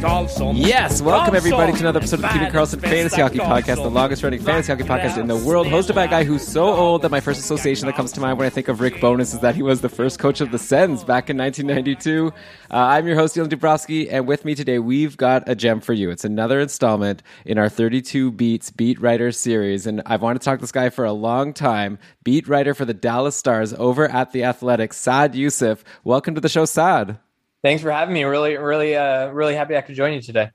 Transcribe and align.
Karlsson. 0.00 0.54
Yes, 0.56 1.02
welcome 1.02 1.34
everybody 1.34 1.72
to 1.72 1.78
another 1.80 1.98
episode 1.98 2.16
of 2.16 2.22
the 2.22 2.28
världens 2.28 2.52
Carlson 2.52 2.80
Fantasy 2.80 3.20
Hockey 3.20 3.38
Podcast, 3.38 3.76
the 3.76 3.90
longest 3.90 4.22
running 4.22 4.40
fantasy 4.40 4.72
hockey 4.72 4.84
podcast 4.84 5.18
in 5.18 5.26
the 5.26 5.36
world, 5.36 5.66
hosted 5.66 5.94
by 5.94 6.04
a 6.04 6.08
guy 6.08 6.24
who's 6.24 6.46
so 6.46 6.64
old 6.64 7.02
that 7.02 7.10
my 7.10 7.20
first 7.20 7.38
association 7.38 7.86
that 7.86 7.96
comes 7.96 8.10
to 8.12 8.20
mind 8.20 8.38
when 8.38 8.46
I 8.46 8.50
think 8.50 8.68
of 8.68 8.80
Rick 8.80 8.94
Bowness 9.00 9.34
is 9.34 9.40
that 9.40 9.54
he 9.54 9.62
was 9.62 9.82
the 9.82 9.90
first 9.90 10.18
coach 10.18 10.40
of 10.40 10.52
the 10.52 10.58
Sens 10.58 11.04
back 11.04 11.28
in 11.28 11.36
1992. 11.36 12.32
Uh, 12.70 12.74
I'm 12.74 13.06
your 13.06 13.16
host, 13.16 13.36
Dylan 13.36 13.48
Dubrowski, 13.48 14.08
and 14.10 14.26
with 14.26 14.46
me 14.46 14.54
today, 14.54 14.78
we've 14.78 15.18
got 15.18 15.46
a 15.46 15.54
gem 15.54 15.80
for 15.80 15.92
you. 15.92 16.10
It's 16.10 16.24
another 16.24 16.60
installment 16.60 17.22
in 17.44 17.58
our 17.58 17.68
32 17.68 18.30
Beats 18.32 18.70
Beat 18.70 18.98
Writer 19.00 19.30
series, 19.32 19.86
and 19.86 20.00
I've 20.06 20.22
wanted 20.22 20.40
to 20.40 20.44
talk 20.46 20.58
to 20.58 20.62
this 20.62 20.72
guy 20.72 20.88
for 20.88 21.04
a 21.04 21.12
long 21.12 21.52
time. 21.52 21.98
Beat 22.24 22.48
writer 22.48 22.72
for 22.72 22.86
the 22.86 22.94
Dallas 22.94 23.36
Stars 23.36 23.74
over 23.74 24.08
at 24.08 24.32
The 24.32 24.44
Athletic, 24.44 24.94
Saad 24.94 25.34
Yousuf. 25.34 25.82
Welcome 26.04 26.34
to 26.36 26.40
the 26.40 26.48
show, 26.48 26.64
Saad. 26.64 27.18
Thanks 27.62 27.82
for 27.82 27.90
having 27.90 28.14
me. 28.14 28.24
Really, 28.24 28.56
really, 28.56 28.96
uh, 28.96 29.28
really 29.28 29.54
happy 29.54 29.76
I 29.76 29.82
could 29.82 29.94
join 29.94 30.14
you 30.14 30.22
today. 30.22 30.50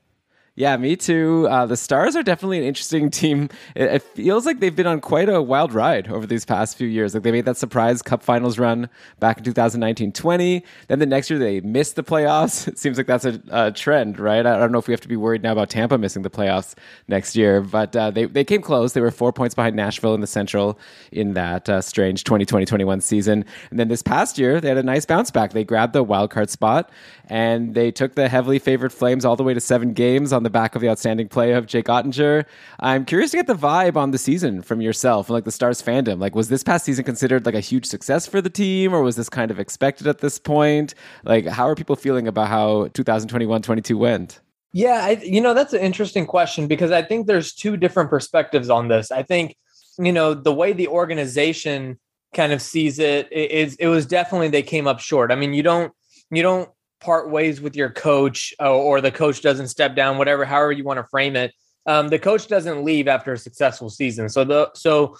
Yeah, 0.58 0.74
me 0.78 0.96
too. 0.96 1.46
Uh, 1.50 1.66
the 1.66 1.76
Stars 1.76 2.16
are 2.16 2.22
definitely 2.22 2.56
an 2.56 2.64
interesting 2.64 3.10
team. 3.10 3.50
It, 3.74 3.84
it 3.92 4.02
feels 4.02 4.46
like 4.46 4.58
they've 4.58 4.74
been 4.74 4.86
on 4.86 5.02
quite 5.02 5.28
a 5.28 5.42
wild 5.42 5.74
ride 5.74 6.08
over 6.08 6.26
these 6.26 6.46
past 6.46 6.78
few 6.78 6.88
years. 6.88 7.12
Like 7.12 7.24
they 7.24 7.30
made 7.30 7.44
that 7.44 7.58
surprise 7.58 8.00
Cup 8.00 8.22
Finals 8.22 8.58
run 8.58 8.88
back 9.20 9.36
in 9.36 9.44
2019-20. 9.44 10.62
Then 10.88 10.98
the 10.98 11.04
next 11.04 11.28
year 11.28 11.38
they 11.38 11.60
missed 11.60 11.94
the 11.96 12.02
playoffs. 12.02 12.66
It 12.76 12.78
seems 12.78 12.96
like 12.98 13.06
that's 13.06 13.24
a, 13.24 13.40
a 13.50 13.70
trend, 13.70 14.18
right? 14.18 14.44
I 14.44 14.58
don't 14.58 14.72
know 14.72 14.78
if 14.78 14.88
we 14.88 14.92
have 14.92 15.00
to 15.02 15.08
be 15.08 15.16
worried 15.16 15.42
now 15.42 15.52
about 15.52 15.70
Tampa 15.70 15.98
missing 15.98 16.22
the 16.22 16.30
playoffs 16.30 16.74
next 17.06 17.36
year, 17.36 17.60
but 17.60 17.94
uh, 17.94 18.10
they 18.10 18.24
they 18.24 18.44
came 18.44 18.60
close. 18.62 18.92
They 18.92 19.00
were 19.00 19.10
four 19.10 19.32
points 19.32 19.54
behind 19.54 19.76
Nashville 19.76 20.14
in 20.14 20.20
the 20.20 20.26
Central 20.26 20.78
in 21.12 21.34
that 21.34 21.68
uh, 21.68 21.80
strange 21.80 22.24
2020-21 22.24 23.02
season. 23.02 23.44
And 23.70 23.78
then 23.78 23.88
this 23.88 24.02
past 24.02 24.38
year 24.38 24.60
they 24.60 24.68
had 24.68 24.78
a 24.78 24.82
nice 24.82 25.04
bounce 25.04 25.30
back. 25.30 25.52
They 25.52 25.64
grabbed 25.64 25.92
the 25.92 26.02
wild 26.02 26.30
card 26.30 26.50
spot 26.50 26.90
and 27.26 27.74
they 27.74 27.90
took 27.90 28.14
the 28.14 28.28
heavily 28.28 28.58
favored 28.58 28.92
Flames 28.92 29.24
all 29.24 29.36
the 29.36 29.42
way 29.42 29.54
to 29.54 29.60
seven 29.60 29.92
games 29.92 30.32
on 30.32 30.42
the 30.42 30.50
back 30.50 30.74
of 30.74 30.82
the 30.82 30.88
outstanding 30.88 31.28
play 31.28 31.52
of 31.52 31.66
Jake 31.66 31.86
Oettinger. 31.86 32.44
I'm 32.80 33.04
curious 33.04 33.32
to 33.32 33.38
get 33.38 33.46
the 33.46 33.54
vibe 33.54 33.96
on 33.96 34.10
the 34.10 34.18
season 34.18 34.62
from 34.62 34.80
yourself 34.80 35.28
and 35.28 35.34
like 35.34 35.44
the 35.44 35.52
Stars 35.52 35.82
fandom. 35.82 36.20
Like, 36.20 36.34
was 36.34 36.48
this 36.48 36.62
past 36.62 36.84
season 36.84 37.04
considered 37.04 37.46
like 37.46 37.54
a 37.54 37.60
huge 37.60 37.86
success 37.86 38.26
for 38.26 38.40
the 38.40 38.50
team, 38.50 38.94
or 38.94 39.02
was 39.02 39.16
this 39.16 39.28
kind 39.28 39.50
of 39.50 39.58
expected 39.58 40.06
at 40.06 40.18
this 40.18 40.38
point? 40.38 40.94
Like, 41.24 41.46
how 41.46 41.68
are 41.68 41.74
people 41.74 41.96
feeling 41.96 42.28
about 42.28 42.48
how 42.48 42.86
2021-22 42.88 43.96
went? 43.96 44.40
Yeah, 44.72 45.00
I, 45.04 45.10
you 45.22 45.40
know 45.40 45.54
that's 45.54 45.72
an 45.72 45.80
interesting 45.80 46.26
question 46.26 46.68
because 46.68 46.90
I 46.90 47.00
think 47.00 47.26
there's 47.26 47.54
two 47.54 47.78
different 47.78 48.10
perspectives 48.10 48.68
on 48.68 48.88
this. 48.88 49.10
I 49.10 49.22
think 49.22 49.56
you 49.98 50.12
know 50.12 50.34
the 50.34 50.52
way 50.52 50.74
the 50.74 50.88
organization 50.88 51.98
kind 52.34 52.52
of 52.52 52.60
sees 52.60 52.98
it 52.98 53.32
is 53.32 53.76
it 53.76 53.86
was 53.88 54.04
definitely 54.04 54.48
they 54.48 54.62
came 54.62 54.86
up 54.86 55.00
short. 55.00 55.32
I 55.32 55.34
mean, 55.34 55.54
you 55.54 55.62
don't 55.62 55.92
you 56.30 56.42
don't 56.42 56.68
part 57.00 57.30
ways 57.30 57.60
with 57.60 57.76
your 57.76 57.90
coach 57.90 58.54
uh, 58.60 58.74
or 58.74 59.00
the 59.00 59.10
coach 59.10 59.42
doesn't 59.42 59.68
step 59.68 59.94
down, 59.94 60.18
whatever, 60.18 60.44
however 60.44 60.72
you 60.72 60.84
want 60.84 60.98
to 60.98 61.04
frame 61.04 61.36
it. 61.36 61.54
Um, 61.86 62.08
the 62.08 62.18
coach 62.18 62.48
doesn't 62.48 62.84
leave 62.84 63.06
after 63.06 63.32
a 63.32 63.38
successful 63.38 63.90
season. 63.90 64.28
So 64.28 64.44
the 64.44 64.70
so 64.74 65.16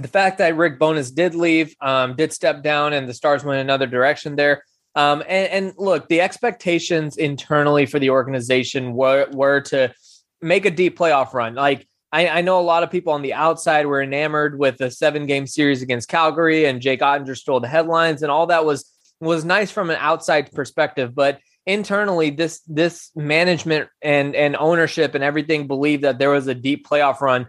the 0.00 0.08
fact 0.08 0.38
that 0.38 0.56
Rick 0.56 0.78
Bowness 0.78 1.10
did 1.10 1.34
leave, 1.34 1.74
um, 1.80 2.16
did 2.16 2.32
step 2.32 2.62
down, 2.62 2.92
and 2.92 3.08
the 3.08 3.14
Stars 3.14 3.44
went 3.44 3.60
another 3.60 3.86
direction 3.86 4.36
there. 4.36 4.62
Um, 4.94 5.22
and, 5.28 5.48
and 5.52 5.72
look, 5.78 6.08
the 6.08 6.20
expectations 6.20 7.16
internally 7.16 7.86
for 7.86 7.98
the 7.98 8.10
organization 8.10 8.94
were 8.94 9.28
were 9.32 9.60
to 9.62 9.92
make 10.40 10.64
a 10.64 10.70
deep 10.70 10.98
playoff 10.98 11.34
run. 11.34 11.54
Like 11.54 11.86
I, 12.12 12.28
I 12.28 12.40
know 12.40 12.58
a 12.58 12.62
lot 12.62 12.82
of 12.82 12.90
people 12.90 13.12
on 13.12 13.22
the 13.22 13.34
outside 13.34 13.86
were 13.86 14.02
enamored 14.02 14.58
with 14.58 14.78
the 14.78 14.90
seven 14.90 15.26
game 15.26 15.46
series 15.46 15.82
against 15.82 16.08
Calgary, 16.08 16.64
and 16.64 16.80
Jake 16.80 17.00
Oettinger 17.00 17.36
stole 17.36 17.60
the 17.60 17.68
headlines, 17.68 18.22
and 18.22 18.30
all 18.30 18.46
that 18.46 18.64
was 18.64 18.90
was 19.20 19.44
nice 19.44 19.70
from 19.70 19.90
an 19.90 19.96
outside 19.98 20.52
perspective, 20.52 21.14
but 21.14 21.40
internally 21.66 22.30
this 22.30 22.60
this 22.68 23.10
management 23.16 23.88
and 24.00 24.36
and 24.36 24.56
ownership 24.56 25.14
and 25.14 25.24
everything 25.24 25.66
believed 25.66 26.04
that 26.04 26.18
there 26.18 26.30
was 26.30 26.46
a 26.46 26.54
deep 26.54 26.86
playoff 26.86 27.20
run 27.20 27.48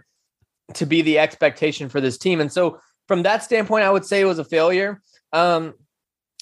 to 0.74 0.84
be 0.84 1.02
the 1.02 1.18
expectation 1.18 1.88
for 1.88 2.00
this 2.00 2.18
team. 2.18 2.40
And 2.40 2.52
so 2.52 2.80
from 3.06 3.22
that 3.22 3.42
standpoint 3.42 3.84
i 3.84 3.90
would 3.90 4.04
say 4.04 4.20
it 4.20 4.26
was 4.26 4.40
a 4.40 4.44
failure. 4.44 5.00
Um 5.32 5.74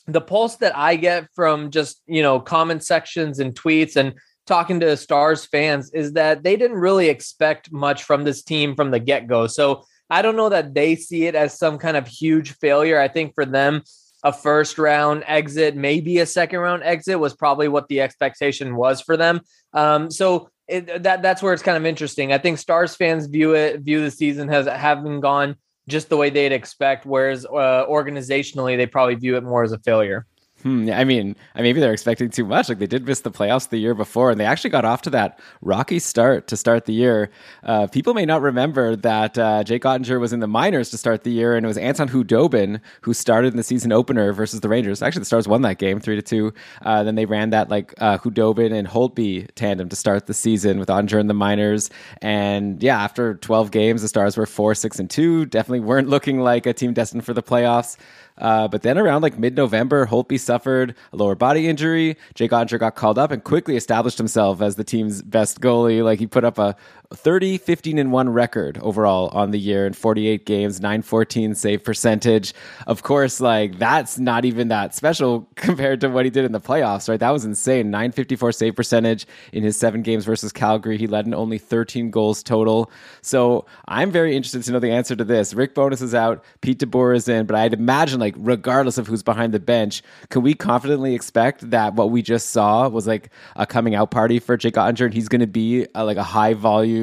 the 0.07 0.21
pulse 0.21 0.57
that 0.57 0.77
i 0.77 0.97
get 0.97 1.29
from 1.35 1.71
just 1.71 2.01
you 2.07 2.23
know 2.23 2.41
comment 2.41 2.83
sections 2.83 3.41
and 3.41 3.55
tweets 3.55 3.97
and 3.97 4.15
talking 4.47 4.79
to 4.79 4.97
stars 4.97 5.45
fans 5.45 5.93
is 5.93 6.13
that 6.13 6.45
they 6.45 6.57
didn't 6.57 6.77
really 6.77 7.09
expect 7.09 7.73
much 7.73 8.05
from 8.05 8.23
this 8.23 8.43
team 8.43 8.75
from 8.75 8.91
the 8.91 9.01
get-go. 9.01 9.49
So 9.49 9.85
i 10.09 10.23
don't 10.23 10.37
know 10.37 10.49
that 10.49 10.73
they 10.73 10.97
see 10.97 11.27
it 11.27 11.35
as 11.35 11.59
some 11.59 11.77
kind 11.77 11.97
of 11.99 12.09
huge 12.09 12.53
failure. 12.55 12.99
I 12.99 13.09
think 13.09 13.35
for 13.35 13.45
them 13.45 13.83
a 14.27 14.33
first 14.33 14.77
round 14.77 15.23
exit, 15.29 15.77
maybe 15.77 16.19
a 16.19 16.27
second 16.27 16.59
round 16.59 16.83
exit 16.83 17.19
was 17.21 17.33
probably 17.33 17.69
what 17.69 17.87
the 17.87 18.01
expectation 18.01 18.75
was 18.75 19.01
for 19.01 19.17
them. 19.17 19.41
Um, 19.73 20.11
so 20.11 20.51
it, 20.67 21.05
that 21.05 21.23
that's 21.23 21.43
where 21.43 21.53
it's 21.53 21.63
kind 21.63 21.77
of 21.77 21.87
interesting. 21.87 22.33
I 22.33 22.39
think 22.39 22.59
Stars 22.59 22.97
fans 22.97 23.27
view 23.27 23.55
it 23.55 23.83
view 23.83 24.01
the 24.01 24.11
season 24.11 24.49
has 24.49 24.67
haven't 24.67 25.21
gone 25.21 25.55
just 25.89 26.09
the 26.09 26.17
way 26.17 26.31
they'd 26.31 26.51
expect, 26.51 27.07
whereas 27.07 27.47
uh, 27.47 27.87
organizationally 27.89 28.77
they 28.77 28.87
probably 28.87 29.15
view 29.15 29.37
it 29.37 29.45
more 29.45 29.63
as 29.63 29.71
a 29.71 29.79
failure. 29.79 30.27
Hmm, 30.67 30.91
I 30.93 31.05
mean, 31.05 31.37
maybe 31.55 31.79
they're 31.79 31.93
expecting 31.93 32.29
too 32.29 32.45
much. 32.45 32.69
Like 32.69 32.81
they 32.81 32.89
did 32.89 33.07
miss 33.07 33.21
the 33.21 33.31
playoffs 33.31 33.69
the 33.69 33.79
year 33.79 33.95
before, 33.95 34.33
and 34.33 34.41
they 34.41 34.45
actually 34.45 34.71
got 34.71 34.85
off 34.85 35.01
to 35.03 35.11
that 35.11 35.39
rocky 35.63 36.01
start 36.01 36.49
to 36.49 36.57
start 36.57 36.87
the 36.87 36.93
year. 36.93 37.31
Uh, 37.63 37.87
people 37.87 38.15
may 38.15 38.25
not 38.25 38.43
remember 38.43 38.97
that 38.97 39.39
uh, 39.39 39.63
Jake 39.63 39.85
Oettinger 39.85 40.19
was 40.19 40.33
in 40.33 40.41
the 40.41 40.49
minors 40.49 40.91
to 40.91 40.99
start 40.99 41.23
the 41.23 41.31
year, 41.31 41.55
and 41.55 41.65
it 41.65 41.69
was 41.69 41.79
Anton 41.79 42.09
Khudobin 42.09 42.81
who 43.03 43.15
started 43.15 43.53
in 43.53 43.57
the 43.57 43.63
season 43.63 43.93
opener 43.93 44.33
versus 44.33 44.59
the 44.61 44.69
Rangers. 44.69 45.03
Actually, 45.03 45.21
the 45.21 45.27
Stars 45.27 45.47
won 45.47 45.63
that 45.63 45.79
game 45.79 46.01
three 46.01 46.17
to 46.17 46.23
two. 46.23 46.53
Uh, 46.83 47.05
then 47.05 47.15
they 47.15 47.27
ran 47.27 47.51
that 47.51 47.69
like 47.69 47.95
uh, 47.99 48.19
Khudobin 48.19 48.73
and 48.73 48.89
Holtby 48.89 49.49
tandem 49.55 49.89
to 49.89 49.95
start 49.95 50.27
the 50.27 50.35
season 50.35 50.81
with 50.81 50.89
Oettinger 50.89 51.21
in 51.21 51.29
the 51.29 51.35
minors. 51.35 51.91
And 52.21 52.83
yeah, 52.83 53.01
after 53.01 53.35
12 53.35 53.71
games, 53.71 54.03
the 54.03 54.09
Stars 54.09 54.37
were 54.37 54.47
four, 54.47 54.75
six, 54.75 54.99
and 54.99 55.09
two. 55.09 55.47
Definitely 55.47 55.87
weren't 55.87 56.09
looking 56.09 56.41
like 56.41 56.67
a 56.67 56.73
team 56.73 56.93
destined 56.93 57.25
for 57.25 57.35
the 57.35 57.43
playoffs. 57.43 57.97
Uh, 58.39 58.69
but 58.69 58.83
then 58.83 58.99
around 58.99 59.23
like 59.23 59.39
mid-November, 59.39 60.07
Holtby 60.07 60.39
suffered 60.39 60.95
a 61.13 61.17
lower 61.17 61.35
body 61.35 61.69
injury. 61.69 62.17
Jake 62.35 62.51
Oettinger 62.51 62.79
got 62.79 62.95
called 62.95 63.19
up 63.19 63.31
and 63.31 63.43
quickly 63.43 63.77
established 63.77 64.19
himself 64.19 64.61
as 64.61 64.77
the 64.77 64.85
team's 64.85 65.23
best 65.23 65.61
goalie. 65.61 66.05
Like 66.05 66.19
he 66.19 66.27
put 66.27 66.45
up 66.45 66.59
a 66.59 66.77
30, 67.15 67.59
15 67.59 67.99
and 67.99 68.13
1 68.13 68.29
record 68.31 68.79
overall 68.79 69.29
on 69.29 69.51
the 69.51 69.59
year 69.59 69.87
in 69.87 69.93
48 69.93 70.45
games, 70.45 70.81
914 70.81 71.55
save 71.55 71.85
percentage. 71.85 72.53
Of 72.87 73.03
course, 73.03 73.41
like 73.41 73.79
that's 73.79 74.19
not 74.19 74.45
even 74.45 74.69
that 74.69 74.95
special 74.95 75.49
compared 75.55 76.01
to 76.01 76.09
what 76.09 76.25
he 76.25 76.31
did 76.31 76.45
in 76.45 76.53
the 76.53 76.61
playoffs, 76.61 77.09
right? 77.09 77.21
That 77.21 77.31
was 77.31 77.45
insane. 77.45 77.91
954 77.91 78.53
save 78.53 78.77
percentage 78.77 79.27
in 79.53 79.63
his 79.63 79.77
seven 79.77 80.03
games 80.03 80.25
versus 80.25 80.53
Calgary. 80.53 80.99
He 80.99 81.07
led 81.07 81.27
in 81.27 81.35
only 81.35 81.59
13 81.59 82.11
goals 82.11 82.43
total. 82.43 82.91
So 83.23 83.67
I'm 83.87 84.11
very 84.11 84.35
interested 84.35 84.65
to 84.65 84.73
know 84.73 84.81
the 84.81 84.91
answer 84.91 85.15
to 85.15 85.25
this. 85.25 85.55
Rick 85.55 85.75
Bowness 85.75 86.03
is 86.03 86.15
out, 86.15 86.45
Pete 86.61 86.79
DeBoer 86.79 87.15
is 87.15 87.29
in, 87.29 87.47
but 87.47 87.57
I'd 87.57 87.75
imagine 87.75 88.19
like 88.19 88.35
regardless 88.39 88.99
of 88.99 89.07
who's 89.07 89.23
behind 89.23 89.55
the 89.55 89.61
bench, 89.61 90.03
can 90.31 90.43
we 90.43 90.55
confidently 90.55 91.15
expect 91.15 91.71
that 91.71 91.95
what 91.95 92.11
we 92.11 92.23
just 92.23 92.51
saw 92.51 92.89
was 92.89 93.07
like 93.07 93.31
a 93.55 93.67
coming 93.67 93.95
out 93.95 94.11
party 94.11 94.39
for 94.39 94.57
Jake 94.57 94.75
Oettinger 94.75 95.07
and 95.07 95.15
he's 95.15 95.29
going 95.29 95.41
to 95.41 95.47
be 95.47 95.87
a, 95.95 96.05
like 96.05 96.17
a 96.17 96.23
high 96.23 96.55
volume 96.55 96.96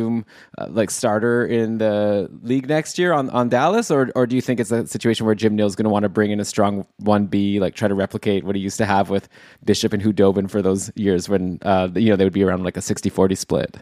uh, 0.58 0.68
like 0.70 0.90
starter 0.92 1.46
in 1.46 1.78
the 1.78 2.30
league 2.42 2.68
next 2.68 2.98
year 2.98 3.14
on, 3.14 3.30
on 3.30 3.50
Dallas, 3.50 3.92
or 3.92 4.10
or 4.16 4.26
do 4.26 4.36
you 4.36 4.42
think 4.42 4.60
it's 4.60 4.72
a 4.72 4.88
situation 4.88 5.26
where 5.26 5.36
Jim 5.36 5.56
Nill's 5.56 5.76
going 5.76 5.86
to 5.86 5.90
want 5.90 6.04
to 6.04 6.10
bring 6.10 6.32
in 6.32 6.40
a 6.40 6.46
strong 6.46 6.86
one 6.98 7.26
B, 7.26 7.60
like 7.60 7.76
try 7.76 7.88
to 7.88 7.96
replicate 7.96 8.44
what 8.44 8.56
he 8.56 8.62
used 8.62 8.78
to 8.78 8.86
have 8.86 9.10
with 9.10 9.30
Bishop 9.64 9.94
and 9.94 10.04
Khudobin 10.04 10.50
for 10.50 10.62
those 10.62 10.92
years 10.96 11.30
when 11.30 11.60
uh, 11.64 11.90
you 11.96 12.10
know 12.10 12.16
they 12.16 12.24
would 12.24 12.34
be 12.34 12.44
around 12.44 12.64
like 12.64 12.78
a 12.78 12.82
60-40 12.82 13.38
split? 13.38 13.78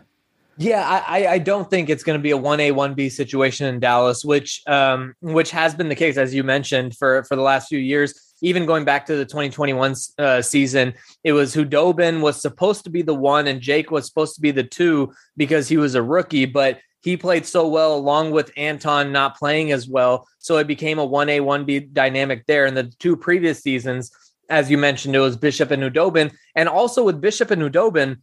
Yeah, 0.61 1.03
I, 1.07 1.25
I 1.25 1.37
don't 1.39 1.67
think 1.71 1.89
it's 1.89 2.03
going 2.03 2.19
to 2.19 2.21
be 2.21 2.29
a 2.29 2.37
one 2.37 2.59
A 2.59 2.71
one 2.71 2.93
B 2.93 3.09
situation 3.09 3.65
in 3.65 3.79
Dallas, 3.79 4.23
which 4.23 4.61
um, 4.67 5.15
which 5.19 5.49
has 5.49 5.73
been 5.73 5.89
the 5.89 5.95
case 5.95 6.17
as 6.17 6.35
you 6.35 6.43
mentioned 6.43 6.95
for 6.95 7.23
for 7.23 7.35
the 7.35 7.41
last 7.41 7.67
few 7.67 7.79
years. 7.79 8.13
Even 8.43 8.67
going 8.67 8.85
back 8.85 9.07
to 9.07 9.15
the 9.15 9.25
2021 9.25 9.95
uh, 10.19 10.41
season, 10.41 10.93
it 11.23 11.31
was 11.31 11.55
Khudobin 11.55 12.21
was 12.21 12.39
supposed 12.39 12.83
to 12.83 12.91
be 12.91 13.01
the 13.01 13.13
one, 13.13 13.47
and 13.47 13.59
Jake 13.59 13.89
was 13.89 14.05
supposed 14.05 14.35
to 14.35 14.41
be 14.41 14.51
the 14.51 14.63
two 14.63 15.11
because 15.35 15.67
he 15.67 15.77
was 15.77 15.95
a 15.95 16.03
rookie, 16.03 16.45
but 16.45 16.79
he 17.01 17.17
played 17.17 17.47
so 17.47 17.67
well 17.67 17.95
along 17.95 18.29
with 18.29 18.51
Anton 18.55 19.11
not 19.11 19.37
playing 19.37 19.71
as 19.71 19.87
well, 19.87 20.27
so 20.37 20.57
it 20.57 20.67
became 20.67 20.99
a 20.99 21.05
one 21.05 21.29
A 21.29 21.39
one 21.39 21.65
B 21.65 21.79
dynamic 21.79 22.45
there. 22.45 22.67
In 22.67 22.75
the 22.75 22.83
two 22.99 23.17
previous 23.17 23.61
seasons, 23.61 24.11
as 24.47 24.69
you 24.69 24.77
mentioned, 24.77 25.15
it 25.15 25.19
was 25.19 25.37
Bishop 25.37 25.71
and 25.71 25.81
Khudobin, 25.81 26.31
and 26.55 26.69
also 26.69 27.03
with 27.03 27.19
Bishop 27.19 27.49
and 27.49 27.63
Khudobin 27.63 28.17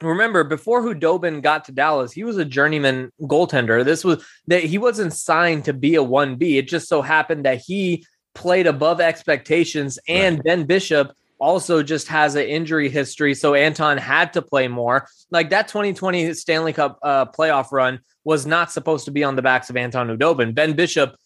remember 0.00 0.44
before 0.44 0.82
Khudobin 0.82 1.42
got 1.42 1.64
to 1.66 1.72
Dallas, 1.72 2.12
he 2.12 2.24
was 2.24 2.36
a 2.36 2.44
journeyman 2.44 3.10
goaltender. 3.22 3.84
This 3.84 4.04
was 4.04 4.24
that 4.46 4.64
he 4.64 4.78
wasn't 4.78 5.12
signed 5.12 5.64
to 5.64 5.72
be 5.72 5.94
a 5.94 6.02
1B. 6.02 6.58
It 6.58 6.68
just 6.68 6.88
so 6.88 7.02
happened 7.02 7.44
that 7.44 7.58
he 7.58 8.04
played 8.34 8.66
above 8.66 9.00
expectations 9.00 9.98
and 10.08 10.36
right. 10.36 10.44
Ben 10.44 10.64
Bishop 10.64 11.12
also 11.38 11.82
just 11.82 12.08
has 12.08 12.34
an 12.34 12.46
injury 12.46 12.88
history. 12.88 13.34
So 13.34 13.54
Anton 13.54 13.98
had 13.98 14.32
to 14.34 14.42
play 14.42 14.68
more. 14.68 15.06
Like 15.30 15.50
that 15.50 15.68
2020 15.68 16.34
Stanley 16.34 16.72
Cup 16.72 16.98
uh, 17.02 17.26
playoff 17.26 17.72
run 17.72 18.00
was 18.24 18.46
not 18.46 18.72
supposed 18.72 19.04
to 19.06 19.10
be 19.10 19.24
on 19.24 19.36
the 19.36 19.42
backs 19.42 19.70
of 19.70 19.76
Anton 19.76 20.08
Khudobin. 20.08 20.54
Ben 20.54 20.74
Bishop 20.74 21.16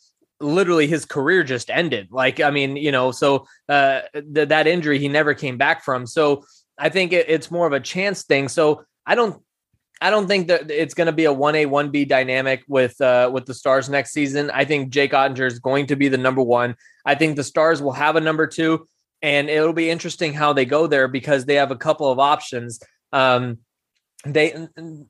literally 0.40 0.86
his 0.86 1.04
career 1.04 1.42
just 1.44 1.70
ended. 1.70 2.08
Like, 2.10 2.40
I 2.40 2.50
mean, 2.50 2.76
you 2.76 2.90
know, 2.90 3.12
so 3.12 3.46
uh, 3.68 4.00
th- 4.14 4.48
that 4.48 4.66
injury 4.66 4.98
he 4.98 5.08
never 5.08 5.34
came 5.34 5.58
back 5.58 5.84
from. 5.84 6.06
So 6.06 6.44
I 6.80 6.88
think 6.88 7.12
it, 7.12 7.28
it's 7.28 7.50
more 7.50 7.66
of 7.66 7.72
a 7.72 7.80
chance 7.80 8.24
thing. 8.24 8.48
So 8.48 8.84
I 9.06 9.14
don't, 9.14 9.42
I 10.00 10.10
don't 10.10 10.26
think 10.26 10.48
that 10.48 10.70
it's 10.70 10.94
going 10.94 11.06
to 11.06 11.12
be 11.12 11.26
a 11.26 11.32
one 11.32 11.54
A 11.54 11.66
one 11.66 11.90
B 11.90 12.04
dynamic 12.04 12.64
with 12.66 12.98
uh, 13.00 13.30
with 13.32 13.46
the 13.46 13.54
Stars 13.54 13.88
next 13.88 14.12
season. 14.12 14.50
I 14.50 14.64
think 14.64 14.90
Jake 14.90 15.12
Oettinger 15.12 15.46
is 15.46 15.58
going 15.58 15.86
to 15.88 15.96
be 15.96 16.08
the 16.08 16.18
number 16.18 16.42
one. 16.42 16.74
I 17.04 17.14
think 17.14 17.36
the 17.36 17.44
Stars 17.44 17.82
will 17.82 17.92
have 17.92 18.16
a 18.16 18.20
number 18.20 18.46
two, 18.46 18.86
and 19.20 19.50
it'll 19.50 19.74
be 19.74 19.90
interesting 19.90 20.32
how 20.32 20.54
they 20.54 20.64
go 20.64 20.86
there 20.86 21.06
because 21.06 21.44
they 21.44 21.56
have 21.56 21.70
a 21.70 21.76
couple 21.76 22.10
of 22.10 22.18
options. 22.18 22.80
Um, 23.12 23.58
they 24.24 24.50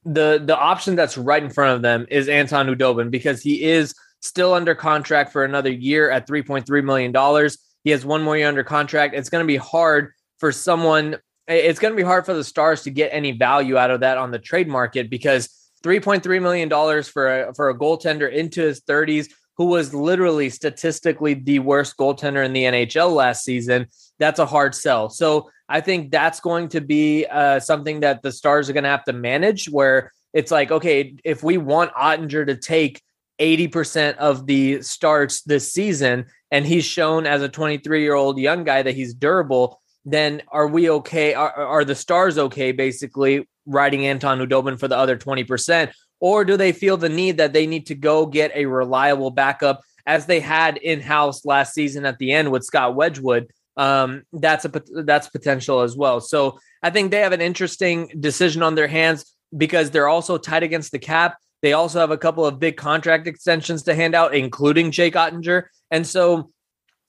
the 0.05 0.43
the 0.45 0.57
option 0.57 0.97
that's 0.97 1.17
right 1.17 1.43
in 1.43 1.51
front 1.51 1.77
of 1.77 1.83
them 1.83 2.07
is 2.11 2.29
Anton 2.29 2.67
Khudobin 2.67 3.11
because 3.11 3.43
he 3.43 3.63
is 3.63 3.95
still 4.21 4.55
under 4.55 4.75
contract 4.75 5.33
for 5.33 5.45
another 5.45 5.71
year 5.71 6.11
at 6.11 6.29
$3.3 6.29 6.85
million. 6.85 7.51
He 7.85 7.91
has 7.91 8.05
one 8.05 8.23
more 8.23 8.37
year 8.37 8.49
under 8.49 8.65
contract. 8.65 9.15
It's 9.15 9.31
going 9.31 9.43
to 9.43 9.47
be 9.47 9.57
hard 9.57 10.13
for 10.39 10.53
someone, 10.53 11.17
it's 11.51 11.79
going 11.79 11.93
to 11.93 11.97
be 11.97 12.03
hard 12.03 12.25
for 12.25 12.35
the 12.35 12.45
Stars 12.45 12.83
to 12.83 12.91
get 12.91 13.11
any 13.13 13.33
value 13.33 13.77
out 13.77 13.91
of 13.91 14.01
that 14.01 14.19
on 14.19 14.31
the 14.31 14.39
trade 14.39 14.69
market 14.69 15.11
because 15.11 15.49
$3.3 15.85 16.43
million 16.43 16.69
for 17.05 17.43
a, 17.43 17.55
for 17.55 17.71
a 17.71 17.79
goaltender 17.79 18.31
into 18.31 18.63
his 18.63 18.81
30s 18.83 19.31
who 19.57 19.67
was 19.67 19.93
literally 19.93 20.49
statistically 20.49 21.35
the 21.35 21.59
worst 21.59 21.97
goaltender 21.97 22.45
in 22.45 22.53
the 22.53 22.65
NHL 22.65 23.15
last 23.15 23.45
season, 23.45 23.87
that's 24.19 24.39
a 24.39 24.47
hard 24.47 24.75
sell. 24.75 25.11
So 25.11 25.51
I 25.69 25.81
think 25.81 26.11
that's 26.11 26.41
going 26.41 26.69
to 26.71 26.81
be 26.81 27.27
uh, 27.27 27.61
something 27.61 28.01
that 28.01 28.23
the 28.23 28.33
Stars 28.33 28.71
are 28.71 28.73
going 28.73 28.85
to 28.85 28.91
have 28.91 29.05
to 29.05 29.13
manage 29.13 29.69
where 29.69 30.13
it's 30.33 30.51
like, 30.51 30.71
okay, 30.71 31.17
if 31.25 31.43
we 31.43 31.59
want 31.59 31.93
Oettinger 31.95 32.47
to 32.47 32.57
take 32.57 33.03
80% 33.41 34.17
of 34.17 34.47
the 34.47 34.83
starts 34.83 35.43
this 35.43 35.73
season 35.73 36.27
and 36.51 36.67
he's 36.67 36.85
shown 36.85 37.27
as 37.27 37.43
a 37.43 37.49
23 37.49 38.03
year 38.03 38.15
old 38.15 38.39
young 38.39 38.65
guy 38.65 38.83
that 38.83 38.95
he's 38.95 39.15
durable 39.15 39.80
then 40.05 40.43
are 40.49 40.67
we 40.67 40.91
okay 40.91 41.35
are, 41.35 41.53
are 41.53 41.85
the 41.85 41.95
stars 41.95 42.39
okay 42.39 42.73
basically 42.73 43.49
riding 43.67 44.07
anton 44.07 44.39
Khudobin 44.39 44.79
for 44.79 44.89
the 44.89 44.97
other 44.97 45.17
20% 45.17 45.93
or 46.21 46.45
do 46.45 46.57
they 46.57 46.73
feel 46.73 46.97
the 46.97 47.09
need 47.09 47.37
that 47.39 47.53
they 47.53 47.67
need 47.67 47.87
to 47.87 47.95
go 47.95 48.27
get 48.27 48.51
a 48.55 48.67
reliable 48.67 49.31
backup 49.31 49.81
as 50.07 50.27
they 50.27 50.41
had 50.41 50.77
in 50.79 51.01
house 51.01 51.45
last 51.45 51.75
season 51.75 52.05
at 52.07 52.19
the 52.19 52.33
end 52.33 52.51
with 52.51 52.65
scott 52.65 52.95
wedgewood 52.95 53.51
um, 53.77 54.25
that's 54.33 54.67
a 54.67 54.83
that's 55.05 55.29
potential 55.29 55.81
as 55.81 55.97
well. 55.97 56.21
So 56.21 56.59
i 56.83 56.91
think 56.91 57.11
they 57.11 57.21
have 57.21 57.33
an 57.33 57.41
interesting 57.41 58.11
decision 58.21 58.63
on 58.63 58.75
their 58.75 58.89
hands 58.89 59.35
because 59.57 59.91
they're 59.91 60.09
also 60.09 60.39
tight 60.39 60.63
against 60.63 60.93
the 60.93 60.99
cap. 60.99 61.37
They 61.63 61.73
also 61.73 61.99
have 61.99 62.11
a 62.11 62.19
couple 62.19 62.47
of 62.47 62.59
big 62.59 62.77
contract 62.77 63.27
extensions 63.27 63.83
to 63.85 63.95
hand 63.95 64.15
out, 64.15 64.35
including 64.35 64.91
Jake 64.91 65.15
Oettinger. 65.15 65.65
And 65.91 66.07
so 66.07 66.51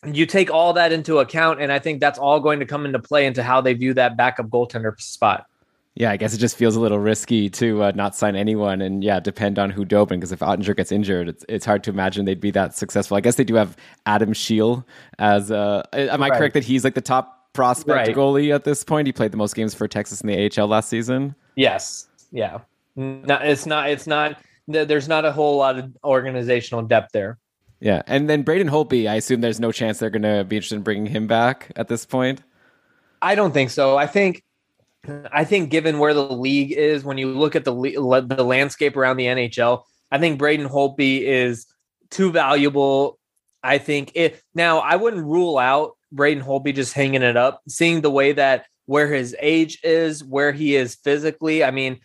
you 0.06 0.26
take 0.26 0.52
all 0.52 0.74
that 0.74 0.92
into 0.92 1.20
account, 1.20 1.62
and 1.62 1.72
I 1.72 1.80
think 1.80 2.00
that's 2.00 2.18
all 2.18 2.40
going 2.40 2.60
to 2.60 2.66
come 2.66 2.86
into 2.86 3.00
play 3.00 3.26
into 3.26 3.44
how 3.44 3.62
they 3.62 3.74
view 3.74 3.94
that 3.94 4.18
backup 4.18 4.48
goaltender 4.48 5.00
spot. 5.00 5.46
Yeah, 5.96 6.12
I 6.12 6.18
guess 6.18 6.34
it 6.34 6.38
just 6.38 6.56
feels 6.56 6.78
a 6.78 6.80
little 6.80 7.00
risky 7.00 7.50
to 7.50 7.84
uh, 7.84 7.92
not 7.94 8.16
sign 8.16 8.36
anyone 8.36 8.82
and 8.82 9.04
yeah, 9.04 9.20
depend 9.20 9.60
on 9.60 9.74
Khudobin 9.74 10.10
because 10.10 10.32
if 10.32 10.40
Oettinger 10.40 10.76
gets 10.76 10.92
injured, 10.92 11.28
it's 11.28 11.46
it's 11.50 11.66
hard 11.66 11.84
to 11.84 11.90
imagine 11.90 12.24
they'd 12.24 12.40
be 12.40 12.52
that 12.52 12.76
successful. 12.76 13.18
I 13.18 13.22
guess 13.22 13.36
they 13.36 13.44
do 13.44 13.56
have 13.56 13.76
Adam 14.06 14.34
Scheel 14.34 14.88
as 15.20 15.52
uh, 15.52 15.84
am 15.92 16.24
I 16.24 16.30
right. 16.30 16.38
correct 16.38 16.54
that 16.54 16.64
he's 16.64 16.86
like 16.86 16.96
the 16.96 17.02
top 17.02 17.54
prospect 17.54 18.08
right. 18.08 18.16
goalie 18.16 18.56
at 18.56 18.64
this 18.64 18.86
point? 18.86 19.06
He 19.06 19.12
played 19.12 19.32
the 19.32 19.38
most 19.38 19.54
games 19.54 19.74
for 19.74 19.86
Texas 19.86 20.22
in 20.22 20.28
the 20.28 20.50
AHL 20.58 20.68
last 20.68 20.88
season. 20.88 21.36
Yes. 21.56 22.08
Yeah. 22.32 22.60
No, 22.96 23.36
it's 23.42 23.66
not. 23.66 23.90
It's 23.90 24.08
not. 24.08 24.38
There's 24.68 25.10
not 25.10 25.26
a 25.26 25.32
whole 25.34 25.58
lot 25.58 25.78
of 25.78 25.92
organizational 26.06 26.84
depth 26.84 27.12
there. 27.12 27.38
Yeah, 27.82 28.04
and 28.06 28.30
then 28.30 28.44
Braden 28.44 28.70
Holtby, 28.70 29.10
I 29.10 29.16
assume 29.16 29.42
there's 29.42 29.60
no 29.60 29.72
chance 29.72 29.98
they're 29.98 30.12
going 30.12 30.22
to 30.22 30.44
be 30.44 30.56
interested 30.56 30.76
in 30.76 30.84
bringing 30.84 31.08
him 31.08 31.26
back 31.26 31.72
at 31.76 31.88
this 31.88 32.06
point. 32.06 32.42
I 33.24 33.34
don't 33.34 33.54
think 33.54 33.72
so. 33.72 33.98
I 33.98 34.06
think, 34.06 34.44
I 35.32 35.44
think 35.44 35.72
given 35.72 35.98
where 35.98 36.14
the 36.14 36.24
league 36.24 36.72
is, 36.72 37.04
when 37.04 37.18
you 37.18 37.34
look 37.34 37.56
at 37.56 37.66
the 37.66 37.74
the 37.74 38.44
landscape 38.44 38.96
around 38.96 39.18
the 39.18 39.26
NHL, 39.26 39.84
I 40.12 40.20
think 40.20 40.38
Braden 40.38 40.70
Holtby 40.70 41.22
is 41.24 41.66
too 42.12 42.32
valuable. 42.32 43.18
I 43.64 43.80
think 43.80 44.12
it 44.14 44.42
now. 44.54 44.80
I 44.80 44.96
wouldn't 44.96 45.26
rule 45.26 45.58
out 45.58 45.98
Braden 46.12 46.44
Holtby 46.44 46.76
just 46.76 46.94
hanging 46.94 47.24
it 47.24 47.38
up, 47.38 47.62
seeing 47.68 48.02
the 48.02 48.12
way 48.12 48.34
that 48.34 48.66
where 48.86 49.12
his 49.12 49.36
age 49.40 49.80
is, 49.84 50.24
where 50.24 50.52
he 50.52 50.76
is 50.76 50.96
physically. 50.96 51.64
I 51.64 51.72
mean, 51.72 52.00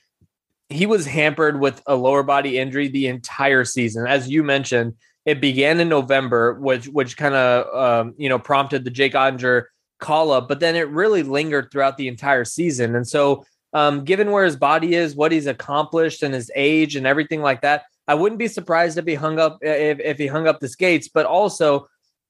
he 0.71 0.87
was 0.87 1.05
hampered 1.07 1.61
with 1.61 1.83
a 1.87 1.97
lower 1.97 2.23
body 2.23 2.59
injury 2.59 2.89
the 2.89 3.09
entire 3.09 3.65
season. 3.65 4.07
As 4.07 4.29
you 4.29 4.43
mentioned, 4.43 4.95
it 5.27 5.41
began 5.41 5.81
in 5.81 5.89
November, 5.89 6.55
which 6.55 6.87
which 6.87 7.17
kind 7.17 7.35
of 7.35 7.75
um, 7.75 8.15
you 8.17 8.29
know 8.29 8.39
prompted 8.39 8.85
the 8.85 8.91
Jake 8.91 9.13
Oettinger 9.13 9.65
call 9.99 10.31
up, 10.31 10.49
but 10.49 10.61
then 10.61 10.77
it 10.77 10.89
really 10.89 11.23
lingered 11.23 11.69
throughout 11.71 11.97
the 11.97 12.09
entire 12.09 12.45
season. 12.45 12.95
And 12.95 13.07
so, 13.07 13.45
um, 13.73 14.05
given 14.05 14.31
where 14.31 14.45
his 14.45 14.57
body 14.57 14.95
is, 14.95 15.17
what 15.17 15.33
he's 15.33 15.47
accomplished, 15.47 16.23
and 16.23 16.33
his 16.33 16.51
age, 16.55 16.97
and 16.97 17.07
everything 17.07 17.43
like 17.43 17.63
that, 17.63 17.85
I 18.07 18.15
wouldn't 18.15 18.39
be 18.39 18.49
surprised 18.49 18.99
if 18.99 19.07
he 19.07 19.15
hung 19.15 19.39
up 19.39 19.59
if 19.61 19.99
if 20.01 20.17
he 20.17 20.29
hung 20.29 20.47
up 20.47 20.61
the 20.61 20.69
skates. 20.69 21.09
But 21.09 21.27
also, 21.27 21.89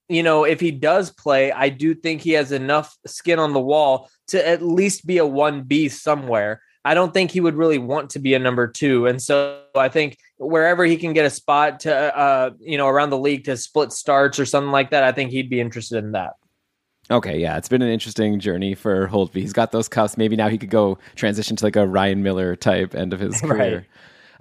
you 0.09 0.23
know, 0.23 0.45
if 0.45 0.59
he 0.59 0.71
does 0.71 1.11
play, 1.11 1.53
I 1.53 1.69
do 1.69 1.95
think 1.95 2.23
he 2.23 2.33
has 2.33 2.51
enough 2.51 2.97
skin 3.07 3.39
on 3.39 3.53
the 3.53 3.61
wall 3.61 4.11
to 4.29 4.49
at 4.49 4.63
least 4.63 5.07
be 5.07 5.19
a 5.19 5.27
one 5.27 5.63
B 5.63 5.91
somewhere. 5.91 6.63
I 6.87 6.95
don't 6.95 7.13
think 7.13 7.33
he 7.33 7.41
would 7.41 7.57
really 7.57 7.79
want 7.79 8.11
to 8.11 8.21
be 8.21 8.35
a 8.35 8.39
number 8.39 8.69
two. 8.69 9.07
And 9.07 9.21
so 9.21 9.61
I 9.75 9.89
think 9.89 10.19
wherever 10.39 10.85
he 10.85 10.97
can 10.97 11.15
get 11.15 11.27
a 11.27 11.31
spot 11.31 11.81
to, 11.81 12.17
uh, 12.17 12.51
you 12.61 12.79
know, 12.79 12.87
around 12.87 13.11
the 13.11 13.19
league 13.19 13.43
to 13.47 13.57
split 13.57 13.91
starts 13.91 14.39
or 14.39 14.47
something 14.47 14.71
like 14.71 14.91
that, 14.91 15.03
I 15.03 15.11
think 15.11 15.33
he'd 15.33 15.51
be 15.51 15.59
interested 15.59 15.99
in 15.99 16.13
that. 16.13 16.35
Okay, 17.11 17.39
yeah, 17.39 17.57
it's 17.57 17.69
been 17.69 17.83
an 17.83 17.89
interesting 17.89 18.39
journey 18.39 18.77
for 18.77 19.09
Holtby. 19.09 19.41
He's 19.41 19.53
got 19.53 19.73
those 19.73 19.89
cuffs. 19.89 20.17
Maybe 20.17 20.37
now 20.37 20.49
he 20.49 20.59
could 20.59 20.71
go 20.71 20.97
transition 21.17 21.57
to 21.57 21.65
like 21.65 21.75
a 21.75 21.89
Ryan 21.89 22.23
Miller 22.23 22.55
type 22.55 22.95
end 22.95 23.13
of 23.13 23.19
his 23.19 23.41
career. 23.41 23.79
Right. 23.79 23.87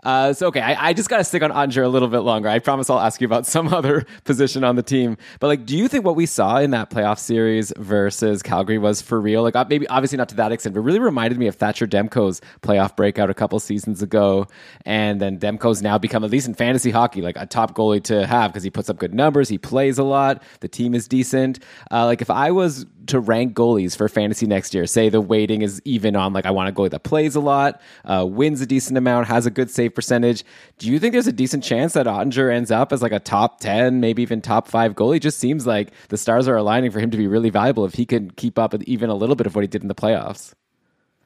Uh, 0.05 0.33
so 0.33 0.47
okay, 0.47 0.61
I, 0.61 0.89
I 0.89 0.93
just 0.93 1.09
got 1.09 1.17
to 1.17 1.23
stick 1.23 1.41
on 1.41 1.51
Oettinger 1.51 1.83
a 1.83 1.87
little 1.87 2.07
bit 2.07 2.19
longer. 2.19 2.47
I 2.47 2.59
promise 2.59 2.89
I'll 2.89 2.99
ask 2.99 3.19
you 3.19 3.25
about 3.25 3.45
some 3.55 3.73
other 3.73 4.05
position 4.23 4.63
on 4.63 4.75
the 4.75 4.83
team. 4.83 5.17
But 5.39 5.47
like, 5.47 5.65
do 5.65 5.75
you 5.75 5.87
think 5.87 6.05
what 6.05 6.15
we 6.15 6.25
saw 6.25 6.57
in 6.57 6.71
that 6.71 6.89
playoff 6.89 7.17
series 7.17 7.73
versus 7.77 8.43
Calgary 8.43 8.77
was 8.77 9.01
for 9.01 9.19
real? 9.19 9.41
Like, 9.43 9.55
maybe 9.69 9.87
obviously 9.87 10.17
not 10.17 10.29
to 10.29 10.35
that 10.35 10.51
extent, 10.51 10.75
but 10.75 10.81
really 10.81 10.99
reminded 10.99 11.39
me 11.39 11.47
of 11.47 11.55
Thatcher 11.55 11.87
Demko's 11.87 12.39
playoff 12.61 12.95
breakout 12.95 13.29
a 13.29 13.33
couple 13.33 13.59
seasons 13.59 14.01
ago. 14.01 14.47
And 14.85 15.19
then 15.19 15.39
Demko's 15.39 15.81
now 15.81 15.97
become 15.97 16.23
at 16.23 16.29
least 16.29 16.47
in 16.47 16.53
fantasy 16.53 16.91
hockey 16.91 17.21
like 17.21 17.35
a 17.37 17.47
top 17.47 17.75
goalie 17.75 18.03
to 18.03 18.27
have 18.27 18.51
because 18.51 18.63
he 18.63 18.69
puts 18.69 18.89
up 18.89 18.97
good 18.97 19.13
numbers, 19.13 19.49
he 19.49 19.57
plays 19.57 19.97
a 19.97 20.03
lot, 20.03 20.43
the 20.59 20.67
team 20.67 20.93
is 20.93 21.07
decent. 21.07 21.59
Uh, 21.91 22.05
like 22.05 22.21
if 22.21 22.29
I 22.29 22.51
was 22.51 22.85
to 23.07 23.19
rank 23.19 23.55
goalies 23.55 23.95
for 23.95 24.07
fantasy 24.07 24.45
next 24.45 24.73
year, 24.73 24.85
say 24.85 25.09
the 25.09 25.21
weighting 25.21 25.61
is 25.61 25.81
even 25.85 26.15
on 26.15 26.33
like 26.33 26.45
I 26.45 26.51
want 26.51 26.69
a 26.69 26.71
goalie 26.71 26.91
that 26.91 27.03
plays 27.03 27.35
a 27.35 27.39
lot, 27.39 27.81
uh, 28.03 28.25
wins 28.27 28.61
a 28.61 28.65
decent 28.65 28.97
amount, 28.97 29.27
has 29.27 29.45
a 29.45 29.51
good 29.51 29.69
save 29.69 29.94
percentage. 29.95 30.43
Do 30.77 30.91
you 30.91 30.99
think 30.99 31.13
there's 31.13 31.27
a 31.27 31.33
decent 31.33 31.63
chance 31.63 31.93
that 31.93 32.05
Oettinger 32.05 32.53
ends 32.53 32.71
up 32.71 32.91
as 32.91 33.01
like 33.01 33.11
a 33.11 33.19
top 33.19 33.59
10, 33.59 33.99
maybe 33.99 34.21
even 34.21 34.41
top 34.41 34.67
five 34.67 34.93
goalie? 34.93 35.17
It 35.17 35.21
just 35.21 35.39
seems 35.39 35.65
like 35.65 35.91
the 36.09 36.17
stars 36.17 36.47
are 36.47 36.55
aligning 36.55 36.91
for 36.91 36.99
him 36.99 37.09
to 37.11 37.17
be 37.17 37.27
really 37.27 37.49
valuable 37.49 37.85
if 37.85 37.95
he 37.95 38.05
can 38.05 38.31
keep 38.31 38.59
up 38.59 38.73
with 38.73 38.83
even 38.83 39.09
a 39.09 39.15
little 39.15 39.35
bit 39.35 39.47
of 39.47 39.55
what 39.55 39.61
he 39.61 39.67
did 39.67 39.81
in 39.81 39.87
the 39.87 39.95
playoffs. 39.95 40.53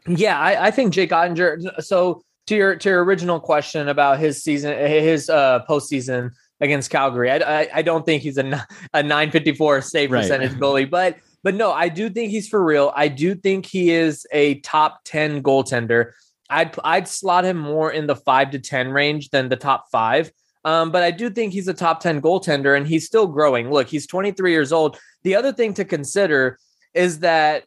Yeah, 0.08 0.40
I, 0.40 0.68
I 0.68 0.72
think 0.72 0.94
Jake 0.94 1.10
Oettinger. 1.10 1.84
So 1.84 2.22
to 2.48 2.56
your 2.56 2.76
to 2.76 2.90
your 2.90 3.04
original 3.04 3.40
question 3.40 3.88
about 3.90 4.20
his 4.20 4.42
season, 4.42 4.78
his 4.78 5.30
uh, 5.30 5.64
postseason 5.70 6.32
against 6.62 6.90
Calgary, 6.90 7.32
I, 7.32 7.62
I, 7.62 7.70
I 7.76 7.82
don't 7.82 8.06
think 8.06 8.24
he's 8.24 8.38
a 8.38 8.66
a 8.94 9.04
954 9.04 9.82
save 9.82 10.12
right. 10.12 10.22
percentage 10.22 10.54
goalie, 10.54 10.90
but 10.90 11.18
but 11.44 11.56
no, 11.56 11.72
I 11.72 11.90
do 11.90 12.10
think 12.10 12.32
he's 12.32 12.48
for 12.48 12.64
real. 12.64 12.92
I 12.96 13.08
do 13.08 13.36
think 13.36 13.66
he 13.66 13.92
is 13.92 14.26
a 14.32 14.56
top 14.62 15.02
10 15.06 15.42
goaltender. 15.42 16.12
I'd 16.50 16.76
I'd 16.84 17.08
slot 17.08 17.46
him 17.46 17.58
more 17.58 17.92
in 17.92 18.08
the 18.08 18.16
5 18.16 18.52
to 18.52 18.60
10 18.60 18.90
range 18.92 19.30
than 19.30 19.50
the 19.50 19.56
top 19.56 19.86
5. 19.92 20.32
Um, 20.66 20.92
but 20.92 21.04
I 21.04 21.12
do 21.12 21.30
think 21.30 21.54
he's 21.54 21.68
a 21.68 21.74
top 21.74 22.02
10 22.02 22.22
goaltender 22.22 22.76
and 22.76 22.86
he's 22.86 23.06
still 23.06 23.28
growing. 23.28 23.72
Look, 23.72 23.88
he's 23.88 24.08
23 24.08 24.52
years 24.52 24.74
old. 24.74 25.00
The 25.24 25.36
other 25.36 25.54
thing 25.54 25.74
to 25.76 25.86
consider 25.86 26.58
is 26.94 27.20
that 27.20 27.64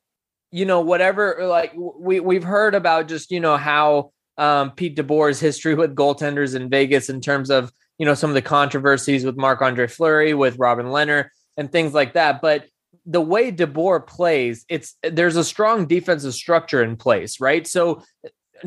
you 0.51 0.67
know 0.67 0.81
whatever 0.81 1.47
like 1.47 1.73
we 1.75 2.21
we've 2.21 2.45
heard 2.45 2.75
about 2.75 3.09
just 3.09 3.31
you 3.31 3.41
know 3.41 3.57
how 3.57 4.13
um, 4.39 4.73
Pete 4.73 4.97
DeBoer's 4.97 5.41
history 5.41 5.75
with 5.75 5.95
goaltenders 5.95 6.55
in 6.55 6.69
Vegas 6.69 7.09
in 7.09 7.21
terms 7.21 7.51
of 7.51 7.73
you 7.99 8.07
know 8.07 8.15
some 8.15 8.31
of 8.31 8.35
the 8.35 8.43
controversies 8.43 9.25
with 9.25 9.37
Marc 9.37 9.63
Andre 9.63 9.87
Fleury, 9.87 10.35
with 10.35 10.59
Robin 10.59 10.87
Lehner, 10.87 11.29
and 11.57 11.71
things 11.71 11.95
like 11.95 12.15
that. 12.15 12.41
But 12.43 12.67
the 13.07 13.21
way 13.21 13.51
DeBoer 13.51 14.07
plays, 14.07 14.65
it's 14.69 14.97
there's 15.03 15.37
a 15.37 15.45
strong 15.45 15.87
defensive 15.87 16.35
structure 16.35 16.83
in 16.83 16.97
place, 16.97 17.41
right? 17.41 17.67
So 17.67 18.03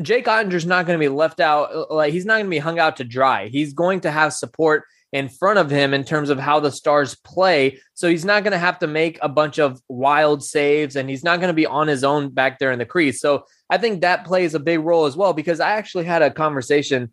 Jake 0.02 0.26
Oettinger's 0.26 0.66
not 0.66 0.86
going 0.86 0.98
to 0.98 1.02
be 1.02 1.08
left 1.08 1.40
out. 1.40 1.90
Like 1.90 2.12
he's 2.12 2.24
not 2.24 2.34
going 2.34 2.46
to 2.46 2.50
be 2.50 2.58
hung 2.58 2.78
out 2.78 2.96
to 2.96 3.04
dry. 3.04 3.48
He's 3.48 3.72
going 3.72 4.00
to 4.00 4.10
have 4.10 4.32
support 4.32 4.84
in 5.12 5.28
front 5.28 5.58
of 5.58 5.70
him 5.70 5.94
in 5.94 6.04
terms 6.04 6.30
of 6.30 6.38
how 6.38 6.60
the 6.60 6.70
Stars 6.70 7.14
play. 7.14 7.80
So 7.94 8.08
he's 8.08 8.24
not 8.24 8.42
going 8.42 8.52
to 8.52 8.58
have 8.58 8.78
to 8.80 8.86
make 8.86 9.18
a 9.22 9.28
bunch 9.28 9.58
of 9.58 9.80
wild 9.88 10.42
saves 10.42 10.96
and 10.96 11.08
he's 11.08 11.24
not 11.24 11.40
going 11.40 11.48
to 11.48 11.54
be 11.54 11.66
on 11.66 11.88
his 11.88 12.04
own 12.04 12.30
back 12.30 12.58
there 12.58 12.72
in 12.72 12.78
the 12.78 12.84
crease. 12.84 13.20
So 13.20 13.44
I 13.70 13.78
think 13.78 14.00
that 14.00 14.26
plays 14.26 14.54
a 14.54 14.60
big 14.60 14.80
role 14.80 15.06
as 15.06 15.16
well 15.16 15.32
because 15.32 15.60
I 15.60 15.72
actually 15.72 16.04
had 16.04 16.22
a 16.22 16.30
conversation 16.30 17.12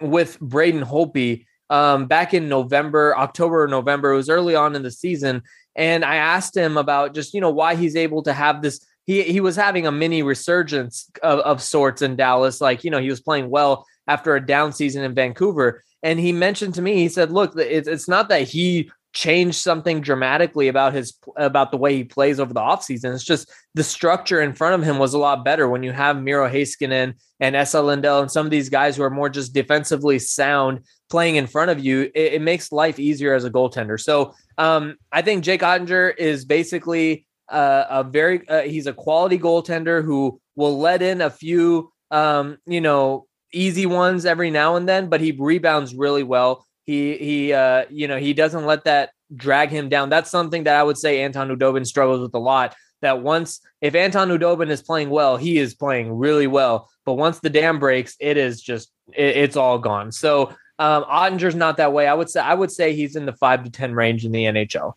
with 0.00 0.38
Braden 0.40 0.82
Holtby 0.84 1.46
um, 1.70 2.06
back 2.06 2.34
in 2.34 2.48
November, 2.48 3.16
October 3.16 3.66
November. 3.66 4.12
It 4.12 4.16
was 4.16 4.30
early 4.30 4.54
on 4.54 4.76
in 4.76 4.82
the 4.82 4.90
season. 4.90 5.42
And 5.76 6.04
I 6.04 6.16
asked 6.16 6.56
him 6.56 6.76
about 6.76 7.14
just, 7.14 7.32
you 7.32 7.40
know, 7.40 7.50
why 7.50 7.74
he's 7.74 7.96
able 7.96 8.22
to 8.24 8.32
have 8.32 8.60
this. 8.60 8.84
He, 9.10 9.24
he 9.24 9.40
was 9.40 9.56
having 9.56 9.88
a 9.88 9.92
mini 9.92 10.22
resurgence 10.22 11.10
of, 11.20 11.40
of 11.40 11.60
sorts 11.60 12.00
in 12.00 12.14
Dallas. 12.14 12.60
Like, 12.60 12.84
you 12.84 12.92
know, 12.92 13.00
he 13.00 13.10
was 13.10 13.20
playing 13.20 13.50
well 13.50 13.84
after 14.06 14.36
a 14.36 14.46
down 14.46 14.72
season 14.72 15.02
in 15.02 15.16
Vancouver. 15.16 15.82
And 16.04 16.20
he 16.20 16.30
mentioned 16.30 16.74
to 16.74 16.82
me, 16.82 16.94
he 16.94 17.08
said, 17.08 17.32
look, 17.32 17.56
it's, 17.56 17.88
it's 17.88 18.06
not 18.06 18.28
that 18.28 18.42
he 18.42 18.92
changed 19.12 19.56
something 19.56 20.00
dramatically 20.00 20.68
about 20.68 20.92
his 20.92 21.18
about 21.36 21.72
the 21.72 21.76
way 21.76 21.96
he 21.96 22.04
plays 22.04 22.38
over 22.38 22.54
the 22.54 22.60
offseason. 22.60 23.12
It's 23.12 23.24
just 23.24 23.50
the 23.74 23.82
structure 23.82 24.40
in 24.40 24.54
front 24.54 24.80
of 24.80 24.86
him 24.86 25.00
was 25.00 25.14
a 25.14 25.18
lot 25.18 25.44
better 25.44 25.68
when 25.68 25.82
you 25.82 25.90
have 25.90 26.22
Miro 26.22 26.48
Heiskanen 26.48 27.14
and 27.40 27.56
Esa 27.56 27.82
Lindell 27.82 28.20
and 28.20 28.30
some 28.30 28.46
of 28.46 28.52
these 28.52 28.68
guys 28.68 28.96
who 28.96 29.02
are 29.02 29.10
more 29.10 29.28
just 29.28 29.52
defensively 29.52 30.20
sound 30.20 30.84
playing 31.08 31.34
in 31.34 31.48
front 31.48 31.72
of 31.72 31.80
you. 31.80 32.02
It, 32.14 32.34
it 32.34 32.42
makes 32.42 32.70
life 32.70 33.00
easier 33.00 33.34
as 33.34 33.44
a 33.44 33.50
goaltender. 33.50 34.00
So 34.00 34.34
um, 34.56 34.96
I 35.10 35.22
think 35.22 35.42
Jake 35.42 35.62
Oettinger 35.62 36.16
is 36.16 36.44
basically 36.44 37.26
uh, 37.50 37.84
a 37.90 38.04
very 38.04 38.48
uh, 38.48 38.62
he's 38.62 38.86
a 38.86 38.92
quality 38.92 39.38
goaltender 39.38 40.04
who 40.04 40.40
will 40.56 40.78
let 40.78 41.02
in 41.02 41.20
a 41.20 41.30
few 41.30 41.92
um, 42.10 42.58
you 42.66 42.80
know 42.80 43.26
easy 43.52 43.86
ones 43.86 44.24
every 44.24 44.50
now 44.50 44.76
and 44.76 44.88
then, 44.88 45.08
but 45.08 45.20
he 45.20 45.32
rebounds 45.32 45.94
really 45.94 46.22
well. 46.22 46.66
He 46.84 47.16
he 47.16 47.52
uh, 47.52 47.84
you 47.90 48.08
know 48.08 48.18
he 48.18 48.32
doesn't 48.34 48.66
let 48.66 48.84
that 48.84 49.10
drag 49.34 49.70
him 49.70 49.88
down. 49.88 50.08
That's 50.08 50.30
something 50.30 50.64
that 50.64 50.76
I 50.76 50.82
would 50.82 50.98
say 50.98 51.22
Anton 51.22 51.48
Khudobin 51.48 51.86
struggles 51.86 52.20
with 52.20 52.34
a 52.34 52.38
lot. 52.38 52.74
That 53.02 53.22
once 53.22 53.60
if 53.80 53.94
Anton 53.94 54.28
Khudobin 54.28 54.68
is 54.68 54.82
playing 54.82 55.10
well, 55.10 55.36
he 55.36 55.58
is 55.58 55.74
playing 55.74 56.12
really 56.12 56.46
well. 56.46 56.90
But 57.04 57.14
once 57.14 57.40
the 57.40 57.50
dam 57.50 57.78
breaks, 57.78 58.16
it 58.20 58.36
is 58.36 58.60
just 58.60 58.90
it, 59.14 59.36
it's 59.36 59.56
all 59.56 59.78
gone. 59.78 60.12
So 60.12 60.54
um, 60.78 61.04
Oettinger's 61.04 61.54
not 61.54 61.76
that 61.78 61.92
way. 61.92 62.06
I 62.06 62.14
would 62.14 62.30
say 62.30 62.40
I 62.40 62.54
would 62.54 62.70
say 62.70 62.94
he's 62.94 63.16
in 63.16 63.26
the 63.26 63.32
five 63.32 63.64
to 63.64 63.70
ten 63.70 63.94
range 63.94 64.24
in 64.24 64.32
the 64.32 64.44
NHL. 64.44 64.94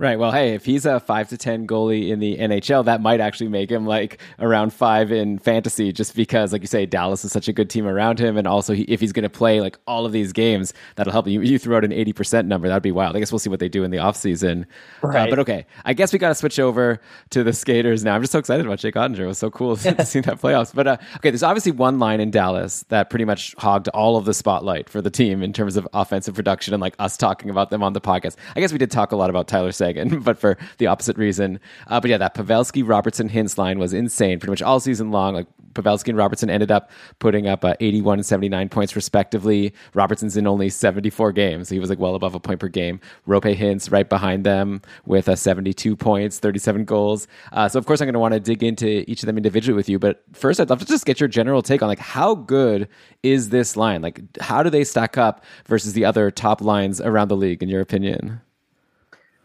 Right. 0.00 0.18
Well, 0.18 0.32
hey, 0.32 0.54
if 0.54 0.64
he's 0.64 0.86
a 0.86 0.98
five 0.98 1.28
to 1.28 1.36
ten 1.36 1.66
goalie 1.66 2.08
in 2.08 2.20
the 2.20 2.38
NHL, 2.38 2.86
that 2.86 3.02
might 3.02 3.20
actually 3.20 3.48
make 3.48 3.70
him 3.70 3.84
like 3.84 4.18
around 4.38 4.72
five 4.72 5.12
in 5.12 5.38
fantasy, 5.38 5.92
just 5.92 6.16
because, 6.16 6.54
like 6.54 6.62
you 6.62 6.68
say, 6.68 6.86
Dallas 6.86 7.22
is 7.22 7.32
such 7.32 7.48
a 7.48 7.52
good 7.52 7.68
team 7.68 7.86
around 7.86 8.18
him, 8.18 8.38
and 8.38 8.46
also 8.46 8.72
he, 8.72 8.84
if 8.84 8.98
he's 8.98 9.12
going 9.12 9.24
to 9.24 9.28
play 9.28 9.60
like 9.60 9.78
all 9.86 10.06
of 10.06 10.12
these 10.12 10.32
games, 10.32 10.72
that'll 10.96 11.12
help 11.12 11.26
you. 11.26 11.42
You 11.42 11.58
threw 11.58 11.76
out 11.76 11.84
an 11.84 11.92
eighty 11.92 12.14
percent 12.14 12.48
number, 12.48 12.66
that'd 12.66 12.82
be 12.82 12.92
wild. 12.92 13.14
I 13.14 13.18
guess 13.18 13.30
we'll 13.30 13.40
see 13.40 13.50
what 13.50 13.60
they 13.60 13.68
do 13.68 13.84
in 13.84 13.90
the 13.90 13.98
offseason. 13.98 14.64
Uh, 15.04 15.08
right. 15.08 15.26
Uh, 15.26 15.30
but 15.30 15.38
okay, 15.40 15.66
I 15.84 15.92
guess 15.92 16.14
we 16.14 16.18
got 16.18 16.28
to 16.28 16.34
switch 16.34 16.58
over 16.58 16.98
to 17.28 17.44
the 17.44 17.52
skaters 17.52 18.02
now. 18.02 18.14
I'm 18.14 18.22
just 18.22 18.32
so 18.32 18.38
excited 18.38 18.64
about 18.64 18.78
Jake 18.78 18.94
Oettinger. 18.94 19.18
It 19.18 19.26
was 19.26 19.36
so 19.36 19.50
cool 19.50 19.76
to 19.76 19.82
see 20.06 20.20
that 20.20 20.40
playoffs. 20.40 20.74
But 20.74 20.86
uh, 20.86 20.96
okay, 21.16 21.28
there's 21.28 21.42
obviously 21.42 21.72
one 21.72 21.98
line 21.98 22.20
in 22.20 22.30
Dallas 22.30 22.86
that 22.88 23.10
pretty 23.10 23.26
much 23.26 23.54
hogged 23.58 23.88
all 23.88 24.16
of 24.16 24.24
the 24.24 24.32
spotlight 24.32 24.88
for 24.88 25.02
the 25.02 25.10
team 25.10 25.42
in 25.42 25.52
terms 25.52 25.76
of 25.76 25.86
offensive 25.92 26.34
production 26.34 26.72
and 26.72 26.80
like 26.80 26.94
us 26.98 27.18
talking 27.18 27.50
about 27.50 27.68
them 27.68 27.82
on 27.82 27.92
the 27.92 28.00
podcast. 28.00 28.36
I 28.56 28.60
guess 28.60 28.72
we 28.72 28.78
did 28.78 28.90
talk 28.90 29.12
a 29.12 29.16
lot 29.16 29.28
about 29.28 29.46
Tyler 29.46 29.72
Seguin, 29.72 29.89
but 30.22 30.38
for 30.38 30.56
the 30.78 30.86
opposite 30.86 31.16
reason. 31.16 31.60
Uh, 31.86 32.00
but 32.00 32.10
yeah, 32.10 32.18
that 32.18 32.34
Pavelski 32.34 32.86
Robertson 32.86 33.28
Hintz 33.28 33.58
line 33.58 33.78
was 33.78 33.92
insane 33.92 34.38
pretty 34.38 34.50
much 34.50 34.62
all 34.62 34.80
season 34.80 35.10
long. 35.10 35.34
Like 35.34 35.46
Pavelski 35.74 36.08
and 36.08 36.18
Robertson 36.18 36.50
ended 36.50 36.70
up 36.70 36.90
putting 37.18 37.46
up 37.46 37.64
uh, 37.64 37.74
81 37.80 38.18
and 38.18 38.26
79 38.26 38.68
points 38.68 38.96
respectively. 38.96 39.72
Robertson's 39.94 40.36
in 40.36 40.46
only 40.46 40.68
74 40.68 41.32
games. 41.32 41.68
So 41.68 41.74
he 41.74 41.78
was 41.78 41.90
like 41.90 41.98
well 41.98 42.14
above 42.14 42.34
a 42.34 42.40
point 42.40 42.60
per 42.60 42.68
game. 42.68 43.00
Roope 43.26 43.56
Hintz 43.56 43.90
right 43.90 44.08
behind 44.08 44.44
them 44.44 44.82
with 45.06 45.28
uh, 45.28 45.36
72 45.36 45.96
points, 45.96 46.38
37 46.38 46.84
goals. 46.84 47.28
Uh, 47.52 47.68
so 47.68 47.78
of 47.78 47.86
course 47.86 48.00
I'm 48.00 48.06
going 48.06 48.14
to 48.14 48.20
want 48.20 48.34
to 48.34 48.40
dig 48.40 48.62
into 48.62 49.08
each 49.10 49.22
of 49.22 49.26
them 49.26 49.36
individually 49.36 49.76
with 49.76 49.88
you. 49.88 49.98
But 49.98 50.22
first, 50.32 50.60
I'd 50.60 50.70
love 50.70 50.80
to 50.80 50.86
just 50.86 51.06
get 51.06 51.20
your 51.20 51.28
general 51.28 51.62
take 51.62 51.82
on 51.82 51.88
like 51.88 51.98
how 51.98 52.34
good 52.34 52.88
is 53.22 53.50
this 53.50 53.76
line? 53.76 54.02
Like 54.02 54.20
how 54.40 54.62
do 54.62 54.70
they 54.70 54.84
stack 54.84 55.16
up 55.18 55.44
versus 55.66 55.92
the 55.92 56.04
other 56.04 56.30
top 56.30 56.60
lines 56.60 57.00
around 57.00 57.28
the 57.28 57.36
league 57.36 57.62
in 57.62 57.68
your 57.68 57.80
opinion? 57.80 58.40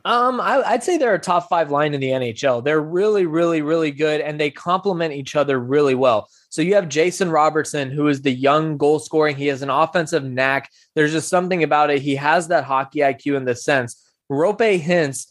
Um, 0.06 0.40
I, 0.40 0.72
would 0.72 0.84
say 0.84 0.98
they're 0.98 1.16
a 1.16 1.20
top 1.20 1.50
five 1.50 1.72
line 1.72 1.96
in 1.96 2.00
the 2.00 2.12
NHL. 2.12 2.64
They're 2.64 2.80
really, 2.80 3.26
really, 3.26 3.64
really 3.64 3.90
good, 3.90 4.22
and 4.22 4.40
they 4.40 4.52
complement 4.52 5.16
each 5.16 5.36
other 5.36 5.60
really 5.60 5.96
well. 5.96 6.30
So 6.50 6.62
you 6.62 6.76
have 6.76 6.88
Jason 6.88 7.32
Robertson, 7.32 7.90
who 7.90 8.08
is 8.08 8.22
the 8.22 8.32
young 8.32 8.78
goal 8.78 9.00
scoring. 9.00 9.36
He 9.36 9.48
has 9.48 9.64
an 9.64 9.72
offensive 9.72 10.24
knack. 10.24 10.70
There's 10.94 11.12
just 11.12 11.28
something 11.28 11.64
about 11.64 11.90
it. 11.90 12.04
He 12.04 12.16
has 12.18 12.50
that 12.50 12.66
hockey 12.66 13.00
IQ 13.00 13.36
in 13.36 13.46
the 13.46 13.56
sense. 13.56 14.08
Roope 14.32 14.80
Hintz, 14.80 15.26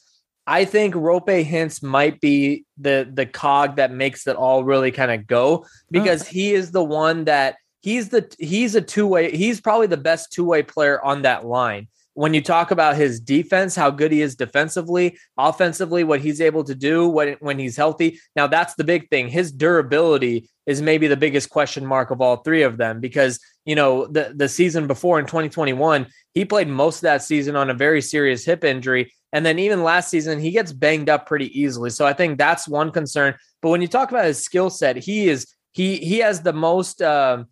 I 0.44 0.64
think 0.64 0.96
Roope 0.96 1.46
Hintz 1.48 1.80
might 1.80 2.20
be 2.20 2.64
the 2.76 3.08
the 3.10 3.26
cog 3.26 3.76
that 3.76 3.92
makes 3.92 4.26
it 4.26 4.34
all 4.34 4.64
really 4.64 4.90
kind 4.90 5.12
of 5.12 5.28
go 5.28 5.66
because 5.92 6.22
oh. 6.22 6.30
he 6.30 6.52
is 6.52 6.72
the 6.72 6.84
one 6.84 7.26
that 7.26 7.56
he's 7.80 8.08
the 8.08 8.34
he's 8.40 8.74
a 8.74 8.80
two 8.80 9.06
way. 9.06 9.30
He's 9.36 9.60
probably 9.60 9.86
the 9.86 9.96
best 9.96 10.32
two 10.32 10.44
way 10.44 10.64
player 10.64 11.00
on 11.00 11.22
that 11.22 11.46
line 11.46 11.86
when 12.14 12.32
you 12.32 12.40
talk 12.40 12.70
about 12.70 12.96
his 12.96 13.20
defense, 13.20 13.74
how 13.74 13.90
good 13.90 14.12
he 14.12 14.22
is 14.22 14.36
defensively, 14.36 15.18
offensively, 15.36 16.04
what 16.04 16.20
he's 16.20 16.40
able 16.40 16.64
to 16.64 16.74
do 16.74 17.08
when, 17.08 17.36
when 17.40 17.58
he's 17.58 17.76
healthy. 17.76 18.20
Now, 18.36 18.46
that's 18.46 18.74
the 18.74 18.84
big 18.84 19.10
thing. 19.10 19.28
His 19.28 19.52
durability 19.52 20.48
is 20.66 20.80
maybe 20.80 21.08
the 21.08 21.16
biggest 21.16 21.50
question 21.50 21.84
mark 21.84 22.10
of 22.10 22.20
all 22.20 22.38
three 22.38 22.62
of 22.62 22.78
them 22.78 23.00
because, 23.00 23.38
you 23.64 23.74
know, 23.74 24.06
the, 24.06 24.32
the 24.34 24.48
season 24.48 24.86
before 24.86 25.18
in 25.18 25.26
2021, 25.26 26.06
he 26.32 26.44
played 26.44 26.68
most 26.68 26.96
of 26.96 27.02
that 27.02 27.22
season 27.22 27.56
on 27.56 27.68
a 27.68 27.74
very 27.74 28.00
serious 28.00 28.44
hip 28.44 28.64
injury. 28.64 29.12
And 29.32 29.44
then 29.44 29.58
even 29.58 29.82
last 29.82 30.08
season, 30.08 30.38
he 30.38 30.52
gets 30.52 30.72
banged 30.72 31.08
up 31.08 31.26
pretty 31.26 31.58
easily. 31.60 31.90
So 31.90 32.06
I 32.06 32.12
think 32.12 32.38
that's 32.38 32.68
one 32.68 32.92
concern. 32.92 33.34
But 33.60 33.70
when 33.70 33.82
you 33.82 33.88
talk 33.88 34.10
about 34.10 34.26
his 34.26 34.42
skill 34.42 34.70
set, 34.70 34.96
he 34.96 35.28
is 35.28 35.52
he 35.72 35.96
he 35.96 36.18
has 36.18 36.40
the 36.40 36.52
most 36.52 37.02
um, 37.02 37.48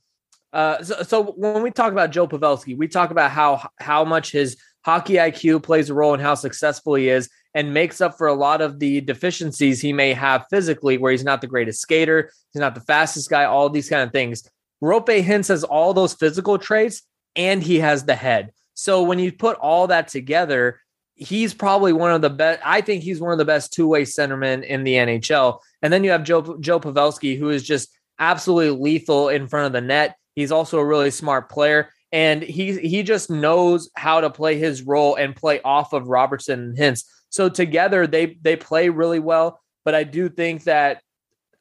uh, 0.53 0.83
so, 0.83 1.03
so, 1.03 1.23
when 1.33 1.63
we 1.63 1.71
talk 1.71 1.93
about 1.93 2.11
Joe 2.11 2.29
Pavelski, 2.29 2.77
we 2.77 2.89
talk 2.89 3.11
about 3.11 3.31
how 3.31 3.69
how 3.79 4.05
much 4.05 4.33
his 4.33 4.57
hockey 4.85 5.15
IQ 5.15 5.63
plays 5.63 5.89
a 5.89 5.95
role 5.95 6.15
in 6.15 6.21
how 6.21 6.35
successful 6.35 6.95
he 6.95 7.09
is 7.09 7.31
and 7.55 7.73
makes 7.73 8.01
up 8.01 8.19
for 8.19 8.27
a 8.27 8.35
lot 8.35 8.61
of 8.61 8.79
the 8.79 9.01
deficiencies 9.01 9.81
he 9.81 9.93
may 9.93 10.13
have 10.13 10.47
physically, 10.51 10.99
where 10.99 11.13
he's 11.13 11.25
not 11.25 11.41
the 11.41 11.47
greatest 11.47 11.81
skater, 11.81 12.31
he's 12.53 12.61
not 12.61 12.75
the 12.75 12.81
fastest 12.83 13.31
guy, 13.31 13.45
all 13.45 13.69
these 13.69 13.89
kind 13.89 14.03
of 14.03 14.13
things. 14.13 14.49
Roope 14.83 15.25
Hintz 15.25 15.49
has 15.49 15.65
all 15.65 15.95
those 15.95 16.15
physical 16.15 16.59
traits 16.59 17.03
and 17.37 17.63
he 17.63 17.79
has 17.79 18.05
the 18.05 18.15
head. 18.15 18.51
So 18.75 19.03
when 19.03 19.19
you 19.19 19.33
put 19.33 19.57
all 19.59 19.87
that 19.89 20.09
together, 20.09 20.81
he's 21.15 21.55
probably 21.55 21.93
one 21.93 22.13
of 22.13 22.23
the 22.23 22.31
best. 22.31 22.61
I 22.65 22.81
think 22.81 23.03
he's 23.03 23.21
one 23.21 23.33
of 23.33 23.39
the 23.39 23.45
best 23.45 23.73
two 23.73 23.87
way 23.87 24.03
centermen 24.03 24.65
in 24.65 24.83
the 24.85 24.95
NHL. 24.95 25.59
And 25.83 25.93
then 25.93 26.05
you 26.05 26.11
have 26.11 26.25
Joe 26.25 26.57
Joe 26.59 26.81
Pavelski, 26.81 27.39
who 27.39 27.51
is 27.51 27.63
just 27.63 27.97
absolutely 28.19 28.79
lethal 28.79 29.29
in 29.29 29.49
front 29.49 29.67
of 29.67 29.73
the 29.73 29.81
net. 29.81 30.17
He's 30.35 30.53
also 30.53 30.79
a 30.79 30.85
really 30.85 31.11
smart 31.11 31.51
player, 31.51 31.91
and 32.11 32.43
he 32.43 32.79
he 32.79 33.03
just 33.03 33.31
knows 33.31 33.91
how 33.97 34.21
to 34.21 34.31
play 34.31 34.59
his 34.59 34.83
role 34.83 35.15
and 35.15 35.37
play 35.37 35.61
off 35.63 35.93
of 35.93 36.09
Robertson 36.09 36.61
and 36.61 36.79
Hintz. 36.79 37.05
So 37.31 37.49
together 37.49 38.07
they 38.07 38.39
they 38.41 38.57
play 38.57 38.89
really 38.89 39.21
well. 39.21 39.61
But 39.85 39.95
I 39.95 40.05
do 40.05 40.29
think 40.29 40.65
that 40.65 41.03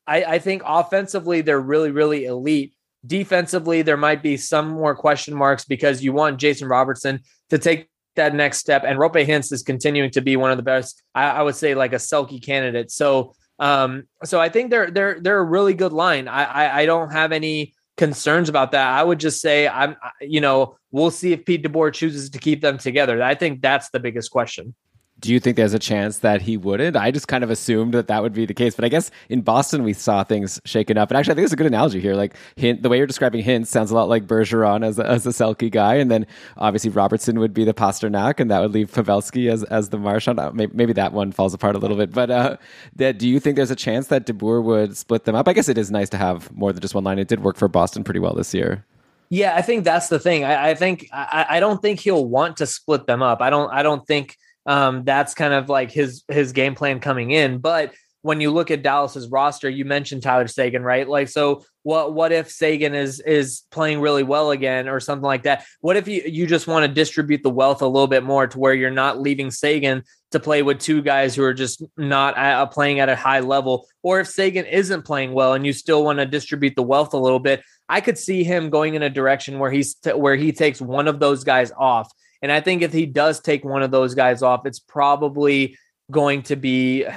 I, 0.05 0.23
I 0.23 0.39
think 0.39 0.61
offensively 0.65 1.41
they're 1.41 1.59
really 1.59 1.91
really 1.91 2.25
elite. 2.25 2.73
Defensively, 3.05 3.81
there 3.81 3.97
might 3.97 4.21
be 4.21 4.37
some 4.37 4.69
more 4.69 4.95
question 4.95 5.33
marks 5.33 5.65
because 5.65 6.03
you 6.03 6.13
want 6.13 6.39
Jason 6.39 6.67
Robertson 6.67 7.21
to 7.49 7.57
take 7.57 7.89
that 8.15 8.35
next 8.35 8.59
step. 8.59 8.83
And 8.85 8.99
Roope 8.99 9.25
Hintz 9.25 9.51
is 9.51 9.63
continuing 9.63 10.11
to 10.11 10.21
be 10.21 10.35
one 10.35 10.51
of 10.51 10.57
the 10.57 10.63
best, 10.63 11.01
I, 11.15 11.29
I 11.29 11.41
would 11.41 11.55
say, 11.55 11.75
like 11.75 11.93
a 11.93 11.97
Selke 11.97 12.43
candidate. 12.43 12.91
So, 12.91 13.33
um, 13.59 14.03
so 14.23 14.39
I 14.39 14.49
think 14.49 14.69
they're 14.69 14.91
they're 14.91 15.19
they're 15.19 15.39
a 15.39 15.43
really 15.43 15.73
good 15.73 15.93
line. 15.93 16.27
I 16.27 16.43
I, 16.43 16.81
I 16.81 16.85
don't 16.85 17.11
have 17.11 17.31
any 17.31 17.73
concerns 18.01 18.49
about 18.49 18.71
that. 18.71 18.87
I 18.87 19.03
would 19.03 19.19
just 19.19 19.41
say 19.41 19.67
I'm 19.67 19.95
you 20.21 20.41
know, 20.41 20.75
we'll 20.89 21.11
see 21.11 21.33
if 21.33 21.45
Pete 21.45 21.63
DeBoer 21.63 21.93
chooses 21.93 22.31
to 22.31 22.39
keep 22.39 22.59
them 22.59 22.79
together. 22.79 23.21
I 23.21 23.35
think 23.35 23.61
that's 23.61 23.91
the 23.91 23.99
biggest 23.99 24.31
question. 24.31 24.73
Do 25.21 25.31
you 25.31 25.39
think 25.39 25.55
there's 25.55 25.75
a 25.75 25.79
chance 25.79 26.17
that 26.19 26.41
he 26.41 26.57
wouldn't? 26.57 26.97
I 26.97 27.11
just 27.11 27.27
kind 27.27 27.43
of 27.43 27.51
assumed 27.51 27.93
that 27.93 28.07
that 28.07 28.23
would 28.23 28.33
be 28.33 28.47
the 28.47 28.55
case, 28.55 28.73
but 28.73 28.83
I 28.83 28.89
guess 28.89 29.11
in 29.29 29.41
Boston 29.41 29.83
we 29.83 29.93
saw 29.93 30.23
things 30.23 30.59
shaken 30.65 30.97
up. 30.97 31.11
And 31.11 31.17
actually, 31.17 31.33
I 31.33 31.35
think 31.35 31.45
it's 31.45 31.53
a 31.53 31.57
good 31.57 31.67
analogy 31.67 32.01
here. 32.01 32.15
Like 32.15 32.35
hint, 32.55 32.81
the 32.81 32.89
way 32.89 32.97
you're 32.97 33.05
describing 33.05 33.45
Hintz 33.45 33.67
sounds 33.67 33.91
a 33.91 33.95
lot 33.95 34.09
like 34.09 34.25
Bergeron 34.25 34.83
as 34.83 34.97
a, 34.97 35.05
as 35.05 35.27
a 35.27 35.29
Selke 35.29 35.71
guy, 35.71 35.95
and 35.95 36.09
then 36.09 36.25
obviously 36.57 36.89
Robertson 36.89 37.39
would 37.39 37.53
be 37.53 37.63
the 37.63 37.73
Pastrnak, 37.73 38.39
and 38.39 38.49
that 38.49 38.61
would 38.61 38.71
leave 38.71 38.91
Pavelski 38.91 39.51
as 39.51 39.63
as 39.65 39.89
the 39.89 39.99
Marchand. 39.99 40.39
Maybe, 40.53 40.71
maybe 40.75 40.93
that 40.93 41.13
one 41.13 41.31
falls 41.31 41.53
apart 41.53 41.75
a 41.75 41.79
little 41.79 41.97
bit, 41.97 42.11
but 42.11 42.31
uh, 42.31 42.57
that 42.95 43.19
do 43.19 43.29
you 43.29 43.39
think 43.39 43.57
there's 43.57 43.71
a 43.71 43.75
chance 43.75 44.07
that 44.07 44.25
DeBoer 44.25 44.63
would 44.63 44.97
split 44.97 45.25
them 45.25 45.35
up? 45.35 45.47
I 45.47 45.53
guess 45.53 45.69
it 45.69 45.77
is 45.77 45.91
nice 45.91 46.09
to 46.09 46.17
have 46.17 46.51
more 46.51 46.73
than 46.73 46.81
just 46.81 46.95
one 46.95 47.03
line. 47.03 47.19
It 47.19 47.27
did 47.27 47.43
work 47.43 47.57
for 47.57 47.67
Boston 47.67 48.03
pretty 48.03 48.19
well 48.19 48.33
this 48.33 48.55
year. 48.55 48.83
Yeah, 49.29 49.55
I 49.55 49.61
think 49.61 49.85
that's 49.85 50.09
the 50.09 50.19
thing. 50.19 50.43
I, 50.43 50.71
I 50.71 50.73
think 50.73 51.07
I, 51.13 51.45
I 51.51 51.59
don't 51.59 51.81
think 51.81 51.99
he'll 51.99 52.25
want 52.25 52.57
to 52.57 52.65
split 52.65 53.05
them 53.05 53.21
up. 53.21 53.39
I 53.39 53.49
don't. 53.51 53.71
I 53.71 53.83
don't 53.83 54.05
think 54.05 54.35
um, 54.65 55.03
that's 55.03 55.33
kind 55.33 55.53
of 55.53 55.69
like 55.69 55.91
his 55.91 56.23
his 56.27 56.51
game 56.51 56.75
plan 56.75 56.99
coming 56.99 57.31
in. 57.31 57.59
But 57.59 57.93
when 58.23 58.39
you 58.39 58.51
look 58.51 58.69
at 58.69 58.83
Dallas's 58.83 59.29
roster, 59.29 59.69
you 59.69 59.83
mentioned 59.83 60.21
Tyler 60.21 60.47
Seguin, 60.47 60.83
right? 60.83 61.07
Like, 61.07 61.27
so 61.27 61.63
what 61.83 62.13
what 62.13 62.31
if 62.31 62.51
Seguin 62.51 62.93
is 62.93 63.19
is 63.19 63.63
playing 63.71 63.99
really 63.99 64.23
well 64.23 64.51
again 64.51 64.87
or 64.87 64.99
something 64.99 65.25
like 65.25 65.43
that? 65.43 65.65
What 65.81 65.97
if 65.97 66.07
you 66.07 66.21
you 66.25 66.45
just 66.45 66.67
want 66.67 66.85
to 66.85 66.93
distribute 66.93 67.41
the 67.41 67.49
wealth 67.49 67.81
a 67.81 67.87
little 67.87 68.07
bit 68.07 68.23
more 68.23 68.45
to 68.45 68.59
where 68.59 68.73
you're 68.73 68.91
not 68.91 69.19
leaving 69.19 69.49
Seguin 69.49 70.03
to 70.31 70.39
play 70.39 70.61
with 70.61 70.79
two 70.79 71.01
guys 71.01 71.35
who 71.35 71.43
are 71.43 71.53
just 71.53 71.83
not 71.97 72.37
uh, 72.37 72.65
playing 72.67 72.99
at 72.99 73.09
a 73.09 73.15
high 73.15 73.39
level, 73.39 73.87
or 74.03 74.19
if 74.19 74.27
Seguin 74.27 74.65
isn't 74.65 75.03
playing 75.03 75.33
well 75.33 75.53
and 75.53 75.65
you 75.65 75.73
still 75.73 76.03
want 76.03 76.19
to 76.19 76.25
distribute 76.25 76.75
the 76.75 76.83
wealth 76.83 77.13
a 77.13 77.17
little 77.17 77.39
bit? 77.39 77.63
I 77.89 77.99
could 77.99 78.17
see 78.17 78.43
him 78.43 78.69
going 78.69 78.93
in 78.93 79.03
a 79.03 79.09
direction 79.09 79.59
where 79.59 79.71
he's 79.71 79.95
t- 79.95 80.13
where 80.13 80.35
he 80.35 80.51
takes 80.53 80.79
one 80.79 81.07
of 81.07 81.19
those 81.19 81.43
guys 81.43 81.71
off, 81.75 82.09
and 82.41 82.51
I 82.51 82.61
think 82.61 82.81
if 82.81 82.91
he 82.91 83.05
does 83.05 83.39
take 83.39 83.63
one 83.63 83.83
of 83.83 83.91
those 83.91 84.15
guys 84.15 84.41
off, 84.41 84.65
it's 84.65 84.79
probably 84.79 85.77
going 86.09 86.43
to 86.43 86.55
be 86.55 87.05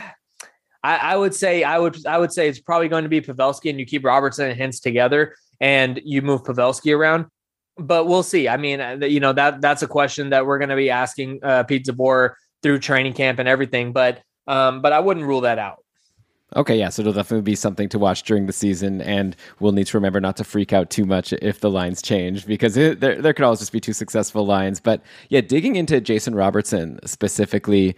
I, 0.83 0.97
I, 0.97 1.17
would 1.17 1.35
say 1.35 1.65
I 1.65 1.79
would 1.79 2.07
I 2.07 2.19
would 2.19 2.31
say 2.31 2.47
it's 2.47 2.61
probably 2.61 2.89
going 2.89 3.05
to 3.05 3.09
be 3.09 3.23
Pavelski 3.23 3.71
and 3.71 3.81
you 3.81 3.87
keep 3.87 4.05
Robertson 4.05 4.51
and 4.51 4.61
Hintz 4.61 4.83
together 4.83 5.35
and 5.59 5.99
you 6.05 6.21
move 6.21 6.43
Pavelski 6.43 6.95
around. 6.95 7.27
But 7.79 8.07
we'll 8.07 8.23
see. 8.23 8.49
I 8.49 8.59
mean, 8.59 8.81
uh, 8.81 8.99
you 9.03 9.19
know 9.19 9.33
that 9.33 9.63
that's 9.63 9.83
a 9.83 9.87
question 9.87 10.31
that 10.31 10.47
we're 10.47 10.59
going 10.59 10.69
to 10.69 10.77
be 10.77 10.91
asking 10.91 11.41
uh, 11.43 11.63
Pete 11.65 11.87
DeBoer 11.87 12.35
through 12.63 12.81
training 12.81 13.15
camp 13.15 13.39
and 13.39 13.49
everything. 13.49 13.93
But 13.93 14.21
um, 14.47 14.83
but 14.83 14.93
I 14.93 15.01
wouldn't 15.01 15.27
rule 15.27 15.41
that 15.41 15.59
out. 15.59 15.84
Okay, 16.57 16.79
yeah, 16.79 16.89
so 16.89 17.03
it'll 17.03 17.13
definitely 17.13 17.43
be 17.43 17.57
something 17.57 17.89
to 17.89 17.99
watch 17.99 18.23
during 18.23 18.47
the 18.47 18.53
season, 18.53 19.01
and 19.03 19.35
we'll 19.59 19.73
need 19.73 19.89
to 19.89 19.97
remember 19.97 20.21
not 20.21 20.37
to 20.37 20.45
freak 20.45 20.73
out 20.73 20.89
too 20.89 21.05
much 21.05 21.33
if 21.35 21.61
the 21.61 21.71
lines 21.71 22.01
change 22.01 22.47
because 22.47 22.77
it, 22.77 23.01
there 23.01 23.21
there 23.21 23.33
could 23.33 23.45
always 23.45 23.59
just 23.59 23.73
be 23.73 23.81
two 23.81 23.93
successful 23.93 24.47
lines. 24.47 24.79
But 24.79 25.03
yeah, 25.31 25.41
digging 25.41 25.75
into 25.75 26.01
Jason 26.01 26.35
Robertson 26.35 27.01
specifically, 27.05 27.97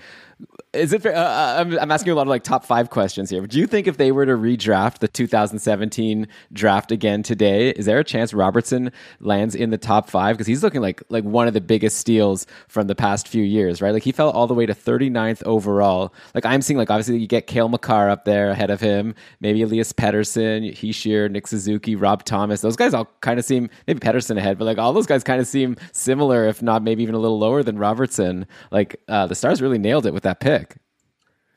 is 0.76 0.92
it 0.92 1.02
fair? 1.02 1.16
Uh, 1.16 1.20
uh, 1.20 1.56
I'm, 1.58 1.78
I'm, 1.78 1.90
asking 1.90 2.08
you 2.08 2.14
a 2.14 2.16
lot 2.16 2.22
of 2.22 2.28
like 2.28 2.42
top 2.42 2.64
five 2.64 2.90
questions 2.90 3.30
here. 3.30 3.46
Do 3.46 3.58
you 3.58 3.66
think 3.66 3.86
if 3.86 3.96
they 3.96 4.12
were 4.12 4.26
to 4.26 4.32
redraft 4.32 4.98
the 4.98 5.08
2017 5.08 6.28
draft 6.52 6.92
again 6.92 7.22
today, 7.22 7.70
is 7.70 7.86
there 7.86 7.98
a 7.98 8.04
chance 8.04 8.34
Robertson 8.34 8.92
lands 9.20 9.54
in 9.54 9.70
the 9.70 9.78
top 9.78 10.10
five? 10.10 10.36
Because 10.36 10.46
he's 10.46 10.62
looking 10.62 10.82
like 10.82 11.02
like 11.08 11.24
one 11.24 11.48
of 11.48 11.54
the 11.54 11.60
biggest 11.60 11.96
steals 11.96 12.46
from 12.68 12.86
the 12.86 12.94
past 12.94 13.28
few 13.28 13.42
years, 13.42 13.80
right? 13.80 13.92
Like 13.92 14.02
he 14.02 14.12
fell 14.12 14.30
all 14.30 14.46
the 14.46 14.54
way 14.54 14.66
to 14.66 14.74
39th 14.74 15.42
overall. 15.44 16.12
Like 16.34 16.44
I'm 16.44 16.60
seeing, 16.60 16.76
like 16.76 16.90
obviously 16.90 17.16
you 17.16 17.26
get 17.26 17.46
Cale 17.46 17.68
Makar 17.68 18.10
up 18.10 18.26
there 18.26 18.50
ahead 18.50 18.70
of 18.70 18.80
him, 18.80 19.14
maybe 19.40 19.62
Elias 19.62 19.92
Pettersson, 19.94 20.70
Hischier, 20.70 21.30
Nick 21.30 21.46
Suzuki, 21.46 21.96
Rob 21.96 22.24
Thomas. 22.24 22.60
Those 22.60 22.76
guys 22.76 22.92
all 22.92 23.08
kind 23.22 23.38
of 23.38 23.46
seem 23.46 23.70
maybe 23.86 24.00
Pettersson 24.00 24.36
ahead, 24.36 24.58
but 24.58 24.66
like 24.66 24.78
all 24.78 24.92
those 24.92 25.06
guys 25.06 25.24
kind 25.24 25.40
of 25.40 25.46
seem 25.46 25.76
similar, 25.92 26.46
if 26.46 26.62
not 26.62 26.82
maybe 26.82 27.02
even 27.02 27.14
a 27.14 27.18
little 27.18 27.38
lower 27.38 27.62
than 27.62 27.78
Robertson. 27.78 28.46
Like 28.70 29.00
uh, 29.08 29.26
the 29.26 29.34
Stars 29.34 29.62
really 29.62 29.78
nailed 29.78 30.04
it 30.04 30.12
with 30.12 30.25
that 30.26 30.40
pick. 30.40 30.76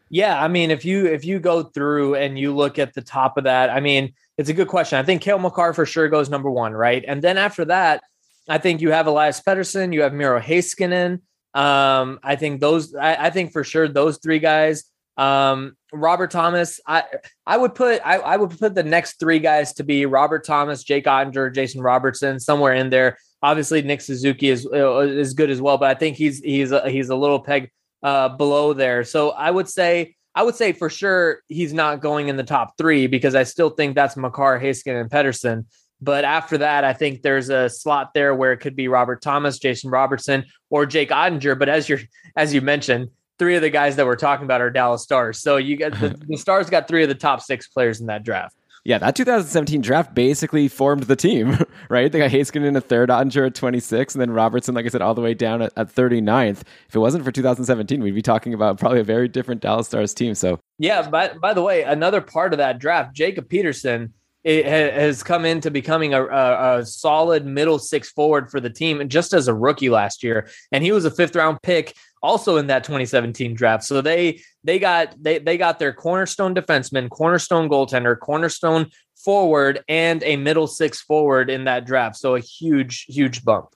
Yeah, 0.09 0.41
I 0.41 0.47
mean, 0.47 0.71
if 0.71 0.85
you 0.85 1.05
if 1.05 1.23
you 1.23 1.39
go 1.39 1.63
through 1.63 2.15
and 2.15 2.39
you 2.39 2.55
look 2.55 2.79
at 2.79 2.93
the 2.93 3.01
top 3.01 3.37
of 3.37 3.43
that, 3.43 3.69
I 3.69 3.79
mean, 3.79 4.13
it's 4.37 4.49
a 4.49 4.53
good 4.53 4.67
question. 4.67 4.97
I 4.97 5.03
think 5.03 5.21
Cale 5.21 5.37
Makar 5.37 5.73
for 5.73 5.85
sure 5.85 6.09
goes 6.09 6.29
number 6.29 6.49
one, 6.49 6.73
right? 6.73 7.03
And 7.07 7.21
then 7.21 7.37
after 7.37 7.65
that, 7.65 8.01
I 8.47 8.57
think 8.57 8.81
you 8.81 8.91
have 8.91 9.05
Elias 9.05 9.41
Pettersson, 9.45 9.93
you 9.93 10.01
have 10.01 10.13
Miro 10.13 10.39
Heiskanen. 10.39 11.21
Um, 11.53 12.19
I 12.23 12.35
think 12.35 12.59
those, 12.59 12.95
I, 12.95 13.15
I, 13.25 13.29
think 13.31 13.51
for 13.51 13.63
sure 13.63 13.87
those 13.87 14.19
three 14.19 14.37
guys. 14.37 14.83
Um, 15.17 15.75
Robert 15.91 16.29
Thomas, 16.31 16.79
I 16.87 17.03
I 17.45 17.57
would 17.57 17.75
put 17.75 18.01
I, 18.05 18.17
I 18.17 18.37
would 18.37 18.57
put 18.57 18.75
the 18.75 18.83
next 18.83 19.19
three 19.19 19.39
guys 19.39 19.73
to 19.73 19.83
be 19.83 20.05
Robert 20.05 20.45
Thomas, 20.45 20.83
Jake 20.83 21.05
Oettinger, 21.05 21.53
Jason 21.53 21.81
Robertson, 21.81 22.39
somewhere 22.39 22.73
in 22.73 22.89
there. 22.89 23.17
Obviously, 23.41 23.81
Nick 23.81 24.01
Suzuki 24.01 24.49
is 24.49 24.65
uh, 24.65 24.99
is 24.99 25.33
good 25.33 25.49
as 25.49 25.59
well, 25.59 25.77
but 25.77 25.89
I 25.89 25.99
think 25.99 26.15
he's 26.15 26.39
he's 26.39 26.71
a, 26.71 26.89
he's 26.89 27.09
a 27.09 27.15
little 27.15 27.39
peg 27.39 27.71
uh, 28.03 28.29
below 28.29 28.73
there. 28.73 29.03
So 29.03 29.31
I 29.31 29.51
would 29.51 29.67
say 29.67 30.15
I 30.35 30.43
would 30.43 30.55
say 30.55 30.73
for 30.73 30.89
sure 30.89 31.41
he's 31.47 31.73
not 31.73 32.01
going 32.01 32.29
in 32.29 32.37
the 32.37 32.43
top 32.43 32.77
three 32.77 33.07
because 33.07 33.35
I 33.35 33.43
still 33.43 33.71
think 33.71 33.95
that's 33.95 34.15
Makar, 34.15 34.59
Heiskanen, 34.59 35.01
and 35.01 35.09
Pettersson. 35.09 35.65
But 36.01 36.23
after 36.23 36.59
that, 36.59 36.85
I 36.85 36.93
think 36.93 37.23
there's 37.23 37.49
a 37.49 37.69
slot 37.69 38.13
there 38.13 38.33
where 38.33 38.53
it 38.53 38.59
could 38.59 38.75
be 38.75 38.87
Robert 38.87 39.21
Thomas, 39.21 39.59
Jason 39.59 39.89
Robertson, 39.89 40.45
or 40.69 40.85
Jake 40.85 41.09
Oettinger. 41.09 41.59
But 41.59 41.67
as 41.67 41.89
you 41.89 41.99
as 42.35 42.53
you 42.53 42.61
mentioned, 42.61 43.09
three 43.37 43.55
of 43.55 43.61
the 43.61 43.69
guys 43.69 43.95
that 43.95 44.05
we're 44.05 44.15
talking 44.15 44.45
about 44.45 44.61
are 44.61 44.69
Dallas 44.69 45.03
Stars. 45.03 45.41
So 45.41 45.57
you 45.57 45.75
get 45.75 45.99
the, 45.99 46.09
the 46.27 46.37
Stars 46.37 46.69
got 46.69 46.87
three 46.87 47.03
of 47.03 47.09
the 47.09 47.15
top 47.15 47.41
six 47.41 47.67
players 47.67 47.99
in 47.99 48.07
that 48.07 48.23
draft. 48.23 48.55
Yeah, 48.89 48.97
that 48.97 49.15
2017 49.15 49.81
draft 49.81 50.15
basically 50.15 50.67
formed 50.67 51.03
the 51.03 51.15
team, 51.15 51.63
right? 51.89 52.11
They 52.11 52.17
got 52.17 52.31
Heiskanen 52.31 52.65
in 52.65 52.75
a 52.75 52.81
third, 52.81 53.09
Oettinger 53.09 53.45
at 53.45 53.53
26, 53.53 54.15
and 54.15 54.19
then 54.19 54.31
Robertson, 54.31 54.73
like 54.73 54.83
I 54.83 54.89
said, 54.89 55.03
all 55.03 55.13
the 55.13 55.21
way 55.21 55.35
down 55.35 55.61
at, 55.61 55.71
at 55.77 55.93
39th. 55.93 56.61
If 56.87 56.95
it 56.95 56.97
wasn't 56.97 57.23
for 57.23 57.31
2017, 57.31 58.01
we'd 58.01 58.15
be 58.15 58.23
talking 58.23 58.55
about 58.55 58.79
probably 58.79 58.99
a 58.99 59.03
very 59.03 59.27
different 59.27 59.61
Dallas 59.61 59.85
Stars 59.85 60.15
team. 60.15 60.33
So, 60.33 60.59
yeah, 60.79 61.07
by, 61.07 61.33
by 61.33 61.53
the 61.53 61.61
way, 61.61 61.83
another 61.83 62.19
part 62.19 62.51
of 62.51 62.57
that 62.57 62.79
draft, 62.79 63.13
Jacob 63.13 63.47
Peterson 63.47 64.11
it 64.43 64.65
has 64.65 65.21
come 65.21 65.43
into 65.43 65.69
becoming 65.69 66.13
a, 66.13 66.25
a, 66.25 66.79
a, 66.79 66.85
solid 66.85 67.45
middle 67.45 67.77
six 67.77 68.09
forward 68.09 68.49
for 68.49 68.61
the 68.61 68.69
team 68.69 69.01
and 69.01 69.11
just 69.11 69.33
as 69.33 69.49
a 69.49 69.53
rookie 69.53 69.89
last 69.89 70.23
year 70.23 70.47
and 70.71 70.81
he 70.81 70.93
was 70.93 71.03
a 71.03 71.11
fifth 71.11 71.35
round 71.35 71.61
pick 71.61 71.93
also 72.21 72.57
in 72.57 72.67
that 72.67 72.83
2017 72.83 73.53
draft. 73.53 73.83
So 73.83 74.01
they 74.01 74.41
they 74.63 74.79
got 74.79 75.15
they 75.21 75.39
they 75.39 75.57
got 75.57 75.79
their 75.79 75.93
cornerstone 75.93 76.55
defenseman, 76.55 77.09
cornerstone 77.09 77.69
goaltender, 77.69 78.17
cornerstone 78.17 78.89
forward, 79.15 79.83
and 79.87 80.23
a 80.23 80.35
middle 80.35 80.67
six 80.67 81.01
forward 81.01 81.49
in 81.49 81.65
that 81.65 81.85
draft. 81.85 82.17
So 82.17 82.35
a 82.35 82.39
huge 82.39 83.05
huge 83.07 83.43
bump. 83.43 83.69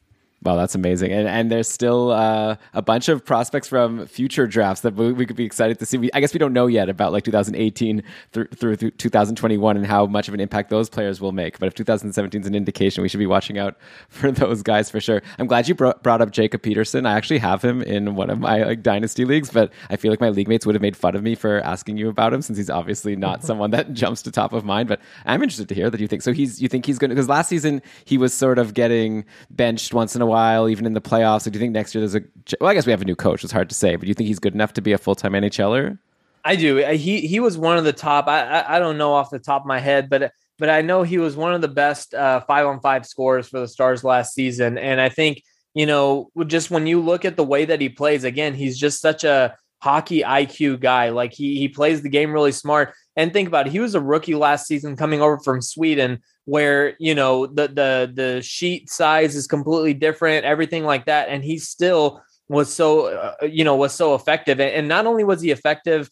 Wow, 0.44 0.58
that's 0.58 0.76
amazing. 0.76 1.12
And 1.14 1.28
and 1.28 1.50
there's 1.50 1.70
still 1.70 2.12
uh, 2.12 2.58
a 2.74 2.82
bunch 2.82 3.08
of 3.08 3.24
prospects 3.24 3.68
from 3.68 4.06
future 4.08 4.46
drafts 4.46 4.82
that 4.82 4.94
we, 4.96 5.14
we 5.14 5.26
could 5.26 5.38
be 5.38 5.46
excited 5.46 5.80
to 5.80 5.86
see. 5.86 5.98
We, 5.98 6.10
I 6.14 6.20
guess 6.20 6.34
we 6.34 6.38
don't 6.38 6.52
know 6.52 6.68
yet 6.68 6.90
about 6.90 7.14
like 7.14 7.24
2018 7.24 8.04
through, 8.34 8.48
through, 8.48 8.76
through 8.76 8.92
2021 8.92 9.78
and 9.78 9.86
how 9.86 10.06
much 10.06 10.28
of 10.28 10.34
an 10.34 10.42
impact 10.42 10.70
those 10.70 10.90
players 10.90 11.22
will 11.22 11.32
make. 11.32 11.60
But 11.60 11.68
if 11.68 11.76
2017 11.76 12.42
is 12.42 12.48
an 12.48 12.56
indication, 12.56 13.02
we 13.04 13.10
should 13.10 13.20
be 13.20 13.26
watching 13.26 13.58
out 13.58 13.78
for 14.10 14.32
those 14.32 14.64
guys 14.64 14.90
for 14.90 15.00
sure. 15.00 15.22
I'm 15.40 15.48
glad 15.48 15.68
you 15.68 15.76
brought, 15.76 16.04
brought 16.04 16.22
up 16.22 16.32
Jacob 16.32 16.62
Peterson. 16.62 17.06
I 17.06 17.14
actually 17.14 17.40
have 17.40 17.62
him 17.64 17.82
in 17.82 18.16
one 18.16 18.30
of 18.30 18.40
my 18.40 18.64
like 18.64 18.84
dynasty 18.84 19.24
leagues, 19.24 19.50
but 19.50 19.72
I 19.90 19.96
feel 19.96 20.12
like 20.12 20.22
my 20.22 20.30
league 20.30 20.50
mates 20.50 20.66
would 20.66 20.76
have 20.76 20.82
made 20.82 20.98
fun 20.98 21.16
of 21.16 21.24
me 21.24 21.36
for 21.36 21.62
asking 21.62 21.98
you 21.98 22.10
about 22.10 22.34
him 22.34 22.42
since 22.42 22.58
he's 22.58 22.70
obviously 22.70 23.16
not 23.16 23.44
someone 23.46 23.72
that 23.72 23.94
jumps 23.94 24.22
to 24.24 24.32
top 24.32 24.52
of 24.52 24.66
mind. 24.66 24.90
But 24.90 25.00
I'm 25.26 25.42
interested 25.42 25.70
to 25.70 25.76
hear 25.76 25.90
that 25.90 26.02
you 26.02 26.08
think 26.08 26.22
so. 26.22 26.34
He's 26.34 26.62
you 26.62 26.68
think 26.68 26.86
he's 26.86 27.00
going 27.00 27.10
to 27.10 27.16
because 27.16 27.30
last 27.30 27.48
season 27.48 27.82
he 28.04 28.18
was 28.18 28.34
sort 28.34 28.60
of 28.60 28.74
getting 28.74 29.26
benched 29.50 29.94
once 29.94 30.16
in 30.16 30.22
a 30.22 30.26
while, 30.26 30.33
even 30.70 30.86
in 30.86 30.94
the 30.94 31.02
playoffs? 31.02 31.44
Do 31.44 31.52
you 31.52 31.60
think 31.60 31.74
next 31.74 31.94
year 31.94 32.02
there's 32.02 32.16
a? 32.16 32.22
Well, 32.60 32.70
I 32.70 32.74
guess 32.74 32.86
we 32.86 32.92
have 32.92 33.02
a 33.02 33.06
new 33.06 33.16
coach. 33.16 33.44
It's 33.44 33.54
hard 33.54 33.70
to 33.70 33.76
say, 33.76 33.96
but 33.96 34.02
do 34.02 34.08
you 34.08 34.14
think 34.14 34.28
he's 34.28 34.40
good 34.40 34.54
enough 34.54 34.74
to 34.74 34.82
be 34.82 34.92
a 34.92 34.98
full 34.98 35.16
time 35.16 35.34
NHLer? 35.34 35.98
I 36.46 36.56
do. 36.56 36.78
He 36.78 37.22
he 37.22 37.40
was 37.40 37.58
one 37.58 37.78
of 37.78 37.84
the 37.84 37.94
top. 37.94 38.28
I, 38.28 38.44
I, 38.44 38.76
I 38.76 38.80
don't 38.80 38.98
know 38.98 39.14
off 39.14 39.30
the 39.30 39.40
top 39.40 39.62
of 39.62 39.68
my 39.68 39.80
head, 39.80 40.10
but 40.10 40.34
but 40.60 40.70
I 40.70 40.82
know 40.82 41.04
he 41.04 41.18
was 41.18 41.36
one 41.36 41.54
of 41.54 41.62
the 41.62 41.68
best 41.68 42.14
uh, 42.14 42.42
five 42.42 42.66
on 42.66 42.80
five 42.80 43.06
scorers 43.06 43.48
for 43.48 43.60
the 43.60 43.68
Stars 43.68 44.04
last 44.04 44.34
season. 44.34 44.78
And 44.78 45.00
I 45.00 45.10
think 45.10 45.42
you 45.74 45.86
know 45.86 46.30
just 46.48 46.70
when 46.70 46.86
you 46.86 47.02
look 47.02 47.26
at 47.26 47.38
the 47.38 47.44
way 47.44 47.66
that 47.66 47.82
he 47.82 47.90
plays, 47.90 48.24
again, 48.24 48.54
he's 48.54 48.78
just 48.78 49.02
such 49.02 49.24
a 49.24 49.56
hockey 49.82 50.22
IQ 50.22 50.82
guy. 50.82 51.10
Like 51.10 51.34
he 51.34 51.58
he 51.58 51.70
plays 51.70 52.02
the 52.02 52.10
game 52.10 52.32
really 52.32 52.52
smart. 52.52 52.94
And 53.16 53.32
think 53.32 53.48
about 53.48 53.68
it, 53.68 53.72
he 53.72 53.80
was 53.80 53.96
a 53.96 54.02
rookie 54.02 54.36
last 54.36 54.68
season 54.68 54.96
coming 54.96 55.22
over 55.22 55.40
from 55.40 55.62
Sweden 55.62 56.22
where 56.46 56.96
you 57.00 57.16
know 57.16 57.46
the 57.46 57.68
the 57.68 58.12
the 58.14 58.42
sheet 58.42 58.90
size 58.90 59.36
is 59.36 59.48
completely 59.48 59.94
different 59.94 60.46
everything 60.46 60.84
like 60.84 61.06
that. 61.06 61.30
And 61.30 61.44
he 61.44 61.58
still 61.58 62.22
was 62.50 62.74
so 62.74 63.08
uh, 63.08 63.46
you 63.46 63.64
know 63.64 63.76
was 63.76 63.94
so 63.94 64.16
effective. 64.16 64.60
And, 64.60 64.88
not 64.88 65.06
only 65.06 65.24
was 65.24 65.42
he 65.42 65.52
effective 65.52 66.10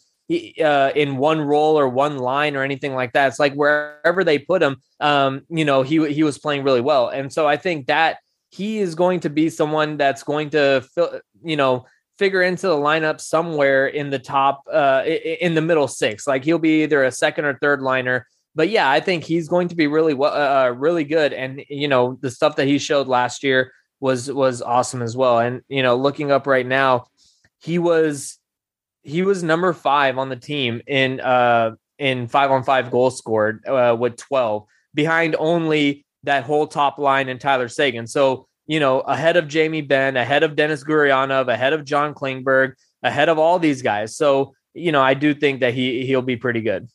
uh, 0.63 0.91
in 0.95 1.17
one 1.17 1.41
role 1.41 1.77
or 1.77 1.89
one 1.89 2.17
line 2.17 2.55
or 2.55 2.63
anything 2.63 2.93
like 2.95 3.11
that 3.11 3.27
it's 3.27 3.39
like 3.39 3.53
wherever 3.53 4.23
they 4.23 4.39
put 4.39 4.63
him 4.63 4.77
um 5.01 5.41
you 5.49 5.65
know 5.65 5.81
he 5.81 6.13
he 6.13 6.23
was 6.23 6.37
playing 6.37 6.63
really 6.63 6.81
well. 6.81 7.09
And 7.09 7.33
so 7.33 7.47
i 7.47 7.57
think 7.57 7.87
that 7.87 8.19
he 8.49 8.79
is 8.79 8.95
going 8.95 9.21
to 9.21 9.29
be 9.29 9.49
someone 9.49 9.97
that's 9.97 10.23
going 10.23 10.49
to 10.51 10.85
fill 10.93 11.19
you 11.43 11.57
know 11.57 11.85
figure 12.21 12.43
into 12.43 12.67
the 12.67 12.81
lineup 12.89 13.19
somewhere 13.19 13.87
in 13.87 14.09
the 14.09 14.19
top 14.19 14.63
uh 14.71 15.01
in 15.05 15.55
the 15.55 15.61
middle 15.61 15.87
six 15.87 16.27
like 16.27 16.43
he'll 16.43 16.59
be 16.59 16.83
either 16.83 17.03
a 17.03 17.11
second 17.11 17.45
or 17.45 17.57
third 17.57 17.81
liner 17.81 18.27
but 18.55 18.69
yeah, 18.69 18.89
I 18.89 18.99
think 18.99 19.23
he's 19.23 19.47
going 19.47 19.67
to 19.69 19.75
be 19.75 19.87
really 19.87 20.13
uh, 20.13 20.23
uh, 20.23 20.75
really 20.77 21.03
good. 21.03 21.33
And 21.33 21.63
you 21.69 21.87
know, 21.87 22.17
the 22.21 22.31
stuff 22.31 22.55
that 22.57 22.67
he 22.67 22.77
showed 22.77 23.07
last 23.07 23.43
year 23.43 23.71
was 23.99 24.31
was 24.31 24.61
awesome 24.61 25.01
as 25.01 25.15
well. 25.15 25.39
And 25.39 25.61
you 25.69 25.83
know, 25.83 25.95
looking 25.95 26.31
up 26.31 26.47
right 26.47 26.65
now, 26.65 27.07
he 27.59 27.79
was 27.79 28.37
he 29.03 29.23
was 29.23 29.41
number 29.41 29.73
five 29.73 30.17
on 30.17 30.29
the 30.29 30.35
team 30.35 30.81
in 30.85 31.19
uh 31.21 31.71
in 31.97 32.27
five 32.27 32.51
on 32.51 32.63
five 32.63 32.91
goals 32.91 33.17
scored 33.17 33.65
uh, 33.65 33.95
with 33.97 34.17
twelve, 34.17 34.65
behind 34.93 35.35
only 35.39 36.05
that 36.23 36.43
whole 36.43 36.67
top 36.67 36.97
line 36.97 37.29
and 37.29 37.39
Tyler 37.39 37.67
Seguin. 37.67 38.05
So 38.07 38.47
you 38.71 38.79
know, 38.79 39.01
ahead 39.01 39.35
of 39.35 39.49
Jamie 39.49 39.81
Benn, 39.81 40.15
ahead 40.15 40.43
of 40.43 40.55
Denis 40.55 40.81
Gurianov, 40.81 41.51
ahead 41.51 41.73
of 41.73 41.83
John 41.83 42.13
Klingberg, 42.13 42.75
ahead 43.03 43.27
of 43.27 43.37
all 43.37 43.59
these 43.59 43.81
guys. 43.81 44.15
So 44.15 44.53
you 44.73 44.93
know, 44.93 45.01
I 45.01 45.13
do 45.13 45.33
think 45.33 45.59
that 45.59 45.73
he 45.73 46.05
he'll 46.05 46.21
be 46.21 46.37
pretty 46.37 46.61
good. 46.61 46.87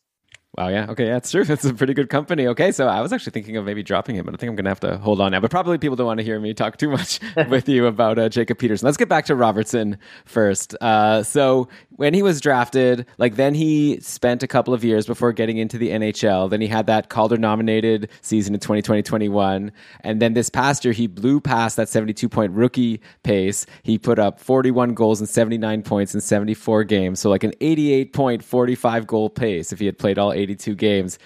Wow, 0.57 0.69
yeah. 0.69 0.87
Okay, 0.89 1.07
yeah, 1.07 1.13
that's 1.15 1.31
true. 1.31 1.45
That's 1.57 1.65
a 1.65 1.75
pretty 1.75 1.93
good 1.93 2.09
company. 2.09 2.47
Okay, 2.47 2.73
so 2.73 2.89
I 2.89 3.01
was 3.01 3.13
actually 3.13 3.33
thinking 3.33 3.57
of 3.57 3.65
maybe 3.67 3.83
dropping 3.83 4.17
him, 4.17 4.25
but 4.25 4.35
I 4.35 4.37
think 4.39 4.49
I'm 4.49 4.57
going 4.57 4.65
to 4.65 4.71
have 4.71 4.81
to 4.81 4.99
hold 4.99 5.21
on 5.21 5.33
now. 5.33 5.41
But 5.41 5.51
probably 5.51 5.77
people 5.79 5.97
don't 5.97 6.07
want 6.07 6.19
to 6.19 6.25
hear 6.25 6.41
me 6.41 6.55
talk 6.55 6.79
too 6.79 6.91
much 6.91 7.21
with 7.49 7.69
you 7.69 7.87
about 7.87 8.19
uh, 8.19 8.29
Jacob 8.29 8.59
Peterson. 8.59 8.87
Let's 8.87 8.97
get 8.97 9.09
back 9.09 9.27
to 9.27 9.35
Robertson 9.35 9.99
first. 10.25 10.75
Uh, 10.81 11.23
so 11.23 11.69
when 11.91 12.15
he 12.15 12.23
was 12.23 12.41
drafted, 12.41 13.07
like 13.19 13.37
then 13.37 13.55
he 13.55 14.01
spent 14.01 14.43
a 14.43 14.47
couple 14.47 14.73
of 14.73 14.83
years 14.83 15.07
before 15.07 15.33
getting 15.33 15.59
into 15.59 15.77
the 15.77 15.91
NHL. 15.91 16.49
Then 16.49 16.63
he 16.63 16.69
had 16.69 16.87
that 16.87 17.11
Calder 17.11 17.37
nominated 17.37 18.09
season 18.23 18.55
in 18.55 18.61
2020 18.61 19.03
21. 19.03 19.73
And 20.01 20.21
then 20.21 20.35
this 20.35 20.51
past 20.51 20.85
year, 20.85 20.93
he 20.93 21.07
blew 21.07 21.41
past 21.41 21.77
that 21.77 21.89
72 21.89 22.29
point 22.29 22.53
rookie 22.53 23.01
pace. 23.23 23.67
He 23.83 23.99
put 23.99 24.19
up 24.19 24.41
41 24.41 24.95
goals 24.95 25.21
and 25.21 25.29
79 25.29 25.83
points 25.83 26.15
in 26.15 26.21
74 26.21 26.85
games. 26.85 27.21
So 27.21 27.31
like 27.31 27.45
an 27.45 27.53
88.45 27.61 29.07
goal 29.07 29.31
pace 29.31 29.73
if 29.73 29.79
he 29.79 29.87
had 29.87 29.99
played 29.99 30.19
all 30.19 30.33
82 30.47 30.75
games. 30.75 31.19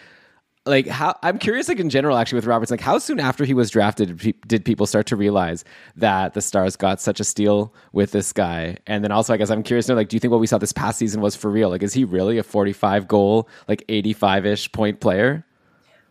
Like 0.67 0.87
how 0.87 1.17
I'm 1.23 1.39
curious, 1.39 1.69
like 1.69 1.81
in 1.81 1.89
general, 1.89 2.17
actually 2.17 2.37
with 2.37 2.47
Roberts, 2.47 2.71
like 2.71 2.81
how 2.81 2.99
soon 2.99 3.19
after 3.19 3.45
he 3.45 3.55
was 3.55 3.71
drafted 3.71 4.37
did 4.47 4.65
people 4.65 4.87
start 4.87 5.07
to 5.07 5.17
realize 5.17 5.65
that 5.97 6.35
the 6.35 6.43
Stars 6.43 6.77
got 6.77 7.01
such 7.01 7.19
a 7.19 7.25
steal 7.25 7.75
with 7.93 8.13
this 8.13 8.33
guy? 8.33 8.77
And 8.87 9.03
then 9.03 9.11
also, 9.11 9.33
I 9.33 9.39
guess 9.39 9.51
I'm 9.51 9.63
curious 9.63 9.87
to 9.87 9.93
know, 9.93 9.97
like, 9.97 10.09
do 10.09 10.17
you 10.17 10.21
think 10.21 10.31
what 10.31 10.41
we 10.41 10.47
saw 10.47 10.59
this 10.59 10.73
past 10.73 10.99
season 10.99 11.23
was 11.23 11.35
for 11.35 11.51
real? 11.51 11.71
Like, 11.71 11.83
is 11.83 11.95
he 11.95 12.05
really 12.05 12.37
a 12.37 12.43
45 12.43 13.09
goal, 13.09 13.49
like 13.69 13.85
85 13.89 14.47
ish 14.47 14.73
point 14.73 15.01
player? 15.01 15.47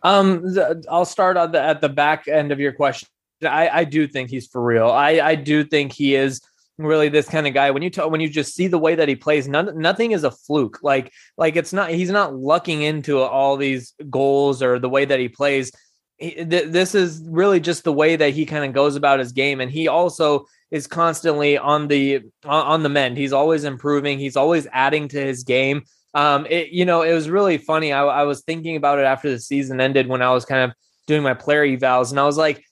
Um, 0.02 0.44
I'll 0.90 1.04
start 1.04 1.36
at 1.36 1.52
the, 1.52 1.62
at 1.62 1.80
the 1.80 1.88
back 1.88 2.26
end 2.26 2.50
of 2.50 2.58
your 2.58 2.72
question. 2.72 3.08
I, 3.42 3.68
I 3.68 3.84
do 3.84 4.06
think 4.06 4.30
he's 4.30 4.48
for 4.48 4.62
real. 4.62 4.90
I, 4.90 5.20
I 5.20 5.34
do 5.34 5.64
think 5.64 5.92
he 5.92 6.14
is 6.14 6.40
really 6.82 7.08
this 7.08 7.28
kind 7.28 7.46
of 7.46 7.54
guy. 7.54 7.70
When 7.70 7.82
you 7.82 7.90
talk 7.90 8.10
when 8.10 8.20
you 8.20 8.28
just 8.28 8.54
see 8.54 8.66
the 8.66 8.78
way 8.78 8.94
that 8.94 9.08
he 9.08 9.16
plays 9.16 9.48
none, 9.48 9.78
nothing 9.78 10.12
is 10.12 10.24
a 10.24 10.30
fluke. 10.30 10.80
Like 10.82 11.12
like 11.36 11.56
it's 11.56 11.72
not 11.72 11.90
he's 11.90 12.10
not 12.10 12.34
lucking 12.34 12.82
into 12.82 13.18
all 13.18 13.56
these 13.56 13.94
goals 14.08 14.62
or 14.62 14.78
the 14.78 14.88
way 14.88 15.04
that 15.04 15.18
he 15.18 15.28
plays. 15.28 15.72
He, 16.18 16.44
th- 16.44 16.70
this 16.70 16.94
is 16.94 17.22
really 17.26 17.60
just 17.60 17.84
the 17.84 17.92
way 17.92 18.16
that 18.16 18.34
he 18.34 18.44
kind 18.44 18.64
of 18.64 18.74
goes 18.74 18.96
about 18.96 19.20
his 19.20 19.32
game 19.32 19.60
and 19.60 19.70
he 19.70 19.88
also 19.88 20.46
is 20.70 20.86
constantly 20.86 21.56
on 21.58 21.88
the 21.88 22.20
on 22.44 22.82
the 22.82 22.88
mend. 22.88 23.16
He's 23.16 23.32
always 23.32 23.64
improving. 23.64 24.18
He's 24.18 24.36
always 24.36 24.66
adding 24.72 25.08
to 25.08 25.20
his 25.20 25.44
game. 25.44 25.84
Um 26.14 26.46
it 26.50 26.68
you 26.68 26.84
know 26.84 27.02
it 27.02 27.14
was 27.14 27.30
really 27.30 27.58
funny. 27.58 27.92
I, 27.92 28.04
I 28.04 28.22
was 28.24 28.42
thinking 28.42 28.76
about 28.76 28.98
it 28.98 29.04
after 29.04 29.30
the 29.30 29.38
season 29.38 29.80
ended 29.80 30.08
when 30.08 30.22
i 30.22 30.30
was 30.30 30.44
kind 30.44 30.70
of 30.70 30.76
doing 31.06 31.22
my 31.22 31.34
player 31.34 31.66
evals 31.66 32.10
and 32.10 32.20
i 32.20 32.24
was 32.24 32.36
like 32.36 32.64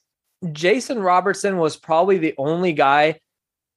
jason 0.53 1.01
robertson 1.01 1.59
was 1.59 1.77
probably 1.77 2.19
the 2.19 2.35
only 2.39 2.73
guy 2.73 3.19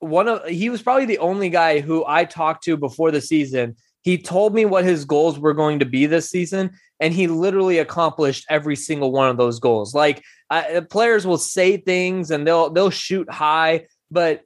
one 0.02 0.28
of 0.28 0.46
he 0.48 0.70
was 0.70 0.82
probably 0.82 1.06
the 1.06 1.20
only 1.20 1.50
guy 1.50 1.80
who 1.80 2.04
I 2.06 2.26
talked 2.26 2.64
to 2.66 2.76
before 2.76 3.12
the 3.12 3.22
season. 3.22 3.76
He 4.02 4.18
told 4.18 4.54
me 4.56 4.66
what 4.66 4.84
his 4.84 5.06
goals 5.06 5.40
were 5.40 5.54
going 5.54 5.80
to 5.80 5.86
be 5.86 6.08
this 6.08 6.30
season, 6.30 6.72
and 7.00 7.14
he 7.14 7.28
literally 7.28 7.78
accomplished 7.78 8.46
every 8.50 8.76
single 8.76 9.12
one 9.12 9.30
of 9.30 9.38
those 9.38 9.60
goals. 9.60 9.94
Like 9.94 10.24
I, 10.50 10.78
uh, 10.78 10.82
players 10.82 11.26
will 11.26 11.38
say 11.38 11.78
things 11.78 12.32
and 12.32 12.46
they'll 12.46 12.72
they'll 12.72 12.90
shoot 12.90 13.32
high, 13.32 13.86
but 14.10 14.42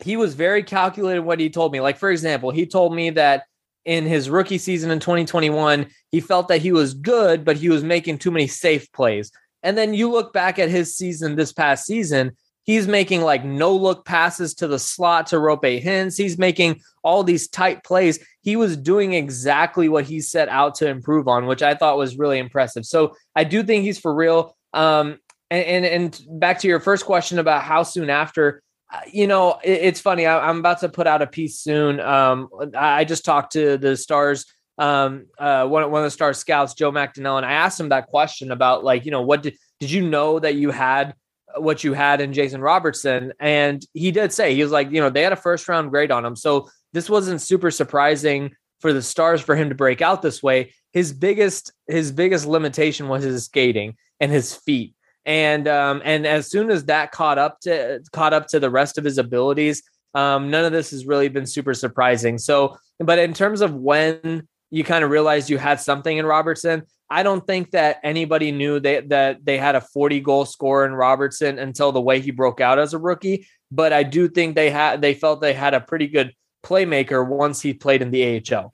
he 0.00 0.18
was 0.18 0.34
very 0.34 0.62
calculated 0.62 1.22
what 1.22 1.40
he 1.40 1.48
told 1.48 1.72
me. 1.72 1.80
Like 1.80 1.98
for 1.98 2.10
example, 2.10 2.50
he 2.50 2.66
told 2.66 2.94
me 2.94 3.10
that 3.10 3.44
in 3.86 4.04
his 4.04 4.28
rookie 4.28 4.58
season 4.58 4.90
in 4.90 5.00
2021, 5.00 5.86
he 6.10 6.20
felt 6.20 6.48
that 6.48 6.60
he 6.62 6.72
was 6.72 6.94
good, 6.94 7.44
but 7.44 7.56
he 7.56 7.70
was 7.70 7.82
making 7.82 8.18
too 8.18 8.30
many 8.30 8.46
safe 8.46 8.90
plays. 8.92 9.32
And 9.62 9.78
then 9.78 9.94
you 9.94 10.10
look 10.10 10.34
back 10.34 10.58
at 10.58 10.68
his 10.68 10.94
season 10.94 11.36
this 11.36 11.52
past 11.52 11.86
season, 11.86 12.36
He's 12.64 12.88
making 12.88 13.20
like 13.20 13.44
no 13.44 13.76
look 13.76 14.04
passes 14.04 14.54
to 14.54 14.66
the 14.66 14.78
slot 14.78 15.28
to 15.28 15.36
Roope 15.36 15.82
Hintz. 15.82 16.16
He's 16.16 16.38
making 16.38 16.80
all 17.02 17.22
these 17.22 17.46
tight 17.48 17.84
plays. 17.84 18.18
He 18.40 18.56
was 18.56 18.76
doing 18.76 19.12
exactly 19.12 19.88
what 19.88 20.04
he 20.04 20.20
set 20.20 20.48
out 20.48 20.74
to 20.76 20.88
improve 20.88 21.28
on, 21.28 21.46
which 21.46 21.62
I 21.62 21.74
thought 21.74 21.98
was 21.98 22.18
really 22.18 22.38
impressive. 22.38 22.86
So 22.86 23.16
I 23.36 23.44
do 23.44 23.62
think 23.62 23.84
he's 23.84 23.98
for 23.98 24.14
real. 24.14 24.56
Um, 24.72 25.18
and, 25.50 25.84
and, 25.84 25.84
and 25.84 26.40
back 26.40 26.60
to 26.60 26.68
your 26.68 26.80
first 26.80 27.04
question 27.04 27.38
about 27.38 27.62
how 27.62 27.82
soon 27.82 28.08
after, 28.08 28.62
uh, 28.92 29.00
you 29.12 29.26
know, 29.26 29.60
it, 29.62 29.82
it's 29.82 30.00
funny. 30.00 30.24
I, 30.26 30.48
am 30.48 30.58
about 30.58 30.80
to 30.80 30.88
put 30.88 31.06
out 31.06 31.20
a 31.20 31.26
piece 31.26 31.58
soon. 31.58 32.00
Um, 32.00 32.48
I 32.74 33.04
just 33.04 33.26
talked 33.26 33.52
to 33.52 33.76
the 33.76 33.96
stars 33.96 34.46
um 34.76 35.26
uh 35.38 35.64
one, 35.64 35.88
one 35.88 36.02
of 36.02 36.06
the 36.06 36.10
star 36.10 36.34
scouts 36.34 36.74
joe 36.74 36.90
mcdonnell 36.90 37.36
and 37.36 37.46
i 37.46 37.52
asked 37.52 37.78
him 37.78 37.90
that 37.90 38.08
question 38.08 38.50
about 38.50 38.82
like 38.82 39.04
you 39.04 39.12
know 39.12 39.22
what 39.22 39.40
did 39.40 39.56
did 39.78 39.88
you 39.88 40.02
know 40.08 40.40
that 40.40 40.56
you 40.56 40.72
had 40.72 41.14
what 41.56 41.84
you 41.84 41.92
had 41.92 42.20
in 42.20 42.32
Jason 42.32 42.60
Robertson. 42.60 43.32
And 43.40 43.84
he 43.92 44.10
did 44.10 44.32
say, 44.32 44.54
he 44.54 44.62
was 44.62 44.72
like, 44.72 44.90
you 44.90 45.00
know, 45.00 45.10
they 45.10 45.22
had 45.22 45.32
a 45.32 45.36
first 45.36 45.68
round 45.68 45.90
grade 45.90 46.10
on 46.10 46.24
him. 46.24 46.36
So 46.36 46.68
this 46.92 47.10
wasn't 47.10 47.42
super 47.42 47.70
surprising 47.70 48.54
for 48.80 48.92
the 48.92 49.02
stars 49.02 49.40
for 49.40 49.56
him 49.56 49.68
to 49.68 49.74
break 49.74 50.02
out 50.02 50.22
this 50.22 50.42
way. 50.42 50.74
His 50.92 51.12
biggest, 51.12 51.72
his 51.88 52.12
biggest 52.12 52.46
limitation 52.46 53.08
was 53.08 53.24
his 53.24 53.44
skating 53.44 53.96
and 54.20 54.30
his 54.30 54.54
feet. 54.54 54.94
And 55.26 55.66
um, 55.66 56.02
and 56.04 56.26
as 56.26 56.50
soon 56.50 56.70
as 56.70 56.84
that 56.84 57.10
caught 57.10 57.38
up 57.38 57.60
to 57.60 58.02
caught 58.12 58.34
up 58.34 58.46
to 58.48 58.60
the 58.60 58.68
rest 58.68 58.98
of 58.98 59.04
his 59.04 59.16
abilities, 59.16 59.82
um, 60.14 60.50
none 60.50 60.66
of 60.66 60.72
this 60.72 60.90
has 60.90 61.06
really 61.06 61.28
been 61.28 61.46
super 61.46 61.72
surprising. 61.72 62.36
So, 62.36 62.76
but 62.98 63.18
in 63.18 63.32
terms 63.32 63.62
of 63.62 63.74
when 63.74 64.46
you 64.74 64.82
kind 64.82 65.04
of 65.04 65.10
realized 65.10 65.48
you 65.48 65.56
had 65.56 65.78
something 65.80 66.18
in 66.18 66.26
Robertson, 66.26 66.82
I 67.08 67.22
don't 67.22 67.46
think 67.46 67.70
that 67.70 68.00
anybody 68.02 68.50
knew 68.50 68.80
they, 68.80 69.02
that 69.02 69.44
they 69.44 69.56
had 69.56 69.76
a 69.76 69.80
40 69.80 70.18
goal 70.18 70.44
scorer 70.44 70.84
in 70.84 70.94
Robertson 70.94 71.60
until 71.60 71.92
the 71.92 72.00
way 72.00 72.18
he 72.18 72.32
broke 72.32 72.60
out 72.60 72.80
as 72.80 72.92
a 72.92 72.98
rookie. 72.98 73.46
But 73.70 73.92
I 73.92 74.02
do 74.02 74.28
think 74.28 74.56
they 74.56 74.70
had 74.70 75.00
they 75.00 75.14
felt 75.14 75.40
they 75.40 75.54
had 75.54 75.74
a 75.74 75.80
pretty 75.80 76.08
good 76.08 76.32
playmaker 76.64 77.24
once 77.24 77.60
he 77.60 77.72
played 77.72 78.02
in 78.02 78.10
the 78.10 78.42
AHL. 78.52 78.73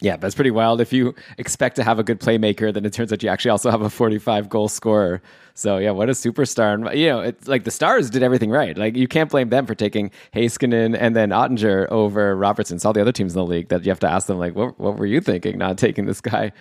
Yeah, 0.00 0.16
that's 0.16 0.34
pretty 0.34 0.52
wild. 0.52 0.80
If 0.80 0.92
you 0.92 1.14
expect 1.38 1.74
to 1.76 1.84
have 1.84 1.98
a 1.98 2.04
good 2.04 2.20
playmaker, 2.20 2.72
then 2.72 2.84
it 2.84 2.92
turns 2.92 3.12
out 3.12 3.22
you 3.22 3.28
actually 3.28 3.50
also 3.50 3.70
have 3.70 3.82
a 3.82 3.90
45 3.90 4.48
goal 4.48 4.68
scorer. 4.68 5.20
So 5.54 5.78
yeah, 5.78 5.90
what 5.90 6.08
a 6.08 6.12
superstar! 6.12 6.74
And 6.74 6.96
you 6.96 7.08
know, 7.08 7.20
it's 7.20 7.48
like 7.48 7.64
the 7.64 7.72
Stars 7.72 8.10
did 8.10 8.22
everything 8.22 8.50
right. 8.50 8.78
Like 8.78 8.96
you 8.96 9.08
can't 9.08 9.28
blame 9.28 9.48
them 9.48 9.66
for 9.66 9.74
taking 9.74 10.12
Heiskanen 10.32 10.96
and 10.96 11.16
then 11.16 11.30
Oettinger 11.30 11.88
over 11.90 12.36
Robertson. 12.36 12.76
It's 12.76 12.84
all 12.84 12.92
the 12.92 13.00
other 13.00 13.10
teams 13.10 13.34
in 13.34 13.38
the 13.38 13.44
league 13.46 13.68
that 13.70 13.84
you 13.84 13.90
have 13.90 13.98
to 14.00 14.08
ask 14.08 14.28
them 14.28 14.38
like, 14.38 14.54
what, 14.54 14.78
what 14.78 14.96
were 14.98 15.06
you 15.06 15.20
thinking 15.20 15.58
not 15.58 15.76
taking 15.76 16.06
this 16.06 16.20
guy? 16.20 16.52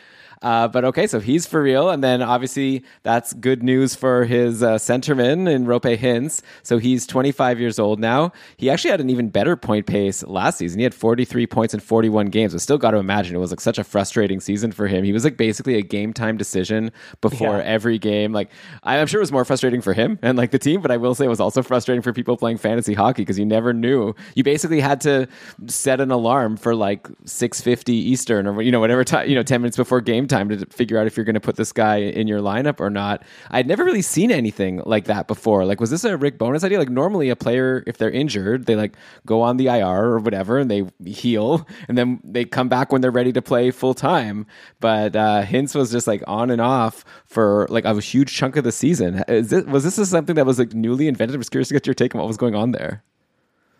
Uh, 0.41 0.67
but 0.67 0.85
okay, 0.85 1.07
so 1.07 1.19
he's 1.19 1.45
for 1.45 1.61
real. 1.61 1.89
And 1.89 2.03
then 2.03 2.21
obviously 2.21 2.83
that's 3.03 3.33
good 3.33 3.63
news 3.63 3.95
for 3.95 4.25
his 4.25 4.61
uh, 4.61 4.75
centerman 4.75 5.49
in 5.49 5.65
Roope 5.65 5.97
Hintz. 5.97 6.41
So 6.63 6.77
he's 6.77 7.07
25 7.07 7.59
years 7.59 7.79
old 7.79 7.99
now. 7.99 8.31
He 8.57 8.69
actually 8.69 8.91
had 8.91 9.01
an 9.01 9.09
even 9.09 9.29
better 9.29 9.55
point 9.55 9.85
pace 9.85 10.23
last 10.23 10.57
season. 10.57 10.79
He 10.79 10.83
had 10.83 10.93
43 10.93 11.47
points 11.47 11.73
in 11.73 11.79
41 11.79 12.27
games. 12.27 12.53
I 12.53 12.59
still 12.59 12.77
got 12.77 12.91
to 12.91 12.97
imagine 12.97 13.35
it 13.35 13.39
was 13.39 13.51
like 13.51 13.61
such 13.61 13.77
a 13.77 13.83
frustrating 13.83 14.39
season 14.39 14.71
for 14.71 14.87
him. 14.87 15.03
He 15.03 15.13
was 15.13 15.23
like 15.23 15.37
basically 15.37 15.75
a 15.75 15.81
game 15.81 16.13
time 16.13 16.37
decision 16.37 16.91
before 17.21 17.57
yeah. 17.57 17.63
every 17.63 17.97
game. 17.97 18.31
Like 18.31 18.51
I'm 18.83 19.07
sure 19.07 19.19
it 19.19 19.23
was 19.23 19.31
more 19.31 19.45
frustrating 19.45 19.81
for 19.81 19.93
him 19.93 20.19
and 20.21 20.37
like 20.37 20.51
the 20.51 20.59
team, 20.59 20.81
but 20.81 20.91
I 20.91 20.97
will 20.97 21.15
say 21.15 21.25
it 21.25 21.29
was 21.29 21.39
also 21.39 21.63
frustrating 21.63 22.01
for 22.01 22.13
people 22.13 22.37
playing 22.37 22.57
fantasy 22.57 22.93
hockey 22.93 23.23
because 23.23 23.39
you 23.39 23.45
never 23.45 23.73
knew. 23.73 24.13
You 24.35 24.43
basically 24.43 24.79
had 24.79 25.01
to 25.01 25.27
set 25.67 25.99
an 25.99 26.11
alarm 26.11 26.57
for 26.57 26.75
like 26.75 27.07
6:50 27.25 27.89
Eastern 27.89 28.47
or 28.47 28.61
you 28.61 28.71
know 28.71 28.79
whatever 28.79 29.03
time, 29.03 29.27
you 29.29 29.35
know 29.35 29.43
10 29.43 29.61
minutes 29.61 29.77
before 29.77 30.01
game 30.01 30.26
time 30.27 30.49
to 30.49 30.65
figure 30.67 30.97
out 30.97 31.07
if 31.07 31.17
you're 31.17 31.25
going 31.25 31.33
to 31.35 31.39
put 31.39 31.55
this 31.55 31.71
guy 31.71 31.97
in 31.97 32.27
your 32.27 32.39
lineup 32.39 32.79
or 32.79 32.89
not. 32.89 33.23
I'd 33.51 33.67
never 33.67 33.83
really 33.83 34.01
seen 34.01 34.31
anything 34.31 34.81
like 34.85 35.05
that 35.05 35.27
before. 35.27 35.65
Like, 35.65 35.79
was 35.79 35.89
this 35.89 36.03
a 36.03 36.17
Rick 36.17 36.37
Bowness 36.37 36.63
idea? 36.63 36.79
Like, 36.79 36.89
normally 36.89 37.29
a 37.29 37.35
player, 37.35 37.83
if 37.87 37.97
they're 37.97 38.11
injured, 38.11 38.65
they 38.65 38.75
like 38.75 38.95
go 39.25 39.41
on 39.41 39.57
the 39.57 39.67
IR 39.67 40.05
or 40.05 40.19
whatever 40.19 40.57
and 40.59 40.69
they 40.69 40.85
heal 41.05 41.67
and 41.87 41.97
then 41.97 42.19
they 42.23 42.45
come 42.45 42.69
back 42.69 42.91
when 42.91 43.01
they're 43.01 43.11
ready 43.11 43.31
to 43.33 43.41
play 43.41 43.71
full 43.71 43.93
time. 43.93 44.45
But 44.79 45.15
uh, 45.15 45.43
Hintz 45.43 45.75
was 45.75 45.91
just 45.91 46.07
like 46.07 46.23
on 46.27 46.49
and 46.49 46.61
off 46.61 47.05
for 47.25 47.67
like 47.69 47.85
a 47.85 47.99
huge 47.99 48.33
chunk 48.33 48.55
of 48.55 48.63
the 48.63 48.71
season. 48.71 49.23
Is 49.27 49.49
this, 49.49 49.65
was 49.65 49.83
this 49.83 50.09
something 50.09 50.35
that 50.35 50.45
was 50.45 50.59
like 50.59 50.73
newly 50.73 51.07
invented? 51.07 51.35
I 51.35 51.37
was 51.37 51.49
curious 51.49 51.69
to 51.69 51.73
get 51.73 51.87
your 51.87 51.93
take 51.93 52.15
on 52.15 52.19
what 52.19 52.27
was 52.27 52.37
going 52.37 52.55
on 52.55 52.71
there. 52.71 53.03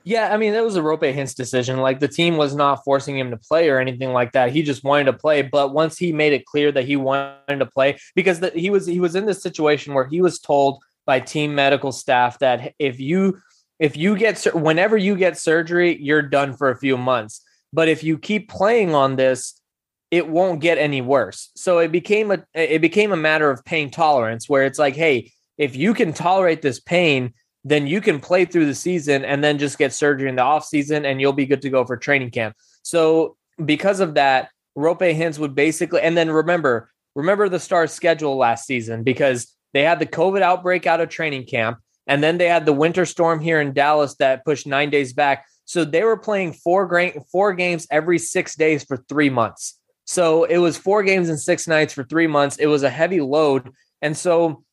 Yeah, 0.08 0.34
I 0.34 0.38
mean, 0.38 0.54
that 0.54 0.64
was 0.64 0.78
a 0.78 0.82
Roope 0.82 1.14
Hintz 1.14 1.36
decision. 1.36 1.80
Like 1.80 2.00
the 2.00 2.08
team 2.08 2.38
was 2.38 2.56
not 2.56 2.82
forcing 2.86 3.20
him 3.20 3.30
to 3.30 3.36
play 3.36 3.68
or 3.68 3.78
anything 3.78 4.14
like 4.14 4.32
that. 4.32 4.54
He 4.54 4.64
just 4.64 4.82
wanted 4.86 5.04
to 5.04 5.12
play. 5.12 5.42
But 5.42 5.74
once 5.74 5.98
he 5.98 6.14
made 6.14 6.32
it 6.32 6.46
clear 6.46 6.72
that 6.72 6.86
he 6.86 6.96
wanted 6.96 7.60
to 7.60 7.66
play, 7.66 7.98
because 8.16 8.40
the, 8.40 8.50
he 8.52 8.70
was 8.70 8.86
he 8.86 9.02
was 9.02 9.16
in 9.16 9.26
this 9.26 9.44
situation 9.44 9.94
where 9.94 10.08
he 10.08 10.22
was 10.22 10.40
told 10.40 10.82
by 11.06 11.20
team 11.20 11.54
medical 11.56 11.92
staff 11.92 12.40
that 12.40 12.74
if 12.80 13.02
you 13.02 13.38
if 13.80 13.98
you 13.98 14.16
get 14.16 14.42
whenever 14.56 14.96
you 14.96 15.18
get 15.18 15.38
surgery, 15.38 16.02
you're 16.02 16.22
done 16.22 16.54
for 16.56 16.70
a 16.70 16.78
few 16.78 16.96
months. 16.96 17.42
But 17.74 17.90
if 17.90 18.02
you 18.02 18.18
keep 18.18 18.48
playing 18.48 18.96
on 18.96 19.18
this, 19.18 19.62
it 20.10 20.30
won't 20.30 20.62
get 20.62 20.78
any 20.78 21.02
worse. 21.02 21.52
So 21.58 21.80
it 21.80 21.92
became 21.92 22.32
a 22.32 22.42
it 22.54 22.80
became 22.80 23.12
a 23.12 23.18
matter 23.18 23.52
of 23.52 23.66
pain 23.66 23.92
tolerance, 23.92 24.48
where 24.48 24.64
it's 24.64 24.80
like, 24.80 24.96
hey, 24.96 25.34
if 25.58 25.76
you 25.76 25.94
can 25.94 26.14
tolerate 26.14 26.62
this 26.62 26.80
pain 26.80 27.34
then 27.70 27.86
you 27.86 28.00
can 28.00 28.20
play 28.20 28.46
through 28.46 28.66
the 28.66 28.76
season 28.76 29.26
and 29.26 29.44
then 29.44 29.58
just 29.58 29.78
get 29.78 29.92
surgery 29.92 30.30
in 30.30 30.36
the 30.36 30.42
off 30.42 30.66
season 30.66 31.06
and 31.06 31.20
you'll 31.20 31.34
be 31.34 31.46
good 31.46 31.62
to 31.62 31.70
go 31.70 31.84
for 31.84 31.98
training 31.98 32.32
camp. 32.32 32.56
So 32.82 33.36
because 33.64 34.00
of 34.00 34.14
that, 34.14 34.50
Roope 34.78 35.16
Hintz 35.18 35.38
would 35.38 35.54
basically, 35.54 36.02
and 36.02 36.16
then 36.16 36.32
remember, 36.32 36.90
remember 37.16 37.50
the 37.50 37.60
Stars 37.60 37.92
schedule 37.92 38.38
last 38.38 38.66
season 38.66 39.04
because 39.04 39.54
they 39.74 39.84
had 39.84 40.00
the 40.00 40.06
COVID 40.06 40.42
outbreak 40.42 40.88
out 40.88 41.02
of 41.02 41.10
training 41.10 41.46
camp, 41.46 41.80
and 42.06 42.24
then 42.24 42.38
they 42.38 42.48
had 42.48 42.66
the 42.66 42.74
winter 42.74 43.06
storm 43.06 43.42
here 43.42 43.60
in 43.60 43.74
Dallas 43.74 44.16
that 44.16 44.46
pushed 44.46 44.66
nine 44.66 44.90
days 44.90 45.12
back. 45.12 45.46
So 45.66 45.84
they 45.84 46.04
were 46.04 46.16
playing 46.16 46.54
four 46.54 46.86
gra- 46.86 47.20
four 47.32 47.54
games 47.54 47.86
every 47.92 48.18
six 48.18 48.56
days 48.56 48.86
for 48.86 48.98
three 49.10 49.30
months. 49.30 49.78
So 50.06 50.46
it 50.46 50.58
was 50.58 50.78
four 50.78 51.04
games 51.04 51.28
and 51.28 51.40
six 51.40 51.68
nights 51.68 51.94
for 51.94 52.06
three 52.06 52.28
months. 52.28 52.58
It 52.58 52.68
was 52.68 52.84
a 52.84 52.90
heavy 52.90 53.20
load. 53.20 53.72
And 54.02 54.16
so 54.16 54.64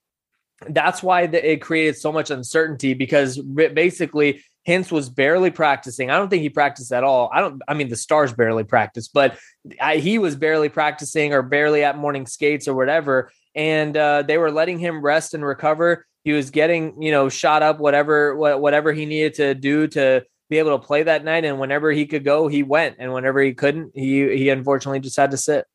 that's 0.69 1.03
why 1.03 1.23
it 1.23 1.61
created 1.63 1.97
so 1.97 2.13
much 2.13 2.31
uncertainty 2.31 2.95
because 2.95 3.39
basically 3.39 4.43
Hintz 4.67 4.91
was 4.91 5.11
barely 5.11 5.51
practicing. 5.51 6.11
I 6.11 6.17
don't 6.17 6.29
think 6.29 6.43
he 6.43 6.49
practiced 6.49 6.93
at 6.93 7.05
all. 7.05 7.31
I 7.33 7.41
don't, 7.41 7.61
I 7.69 7.75
mean, 7.75 7.89
the 7.89 7.97
stars 7.97 8.33
barely 8.33 8.65
practiced, 8.65 9.13
but 9.13 9.39
I, 9.81 9.97
he 9.97 10.19
was 10.19 10.37
barely 10.37 10.71
practicing 10.71 11.35
or 11.35 11.43
barely 11.43 11.85
at 11.85 11.99
morning 11.99 12.27
skates 12.27 12.67
or 12.67 12.75
whatever. 12.75 13.31
And 13.55 13.97
uh, 13.97 14.23
they 14.23 14.39
were 14.39 14.51
letting 14.51 14.79
him 14.79 15.03
rest 15.03 15.35
and 15.35 15.45
recover. 15.45 16.07
He 16.25 16.33
was 16.33 16.51
getting, 16.51 17.03
you 17.03 17.11
know, 17.11 17.29
shot 17.29 17.63
up, 17.63 17.79
whatever, 17.79 18.35
whatever 18.35 18.93
he 18.93 19.05
needed 19.05 19.35
to 19.35 19.55
do 19.55 19.87
to 19.89 20.25
be 20.49 20.59
able 20.59 20.79
to 20.79 20.85
play 20.85 21.03
that 21.03 21.25
night. 21.25 21.45
And 21.45 21.61
whenever 21.61 21.93
he 21.93 22.07
could 22.07 22.25
go, 22.25 22.49
he 22.49 22.63
went. 22.63 22.97
And 22.99 23.13
whenever 23.13 23.41
he 23.43 23.53
couldn't, 23.53 23.93
he, 23.95 24.35
he 24.35 24.49
unfortunately 24.49 25.01
just 25.01 25.17
had 25.17 25.33
to 25.33 25.37
sit. 25.37 25.67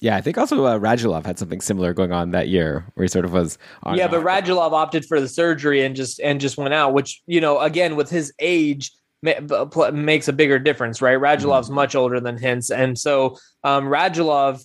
Yeah, 0.00 0.16
I 0.16 0.20
think 0.20 0.36
also 0.36 0.64
uh, 0.64 0.78
Radulov 0.78 1.24
had 1.24 1.38
something 1.38 1.60
similar 1.60 1.94
going 1.94 2.12
on 2.12 2.32
that 2.32 2.48
year, 2.48 2.84
where 2.94 3.04
he 3.04 3.08
sort 3.08 3.24
of 3.24 3.32
was. 3.32 3.58
yeah, 3.94 4.08
but 4.08 4.24
Radulov 4.24 4.72
opted 4.72 5.04
for 5.04 5.20
the 5.20 5.28
surgery 5.28 5.84
and 5.84 5.94
just 5.94 6.20
and 6.20 6.40
just 6.40 6.56
went 6.56 6.74
out, 6.74 6.92
which 6.92 7.22
you 7.26 7.40
know, 7.40 7.60
again 7.60 7.94
with 7.94 8.10
his 8.10 8.32
age 8.40 8.90
ma- 9.22 9.90
makes 9.92 10.26
a 10.26 10.32
bigger 10.32 10.58
difference, 10.58 11.00
right? 11.00 11.18
Radulov's 11.18 11.66
mm-hmm. 11.66 11.76
much 11.76 11.94
older 11.94 12.20
than 12.20 12.38
Hintz, 12.38 12.76
and 12.76 12.98
so 12.98 13.38
um, 13.62 13.84
Radulov 13.86 14.64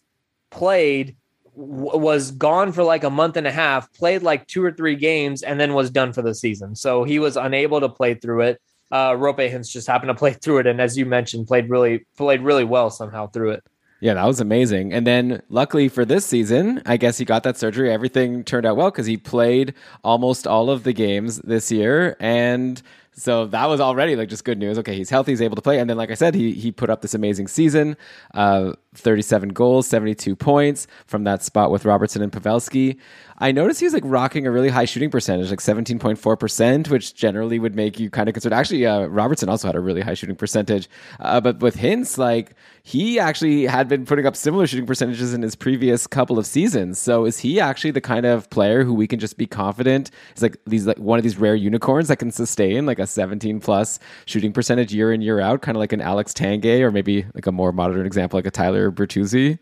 played 0.50 1.16
w- 1.56 1.98
was 1.98 2.32
gone 2.32 2.72
for 2.72 2.84
like 2.84 3.04
a 3.04 3.10
month 3.10 3.38
and 3.38 3.46
a 3.46 3.52
half, 3.52 3.92
played 3.94 4.24
like 4.24 4.48
two 4.48 4.64
or 4.64 4.72
three 4.72 4.96
games, 4.96 5.44
and 5.44 5.60
then 5.60 5.74
was 5.76 5.92
done 5.92 6.12
for 6.12 6.22
the 6.22 6.34
season. 6.34 6.76
So 6.76 7.04
he 7.04 7.20
was 7.20 7.38
unable 7.38 7.80
to 7.82 7.90
play 7.90 8.16
through 8.16 8.42
it. 8.42 8.62
Uh, 8.92 9.12
Roope 9.12 9.52
Hintz 9.52 9.72
just 9.72 9.88
happened 9.88 10.10
to 10.10 10.16
play 10.16 10.34
through 10.42 10.60
it, 10.60 10.68
and 10.68 10.82
as 10.82 10.98
you 10.98 11.06
mentioned, 11.06 11.48
played 11.48 11.70
really 11.70 12.06
played 12.18 12.42
really 12.42 12.64
well 12.64 12.90
somehow 12.90 13.28
through 13.28 13.52
it. 13.52 13.64
Yeah, 14.02 14.14
that 14.14 14.26
was 14.26 14.40
amazing. 14.40 14.94
And 14.94 15.06
then, 15.06 15.42
luckily 15.50 15.90
for 15.90 16.06
this 16.06 16.26
season, 16.26 16.82
I 16.86 16.96
guess 16.96 17.18
he 17.18 17.26
got 17.26 17.44
that 17.44 17.58
surgery. 17.58 17.92
Everything 17.92 18.46
turned 18.46 18.66
out 18.66 18.78
well 18.78 18.92
because 18.92 19.06
he 19.06 19.18
played 19.18 19.74
almost 20.04 20.48
all 20.48 20.70
of 20.70 20.84
the 20.84 20.94
games 20.94 21.40
this 21.40 21.70
year. 21.70 22.16
And 22.20 22.82
so 23.20 23.48
that 23.48 23.68
was 23.68 23.82
already 23.82 24.16
like 24.16 24.30
just 24.30 24.46
good 24.46 24.58
news. 24.58 24.78
Okay, 24.80 24.96
he's 24.96 25.10
healthy, 25.10 25.34
he's 25.34 25.42
able 25.42 25.58
to 25.58 25.62
play. 25.62 25.80
And 25.80 25.90
then, 25.90 25.98
like 25.98 26.10
I 26.10 26.14
said, 26.14 26.34
he 26.36 26.54
he 26.54 26.72
put 26.72 26.90
up 26.90 27.02
this 27.02 27.14
amazing 27.14 27.50
season, 27.50 27.98
uh, 28.34 28.74
37 28.96 29.50
goals, 29.50 29.88
72 29.88 30.36
points 30.38 30.88
from 31.06 31.26
that 31.26 31.44
spot 31.44 31.70
with 31.70 31.84
Robertson 31.84 32.22
and 32.22 32.32
Pavelski. 32.32 32.98
I 33.42 33.52
noticed 33.54 33.80
he 33.80 33.86
was 33.86 33.94
like 33.94 34.04
rocking 34.06 34.46
a 34.46 34.52
really 34.52 34.68
high 34.68 34.86
shooting 34.86 35.10
percentage, 35.10 35.50
like 35.50 35.60
17.4%, 35.60 36.90
which 36.90 37.16
generally 37.16 37.58
would 37.58 37.74
make 37.74 37.98
you 37.98 38.10
kind 38.10 38.28
of 38.28 38.34
concerned. 38.34 38.54
Actually, 38.54 38.86
uh, 38.86 39.06
Robertson 39.06 39.48
also 39.48 39.68
had 39.68 39.76
a 39.76 39.80
really 39.80 40.02
high 40.02 40.14
shooting 40.14 40.36
percentage. 40.36 40.90
Uh, 41.22 41.40
but 41.40 41.60
with 41.62 41.78
Hintz, 41.78 42.18
like 42.18 42.54
he 42.84 43.18
actually 43.18 43.66
had 43.66 43.88
been 43.88 44.06
putting 44.06 44.26
up 44.26 44.36
similar 44.36 44.68
shooting 44.68 44.86
percentages 44.86 45.34
in 45.34 45.42
his 45.42 45.56
previous 45.56 46.06
couple 46.06 46.38
of 46.38 46.46
seasons. 46.46 47.00
So 47.00 47.26
is 47.26 47.40
he 47.40 47.62
actually 47.62 47.92
the 47.92 48.02
kind 48.02 48.26
of 48.26 48.50
player 48.50 48.84
who 48.84 48.94
we 48.94 49.08
can 49.08 49.20
just 49.20 49.38
be 49.38 49.46
confident 49.46 50.12
is 50.36 50.42
like 50.42 50.58
these 50.66 50.86
like 50.86 51.00
one 51.00 51.18
of 51.18 51.24
these 51.24 51.38
rare 51.38 51.56
unicorns 51.56 52.10
that 52.10 52.18
can 52.18 52.32
sustain 52.32 52.86
like 52.86 53.00
a 53.00 53.08
17 53.10 53.60
plus 53.60 54.00
shooting 54.26 54.54
percentage 54.54 54.94
year 54.94 55.12
in 55.12 55.22
year 55.22 55.40
out, 55.40 55.62
kind 55.62 55.76
of 55.76 55.80
like 55.80 55.94
an 55.94 56.02
Alex 56.02 56.34
Tanguay 56.34 56.82
or 56.82 56.92
maybe 56.92 57.26
like 57.34 57.48
a 57.48 57.52
more 57.52 57.72
modern 57.72 58.06
example 58.06 58.38
like 58.38 58.48
a 58.48 58.52
Tyler 58.52 58.92
Bertuzzi? 58.92 59.60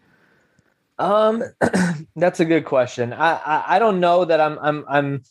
Um, 1.00 1.44
that's 2.16 2.40
a 2.40 2.46
good 2.46 2.66
question. 2.66 3.14
I, 3.14 3.36
I, 3.36 3.76
I 3.76 3.80
don't 3.80 4.00
know 4.00 4.26
that 4.26 4.42
I'm 4.42 4.58
I'm 4.60 4.86
I'm 4.88 5.24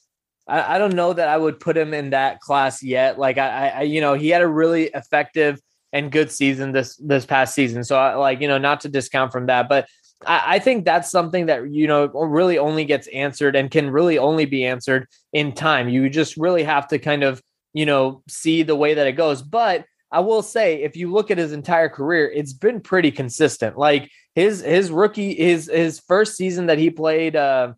I, 0.46 0.76
I 0.76 0.78
don't 0.78 0.94
know 0.94 1.12
that 1.12 1.28
I 1.28 1.36
would 1.36 1.58
put 1.58 1.76
him 1.76 1.92
in 1.92 2.10
that 2.10 2.40
class 2.40 2.82
yet. 2.82 3.18
Like 3.18 3.38
I, 3.38 3.68
I 3.68 3.82
you 3.82 4.00
know 4.00 4.14
he 4.14 4.28
had 4.28 4.42
a 4.42 4.48
really 4.48 4.84
effective 4.86 5.60
and 5.92 6.12
good 6.12 6.30
season 6.30 6.72
this 6.72 6.96
this 6.96 7.26
past 7.26 7.54
season. 7.54 7.84
So 7.84 7.96
I, 7.96 8.14
like 8.14 8.40
you 8.40 8.48
know 8.48 8.58
not 8.58 8.80
to 8.80 8.88
discount 8.88 9.32
from 9.32 9.46
that, 9.46 9.68
but 9.68 9.88
I 10.24 10.60
think 10.60 10.84
that's 10.84 11.10
something 11.10 11.46
that 11.46 11.70
you 11.70 11.86
know 11.86 12.06
really 12.08 12.58
only 12.58 12.84
gets 12.84 13.06
answered 13.08 13.54
and 13.54 13.70
can 13.70 13.90
really 13.90 14.18
only 14.18 14.46
be 14.46 14.64
answered 14.64 15.08
in 15.32 15.52
time. 15.52 15.88
You 15.88 16.08
just 16.08 16.36
really 16.36 16.62
have 16.62 16.88
to 16.88 16.98
kind 16.98 17.22
of 17.22 17.42
you 17.76 17.86
know 17.86 18.22
see 18.28 18.62
the 18.62 18.76
way 18.76 18.94
that 18.94 19.06
it 19.06 19.12
goes, 19.12 19.42
but. 19.42 19.84
I 20.12 20.20
will 20.20 20.40
say, 20.40 20.84
if 20.84 20.96
you 20.96 21.10
look 21.10 21.32
at 21.32 21.36
his 21.36 21.50
entire 21.50 21.88
career, 21.88 22.30
it's 22.32 22.52
been 22.52 22.80
pretty 22.80 23.10
consistent. 23.10 23.76
Like 23.76 24.08
his 24.36 24.60
his 24.60 24.92
rookie 24.92 25.34
his 25.34 25.68
his 25.72 25.98
first 25.98 26.36
season 26.36 26.66
that 26.66 26.78
he 26.78 26.90
played 26.90 27.34
uh, 27.34 27.72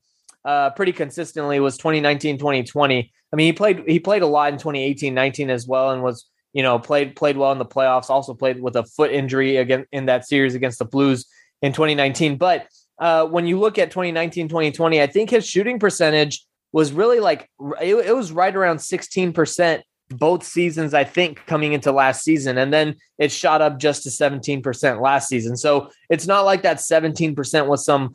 uh, 0.44 0.70
pretty 0.70 0.92
consistently 0.92 1.60
was 1.60 1.78
2019 1.78 2.36
2020 2.36 3.12
i 3.32 3.36
mean 3.36 3.46
he 3.46 3.52
played 3.52 3.82
he 3.86 3.98
played 3.98 4.22
a 4.22 4.26
lot 4.26 4.52
in 4.52 4.58
2018 4.58 5.14
19 5.14 5.50
as 5.50 5.66
well 5.66 5.92
and 5.92 6.02
was 6.02 6.26
you 6.52 6.62
know 6.62 6.78
played 6.78 7.16
played 7.16 7.36
well 7.36 7.52
in 7.52 7.58
the 7.58 7.64
playoffs 7.64 8.10
also 8.10 8.34
played 8.34 8.60
with 8.60 8.76
a 8.76 8.84
foot 8.84 9.12
injury 9.12 9.56
again 9.56 9.86
in 9.92 10.06
that 10.06 10.26
series 10.26 10.54
against 10.54 10.78
the 10.78 10.84
blues 10.84 11.26
in 11.62 11.72
2019 11.72 12.36
but 12.36 12.66
uh, 13.00 13.24
when 13.24 13.46
you 13.46 13.60
look 13.60 13.78
at 13.78 13.90
2019 13.92 14.48
2020 14.48 15.00
i 15.00 15.06
think 15.06 15.30
his 15.30 15.46
shooting 15.46 15.78
percentage 15.78 16.44
was 16.72 16.92
really 16.92 17.20
like 17.20 17.48
it, 17.80 17.94
it 17.94 18.14
was 18.14 18.32
right 18.32 18.54
around 18.54 18.78
16% 18.78 19.82
both 20.10 20.42
seasons, 20.42 20.94
I 20.94 21.04
think, 21.04 21.44
coming 21.46 21.72
into 21.72 21.92
last 21.92 22.24
season. 22.24 22.58
And 22.58 22.72
then 22.72 22.96
it 23.18 23.30
shot 23.30 23.60
up 23.60 23.78
just 23.78 24.04
to 24.04 24.08
17% 24.08 25.00
last 25.00 25.28
season. 25.28 25.56
So 25.56 25.90
it's 26.08 26.26
not 26.26 26.44
like 26.44 26.62
that 26.62 26.78
17% 26.78 27.66
was 27.66 27.84
some 27.84 28.14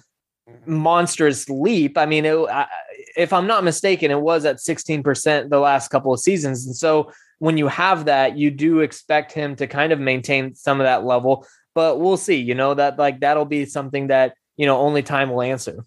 monstrous 0.65 1.49
leap. 1.49 1.97
I 1.97 2.05
mean, 2.05 2.25
it, 2.25 2.35
I, 2.35 2.67
if 3.15 3.31
I'm 3.31 3.47
not 3.47 3.63
mistaken, 3.63 4.11
it 4.11 4.19
was 4.19 4.45
at 4.45 4.57
16% 4.57 5.49
the 5.49 5.59
last 5.59 5.89
couple 5.89 6.13
of 6.13 6.19
seasons. 6.19 6.65
And 6.65 6.75
so 6.75 7.11
when 7.39 7.57
you 7.57 7.67
have 7.67 8.05
that, 8.05 8.37
you 8.37 8.51
do 8.51 8.79
expect 8.79 9.31
him 9.31 9.55
to 9.57 9.67
kind 9.67 9.91
of 9.91 9.99
maintain 9.99 10.55
some 10.55 10.79
of 10.79 10.85
that 10.85 11.05
level. 11.05 11.45
But 11.75 11.99
we'll 11.99 12.17
see, 12.17 12.37
you 12.37 12.55
know, 12.55 12.73
that 12.73 12.97
like 12.97 13.19
that'll 13.19 13.45
be 13.45 13.65
something 13.65 14.07
that, 14.07 14.35
you 14.57 14.65
know, 14.65 14.79
only 14.79 15.03
time 15.03 15.29
will 15.29 15.41
answer. 15.41 15.85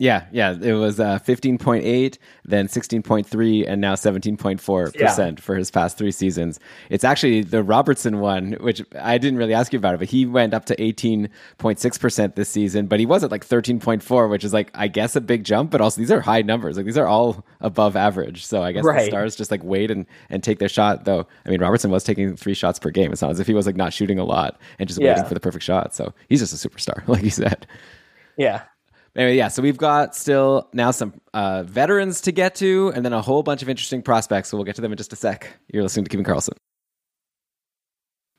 Yeah, 0.00 0.24
yeah. 0.32 0.56
It 0.58 0.72
was 0.72 0.98
uh, 0.98 1.18
15.8, 1.18 2.16
then 2.46 2.68
16.3, 2.68 3.68
and 3.68 3.82
now 3.82 3.94
17.4% 3.94 5.40
for 5.40 5.54
his 5.54 5.70
past 5.70 5.98
three 5.98 6.10
seasons. 6.10 6.58
It's 6.88 7.04
actually 7.04 7.42
the 7.42 7.62
Robertson 7.62 8.18
one, 8.18 8.52
which 8.60 8.82
I 8.98 9.18
didn't 9.18 9.38
really 9.38 9.52
ask 9.52 9.74
you 9.74 9.78
about 9.78 9.92
it, 9.94 9.98
but 9.98 10.08
he 10.08 10.24
went 10.24 10.54
up 10.54 10.64
to 10.64 10.76
18.6% 10.76 12.34
this 12.34 12.48
season, 12.48 12.86
but 12.86 12.98
he 12.98 13.04
was 13.04 13.22
at 13.22 13.30
like 13.30 13.46
13.4, 13.46 14.30
which 14.30 14.42
is 14.42 14.54
like, 14.54 14.70
I 14.72 14.88
guess, 14.88 15.16
a 15.16 15.20
big 15.20 15.44
jump, 15.44 15.70
but 15.70 15.82
also 15.82 16.00
these 16.00 16.10
are 16.10 16.22
high 16.22 16.40
numbers. 16.40 16.78
Like 16.78 16.86
these 16.86 16.96
are 16.96 17.06
all 17.06 17.44
above 17.60 17.94
average. 17.94 18.46
So 18.46 18.62
I 18.62 18.72
guess 18.72 18.84
right. 18.84 19.00
the 19.00 19.10
Stars 19.10 19.36
just 19.36 19.50
like 19.50 19.62
wait 19.62 19.90
and, 19.90 20.06
and 20.30 20.42
take 20.42 20.60
their 20.60 20.70
shot, 20.70 21.04
though. 21.04 21.26
I 21.44 21.50
mean, 21.50 21.60
Robertson 21.60 21.90
was 21.90 22.04
taking 22.04 22.36
three 22.36 22.54
shots 22.54 22.78
per 22.78 22.88
game. 22.90 23.12
It's 23.12 23.20
not 23.20 23.32
as 23.32 23.38
if 23.38 23.46
he 23.46 23.52
was 23.52 23.66
like 23.66 23.76
not 23.76 23.92
shooting 23.92 24.18
a 24.18 24.24
lot 24.24 24.58
and 24.78 24.88
just 24.88 24.98
yeah. 24.98 25.08
waiting 25.08 25.26
for 25.26 25.34
the 25.34 25.40
perfect 25.40 25.62
shot. 25.62 25.94
So 25.94 26.14
he's 26.30 26.40
just 26.40 26.64
a 26.64 26.68
superstar, 26.68 27.06
like 27.08 27.22
you 27.22 27.28
said. 27.28 27.66
Yeah. 28.38 28.62
Anyway, 29.16 29.36
yeah, 29.36 29.48
so 29.48 29.60
we've 29.62 29.76
got 29.76 30.14
still 30.14 30.68
now 30.72 30.90
some 30.92 31.12
uh, 31.34 31.64
veterans 31.64 32.20
to 32.22 32.32
get 32.32 32.54
to, 32.56 32.92
and 32.94 33.04
then 33.04 33.12
a 33.12 33.20
whole 33.20 33.42
bunch 33.42 33.62
of 33.62 33.68
interesting 33.68 34.02
prospects. 34.02 34.48
So 34.48 34.56
we'll 34.56 34.64
get 34.64 34.76
to 34.76 34.82
them 34.82 34.92
in 34.92 34.98
just 34.98 35.12
a 35.12 35.16
sec. 35.16 35.48
You're 35.72 35.82
listening 35.82 36.04
to 36.04 36.08
Keeping 36.08 36.24
Karlsson. 36.24 36.56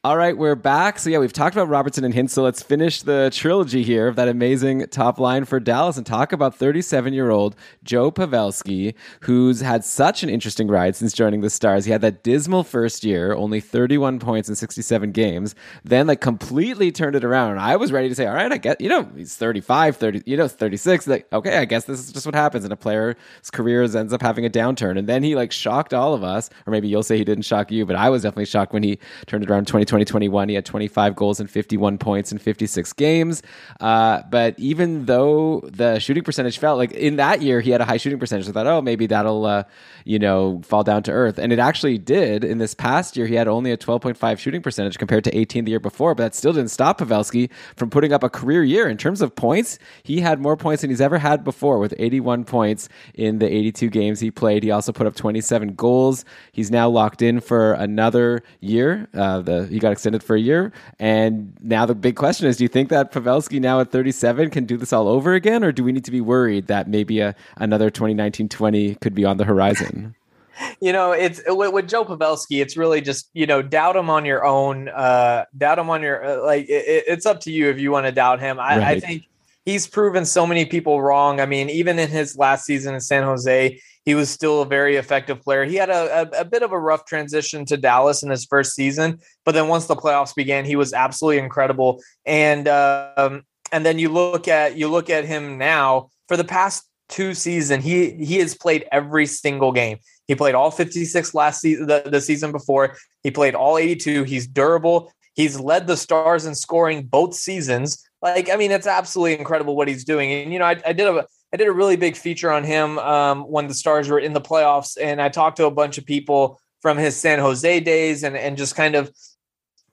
All 0.04 0.18
right, 0.18 0.36
we're 0.36 0.56
back. 0.56 0.98
So 0.98 1.12
yeah, 1.12 1.20
we've 1.20 1.32
talked 1.32 1.56
about 1.56 1.70
Robertson 1.70 2.04
and 2.04 2.12
Hintz. 2.12 2.32
So 2.32 2.42
let's 2.42 2.64
finish 2.64 3.04
the 3.04 3.30
trilogy 3.32 3.84
here 3.84 4.08
of 4.08 4.16
that 4.16 4.28
amazing 4.28 4.88
top 4.88 5.20
line 5.20 5.46
for 5.46 5.60
Dallas 5.60 5.96
and 5.96 6.04
talk 6.04 6.34
about 6.34 6.58
37-year-old 6.58 7.56
Joe 7.84 8.12
Pavelski, 8.12 8.96
who's 9.20 9.62
had 9.62 9.86
such 9.86 10.24
an 10.24 10.30
interesting 10.30 10.70
ride 10.70 10.96
since 10.96 11.14
joining 11.14 11.42
the 11.42 11.52
Stars. 11.52 11.86
He 11.86 11.92
had 11.92 12.02
that 12.02 12.24
dismal 12.24 12.64
first 12.64 13.04
year, 13.04 13.36
only 13.36 13.60
31 13.60 14.18
points 14.18 14.50
in 14.50 14.56
67 14.56 15.12
games, 15.12 15.54
then 15.84 16.08
like 16.08 16.20
completely 16.20 16.92
turned 16.92 17.16
it 17.16 17.24
around. 17.24 17.52
And 17.52 17.60
I 17.60 17.76
was 17.76 17.92
ready 17.92 18.10
to 18.10 18.16
say, 18.16 18.26
all 18.26 18.34
right, 18.34 18.52
I 18.52 18.58
get, 18.58 18.82
you 18.82 18.90
know, 18.90 19.08
he's 19.16 19.36
35, 19.36 19.98
30, 19.98 20.24
you 20.26 20.36
know, 20.36 20.48
36. 20.48 21.06
Like, 21.06 21.32
okay, 21.32 21.60
I 21.60 21.66
guess 21.66 21.86
this 21.86 22.00
is 22.00 22.12
just 22.12 22.26
what 22.26 22.34
happens 22.34 22.66
in 22.66 22.72
a 22.72 22.76
player's 22.76 23.18
career 23.54 23.84
ends 23.84 24.14
up 24.14 24.24
having 24.24 24.48
a 24.48 24.50
downturn. 24.50 24.98
And 24.98 25.08
then 25.08 25.22
he 25.22 25.36
like 25.36 25.52
shocked 25.52 25.94
all 25.94 26.16
of 26.16 26.24
us, 26.24 26.50
or 26.66 26.72
maybe 26.72 26.88
you'll 26.88 27.04
say 27.04 27.20
he 27.20 27.24
didn't 27.24 27.46
shock 27.46 27.70
you, 27.70 27.86
but 27.86 27.96
I 27.96 28.10
was 28.10 28.24
definitely 28.24 28.46
shocked 28.46 28.74
when 28.74 28.82
he 28.82 28.98
turned 29.28 29.44
it 29.44 29.52
around 29.52 29.68
20 29.68 29.91
2021. 29.92 30.50
He 30.50 30.56
had 30.56 30.66
25 30.66 31.16
goals 31.16 31.40
and 31.40 31.50
51 31.50 32.00
points 32.00 32.32
in 32.32 32.40
56 32.40 32.94
games. 32.94 33.44
Uh, 33.80 34.24
but 34.32 34.58
even 34.58 35.06
though 35.06 35.62
the 35.66 36.00
shooting 36.00 36.24
percentage 36.24 36.58
fell, 36.58 36.78
like 36.78 36.94
in 36.94 37.18
that 37.18 37.42
year, 37.42 37.62
he 37.62 37.70
had 37.70 37.82
a 37.82 37.86
high 37.86 37.98
shooting 37.98 38.18
percentage. 38.18 38.50
I 38.50 38.52
thought, 38.52 38.68
oh, 38.68 38.82
maybe 38.82 39.06
that'll, 39.06 39.46
uh, 39.46 39.64
you 40.06 40.18
know, 40.18 40.62
fall 40.64 40.84
down 40.84 41.04
to 41.04 41.12
earth. 41.12 41.38
And 41.38 41.54
it 41.54 41.60
actually 41.60 42.00
did. 42.00 42.44
In 42.44 42.58
this 42.58 42.74
past 42.74 43.16
year, 43.16 43.28
he 43.28 43.36
had 43.36 43.48
only 43.48 43.72
a 43.72 43.78
12.5 43.78 44.40
shooting 44.40 44.62
percentage 44.62 44.98
compared 44.98 45.24
to 45.26 45.38
18 45.38 45.66
the 45.66 45.72
year 45.72 45.80
before. 45.80 46.16
But 46.16 46.32
that 46.32 46.36
still 46.36 46.54
didn't 46.54 46.72
stop 46.72 47.00
Pavelski 47.00 47.50
from 47.76 47.90
putting 47.90 48.14
up 48.14 48.24
a 48.24 48.30
career 48.30 48.64
year. 48.64 48.88
In 48.88 48.98
terms 48.98 49.22
of 49.22 49.36
points, 49.36 49.78
he 50.04 50.22
had 50.22 50.40
more 50.40 50.56
points 50.56 50.82
than 50.82 50.90
he's 50.90 51.02
ever 51.02 51.18
had 51.18 51.44
before 51.44 51.78
with 51.78 51.94
81 51.98 52.46
points 52.46 52.88
in 53.14 53.40
the 53.40 53.48
82 53.48 53.90
games 53.90 54.20
he 54.20 54.32
played. 54.32 54.64
He 54.64 54.72
also 54.72 54.92
put 54.92 55.08
up 55.08 55.16
27 55.16 55.76
goals. 55.76 56.24
He's 56.52 56.72
now 56.72 56.88
locked 56.90 57.22
in 57.22 57.42
for 57.42 57.74
another 57.74 58.44
year. 58.62 59.10
Uh, 59.14 59.42
the, 59.42 59.68
he 59.68 59.80
got 59.82 59.92
extended 59.92 60.24
for 60.24 60.36
a 60.36 60.40
year. 60.40 60.72
And 61.00 61.58
now 61.62 61.86
the 61.86 61.96
big 61.96 62.16
question 62.16 62.48
is 62.48 62.58
do 62.58 62.64
you 62.64 62.70
think 62.70 62.90
that 62.90 63.12
Pavelski 63.12 63.60
now 63.60 63.82
at 63.82 63.92
37 63.92 64.50
can 64.50 64.66
do 64.66 64.78
this 64.78 64.94
all 64.94 65.08
over 65.08 65.34
again? 65.34 65.64
Or 65.64 65.72
do 65.72 65.84
we 65.84 65.92
need 65.92 66.06
to 66.06 66.12
be 66.12 66.22
worried 66.22 66.68
that 66.68 66.88
maybe 66.88 67.20
a, 67.20 67.36
another 67.58 67.90
2019 67.90 68.48
20 68.48 68.96
could 68.96 69.14
be 69.14 69.26
on 69.26 69.38
the 69.38 69.46
horizon? 69.46 70.16
you 70.82 70.94
know, 70.94 71.12
it's 71.12 71.42
with, 71.48 71.74
with, 71.74 71.88
Joe 71.88 72.06
Pavelski. 72.06 72.62
It's 72.62 72.78
really 72.78 73.02
just 73.02 73.30
you 73.34 73.46
know 73.46 73.62
doubt 73.62 73.96
him 73.96 74.10
on 74.10 74.26
your 74.26 74.46
own. 74.46 74.90
Uh, 74.90 75.46
doubt 75.58 75.80
him 75.80 75.90
on 75.90 76.02
your 76.02 76.24
uh, 76.24 76.46
like. 76.46 76.70
It, 76.70 77.06
it's 77.08 77.26
up 77.26 77.40
to 77.42 77.52
you 77.52 77.70
if 77.70 77.80
you 77.80 77.92
want 77.92 78.06
to 78.06 78.12
doubt 78.12 78.40
him. 78.40 78.60
I, 78.60 78.78
right. 78.78 78.88
I 78.88 79.00
think 79.00 79.28
he's 79.66 79.88
proven 79.88 80.26
so 80.26 80.46
many 80.46 80.66
people 80.66 81.02
wrong. 81.02 81.40
I 81.40 81.46
mean, 81.46 81.70
even 81.70 82.00
in 82.00 82.10
his 82.10 82.38
last 82.38 82.66
season 82.66 82.94
in 82.94 83.02
San 83.02 83.24
Jose, 83.24 83.80
he 84.06 84.16
was 84.16 84.30
still 84.30 84.62
a 84.62 84.66
very 84.66 84.96
effective 84.96 85.42
player. 85.42 85.64
He 85.64 85.76
had 85.76 85.90
a, 85.90 86.22
a, 86.22 86.42
a, 86.42 86.46
bit 86.46 86.64
of 86.64 86.72
a 86.72 86.80
rough 86.80 87.06
transition 87.06 87.66
to 87.66 87.78
Dallas 87.78 88.24
in 88.24 88.30
his 88.30 88.46
first 88.46 88.74
season, 88.74 89.20
but 89.46 89.54
then 89.54 89.68
once 89.68 89.86
the 89.86 89.96
playoffs 89.96 90.34
began, 90.34 90.66
he 90.66 90.76
was 90.76 90.94
absolutely 90.94 91.40
incredible. 91.40 92.02
And 92.26 92.68
um, 92.68 93.44
and 93.72 93.86
then 93.86 94.00
you 94.00 94.10
look 94.10 94.48
at 94.48 94.76
you 94.78 94.88
look 94.88 95.10
at 95.10 95.26
him 95.26 95.58
now 95.58 96.10
for 96.28 96.36
the 96.36 96.44
past 96.44 96.88
two 97.10 97.34
season, 97.34 97.82
he 97.82 98.12
he 98.12 98.38
has 98.38 98.56
played 98.56 98.86
every 98.92 99.26
single 99.26 99.72
game. 99.72 100.00
He 100.28 100.36
played 100.36 100.56
all 100.56 100.72
56 100.72 101.36
last 101.36 101.62
season, 101.62 101.88
the, 101.88 102.04
the 102.06 102.22
season 102.22 102.52
before. 102.52 102.96
He 103.22 103.32
played 103.32 103.54
all 103.54 103.78
82. 103.78 104.24
He's 104.24 104.48
durable. 104.48 105.12
He's 105.34 105.60
led 105.60 105.88
the 105.88 105.98
Stars 105.98 106.46
in 106.46 106.56
scoring 106.56 107.04
both 107.04 107.34
seasons. 107.34 108.04
Like, 108.22 108.50
I 108.50 108.56
mean, 108.56 108.72
it's 108.72 108.88
absolutely 108.88 109.38
incredible 109.38 109.76
what 109.76 109.88
he's 109.88 110.04
doing. 110.04 110.32
And 110.32 110.54
you 110.54 110.60
know, 110.60 110.66
I, 110.66 110.82
I 110.86 110.94
did 110.94 111.08
a 111.08 111.26
I 111.54 111.58
did 111.58 111.68
a 111.68 111.74
really 111.74 111.98
big 111.98 112.16
feature 112.16 112.52
on 112.52 112.64
him 112.64 112.98
um, 113.00 113.42
when 113.42 113.68
the 113.68 113.74
Stars 113.74 114.10
were 114.10 114.20
in 114.20 114.34
the 114.34 114.42
playoffs, 114.42 114.98
and 115.02 115.22
I 115.22 115.30
talked 115.30 115.58
to 115.58 115.66
a 115.66 115.72
bunch 115.72 115.98
of 115.98 116.06
people 116.06 116.60
from 116.82 116.98
his 116.98 117.16
San 117.16 117.40
Jose 117.40 117.80
days, 117.82 118.24
and 118.24 118.38
and 118.38 118.58
just 118.58 118.76
kind 118.76 118.96
of 118.96 119.12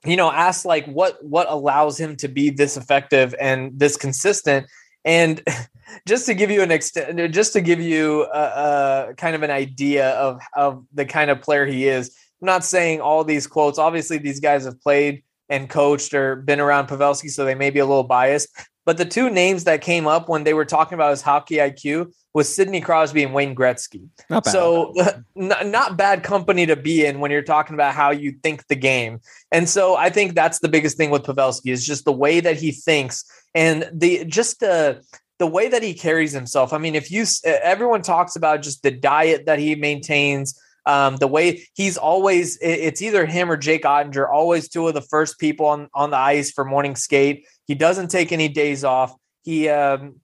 you 0.05 0.16
know 0.16 0.31
asked 0.31 0.64
like 0.64 0.87
what 0.87 1.25
what 1.25 1.49
allows 1.51 1.99
him 1.99 2.16
to 2.16 2.29
be 2.29 2.51
this 2.51 2.77
effective 2.77 3.35
and 3.40 3.79
this 3.79 3.97
consistent 3.97 4.66
and 5.05 5.42
just 6.07 6.27
to 6.27 6.35
give 6.35 6.51
you 6.51 6.62
an 6.62 6.71
extent, 6.71 7.33
just 7.33 7.53
to 7.55 7.61
give 7.61 7.81
you 7.81 8.25
a, 8.25 9.09
a, 9.11 9.14
kind 9.16 9.35
of 9.35 9.42
an 9.42 9.51
idea 9.51 10.11
of 10.11 10.40
of 10.55 10.85
the 10.92 11.07
kind 11.07 11.31
of 11.31 11.40
player 11.40 11.66
he 11.66 11.88
is. 11.88 12.16
I'm 12.40 12.47
not 12.47 12.64
saying 12.64 13.01
all 13.01 13.25
these 13.25 13.47
quotes. 13.47 13.79
Obviously, 13.79 14.18
these 14.18 14.38
guys 14.38 14.64
have 14.64 14.81
played 14.81 15.25
and 15.49 15.68
coached 15.68 16.14
or 16.14 16.37
been 16.37 16.61
around 16.61 16.88
Pavelski, 16.88 17.31
so 17.31 17.44
they 17.44 17.55
may 17.55 17.71
be 17.71 17.81
a 17.81 17.87
little 17.87 18.05
biased. 18.05 18.49
But 18.88 18.96
the 18.96 19.05
two 19.05 19.29
names 19.29 19.64
that 19.64 19.83
came 19.83 20.07
up 20.07 20.31
when 20.31 20.44
they 20.44 20.55
were 20.55 20.64
talking 20.64 20.94
about 20.94 21.11
his 21.11 21.20
hockey 21.20 21.57
IQ 21.57 22.11
was 22.33 22.48
Sidney 22.48 22.81
Crosby 22.81 23.22
and 23.22 23.35
Wayne 23.35 23.55
Gretzky. 23.55 24.09
Not 24.31 24.46
so 24.46 24.94
not, 25.35 25.66
not 25.66 25.98
bad 25.98 26.22
company 26.22 26.64
to 26.64 26.74
be 26.74 27.05
in 27.05 27.20
when 27.20 27.31
you're 27.31 27.42
talking 27.42 27.74
about 27.74 27.92
how 27.92 28.12
you 28.12 28.33
think 28.42 28.66
the 28.68 28.77
game. 28.77 29.20
And 29.53 29.68
so 29.68 29.94
I 29.94 30.09
think 30.09 30.35
that's 30.35 30.61
the 30.61 30.70
biggest 30.70 30.96
thing 30.96 31.11
with 31.11 31.24
Pavelski 31.24 31.70
is 31.70 31.87
just 31.87 32.07
the 32.07 32.14
way 32.14 32.40
that 32.40 32.57
he 32.57 32.72
thinks 32.72 33.31
and 33.55 33.90
the 33.92 34.24
just 34.24 34.61
the 34.61 35.03
the 35.38 35.46
way 35.46 35.68
that 35.68 35.83
he 35.83 35.92
carries 35.92 36.33
himself. 36.33 36.72
I 36.72 36.79
mean, 36.79 36.94
if 36.94 37.11
you 37.11 37.27
everyone 37.44 38.01
talks 38.01 38.37
about 38.37 38.62
just 38.62 38.83
the 38.83 38.90
diet 38.90 39.44
that 39.44 39.59
he 39.59 39.74
maintains, 39.74 40.59
um, 40.87 41.16
the 41.16 41.29
way 41.29 41.68
he's 41.74 41.98
always 41.98 42.57
it's 42.62 43.03
either 43.03 43.27
him 43.27 43.51
or 43.51 43.59
Jake 43.59 43.83
Oettinger, 43.83 44.27
always 44.33 44.66
two 44.66 44.88
of 44.88 44.94
the 44.94 45.03
first 45.03 45.38
people 45.38 45.66
on 45.66 45.90
on 45.92 46.09
the 46.09 46.16
ice 46.16 46.51
for 46.51 46.64
morning 46.64 46.96
skate. 46.96 47.44
He 47.68 47.74
doesn't 47.74 48.09
take 48.09 48.33
any 48.33 48.48
days 48.48 48.83
off. 48.83 49.14
He 49.44 49.68
um, 49.68 50.16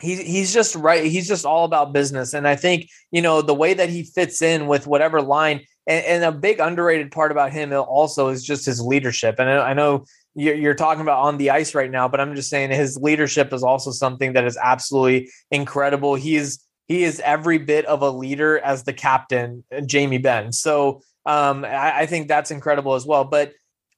he's 0.00 0.20
he's 0.20 0.54
just 0.54 0.76
right. 0.76 1.04
He's 1.04 1.26
just 1.26 1.44
all 1.44 1.64
about 1.64 1.92
business, 1.92 2.34
and 2.34 2.46
I 2.46 2.54
think 2.54 2.88
you 3.10 3.22
know 3.22 3.42
the 3.42 3.54
way 3.54 3.74
that 3.74 3.88
he 3.88 4.04
fits 4.04 4.42
in 4.42 4.68
with 4.68 4.86
whatever 4.86 5.20
line. 5.20 5.62
And, 5.84 6.04
and 6.04 6.24
a 6.24 6.30
big 6.30 6.60
underrated 6.60 7.10
part 7.10 7.32
about 7.32 7.50
him 7.50 7.72
also 7.72 8.28
is 8.28 8.44
just 8.44 8.64
his 8.64 8.80
leadership. 8.80 9.40
And 9.40 9.50
I, 9.50 9.70
I 9.70 9.74
know 9.74 10.04
you're 10.36 10.74
talking 10.74 11.00
about 11.02 11.18
on 11.18 11.38
the 11.38 11.50
ice 11.50 11.74
right 11.74 11.90
now, 11.90 12.06
but 12.06 12.20
I'm 12.20 12.36
just 12.36 12.48
saying 12.48 12.70
his 12.70 12.96
leadership 12.96 13.52
is 13.52 13.64
also 13.64 13.90
something 13.90 14.34
that 14.34 14.44
is 14.44 14.56
absolutely 14.56 15.28
incredible. 15.50 16.14
He 16.14 16.36
is 16.36 16.62
he 16.86 17.04
is 17.04 17.20
every 17.24 17.58
bit 17.58 17.84
of 17.86 18.02
a 18.02 18.10
leader 18.10 18.58
as 18.58 18.84
the 18.84 18.92
captain, 18.92 19.64
Jamie 19.86 20.18
Benn. 20.18 20.52
So 20.52 21.00
um, 21.26 21.64
I, 21.64 22.00
I, 22.00 22.06
think 22.06 22.28
that's 22.28 22.50
incredible 22.50 22.94
as 22.94 23.06
well. 23.06 23.24
But 23.24 23.52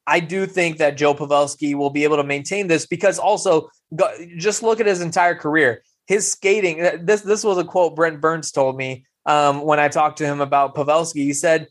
I 0.07 0.21
do 0.21 0.47
think 0.47 0.79
that 0.79 0.97
Joe 0.97 1.14
Pavelski 1.14 1.75
will 1.75 1.90
be 1.90 2.05
able 2.05 2.17
to 2.19 2.25
maintain 2.25 2.67
this 2.67 2.87
because 2.87 3.19
also 3.19 3.71
just 4.37 4.62
look 4.62 4.81
at 4.81 4.87
his 4.87 5.01
entire 5.01 5.35
career. 5.35 5.83
His 6.07 6.31
skating. 6.31 7.05
This 7.05 7.23
this 7.23 7.43
was 7.43 7.57
a 7.57 7.64
quote 7.64 7.97
Brent 7.97 8.21
Burns 8.21 8.51
told 8.51 8.77
me 8.77 9.07
um, 9.25 9.62
when 9.62 9.81
I 9.81 9.88
talked 9.88 10.19
to 10.19 10.27
him 10.27 10.40
about 10.40 10.75
Pavelski. 10.75 11.23
He 11.23 11.33
said 11.33 11.69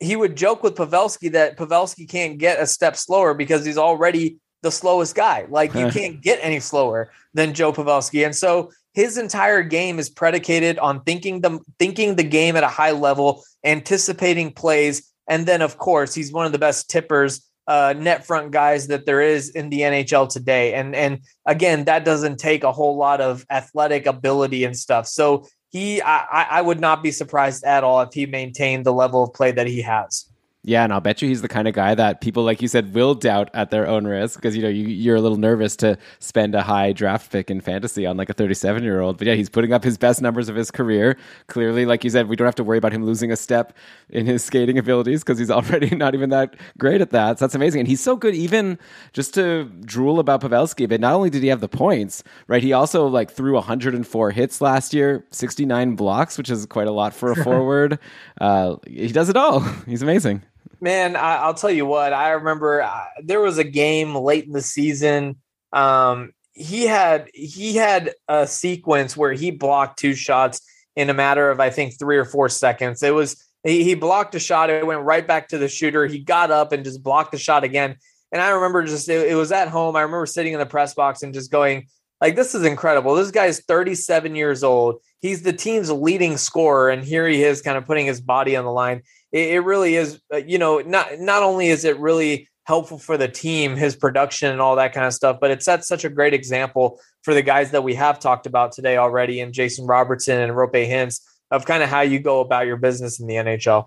he 0.00 0.16
would 0.16 0.36
joke 0.36 0.62
with 0.62 0.74
Pavelski 0.74 1.32
that 1.32 1.56
Pavelski 1.56 2.08
can't 2.08 2.38
get 2.38 2.60
a 2.60 2.66
step 2.66 2.96
slower 2.96 3.34
because 3.34 3.64
he's 3.64 3.78
already 3.78 4.38
the 4.62 4.70
slowest 4.70 5.14
guy. 5.14 5.46
Like 5.48 5.74
you 5.74 5.88
can't 5.90 6.20
get 6.20 6.38
any 6.42 6.60
slower 6.60 7.12
than 7.34 7.54
Joe 7.54 7.72
Pavelski. 7.72 8.24
And 8.24 8.34
so 8.34 8.70
his 8.94 9.18
entire 9.18 9.62
game 9.62 9.98
is 9.98 10.08
predicated 10.08 10.78
on 10.78 11.02
thinking 11.02 11.40
the 11.40 11.60
thinking 11.78 12.16
the 12.16 12.24
game 12.24 12.56
at 12.56 12.64
a 12.64 12.68
high 12.68 12.92
level, 12.92 13.44
anticipating 13.64 14.52
plays, 14.52 15.12
and 15.28 15.46
then 15.46 15.62
of 15.62 15.78
course 15.78 16.14
he's 16.14 16.32
one 16.32 16.46
of 16.46 16.52
the 16.52 16.58
best 16.58 16.88
tippers, 16.88 17.46
uh, 17.66 17.94
net 17.96 18.26
front 18.26 18.50
guys 18.50 18.88
that 18.88 19.06
there 19.06 19.20
is 19.20 19.50
in 19.50 19.70
the 19.70 19.80
NHL 19.80 20.28
today. 20.28 20.74
And 20.74 20.94
and 20.94 21.20
again, 21.46 21.84
that 21.84 22.04
doesn't 22.04 22.38
take 22.38 22.64
a 22.64 22.72
whole 22.72 22.96
lot 22.96 23.20
of 23.20 23.44
athletic 23.50 24.06
ability 24.06 24.64
and 24.64 24.76
stuff. 24.76 25.06
So 25.06 25.46
he 25.70 26.02
I, 26.02 26.58
I 26.58 26.62
would 26.62 26.80
not 26.80 27.02
be 27.02 27.10
surprised 27.10 27.64
at 27.64 27.84
all 27.84 28.00
if 28.02 28.12
he 28.12 28.26
maintained 28.26 28.84
the 28.86 28.92
level 28.92 29.24
of 29.24 29.34
play 29.34 29.52
that 29.52 29.66
he 29.66 29.82
has. 29.82 30.30
Yeah, 30.66 30.82
and 30.82 30.94
I'll 30.94 31.00
bet 31.02 31.20
you 31.20 31.28
he's 31.28 31.42
the 31.42 31.48
kind 31.48 31.68
of 31.68 31.74
guy 31.74 31.94
that 31.94 32.22
people, 32.22 32.42
like 32.42 32.62
you 32.62 32.68
said, 32.68 32.94
will 32.94 33.14
doubt 33.14 33.50
at 33.52 33.70
their 33.70 33.86
own 33.86 34.06
risk 34.06 34.36
because 34.36 34.56
you 34.56 34.62
know 34.62 34.70
you, 34.70 34.86
you're 34.86 35.16
a 35.16 35.20
little 35.20 35.36
nervous 35.36 35.76
to 35.76 35.98
spend 36.20 36.54
a 36.54 36.62
high 36.62 36.92
draft 36.92 37.30
pick 37.30 37.50
in 37.50 37.60
fantasy 37.60 38.06
on 38.06 38.16
like 38.16 38.30
a 38.30 38.32
37 38.32 38.82
year 38.82 39.00
old. 39.00 39.18
But 39.18 39.26
yeah, 39.26 39.34
he's 39.34 39.50
putting 39.50 39.74
up 39.74 39.84
his 39.84 39.98
best 39.98 40.22
numbers 40.22 40.48
of 40.48 40.56
his 40.56 40.70
career. 40.70 41.18
Clearly, 41.48 41.84
like 41.84 42.02
you 42.02 42.08
said, 42.08 42.28
we 42.28 42.36
don't 42.36 42.46
have 42.46 42.54
to 42.54 42.64
worry 42.64 42.78
about 42.78 42.92
him 42.92 43.04
losing 43.04 43.30
a 43.30 43.36
step 43.36 43.76
in 44.08 44.24
his 44.24 44.42
skating 44.42 44.78
abilities 44.78 45.22
because 45.22 45.38
he's 45.38 45.50
already 45.50 45.94
not 45.96 46.14
even 46.14 46.30
that 46.30 46.56
great 46.78 47.02
at 47.02 47.10
that. 47.10 47.38
So 47.38 47.44
that's 47.44 47.54
amazing, 47.54 47.80
and 47.80 47.88
he's 47.88 48.00
so 48.00 48.16
good. 48.16 48.34
Even 48.34 48.78
just 49.12 49.34
to 49.34 49.64
drool 49.84 50.18
about 50.18 50.40
Pavelski, 50.40 50.88
but 50.88 50.98
not 50.98 51.12
only 51.12 51.28
did 51.28 51.42
he 51.42 51.50
have 51.50 51.60
the 51.60 51.68
points, 51.68 52.24
right? 52.48 52.62
He 52.62 52.72
also 52.72 53.06
like 53.06 53.30
threw 53.30 53.52
104 53.52 54.30
hits 54.30 54.62
last 54.62 54.94
year, 54.94 55.26
69 55.30 55.94
blocks, 55.94 56.38
which 56.38 56.48
is 56.48 56.64
quite 56.64 56.86
a 56.86 56.92
lot 56.92 57.12
for 57.12 57.32
a 57.32 57.36
forward. 57.44 57.98
Uh, 58.40 58.76
he 58.86 59.08
does 59.08 59.28
it 59.28 59.36
all. 59.36 59.60
He's 59.86 60.00
amazing. 60.00 60.42
Man, 60.84 61.16
I, 61.16 61.46
will 61.46 61.54
tell 61.54 61.70
you 61.70 61.86
what. 61.86 62.12
I 62.12 62.32
remember 62.32 62.82
uh, 62.82 63.04
there 63.22 63.40
was 63.40 63.56
a 63.56 63.64
game 63.64 64.14
late 64.14 64.44
in 64.44 64.52
the 64.52 64.60
season. 64.60 65.36
Um, 65.72 66.32
he 66.52 66.82
had 66.82 67.30
he 67.32 67.74
had 67.74 68.12
a 68.28 68.46
sequence 68.46 69.16
where 69.16 69.32
he 69.32 69.50
blocked 69.50 69.98
two 69.98 70.14
shots 70.14 70.60
in 70.94 71.08
a 71.08 71.14
matter 71.14 71.50
of 71.50 71.58
I 71.58 71.70
think 71.70 71.98
three 71.98 72.18
or 72.18 72.26
four 72.26 72.50
seconds. 72.50 73.02
It 73.02 73.14
was 73.14 73.42
he, 73.62 73.82
he 73.82 73.94
blocked 73.94 74.34
a 74.34 74.38
shot. 74.38 74.68
It 74.68 74.86
went 74.86 75.00
right 75.00 75.26
back 75.26 75.48
to 75.48 75.58
the 75.58 75.68
shooter. 75.68 76.04
He 76.04 76.18
got 76.18 76.50
up 76.50 76.70
and 76.72 76.84
just 76.84 77.02
blocked 77.02 77.32
the 77.32 77.38
shot 77.38 77.64
again. 77.64 77.96
And 78.30 78.42
I 78.42 78.50
remember 78.50 78.84
just 78.84 79.08
it, 79.08 79.26
it 79.26 79.36
was 79.36 79.52
at 79.52 79.68
home. 79.68 79.96
I 79.96 80.02
remember 80.02 80.26
sitting 80.26 80.52
in 80.52 80.58
the 80.58 80.66
press 80.66 80.92
box 80.92 81.22
and 81.22 81.32
just 81.32 81.50
going 81.50 81.86
like, 82.20 82.36
"This 82.36 82.54
is 82.54 82.62
incredible." 82.62 83.14
This 83.14 83.30
guy's 83.30 83.60
37 83.60 84.36
years 84.36 84.62
old. 84.62 85.00
He's 85.22 85.40
the 85.40 85.54
team's 85.54 85.90
leading 85.90 86.36
scorer, 86.36 86.90
and 86.90 87.02
here 87.02 87.26
he 87.26 87.42
is, 87.42 87.62
kind 87.62 87.78
of 87.78 87.86
putting 87.86 88.04
his 88.04 88.20
body 88.20 88.54
on 88.54 88.66
the 88.66 88.70
line 88.70 89.00
it, 89.34 89.50
it 89.50 89.60
really 89.60 89.96
is. 89.96 90.20
Uh, 90.32 90.38
you 90.38 90.58
know, 90.58 90.78
not 90.78 91.18
not 91.18 91.42
only 91.42 91.68
is 91.68 91.84
it 91.84 91.98
really 91.98 92.48
helpful 92.66 92.98
for 92.98 93.18
the 93.18 93.28
team, 93.28 93.76
his 93.76 93.94
production 93.94 94.50
and 94.50 94.60
all 94.60 94.76
that 94.76 94.94
kind 94.94 95.06
of 95.06 95.12
stuff. 95.12 95.38
But 95.40 95.50
it 95.50 95.62
sets 95.62 95.86
such 95.86 96.04
a 96.04 96.08
great 96.08 96.32
example 96.32 96.98
for 97.22 97.34
the 97.34 97.42
guys 97.42 97.72
that 97.72 97.84
we 97.84 97.94
have 97.94 98.18
talked 98.18 98.46
about 98.46 98.72
today 98.72 98.96
already, 98.96 99.40
and 99.40 99.52
Jason 99.52 99.86
Robertson 99.86 100.40
and 100.40 100.52
Roope 100.52 100.88
Hintz 100.88 101.20
of 101.50 101.66
kind 101.66 101.82
of 101.82 101.88
how 101.88 102.00
you 102.00 102.20
go 102.20 102.40
about 102.40 102.66
your 102.66 102.76
business 102.76 103.20
in 103.20 103.26
the 103.26 103.34
NHL. 103.34 103.86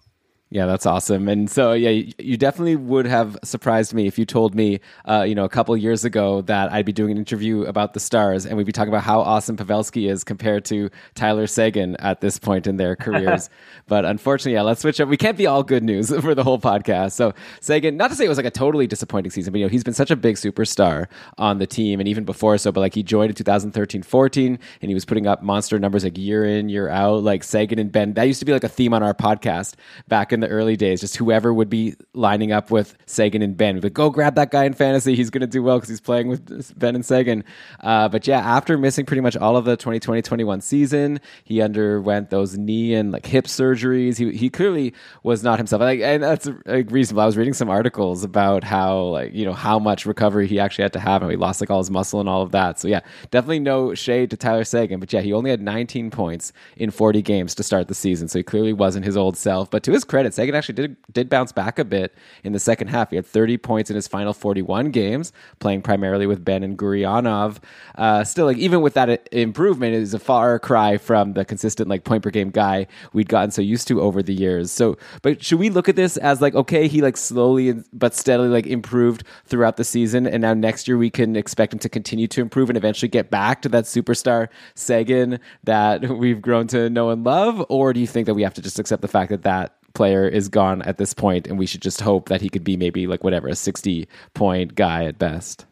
Yeah, 0.50 0.66
that's 0.66 0.86
awesome. 0.86 1.28
And 1.28 1.50
so, 1.50 1.74
yeah, 1.74 1.90
you, 1.90 2.38
definitely 2.38 2.78
would 2.78 3.06
have 3.06 3.38
surprised 3.44 3.94
me 3.94 4.08
if 4.08 4.18
you 4.18 4.26
told 4.26 4.56
me, 4.56 4.80
uh, 5.04 5.24
you 5.28 5.36
know, 5.36 5.44
a 5.44 5.50
couple 5.50 5.76
years 5.76 6.06
ago 6.06 6.42
that 6.44 6.72
I'd 6.72 6.86
be 6.86 6.94
doing 6.94 7.12
an 7.12 7.18
interview 7.18 7.64
about 7.64 7.94
the 7.94 8.00
Stars 8.00 8.46
and 8.46 8.56
we'd 8.56 8.66
be 8.66 8.72
talking 8.72 8.88
about 8.88 9.04
how 9.04 9.20
awesome 9.20 9.58
Pavelski 9.58 10.10
is 10.10 10.24
compared 10.24 10.64
to 10.66 10.90
Tyler 11.16 11.48
Seguin 11.48 11.98
at 11.98 12.22
this 12.22 12.40
point 12.40 12.66
in 12.66 12.78
their 12.78 12.96
careers. 12.96 13.50
but 13.88 14.06
unfortunately, 14.06 14.54
yeah, 14.54 14.62
let's 14.62 14.82
switch 14.82 15.02
up. 15.02 15.10
We 15.10 15.18
can't 15.18 15.38
be 15.38 15.48
all 15.48 15.64
good 15.64 15.84
news 15.84 16.10
for 16.22 16.34
the 16.34 16.46
whole 16.46 16.60
podcast. 16.60 17.12
So 17.12 17.34
Seguin, 17.60 17.98
not 17.98 18.12
to 18.12 18.16
say 18.16 18.24
it 18.24 18.30
was 18.30 18.38
like 18.38 18.46
a 18.46 18.52
totally 18.52 18.88
disappointing 18.88 19.32
season, 19.32 19.52
but 19.52 19.60
you 19.60 19.66
know, 19.66 19.70
he's 19.70 19.84
been 19.84 19.94
such 19.94 20.12
a 20.12 20.16
big 20.16 20.38
superstar 20.38 21.08
on 21.38 21.58
the 21.58 21.68
team 21.68 22.00
and 22.00 22.08
even 22.08 22.24
before 22.24 22.58
so. 22.58 22.72
But 22.72 22.80
like 22.80 22.96
he 22.96 23.04
joined 23.04 23.32
in 23.32 23.36
2013-14 23.36 24.48
and 24.48 24.60
he 24.90 24.94
was 24.94 25.04
putting 25.04 25.28
up 25.28 25.44
monster 25.44 25.78
numbers 25.78 26.06
like 26.06 26.18
year 26.18 26.46
in 26.46 26.70
year 26.70 26.88
out. 26.88 27.22
Like 27.24 27.44
Seguin 27.44 27.80
and 27.80 27.92
Benn, 27.92 28.14
that 28.14 28.24
used 28.24 28.40
to 28.40 28.46
be 28.46 28.54
like 28.54 28.64
a 28.64 28.70
theme 28.70 28.94
on 28.94 29.04
our 29.04 29.14
podcast 29.14 29.74
back 30.08 30.32
in 30.32 30.37
the 30.39 30.47
early 30.47 30.76
days, 30.76 31.02
just 31.02 31.17
whoever 31.17 31.54
would 31.54 31.69
be 31.69 31.95
lining 32.13 32.52
up 32.52 32.71
with 32.71 32.95
Seguin 33.06 33.41
and 33.41 33.56
Benn, 33.58 33.80
but 33.80 33.93
go 33.93 34.10
grab 34.10 34.36
that 34.36 34.52
guy 34.52 34.65
in 34.65 34.73
fantasy. 34.73 35.15
He's 35.15 35.30
going 35.30 35.41
to 35.41 35.47
do 35.47 35.63
well 35.63 35.78
because 35.78 35.89
he's 35.89 36.02
playing 36.02 36.28
with 36.28 36.78
Benn 36.78 36.95
and 36.95 37.05
Seguin. 37.05 37.43
Uh, 37.80 38.09
but 38.09 38.28
yeah, 38.28 38.39
after 38.39 38.78
missing 38.78 39.05
pretty 39.05 39.22
much 39.22 39.36
all 39.38 39.57
of 39.57 39.66
the 39.66 39.78
2020-21 39.78 40.62
season, 40.62 41.20
he 41.43 41.62
underwent 41.62 42.30
those 42.30 42.57
knee 42.57 42.93
and 42.93 43.12
like 43.12 43.26
hip 43.26 43.45
surgeries. 43.45 44.18
He 44.18 44.38
he 44.38 44.49
clearly 44.49 44.93
was 45.24 45.43
not 45.43 45.57
himself. 45.57 45.82
Like, 45.82 45.99
and 45.99 46.24
that's 46.24 46.47
like, 46.66 46.91
reasonable. 46.91 47.22
I 47.22 47.26
was 47.26 47.38
reading 47.38 47.53
some 47.53 47.70
articles 47.70 48.24
about 48.24 48.64
how 48.64 48.99
like 49.01 49.34
you 49.34 49.45
know 49.45 49.53
how 49.53 49.80
much 49.80 50.05
recovery 50.05 50.47
he 50.47 50.59
actually 50.59 50.84
had 50.84 50.93
to 50.93 50.99
have, 50.99 51.22
and 51.22 51.32
he 51.32 51.38
lost 51.38 51.62
like 51.62 51.70
all 51.70 51.80
his 51.80 51.91
muscle 51.91 52.20
and 52.20 52.30
all 52.30 52.41
of 52.41 52.51
that. 52.51 52.80
So 52.80 52.88
yeah, 52.88 53.01
definitely 53.32 53.59
no 53.59 53.93
shade 53.93 54.30
to 54.32 54.38
Tyler 54.38 54.64
Seguin, 54.64 54.99
but 54.99 55.12
yeah, 55.12 55.22
he 55.22 55.34
only 55.34 55.49
had 55.49 55.62
19 55.62 56.12
points 56.12 56.53
in 56.76 56.91
40 56.91 57.22
games 57.22 57.55
to 57.55 57.64
start 57.64 57.88
the 57.88 57.95
season, 57.95 58.28
so 58.28 58.39
he 58.39 58.43
clearly 58.43 58.74
wasn't 58.74 59.05
his 59.05 59.18
old 59.18 59.38
self. 59.38 59.70
But 59.70 59.84
to 59.84 59.91
his 59.91 60.03
credit, 60.03 60.26
Seguin 60.34 60.55
actually 60.55 60.75
did 60.75 60.97
did 61.11 61.30
bounce 61.30 61.51
back 61.51 61.80
a 61.80 61.86
bit 61.86 62.15
in 62.43 62.53
the 62.53 62.59
second 62.59 62.88
half. 62.88 63.09
He 63.09 63.15
had 63.15 63.25
30 63.25 63.57
points 63.57 63.89
in 63.89 63.95
his 63.95 64.07
final 64.07 64.34
41 64.34 64.91
games, 64.91 65.32
playing 65.59 65.82
primarily 65.82 66.28
with 66.28 66.43
Benn 66.43 66.63
and 66.63 66.78
Gurianov. 66.78 67.57
Uh, 67.95 68.23
still, 68.23 68.45
like 68.45 68.57
even 68.57 68.82
with 68.82 68.93
that 68.95 69.28
improvement, 69.32 69.95
is 69.95 70.13
a 70.13 70.19
far 70.19 70.59
cry 70.59 70.97
from 70.97 71.34
the 71.34 71.45
consistent 71.45 71.89
like 71.89 72.03
point 72.03 72.23
per 72.23 72.30
game 72.30 72.49
guy 72.49 72.88
we'd 73.13 73.30
gotten 73.30 73.51
so 73.51 73.61
used 73.61 73.88
to 73.88 74.01
over 74.01 74.21
the 74.21 74.34
years. 74.34 74.71
So, 74.71 74.97
but 75.21 75.43
should 75.43 75.59
we 75.59 75.69
look 75.69 75.89
at 75.89 75.95
this 75.95 76.17
as 76.17 76.41
like 76.41 76.55
okay, 76.55 76.88
he 76.88 77.01
like 77.01 77.17
slowly 77.17 77.84
but 77.93 78.15
steadily 78.15 78.49
like 78.49 78.67
improved 78.67 79.23
throughout 79.45 79.78
the 79.78 79.84
season, 79.84 80.28
and 80.28 80.41
now 80.41 80.53
next 80.53 80.88
year 80.88 80.97
we 80.97 81.09
can 81.09 81.36
expect 81.36 81.73
him 81.73 81.80
to 81.80 81.89
continue 81.89 82.28
to 82.28 82.41
improve 82.41 82.69
and 82.69 82.78
eventually 82.78 83.09
get 83.09 83.30
back 83.30 83.61
to 83.61 83.69
that 83.69 83.86
superstar 83.86 84.49
Seguin 84.75 85.39
that 85.63 86.07
we've 86.09 86.41
grown 86.41 86.67
to 86.67 86.89
know 86.89 87.09
and 87.09 87.23
love, 87.23 87.65
or 87.69 87.93
do 87.93 87.99
you 87.99 88.07
think 88.07 88.25
that 88.25 88.34
we 88.34 88.43
have 88.43 88.53
to 88.53 88.61
just 88.61 88.80
accept 88.80 89.01
the 89.01 89.07
fact 89.07 89.30
that 89.30 89.43
that 89.43 89.76
player 89.98 90.28
is 90.28 90.48
gone 90.48 90.82
at 90.84 90.98
this 90.98 91.14
point, 91.14 91.48
and 91.48 91.60
we 91.60 91.66
should 91.66 91.82
just 91.82 92.00
hope 92.00 92.30
that 92.30 92.39
he 92.39 92.50
could 92.50 92.64
be 92.64 92.78
maybe 92.78 93.08
like 93.08 93.24
whatever 93.24 93.50
a 93.50 93.56
sixty 93.56 94.08
point 94.34 94.76
guy 94.76 95.04
at 95.04 95.20
best. 95.20 95.66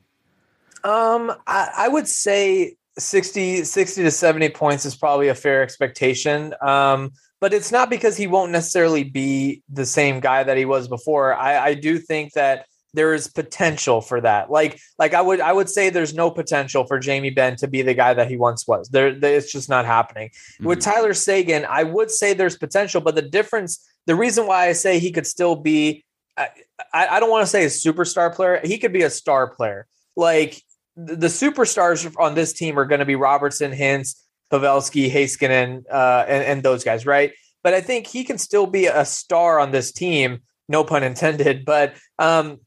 Um, 0.83 1.31
I, 1.47 1.69
I, 1.77 1.87
would 1.87 2.07
say 2.07 2.75
60, 2.99 3.63
60 3.63 4.03
to 4.03 4.11
70 4.11 4.49
points 4.49 4.85
is 4.85 4.95
probably 4.95 5.29
a 5.29 5.35
fair 5.35 5.63
expectation. 5.63 6.53
Um, 6.61 7.11
but 7.41 7.53
it's 7.53 7.71
not 7.71 7.89
because 7.89 8.15
he 8.15 8.27
won't 8.27 8.51
necessarily 8.51 9.03
be 9.03 9.63
the 9.67 9.85
same 9.85 10.19
guy 10.19 10.43
that 10.43 10.57
he 10.57 10.65
was 10.65 10.87
before. 10.87 11.33
I, 11.33 11.69
I 11.69 11.73
do 11.73 11.97
think 11.97 12.33
that 12.33 12.67
there 12.95 13.13
is 13.13 13.27
potential 13.27 14.01
for 14.01 14.21
that. 14.21 14.49
Like, 14.49 14.79
like 14.97 15.13
I 15.13 15.21
would, 15.21 15.41
I 15.41 15.53
would 15.53 15.69
say 15.69 15.89
there's 15.89 16.13
no 16.13 16.31
potential 16.31 16.85
for 16.85 16.97
Jamie 16.99 17.29
Benn 17.29 17.55
to 17.57 17.67
be 17.67 17.81
the 17.81 17.93
guy 17.93 18.13
that 18.13 18.29
he 18.29 18.37
once 18.37 18.67
was. 18.67 18.89
There, 18.89 19.07
it's 19.07 19.51
just 19.51 19.69
not 19.69 19.85
happening. 19.85 20.29
Mm-hmm. 20.29 20.67
With 20.67 20.81
Tyler 20.81 21.13
Seguin, 21.13 21.65
I 21.69 21.83
would 21.83 22.09
say 22.09 22.33
there's 22.33 22.57
potential, 22.57 23.01
but 23.01 23.15
the 23.15 23.21
difference, 23.21 23.87
the 24.05 24.15
reason 24.15 24.47
why 24.47 24.67
I 24.67 24.73
say 24.73 24.99
he 24.99 25.11
could 25.11 25.27
still 25.27 25.55
be, 25.55 26.03
I, 26.37 26.49
I 26.93 27.19
don't 27.19 27.29
want 27.29 27.43
to 27.43 27.47
say 27.47 27.63
a 27.63 27.67
superstar 27.67 28.33
player. 28.33 28.59
He 28.63 28.77
could 28.77 28.93
be 28.93 29.03
a 29.03 29.09
star 29.09 29.47
player. 29.47 29.87
Like 30.15 30.61
the 30.95 31.27
superstars 31.27 32.11
on 32.17 32.35
this 32.35 32.53
team 32.53 32.79
are 32.79 32.85
going 32.85 32.99
to 32.99 33.05
be 33.05 33.15
Robertson, 33.15 33.71
Hintz, 33.71 34.15
Pavelski, 34.51 35.11
Heiskanen, 35.11 35.83
uh, 35.91 36.25
and, 36.27 36.43
and 36.43 36.63
those 36.63 36.83
guys, 36.83 37.05
right? 37.05 37.33
But 37.63 37.73
I 37.73 37.81
think 37.81 38.07
he 38.07 38.23
can 38.23 38.37
still 38.37 38.67
be 38.67 38.85
a 38.85 39.03
star 39.05 39.59
on 39.59 39.71
this 39.71 39.91
team, 39.91 40.41
no 40.69 40.83
pun 40.83 41.03
intended. 41.03 41.65
But 41.65 41.95
um, 42.19 42.59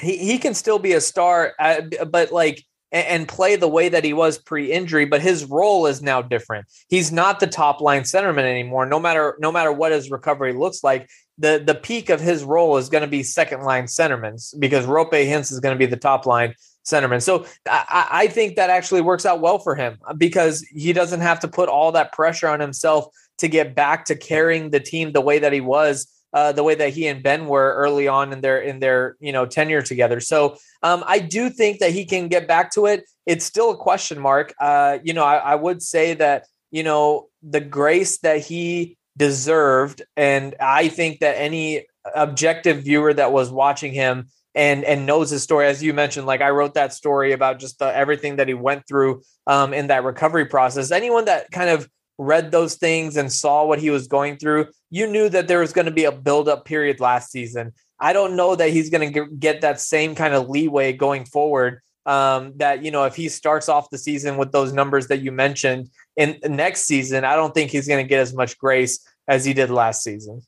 he 0.00 0.16
he 0.16 0.38
can 0.38 0.54
still 0.54 0.78
be 0.78 0.92
a 0.92 1.00
star, 1.00 1.54
uh, 1.58 1.82
but 2.06 2.32
like 2.32 2.64
and, 2.92 3.28
play 3.28 3.56
the 3.56 3.68
way 3.68 3.88
that 3.88 4.04
he 4.04 4.12
was 4.12 4.38
pre-injury. 4.38 5.04
But 5.04 5.20
his 5.20 5.44
role 5.44 5.86
is 5.86 6.02
now 6.02 6.22
different. 6.22 6.66
He's 6.88 7.12
not 7.12 7.40
the 7.40 7.46
top 7.46 7.80
line 7.80 8.02
centerman 8.02 8.44
anymore. 8.44 8.86
No 8.86 9.00
matter 9.00 9.36
no 9.38 9.50
matter 9.52 9.72
what 9.72 9.92
his 9.92 10.10
recovery 10.10 10.52
looks 10.52 10.82
like, 10.84 11.08
the 11.38 11.62
the 11.64 11.74
peak 11.74 12.10
of 12.10 12.20
his 12.20 12.44
role 12.44 12.76
is 12.76 12.88
going 12.88 13.02
to 13.02 13.08
be 13.08 13.22
second 13.22 13.62
line 13.62 13.84
centerman 13.84 14.36
because 14.58 14.86
Roope 14.86 15.10
Hintz 15.10 15.52
is 15.52 15.60
going 15.60 15.74
to 15.74 15.78
be 15.78 15.86
the 15.86 15.96
top 15.96 16.26
line 16.26 16.54
centerman. 16.86 17.22
So 17.22 17.46
I, 17.68 18.06
I 18.10 18.26
think 18.28 18.56
that 18.56 18.70
actually 18.70 19.00
works 19.00 19.26
out 19.26 19.40
well 19.40 19.58
for 19.58 19.74
him 19.74 19.98
because 20.16 20.62
he 20.62 20.92
doesn't 20.92 21.20
have 21.20 21.40
to 21.40 21.48
put 21.48 21.68
all 21.68 21.92
that 21.92 22.12
pressure 22.12 22.48
on 22.48 22.60
himself 22.60 23.06
to 23.38 23.48
get 23.48 23.74
back 23.74 24.06
to 24.06 24.16
carrying 24.16 24.70
the 24.70 24.80
team 24.80 25.12
the 25.12 25.20
way 25.20 25.38
that 25.38 25.52
he 25.52 25.60
was. 25.60 26.06
Uh, 26.32 26.52
the 26.52 26.62
way 26.62 26.74
that 26.74 26.92
he 26.92 27.06
and 27.06 27.22
Benn 27.22 27.46
were 27.46 27.72
early 27.74 28.08
on 28.08 28.32
in 28.32 28.40
their 28.40 28.60
in 28.60 28.80
their 28.80 29.16
you 29.20 29.32
know 29.32 29.46
tenure 29.46 29.82
together, 29.82 30.20
so 30.20 30.56
um, 30.82 31.02
I 31.06 31.18
do 31.18 31.48
think 31.48 31.78
that 31.78 31.92
he 31.92 32.04
can 32.04 32.28
get 32.28 32.46
back 32.46 32.72
to 32.74 32.86
it. 32.86 33.04
It's 33.24 33.44
still 33.44 33.70
a 33.70 33.76
question 33.76 34.18
mark. 34.18 34.52
Uh, 34.60 34.98
you 35.02 35.14
know, 35.14 35.24
I, 35.24 35.36
I 35.36 35.54
would 35.54 35.82
say 35.82 36.14
that 36.14 36.46
you 36.70 36.82
know 36.82 37.28
the 37.42 37.60
grace 37.60 38.18
that 38.18 38.40
he 38.40 38.98
deserved, 39.16 40.02
and 40.16 40.54
I 40.60 40.88
think 40.88 41.20
that 41.20 41.40
any 41.40 41.86
objective 42.14 42.82
viewer 42.82 43.14
that 43.14 43.32
was 43.32 43.50
watching 43.50 43.92
him 43.92 44.26
and 44.54 44.84
and 44.84 45.06
knows 45.06 45.30
his 45.30 45.42
story 45.42 45.66
as 45.66 45.82
you 45.82 45.92
mentioned 45.92 46.26
like 46.26 46.40
i 46.40 46.50
wrote 46.50 46.74
that 46.74 46.92
story 46.92 47.32
about 47.32 47.58
just 47.58 47.78
the, 47.78 47.96
everything 47.96 48.36
that 48.36 48.48
he 48.48 48.54
went 48.54 48.86
through 48.88 49.22
um, 49.46 49.74
in 49.74 49.88
that 49.88 50.04
recovery 50.04 50.46
process 50.46 50.90
anyone 50.90 51.24
that 51.26 51.50
kind 51.50 51.70
of 51.70 51.88
read 52.18 52.50
those 52.50 52.76
things 52.76 53.16
and 53.16 53.30
saw 53.30 53.64
what 53.64 53.78
he 53.78 53.90
was 53.90 54.06
going 54.08 54.36
through 54.36 54.66
you 54.90 55.06
knew 55.06 55.28
that 55.28 55.48
there 55.48 55.60
was 55.60 55.72
going 55.72 55.86
to 55.86 55.90
be 55.90 56.04
a 56.04 56.12
build 56.12 56.48
up 56.48 56.64
period 56.64 57.00
last 57.00 57.30
season 57.30 57.72
i 58.00 58.12
don't 58.12 58.36
know 58.36 58.54
that 58.54 58.70
he's 58.70 58.90
going 58.90 59.12
to 59.12 59.26
get 59.38 59.60
that 59.60 59.80
same 59.80 60.14
kind 60.14 60.34
of 60.34 60.48
leeway 60.48 60.92
going 60.92 61.24
forward 61.24 61.80
um, 62.06 62.52
that 62.56 62.84
you 62.84 62.90
know 62.90 63.04
if 63.04 63.16
he 63.16 63.28
starts 63.28 63.68
off 63.68 63.90
the 63.90 63.98
season 63.98 64.36
with 64.36 64.52
those 64.52 64.72
numbers 64.72 65.08
that 65.08 65.22
you 65.22 65.32
mentioned 65.32 65.90
in 66.16 66.38
next 66.48 66.82
season 66.82 67.24
i 67.24 67.34
don't 67.34 67.54
think 67.54 67.70
he's 67.70 67.88
going 67.88 68.04
to 68.04 68.08
get 68.08 68.20
as 68.20 68.34
much 68.34 68.58
grace 68.58 69.06
as 69.28 69.44
he 69.44 69.52
did 69.52 69.70
last 69.70 70.02
season 70.02 70.40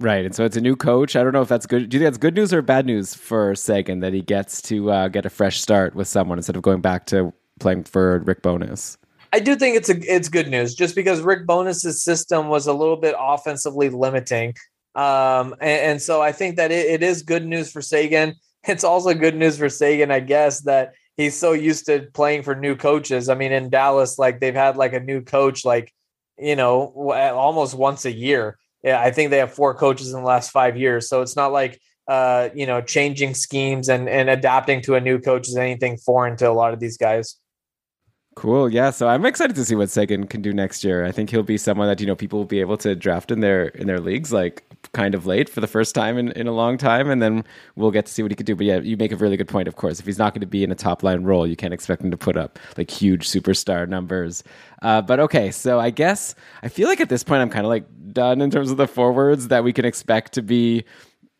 Right, 0.00 0.24
and 0.24 0.32
so 0.32 0.44
it's 0.44 0.56
a 0.56 0.60
new 0.60 0.76
coach. 0.76 1.16
I 1.16 1.24
don't 1.24 1.32
know 1.32 1.42
if 1.42 1.48
that's 1.48 1.66
good. 1.66 1.88
Do 1.88 1.96
you 1.96 2.00
think 2.00 2.06
that's 2.06 2.18
good 2.18 2.36
news 2.36 2.52
or 2.52 2.62
bad 2.62 2.86
news 2.86 3.14
for 3.14 3.56
Seguin 3.56 3.98
that 3.98 4.12
he 4.12 4.22
gets 4.22 4.62
to 4.62 4.92
uh, 4.92 5.08
get 5.08 5.26
a 5.26 5.30
fresh 5.30 5.60
start 5.60 5.96
with 5.96 6.06
someone 6.06 6.38
instead 6.38 6.54
of 6.54 6.62
going 6.62 6.80
back 6.80 7.06
to 7.06 7.32
playing 7.58 7.82
for 7.82 8.20
Rick 8.20 8.42
Bowness? 8.42 8.96
I 9.32 9.40
do 9.40 9.56
think 9.56 9.76
it's 9.76 9.88
a 9.88 10.14
it's 10.14 10.28
good 10.28 10.48
news 10.48 10.74
just 10.74 10.94
because 10.94 11.20
Rick 11.20 11.46
Bowness's 11.46 12.02
system 12.02 12.48
was 12.48 12.66
a 12.66 12.72
little 12.72 12.96
bit 12.96 13.14
offensively 13.18 13.88
limiting, 13.90 14.54
um, 14.94 15.54
and, 15.60 15.80
and, 15.80 16.02
so 16.02 16.22
I 16.22 16.32
think 16.32 16.56
that 16.56 16.70
it, 16.70 16.86
it 16.86 17.02
is 17.02 17.22
good 17.22 17.46
news 17.46 17.70
for 17.70 17.82
Seguin. 17.82 18.34
It's 18.66 18.84
also 18.84 19.14
good 19.14 19.36
news 19.36 19.56
for 19.56 19.68
Seguin, 19.68 20.10
I 20.10 20.18
guess, 20.20 20.62
that 20.62 20.92
he's 21.16 21.36
so 21.36 21.52
used 21.52 21.86
to 21.86 22.08
playing 22.12 22.42
for 22.42 22.56
new 22.56 22.74
coaches. 22.74 23.28
I 23.28 23.34
mean, 23.34 23.52
in 23.52 23.70
Dallas, 23.70 24.18
like 24.18 24.40
they've 24.40 24.54
had 24.54 24.76
like 24.76 24.92
a 24.92 25.00
new 25.00 25.22
coach, 25.22 25.64
like 25.64 25.92
you 26.36 26.56
know, 26.56 26.92
almost 27.34 27.74
once 27.74 28.04
a 28.04 28.12
year 28.12 28.58
yeah, 28.82 29.00
I 29.00 29.10
think 29.10 29.30
they 29.30 29.38
have 29.38 29.52
four 29.52 29.74
coaches 29.74 30.12
in 30.12 30.20
the 30.20 30.26
last 30.26 30.50
five 30.50 30.76
years. 30.76 31.08
So 31.08 31.22
it's 31.22 31.36
not 31.36 31.52
like 31.52 31.80
uh, 32.06 32.48
you 32.54 32.64
know, 32.64 32.80
changing 32.80 33.34
schemes 33.34 33.88
and 33.88 34.08
and 34.08 34.30
adapting 34.30 34.80
to 34.82 34.94
a 34.94 35.00
new 35.00 35.18
coach 35.18 35.48
is 35.48 35.56
anything 35.56 35.98
foreign 35.98 36.36
to 36.38 36.48
a 36.48 36.52
lot 36.52 36.72
of 36.72 36.80
these 36.80 36.96
guys. 36.96 37.36
Cool. 38.38 38.72
Yeah. 38.72 38.90
So 38.90 39.08
I'm 39.08 39.26
excited 39.26 39.56
to 39.56 39.64
see 39.64 39.74
what 39.74 39.90
Seguin 39.90 40.28
can 40.28 40.42
do 40.42 40.52
next 40.52 40.84
year. 40.84 41.04
I 41.04 41.10
think 41.10 41.28
he'll 41.28 41.42
be 41.42 41.58
someone 41.58 41.88
that, 41.88 42.00
you 42.00 42.06
know, 42.06 42.14
people 42.14 42.38
will 42.38 42.46
be 42.46 42.60
able 42.60 42.76
to 42.76 42.94
draft 42.94 43.32
in 43.32 43.40
their 43.40 43.64
in 43.70 43.88
their 43.88 43.98
leagues 43.98 44.32
like 44.32 44.62
kind 44.92 45.16
of 45.16 45.26
late 45.26 45.48
for 45.48 45.60
the 45.60 45.66
first 45.66 45.92
time 45.92 46.16
in, 46.16 46.30
in 46.30 46.46
a 46.46 46.52
long 46.52 46.78
time. 46.78 47.10
And 47.10 47.20
then 47.20 47.42
we'll 47.74 47.90
get 47.90 48.06
to 48.06 48.12
see 48.12 48.22
what 48.22 48.30
he 48.30 48.36
could 48.36 48.46
do. 48.46 48.54
But 48.54 48.66
yeah, 48.66 48.78
you 48.78 48.96
make 48.96 49.10
a 49.10 49.16
really 49.16 49.36
good 49.36 49.48
point, 49.48 49.66
of 49.66 49.74
course. 49.74 49.98
If 49.98 50.06
he's 50.06 50.18
not 50.18 50.34
going 50.34 50.42
to 50.42 50.46
be 50.46 50.62
in 50.62 50.70
a 50.70 50.76
top 50.76 51.02
line 51.02 51.24
role, 51.24 51.48
you 51.48 51.56
can't 51.56 51.74
expect 51.74 52.00
him 52.00 52.12
to 52.12 52.16
put 52.16 52.36
up 52.36 52.60
like 52.76 52.92
huge 52.92 53.28
superstar 53.28 53.88
numbers. 53.88 54.44
Uh, 54.82 55.02
but 55.02 55.18
okay, 55.18 55.50
so 55.50 55.80
I 55.80 55.90
guess 55.90 56.36
I 56.62 56.68
feel 56.68 56.86
like 56.86 57.00
at 57.00 57.08
this 57.08 57.24
point 57.24 57.42
I'm 57.42 57.50
kind 57.50 57.66
of 57.66 57.70
like 57.70 57.86
done 58.12 58.40
in 58.40 58.52
terms 58.52 58.70
of 58.70 58.76
the 58.76 58.86
forwards 58.86 59.48
that 59.48 59.64
we 59.64 59.72
can 59.72 59.84
expect 59.84 60.32
to 60.34 60.42
be 60.42 60.84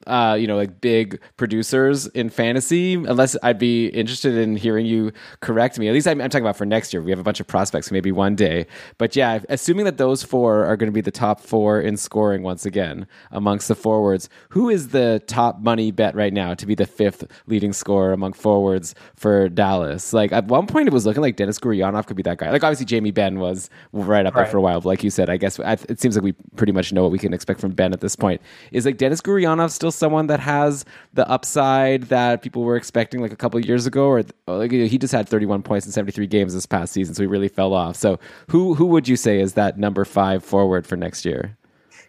uh, 0.06 0.36
you 0.38 0.46
know, 0.46 0.56
like 0.56 0.80
big 0.80 1.20
producers 1.36 2.06
in 2.08 2.30
fantasy, 2.30 2.94
unless 2.94 3.36
I'd 3.42 3.58
be 3.58 3.88
interested 3.88 4.36
in 4.36 4.56
hearing 4.56 4.86
you 4.86 5.12
correct 5.40 5.78
me. 5.78 5.88
At 5.88 5.94
least 5.94 6.06
I'm, 6.06 6.20
I'm, 6.20 6.30
talking 6.30 6.44
about 6.44 6.56
for 6.56 6.64
next 6.64 6.92
year. 6.92 7.02
We 7.02 7.10
have 7.10 7.18
a 7.18 7.24
bunch 7.24 7.40
of 7.40 7.46
prospects, 7.46 7.90
maybe 7.90 8.12
one 8.12 8.36
day. 8.36 8.66
But 8.96 9.16
yeah, 9.16 9.40
assuming 9.48 9.84
that 9.86 9.98
those 9.98 10.22
four 10.22 10.64
are 10.64 10.76
going 10.76 10.88
to 10.88 10.94
be 10.94 11.00
the 11.00 11.10
top 11.10 11.40
four 11.40 11.80
in 11.80 11.96
scoring 11.96 12.42
once 12.42 12.64
again 12.64 13.06
amongst 13.32 13.68
the 13.68 13.74
forwards, 13.74 14.28
who 14.50 14.70
is 14.70 14.88
the 14.88 15.22
top 15.26 15.60
money 15.60 15.90
bet 15.90 16.14
right 16.14 16.32
now 16.32 16.54
to 16.54 16.64
be 16.64 16.74
the 16.74 16.86
fifth 16.86 17.24
leading 17.46 17.72
scorer 17.72 18.12
among 18.12 18.32
forwards 18.32 18.94
for 19.16 19.48
Dallas? 19.48 20.12
Like 20.12 20.32
at 20.32 20.46
one 20.46 20.66
point, 20.66 20.86
it 20.86 20.94
was 20.94 21.06
looking 21.06 21.22
like 21.22 21.36
Denis 21.36 21.58
Gurianov 21.58 22.06
could 22.06 22.16
be 22.16 22.22
that 22.22 22.38
guy. 22.38 22.50
Like 22.50 22.62
obviously, 22.62 22.86
Jamie 22.86 23.10
Benn 23.10 23.40
was 23.40 23.68
right 23.92 24.24
up 24.24 24.34
right. 24.34 24.44
there 24.44 24.50
for 24.50 24.58
a 24.58 24.62
while. 24.62 24.80
But 24.80 24.88
like 24.88 25.04
you 25.04 25.10
said, 25.10 25.28
I 25.28 25.36
guess 25.36 25.58
it 25.58 26.00
seems 26.00 26.16
like 26.16 26.24
we 26.24 26.32
pretty 26.56 26.72
much 26.72 26.92
know 26.92 27.02
what 27.02 27.12
we 27.12 27.18
can 27.18 27.34
expect 27.34 27.60
from 27.60 27.72
Benn 27.72 27.92
at 27.92 28.00
this 28.00 28.16
point. 28.16 28.40
Is 28.72 28.86
like 28.86 28.96
Denis 28.96 29.20
Gurianov 29.20 29.70
still 29.70 29.87
someone 29.90 30.26
that 30.28 30.40
has 30.40 30.84
the 31.14 31.28
upside 31.28 32.04
that 32.04 32.42
people 32.42 32.62
were 32.62 32.76
expecting 32.76 33.20
like 33.20 33.32
a 33.32 33.36
couple 33.36 33.58
years 33.60 33.86
ago, 33.86 34.06
or 34.06 34.24
like 34.46 34.70
he 34.70 34.98
just 34.98 35.12
had 35.12 35.28
31 35.28 35.62
points 35.62 35.86
in 35.86 35.92
73 35.92 36.26
games 36.26 36.54
this 36.54 36.66
past 36.66 36.92
season, 36.92 37.14
so 37.14 37.22
he 37.22 37.26
really 37.26 37.48
fell 37.48 37.72
off. 37.72 37.96
So 37.96 38.18
who 38.50 38.74
who 38.74 38.86
would 38.86 39.08
you 39.08 39.16
say 39.16 39.40
is 39.40 39.54
that 39.54 39.78
number 39.78 40.04
five 40.04 40.44
forward 40.44 40.86
for 40.86 40.96
next 40.96 41.24
year? 41.24 41.56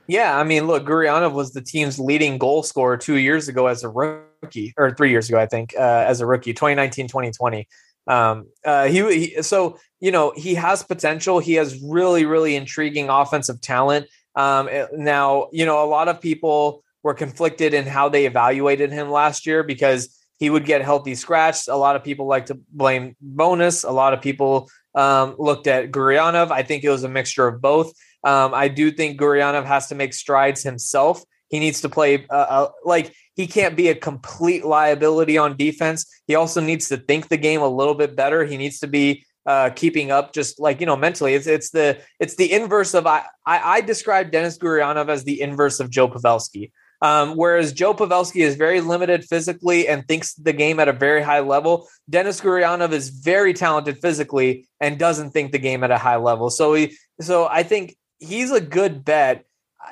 Yeah, 0.08 0.38
I 0.38 0.44
mean, 0.44 0.66
look, 0.66 0.88
Gurianov 0.88 1.34
was 1.34 1.54
the 1.54 1.62
team's 1.62 2.00
leading 2.00 2.40
goal 2.40 2.64
scorer 2.64 2.98
two 2.98 3.18
years 3.18 3.48
ago 3.48 3.68
as 3.68 3.84
a 3.84 3.90
rookie, 3.90 4.74
or 4.76 4.92
three 4.96 5.12
years 5.12 5.30
ago, 5.30 5.40
I 5.40 5.46
think, 5.46 5.76
uh, 5.78 6.06
as 6.08 6.20
a 6.20 6.26
rookie, 6.26 6.52
2019, 6.52 7.08
2020. 7.08 7.68
Um, 8.08 8.48
uh, 8.66 8.88
he, 8.88 9.04
he, 9.14 9.42
so 9.44 9.78
you 10.00 10.12
know 10.12 10.34
he 10.36 10.56
has 10.56 10.82
potential. 10.84 11.38
He 11.38 11.54
has 11.54 11.80
really, 11.84 12.26
really 12.26 12.56
intriguing 12.56 13.08
offensive 13.10 13.62
talent. 13.62 14.08
Um, 14.36 14.70
now, 14.94 15.50
you 15.52 15.66
know, 15.66 15.84
a 15.84 15.86
lot 15.86 16.08
of 16.08 16.20
people 16.20 16.84
were 17.04 17.14
conflicted 17.14 17.74
in 17.74 17.86
how 17.86 18.10
they 18.10 18.26
evaluated 18.26 18.92
him 18.92 19.10
last 19.10 19.46
year 19.46 19.64
because 19.64 20.18
he 20.40 20.50
would 20.50 20.66
get 20.66 20.82
healthy 20.82 21.16
scratched. 21.16 21.68
A 21.68 21.76
lot 21.76 21.96
of 21.96 22.04
people 22.04 22.26
like 22.26 22.48
to 22.48 22.60
blame 22.72 23.16
Bowness. 23.22 23.84
A 23.84 23.92
lot 23.92 24.14
of 24.14 24.22
people 24.22 24.70
um, 24.96 25.36
looked 25.38 25.68
at 25.68 25.92
Gurianov. 25.92 26.52
I 26.52 26.64
think 26.64 26.84
it 26.84 26.90
was 26.90 27.04
a 27.04 27.10
mixture 27.10 27.48
of 27.48 27.62
both. 27.62 27.94
Um, 28.24 28.54
I 28.54 28.68
do 28.68 28.92
think 28.92 29.20
Gurianov 29.20 29.66
has 29.66 29.88
to 29.88 29.96
make 29.96 30.14
strides 30.14 30.64
himself. 30.64 31.24
He 31.50 31.60
needs 31.60 31.82
to 31.82 31.90
play 31.90 32.26
uh, 32.30 32.34
uh, 32.34 32.70
like 32.86 33.14
he 33.36 33.48
can't 33.48 33.76
be 33.76 33.88
a 33.88 33.96
complete 33.96 34.66
liability 34.66 35.38
on 35.38 35.58
defense. 35.58 36.06
He 36.28 36.36
also 36.36 36.62
needs 36.62 36.90
to 36.90 36.98
think 36.98 37.28
the 37.28 37.38
game 37.38 37.62
a 37.62 37.68
little 37.68 37.96
bit 37.96 38.16
better. 38.16 38.46
He 38.46 38.58
needs 38.58 38.80
to 38.80 38.88
be 38.88 39.26
uh, 39.46 39.72
keeping 39.72 40.12
up, 40.12 40.34
just 40.34 40.60
like 40.60 40.80
you 40.80 40.86
know, 40.86 40.96
mentally. 40.96 41.34
It's 41.34 41.48
it's 41.48 41.72
the 41.72 42.00
it's 42.20 42.36
the 42.36 42.52
inverse 42.52 42.94
of 42.94 43.08
I 43.08 43.24
I, 43.46 43.78
I 43.78 43.82
describe 43.82 44.32
Denis 44.32 44.58
Gurianov 44.58 45.10
as 45.10 45.24
the 45.24 45.42
inverse 45.42 45.80
of 45.80 45.90
Joe 45.90 46.08
Pavelski. 46.08 46.72
Um, 47.02 47.38
whereas 47.38 47.72
Joe 47.72 47.94
Pavelski 47.94 48.42
is 48.42 48.56
very 48.56 48.82
limited 48.82 49.24
physically 49.24 49.88
and 49.88 50.06
thinks 50.08 50.34
the 50.34 50.52
game 50.52 50.80
at 50.80 50.90
a 50.90 50.94
very 50.94 51.22
high 51.22 51.40
level, 51.40 51.88
Denis 52.10 52.42
Gurianov 52.42 52.92
is 52.92 53.10
very 53.10 53.54
talented 53.54 54.00
physically 54.02 54.68
and 54.82 55.00
doesn't 55.00 55.32
think 55.32 55.52
the 55.52 55.60
game 55.60 55.84
at 55.84 55.92
a 55.92 55.98
high 55.98 56.18
level. 56.18 56.50
So 56.50 56.74
he, 56.74 56.98
so 57.22 57.48
I 57.48 57.64
think 57.64 57.96
he's 58.20 58.52
a 58.52 58.62
good 58.62 59.06
bet. 59.06 59.46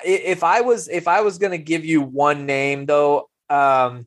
If 0.04 0.44
I 0.44 0.60
was 0.60 0.86
if 0.88 1.08
I 1.08 1.22
was 1.22 1.38
going 1.38 1.52
to 1.52 1.58
give 1.58 1.84
you 1.84 2.02
one 2.02 2.44
name 2.44 2.84
though, 2.84 3.30
um, 3.48 4.06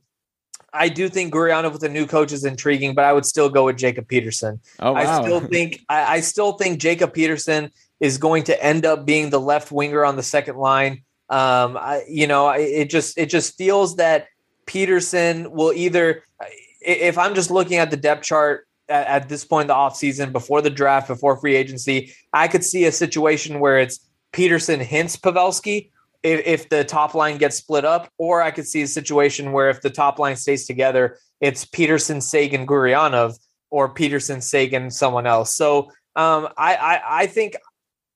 I 0.74 0.90
do 0.90 1.10
think 1.10 1.34
Gurianov 1.34 1.74
with 1.74 1.84
a 1.84 1.90
new 1.90 2.06
coach 2.06 2.32
is 2.32 2.46
intriguing, 2.46 2.94
but 2.96 3.04
I 3.04 3.12
would 3.14 3.26
still 3.26 3.50
go 3.50 3.66
with 3.66 3.78
Jacob 3.78 4.08
Peterson. 4.08 4.62
Oh, 4.80 4.94
wow. 4.94 5.00
I 5.00 5.24
still 5.24 5.40
think 5.48 5.84
I, 5.90 6.16
I 6.16 6.20
still 6.22 6.54
think 6.54 6.80
Jacob 6.80 7.14
Peterson 7.14 7.72
is 8.00 8.18
going 8.18 8.44
to 8.44 8.64
end 8.64 8.86
up 8.86 9.06
being 9.06 9.30
the 9.30 9.40
left 9.40 9.72
winger 9.72 10.06
on 10.06 10.16
the 10.16 10.24
second 10.24 10.58
line. 10.58 11.04
Um, 11.32 11.78
I, 11.78 12.04
you 12.10 12.28
know, 12.28 12.50
it 12.50 12.90
just 12.90 13.18
it 13.18 13.28
just 13.28 13.58
feels 13.58 13.96
that 13.96 14.28
Peterson 14.66 15.50
will 15.52 15.72
either, 15.72 16.24
if 16.82 17.18
I'm 17.18 17.34
just 17.34 17.50
looking 17.50 17.78
at 17.78 17.90
the 17.90 17.98
depth 17.98 18.24
chart 18.24 18.68
at, 18.90 19.08
at 19.08 19.30
this 19.30 19.46
point 19.46 19.64
in 19.64 19.68
the 19.70 19.74
offseason, 19.74 20.34
before 20.34 20.62
the 20.62 20.70
draft, 20.70 21.08
before 21.08 21.38
free 21.38 21.56
agency, 21.56 22.14
I 22.34 22.50
could 22.50 22.66
see 22.66 22.86
a 22.86 22.92
situation 22.92 23.62
where 23.62 23.80
it's 23.80 24.08
Peterson 24.34 24.82
Hintz 24.82 25.18
Pavelski 25.18 25.92
if, 26.22 26.46
if 26.46 26.70
the 26.70 26.84
top 26.84 27.16
line 27.16 27.38
gets 27.38 27.58
split 27.58 27.86
up, 27.86 28.12
or 28.18 28.42
I 28.42 28.52
could 28.52 28.68
see 28.68 28.82
a 28.82 28.88
situation 28.88 29.54
where 29.54 29.70
if 29.70 29.82
the 29.82 29.90
top 29.90 30.20
line 30.20 30.36
stays 30.36 30.68
together, 30.68 31.18
it's 31.40 31.66
Peterson, 31.66 32.22
Seguin, 32.22 32.68
Gurianov, 32.68 33.40
or 33.70 33.94
Peterson, 33.94 34.42
Seguin, 34.42 34.92
someone 34.92 35.26
else. 35.26 35.56
So 35.56 35.92
um, 36.16 36.50
I, 36.58 36.76
I, 36.76 37.02
I 37.22 37.28
think 37.28 37.56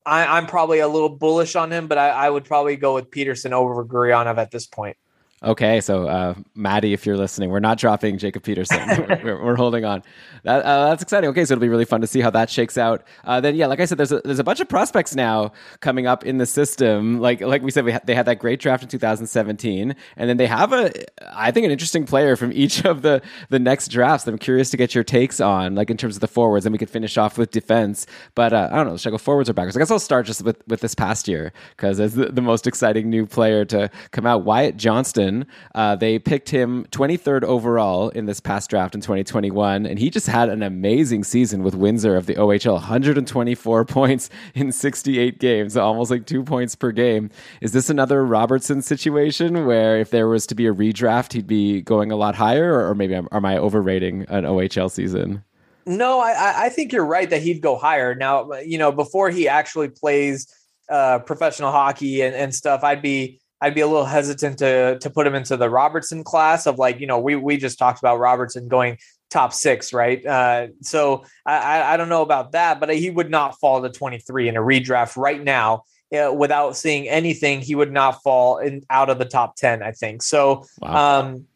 I, 0.06 0.38
am 0.38 0.46
probably 0.46 0.80
a 0.80 0.88
little 0.88 1.10
bullish 1.10 1.56
on 1.56 1.72
him, 1.72 1.88
but 1.88 1.98
I, 1.98 2.10
I, 2.10 2.30
would 2.30 2.46
probably 2.46 2.76
go 2.76 2.94
with 2.96 3.10
Peterson 3.10 3.54
over 3.54 3.84
Gurianov 3.84 4.38
at 4.38 4.52
this 4.52 4.68
point. 4.68 4.98
Okay, 5.44 5.82
so 5.82 6.08
uh, 6.08 6.34
Maddie, 6.56 6.94
if 6.94 7.06
you're 7.06 7.18
listening, 7.18 7.50
we're 7.50 7.60
not 7.60 7.78
dropping 7.78 8.18
Jacob 8.18 8.42
Peterson. 8.42 8.80
we're, 9.24 9.44
we're, 9.44 9.56
holding 9.58 9.84
on. 9.84 10.02
That, 10.44 10.64
uh, 10.64 10.90
that's 10.90 11.04
exciting. 11.04 11.30
Okay, 11.32 11.44
so 11.44 11.54
it'll 11.54 11.62
be 11.62 11.68
really 11.68 11.84
fun 11.84 12.00
to 12.02 12.08
see 12.08 12.22
how 12.22 12.30
that 12.30 12.50
shakes 12.50 12.78
out. 12.78 13.04
Uh, 13.26 13.42
then, 13.42 13.54
yeah, 13.54 13.68
like 13.68 13.82
I 13.82 13.86
said, 13.86 13.98
there's 13.98 14.14
a, 14.14 14.22
there's 14.22 14.40
a 14.40 14.46
bunch 14.46 14.62
of 14.62 14.70
prospects 14.70 15.14
now 15.14 15.52
coming 15.82 16.08
up 16.08 16.26
in 16.26 16.38
the 16.38 16.46
system. 16.46 17.20
Like 17.20 17.42
like 17.42 17.64
we 17.64 17.70
said, 17.70 17.84
we 17.84 17.92
ha- 17.92 18.00
they 18.06 18.16
had 18.16 18.28
that 18.28 18.40
great 18.40 18.62
draft 18.62 18.82
in 18.82 18.88
2017, 18.88 19.94
and 20.16 20.30
then 20.30 20.38
they 20.38 20.48
have 20.48 20.72
a, 20.72 20.94
I 21.38 21.52
think, 21.52 21.66
an 21.66 21.72
interesting 21.72 22.06
player 22.06 22.38
from 22.38 22.54
each 22.54 22.86
of 22.86 23.02
the 23.02 23.22
the 23.50 23.60
next 23.60 23.90
drafts. 23.90 24.26
I'm 24.26 24.38
curious 24.38 24.70
to 24.70 24.78
get 24.78 24.96
your 24.96 25.04
takes 25.04 25.42
on, 25.42 25.76
like 25.76 25.90
in 25.90 25.98
terms 25.98 26.16
of 26.16 26.22
the 26.22 26.30
forwards, 26.30 26.66
and 26.66 26.72
we 26.72 26.80
could 26.80 26.90
finish 26.90 27.18
off 27.18 27.38
with 27.38 27.52
defense. 27.52 28.08
But 28.36 28.54
uh, 28.54 28.70
I 28.72 28.78
don't 28.78 28.88
know, 28.88 28.96
should 28.96 29.10
I 29.10 29.12
go 29.12 29.18
forwards 29.18 29.50
or 29.50 29.54
backwards? 29.54 29.76
I 29.76 29.80
guess 29.80 29.92
I'll 29.92 30.00
start 30.00 30.28
just 30.28 30.44
with 30.44 30.66
with 30.66 30.80
this 30.80 30.96
past 30.96 31.28
year 31.28 31.52
because 31.76 32.00
as 32.00 32.16
the, 32.16 32.28
the 32.28 32.42
most 32.42 32.68
exciting 32.68 33.10
new 33.10 33.26
player 33.26 33.66
to 33.66 33.92
come 34.12 34.26
out, 34.26 34.46
Wyatt 34.46 34.78
Johnston. 34.78 35.25
Uh, 35.74 35.96
they 35.96 36.20
picked 36.20 36.50
him 36.50 36.86
23rd 36.92 37.44
overall 37.44 38.10
in 38.10 38.26
this 38.26 38.40
past 38.40 38.70
draft 38.70 38.96
in 38.96 39.02
2021, 39.02 39.86
and 39.86 40.00
he 40.00 40.10
just 40.10 40.28
had 40.28 40.50
an 40.50 40.64
amazing 40.64 41.24
season 41.24 41.64
with 41.64 41.76
Windsor 41.76 42.16
of 42.16 42.26
the 42.26 42.36
OHL 42.36 42.74
124 42.74 43.86
points 43.86 44.30
in 44.54 44.72
68 44.72 45.40
games, 45.40 45.78
almost 45.78 46.12
like 46.12 46.26
two 46.26 46.44
points 46.44 46.76
per 46.76 46.92
game. 46.92 47.30
Is 47.62 47.72
this 47.72 47.90
another 47.90 48.26
Robertson 48.26 48.82
situation 48.82 49.66
where 49.66 49.98
if 49.98 50.12
there 50.12 50.28
was 50.28 50.46
to 50.48 50.56
be 50.56 50.68
a 50.68 50.74
redraft, 50.74 51.34
he'd 51.34 51.48
be 51.48 51.82
going 51.82 52.12
a 52.12 52.16
lot 52.16 52.36
higher, 52.36 52.74
or, 52.74 52.90
or 52.90 52.96
maybe 52.96 53.16
am, 53.16 53.28
am 53.32 53.46
I 53.46 53.58
overrating 53.58 54.26
an 54.30 54.44
OHL 54.44 54.92
season? 54.92 55.44
No, 55.86 56.20
I, 56.20 56.66
I 56.66 56.70
think 56.70 56.92
you're 56.92 57.06
right 57.06 57.30
that 57.30 57.42
he'd 57.42 57.62
go 57.62 57.76
higher. 57.76 58.16
Now, 58.16 58.54
you 58.54 58.78
know, 58.78 58.92
before 58.92 59.30
he 59.30 59.48
actually 59.48 59.90
plays 59.90 60.48
uh, 60.90 61.20
professional 61.20 61.72
hockey 61.72 62.22
and, 62.22 62.36
and 62.36 62.54
stuff, 62.54 62.84
I'd 62.84 63.02
be 63.02 63.40
I'd 63.62 63.76
be 63.76 63.82
a 63.82 63.88
little 63.88 64.06
hesitant 64.06 64.60
to 64.60 65.00
to 65.00 65.10
put 65.10 65.26
him 65.26 65.36
into 65.36 65.58
the 65.58 65.70
Robertson 65.70 66.24
class 66.24 66.66
of 66.66 66.78
like 66.78 67.00
you 67.00 67.08
know 67.08 67.20
we 67.20 67.36
we 67.36 67.58
just 67.58 67.80
talked 67.80 68.00
about 68.00 68.20
Robertson 68.20 68.68
going 68.68 68.98
top 69.30 69.54
six, 69.54 69.94
right? 69.94 70.26
Uh, 70.26 70.68
so 70.82 71.24
I 71.46 71.94
I 71.94 71.98
don't 71.98 72.10
know 72.10 72.22
about 72.22 72.52
that, 72.54 72.80
but 72.80 72.94
he 72.96 73.10
would 73.10 73.30
not 73.30 73.60
fall 73.60 73.82
to 73.82 73.90
23 73.90 74.50
in 74.50 74.58
a 74.58 74.62
redraft 74.62 75.18
right 75.18 75.44
now. 75.44 75.84
Uh, 76.16 76.32
without 76.32 76.78
seeing 76.78 77.10
anything, 77.10 77.62
he 77.62 77.76
would 77.76 77.92
not 77.92 78.22
fall 78.22 78.60
in 78.60 78.84
out 78.90 79.10
of 79.10 79.18
the 79.18 79.26
top 79.26 79.56
10, 79.56 79.82
I 79.82 79.92
think. 79.92 80.22
So, 80.22 80.64
wow. 80.80 81.22
um, 81.22 81.48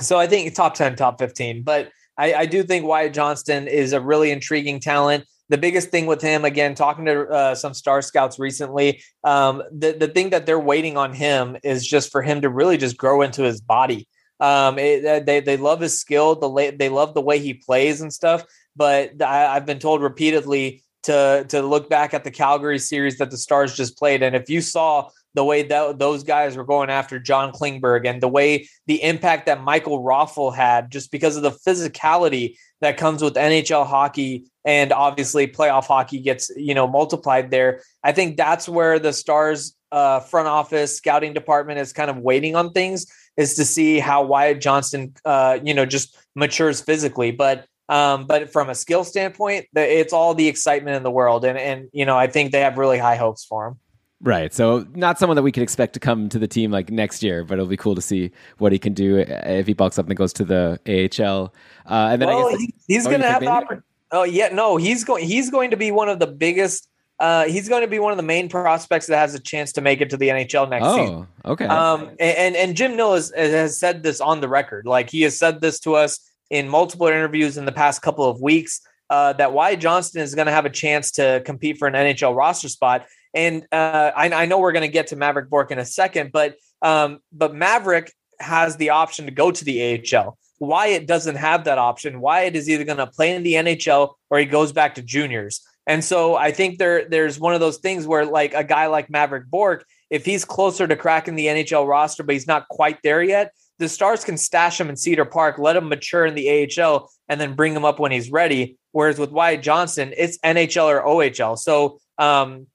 so 0.00 0.18
I 0.18 0.26
think 0.26 0.54
top 0.54 0.74
10, 0.74 0.96
top 0.96 1.18
15. 1.18 1.62
But 1.62 1.90
I, 2.18 2.34
I 2.34 2.46
do 2.46 2.62
think 2.62 2.84
Wyatt 2.84 3.14
Johnston 3.14 3.66
is 3.66 3.94
a 3.94 4.00
really 4.00 4.30
intriguing 4.30 4.80
talent 4.80 5.24
the 5.48 5.58
biggest 5.58 5.90
thing 5.90 6.06
with 6.06 6.20
him, 6.20 6.44
again, 6.44 6.74
talking 6.74 7.04
to 7.04 7.28
uh, 7.28 7.54
some 7.54 7.74
star 7.74 8.02
scouts 8.02 8.38
recently, 8.38 9.02
um, 9.24 9.62
the 9.70 9.92
the 9.92 10.08
thing 10.08 10.30
that 10.30 10.46
they're 10.46 10.58
waiting 10.58 10.96
on 10.96 11.12
him 11.14 11.56
is 11.62 11.86
just 11.86 12.10
for 12.10 12.22
him 12.22 12.40
to 12.42 12.48
really 12.48 12.76
just 12.76 12.96
grow 12.96 13.22
into 13.22 13.42
his 13.42 13.60
body. 13.60 14.08
Um, 14.40 14.78
it, 14.78 15.24
they 15.24 15.40
they 15.40 15.56
love 15.56 15.80
his 15.80 16.00
skill, 16.00 16.34
the 16.34 16.74
they 16.76 16.88
love 16.88 17.14
the 17.14 17.22
way 17.22 17.38
he 17.38 17.54
plays 17.54 18.00
and 18.00 18.12
stuff. 18.12 18.44
But 18.74 19.22
I, 19.22 19.46
I've 19.56 19.66
been 19.66 19.78
told 19.78 20.02
repeatedly 20.02 20.82
to 21.04 21.46
to 21.48 21.62
look 21.62 21.88
back 21.88 22.12
at 22.12 22.24
the 22.24 22.30
Calgary 22.30 22.78
series 22.78 23.18
that 23.18 23.30
the 23.30 23.38
Stars 23.38 23.76
just 23.76 23.96
played, 23.96 24.22
and 24.22 24.34
if 24.34 24.50
you 24.50 24.60
saw 24.60 25.08
the 25.36 25.44
way 25.44 25.62
that 25.62 25.98
those 25.98 26.24
guys 26.24 26.56
were 26.56 26.64
going 26.64 26.88
after 26.88 27.20
John 27.20 27.52
Klingberg 27.52 28.08
and 28.08 28.22
the 28.22 28.28
way 28.28 28.68
the 28.86 29.02
impact 29.02 29.46
that 29.46 29.62
Michael 29.62 30.02
Raffl 30.02 30.52
had 30.52 30.90
just 30.90 31.12
because 31.12 31.36
of 31.36 31.42
the 31.42 31.50
physicality 31.50 32.56
that 32.80 32.96
comes 32.96 33.22
with 33.22 33.34
NHL 33.34 33.86
hockey 33.86 34.46
and 34.64 34.92
obviously 34.92 35.46
playoff 35.46 35.84
hockey 35.84 36.20
gets, 36.20 36.50
you 36.56 36.74
know, 36.74 36.88
multiplied 36.88 37.50
there. 37.50 37.82
I 38.02 38.12
think 38.12 38.38
that's 38.38 38.66
where 38.66 38.98
the 38.98 39.12
Stars 39.12 39.76
uh, 39.92 40.20
front 40.20 40.48
office 40.48 40.96
scouting 40.96 41.34
department 41.34 41.80
is 41.80 41.92
kind 41.92 42.10
of 42.10 42.16
waiting 42.16 42.56
on 42.56 42.72
things 42.72 43.06
is 43.36 43.56
to 43.56 43.64
see 43.66 43.98
how 43.98 44.22
Wyatt 44.24 44.62
Johnston, 44.62 45.14
uh, 45.26 45.58
you 45.62 45.74
know, 45.74 45.84
just 45.84 46.16
matures 46.34 46.80
physically. 46.80 47.30
But 47.30 47.66
um, 47.90 48.26
but 48.26 48.50
from 48.50 48.70
a 48.70 48.74
skill 48.74 49.04
standpoint, 49.04 49.66
it's 49.74 50.12
all 50.12 50.34
the 50.34 50.48
excitement 50.48 50.96
in 50.96 51.02
the 51.04 51.10
world, 51.10 51.44
and 51.44 51.56
and 51.56 51.88
you 51.92 52.04
know, 52.04 52.18
I 52.18 52.26
think 52.26 52.50
they 52.50 52.62
have 52.62 52.78
really 52.78 52.98
high 52.98 53.14
hopes 53.14 53.44
for 53.44 53.68
him. 53.68 53.78
Right. 54.26 54.52
So 54.52 54.84
not 54.92 55.20
someone 55.20 55.36
that 55.36 55.44
we 55.44 55.52
could 55.52 55.62
expect 55.62 55.92
to 55.94 56.00
come 56.00 56.28
to 56.30 56.38
the 56.40 56.48
team 56.48 56.72
like 56.72 56.90
next 56.90 57.22
year, 57.22 57.44
but 57.44 57.54
it'll 57.54 57.66
be 57.66 57.76
cool 57.76 57.94
to 57.94 58.00
see 58.00 58.32
what 58.58 58.72
he 58.72 58.78
can 58.78 58.92
do 58.92 59.18
if 59.18 59.68
he 59.68 59.72
bucks 59.72 60.00
up 60.00 60.08
and 60.08 60.16
goes 60.16 60.32
to 60.32 60.44
the 60.44 60.80
AHL. 60.84 61.54
Uh, 61.88 62.08
and 62.10 62.20
then 62.20 62.28
well, 62.28 62.48
I 62.48 62.56
guess, 62.56 62.72
he's 62.88 63.06
oh, 63.06 63.10
going 63.10 63.22
to 63.22 63.30
have 63.30 63.40
the 63.40 63.46
opportunity. 63.46 63.86
Oh 64.10 64.24
yeah, 64.24 64.48
no, 64.48 64.78
he's 64.78 65.04
going. 65.04 65.24
He's 65.24 65.48
going 65.48 65.70
to 65.70 65.76
be 65.76 65.92
one 65.92 66.08
of 66.08 66.18
the 66.18 66.26
biggest. 66.26 66.88
Uh, 67.20 67.44
he's 67.44 67.68
going 67.68 67.82
to 67.82 67.88
be 67.88 68.00
one 68.00 68.10
of 68.10 68.16
the 68.16 68.24
main 68.24 68.48
prospects 68.48 69.06
that 69.06 69.16
has 69.16 69.34
a 69.34 69.40
chance 69.40 69.72
to 69.74 69.80
make 69.80 70.00
it 70.00 70.10
to 70.10 70.16
the 70.16 70.28
NHL 70.28 70.68
next 70.68 70.86
oh, 70.86 70.96
season. 70.96 71.26
Okay. 71.44 71.66
Um, 71.66 72.10
and 72.18 72.56
and 72.56 72.76
Jim 72.76 72.96
Nill 72.96 73.14
has, 73.14 73.32
has 73.36 73.78
said 73.78 74.02
this 74.02 74.20
on 74.20 74.40
the 74.40 74.48
record. 74.48 74.86
Like 74.86 75.08
he 75.08 75.22
has 75.22 75.38
said 75.38 75.60
this 75.60 75.78
to 75.80 75.94
us 75.94 76.18
in 76.50 76.68
multiple 76.68 77.06
interviews 77.06 77.56
in 77.56 77.64
the 77.64 77.72
past 77.72 78.02
couple 78.02 78.28
of 78.28 78.40
weeks. 78.40 78.80
Uh, 79.08 79.32
that 79.34 79.52
Wyatt 79.52 79.78
Johnston 79.78 80.20
is 80.20 80.34
going 80.34 80.46
to 80.46 80.52
have 80.52 80.66
a 80.66 80.70
chance 80.70 81.12
to 81.12 81.40
compete 81.44 81.78
for 81.78 81.86
an 81.86 81.94
NHL 81.94 82.36
roster 82.36 82.68
spot. 82.68 83.06
And 83.36 83.66
uh, 83.70 84.10
I, 84.16 84.30
I, 84.30 84.46
know 84.46 84.58
we're 84.58 84.72
going 84.72 84.80
to 84.80 84.88
get 84.88 85.08
to 85.08 85.16
Mavrik 85.16 85.50
Bourque 85.50 85.70
in 85.70 85.78
a 85.78 85.84
second, 85.84 86.32
but 86.32 86.56
um, 86.80 87.18
but 87.32 87.52
Mavrik 87.52 88.10
has 88.40 88.76
the 88.76 88.90
option 88.90 89.26
to 89.26 89.30
go 89.30 89.50
to 89.50 89.64
the 89.64 90.02
AHL. 90.14 90.38
Wyatt 90.58 91.06
doesn't 91.06 91.36
have 91.36 91.64
that 91.64 91.76
option. 91.76 92.20
Wyatt 92.20 92.56
is 92.56 92.68
either 92.68 92.84
going 92.84 92.96
to 92.98 93.06
play 93.06 93.34
in 93.34 93.42
the 93.42 93.54
NHL 93.54 94.14
or 94.30 94.38
he 94.38 94.46
goes 94.46 94.72
back 94.72 94.94
to 94.94 95.02
juniors. 95.02 95.62
And 95.86 96.02
so 96.02 96.34
I 96.34 96.50
think 96.50 96.78
there 96.78 97.08
there's 97.08 97.38
one 97.38 97.54
of 97.54 97.60
those 97.60 97.78
things 97.78 98.06
where 98.06 98.24
like 98.24 98.54
a 98.54 98.64
guy 98.64 98.86
like 98.86 99.08
Mavrik 99.08 99.46
Bourque, 99.46 99.84
if 100.10 100.24
he's 100.24 100.44
closer 100.44 100.86
to 100.86 100.96
cracking 100.96 101.36
the 101.36 101.46
NHL 101.46 101.86
roster, 101.86 102.22
but 102.22 102.34
he's 102.34 102.46
not 102.46 102.68
quite 102.68 102.98
there 103.02 103.22
yet, 103.22 103.52
the 103.78 103.88
Stars 103.88 104.24
can 104.24 104.38
stash 104.38 104.80
him 104.80 104.88
in 104.88 104.96
Cedar 104.96 105.26
Park, 105.26 105.58
let 105.58 105.76
him 105.76 105.88
mature 105.88 106.24
in 106.24 106.34
the 106.34 106.68
AHL, 106.78 107.10
and 107.28 107.40
then 107.40 107.54
bring 107.54 107.74
him 107.74 107.84
up 107.84 107.98
when 107.98 108.12
he's 108.12 108.30
ready. 108.30 108.78
Whereas 108.92 109.18
with 109.18 109.30
Wyatt 109.30 109.62
Johnston, 109.62 110.14
it's 110.16 110.38
NHL 110.38 110.86
or 110.86 111.04
OHL. 111.04 111.58
So 111.58 111.98
um, 112.18 112.66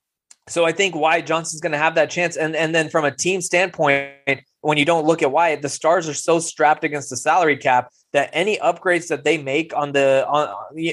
so 0.48 0.64
I 0.64 0.72
think 0.72 0.94
Wyatt 0.94 1.26
Johnston's 1.26 1.60
going 1.60 1.72
to 1.72 1.78
have 1.78 1.94
that 1.94 2.10
chance. 2.10 2.36
And 2.36 2.56
and 2.56 2.74
then 2.74 2.88
from 2.88 3.04
a 3.04 3.10
team 3.10 3.40
standpoint, 3.40 4.40
when 4.60 4.78
you 4.78 4.84
don't 4.84 5.06
look 5.06 5.22
at 5.22 5.30
Wyatt, 5.30 5.62
the 5.62 5.68
Stars 5.68 6.08
are 6.08 6.14
so 6.14 6.40
strapped 6.40 6.84
against 6.84 7.10
the 7.10 7.16
salary 7.16 7.56
cap 7.56 7.90
that 8.12 8.30
any 8.32 8.58
upgrades 8.58 9.08
that 9.08 9.24
they 9.24 9.38
make 9.38 9.74
on 9.76 9.92
the 9.92 10.26
on 10.28 10.48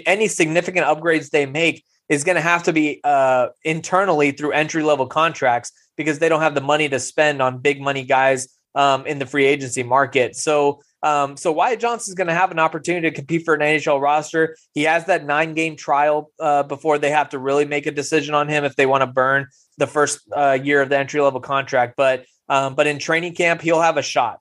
any 0.05 0.27
significant 0.27 0.85
upgrades 0.85 1.29
they 1.29 1.45
make 1.45 1.83
is 2.09 2.23
going 2.23 2.35
to 2.35 2.41
have 2.41 2.63
to 2.63 2.73
be 2.73 3.01
uh, 3.03 3.47
internally 3.63 4.31
through 4.31 4.51
entry 4.51 4.83
level 4.83 5.07
contracts 5.07 5.71
because 5.95 6.19
they 6.19 6.29
don't 6.29 6.41
have 6.41 6.55
the 6.55 6.61
money 6.61 6.89
to 6.89 6.99
spend 6.99 7.41
on 7.41 7.59
big 7.59 7.81
money 7.81 8.03
guys 8.03 8.47
um, 8.75 9.05
in 9.05 9.19
the 9.19 9.25
free 9.25 9.45
agency 9.45 9.83
market. 9.83 10.35
So 10.35 10.79
um, 11.01 11.37
so 11.37 11.51
Wyatt 11.51 11.79
Johnston 11.79 12.11
is 12.11 12.15
going 12.15 12.27
to 12.27 12.33
have 12.33 12.51
an 12.51 12.59
opportunity 12.59 13.09
to 13.09 13.15
compete 13.15 13.45
for 13.45 13.53
an 13.53 13.61
NHL 13.61 14.01
roster. 14.01 14.57
He 14.73 14.83
has 14.83 15.05
that 15.05 15.25
nine 15.25 15.53
game 15.53 15.75
trial 15.75 16.31
uh, 16.39 16.63
before 16.63 16.97
they 16.97 17.09
have 17.09 17.29
to 17.29 17.39
really 17.39 17.65
make 17.65 17.85
a 17.85 17.91
decision 17.91 18.35
on 18.35 18.49
him 18.49 18.65
if 18.65 18.75
they 18.75 18.85
want 18.85 19.01
to 19.01 19.07
burn 19.07 19.47
the 19.77 19.87
first 19.87 20.19
uh, 20.35 20.57
year 20.61 20.81
of 20.81 20.89
the 20.89 20.97
entry 20.97 21.21
level 21.21 21.39
contract. 21.39 21.93
But 21.95 22.25
um, 22.49 22.75
but 22.75 22.87
in 22.87 22.99
training 22.99 23.35
camp, 23.35 23.61
he'll 23.61 23.81
have 23.81 23.97
a 23.97 24.01
shot. 24.01 24.39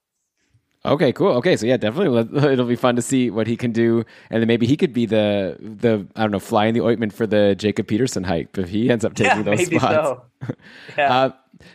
Okay, 0.85 1.13
cool. 1.13 1.33
Okay, 1.35 1.57
so 1.57 1.67
yeah, 1.67 1.77
definitely 1.77 2.39
it'll 2.53 2.67
be 2.67 2.77
fun 2.77 2.97
to 2.97 3.03
see 3.03 3.31
what 3.31 3.47
he 3.47 3.57
can 3.57 3.73
do, 3.73 4.05
and 4.31 4.41
then 4.41 4.49
maybe 4.49 4.67
he 4.67 4.77
could 4.77 4.93
be 4.93 5.07
the 5.07 5.57
the 5.61 6.07
I 6.17 6.23
don't 6.23 6.31
know 6.31 6.41
fly 6.41 6.67
in 6.67 6.75
the 6.75 6.81
ointment 6.81 7.13
for 7.13 7.27
the 7.27 7.55
Jacob 7.57 7.87
Peterson 7.87 8.25
hype 8.25 8.59
if 8.59 8.69
he 8.69 8.91
ends 8.91 9.05
up 9.05 9.15
taking 9.15 9.39
yeah, 9.39 9.43
those 9.43 9.67
spots. 9.67 9.83
So. 9.83 10.25
yeah. 10.99 11.15
Uh, 11.15 11.31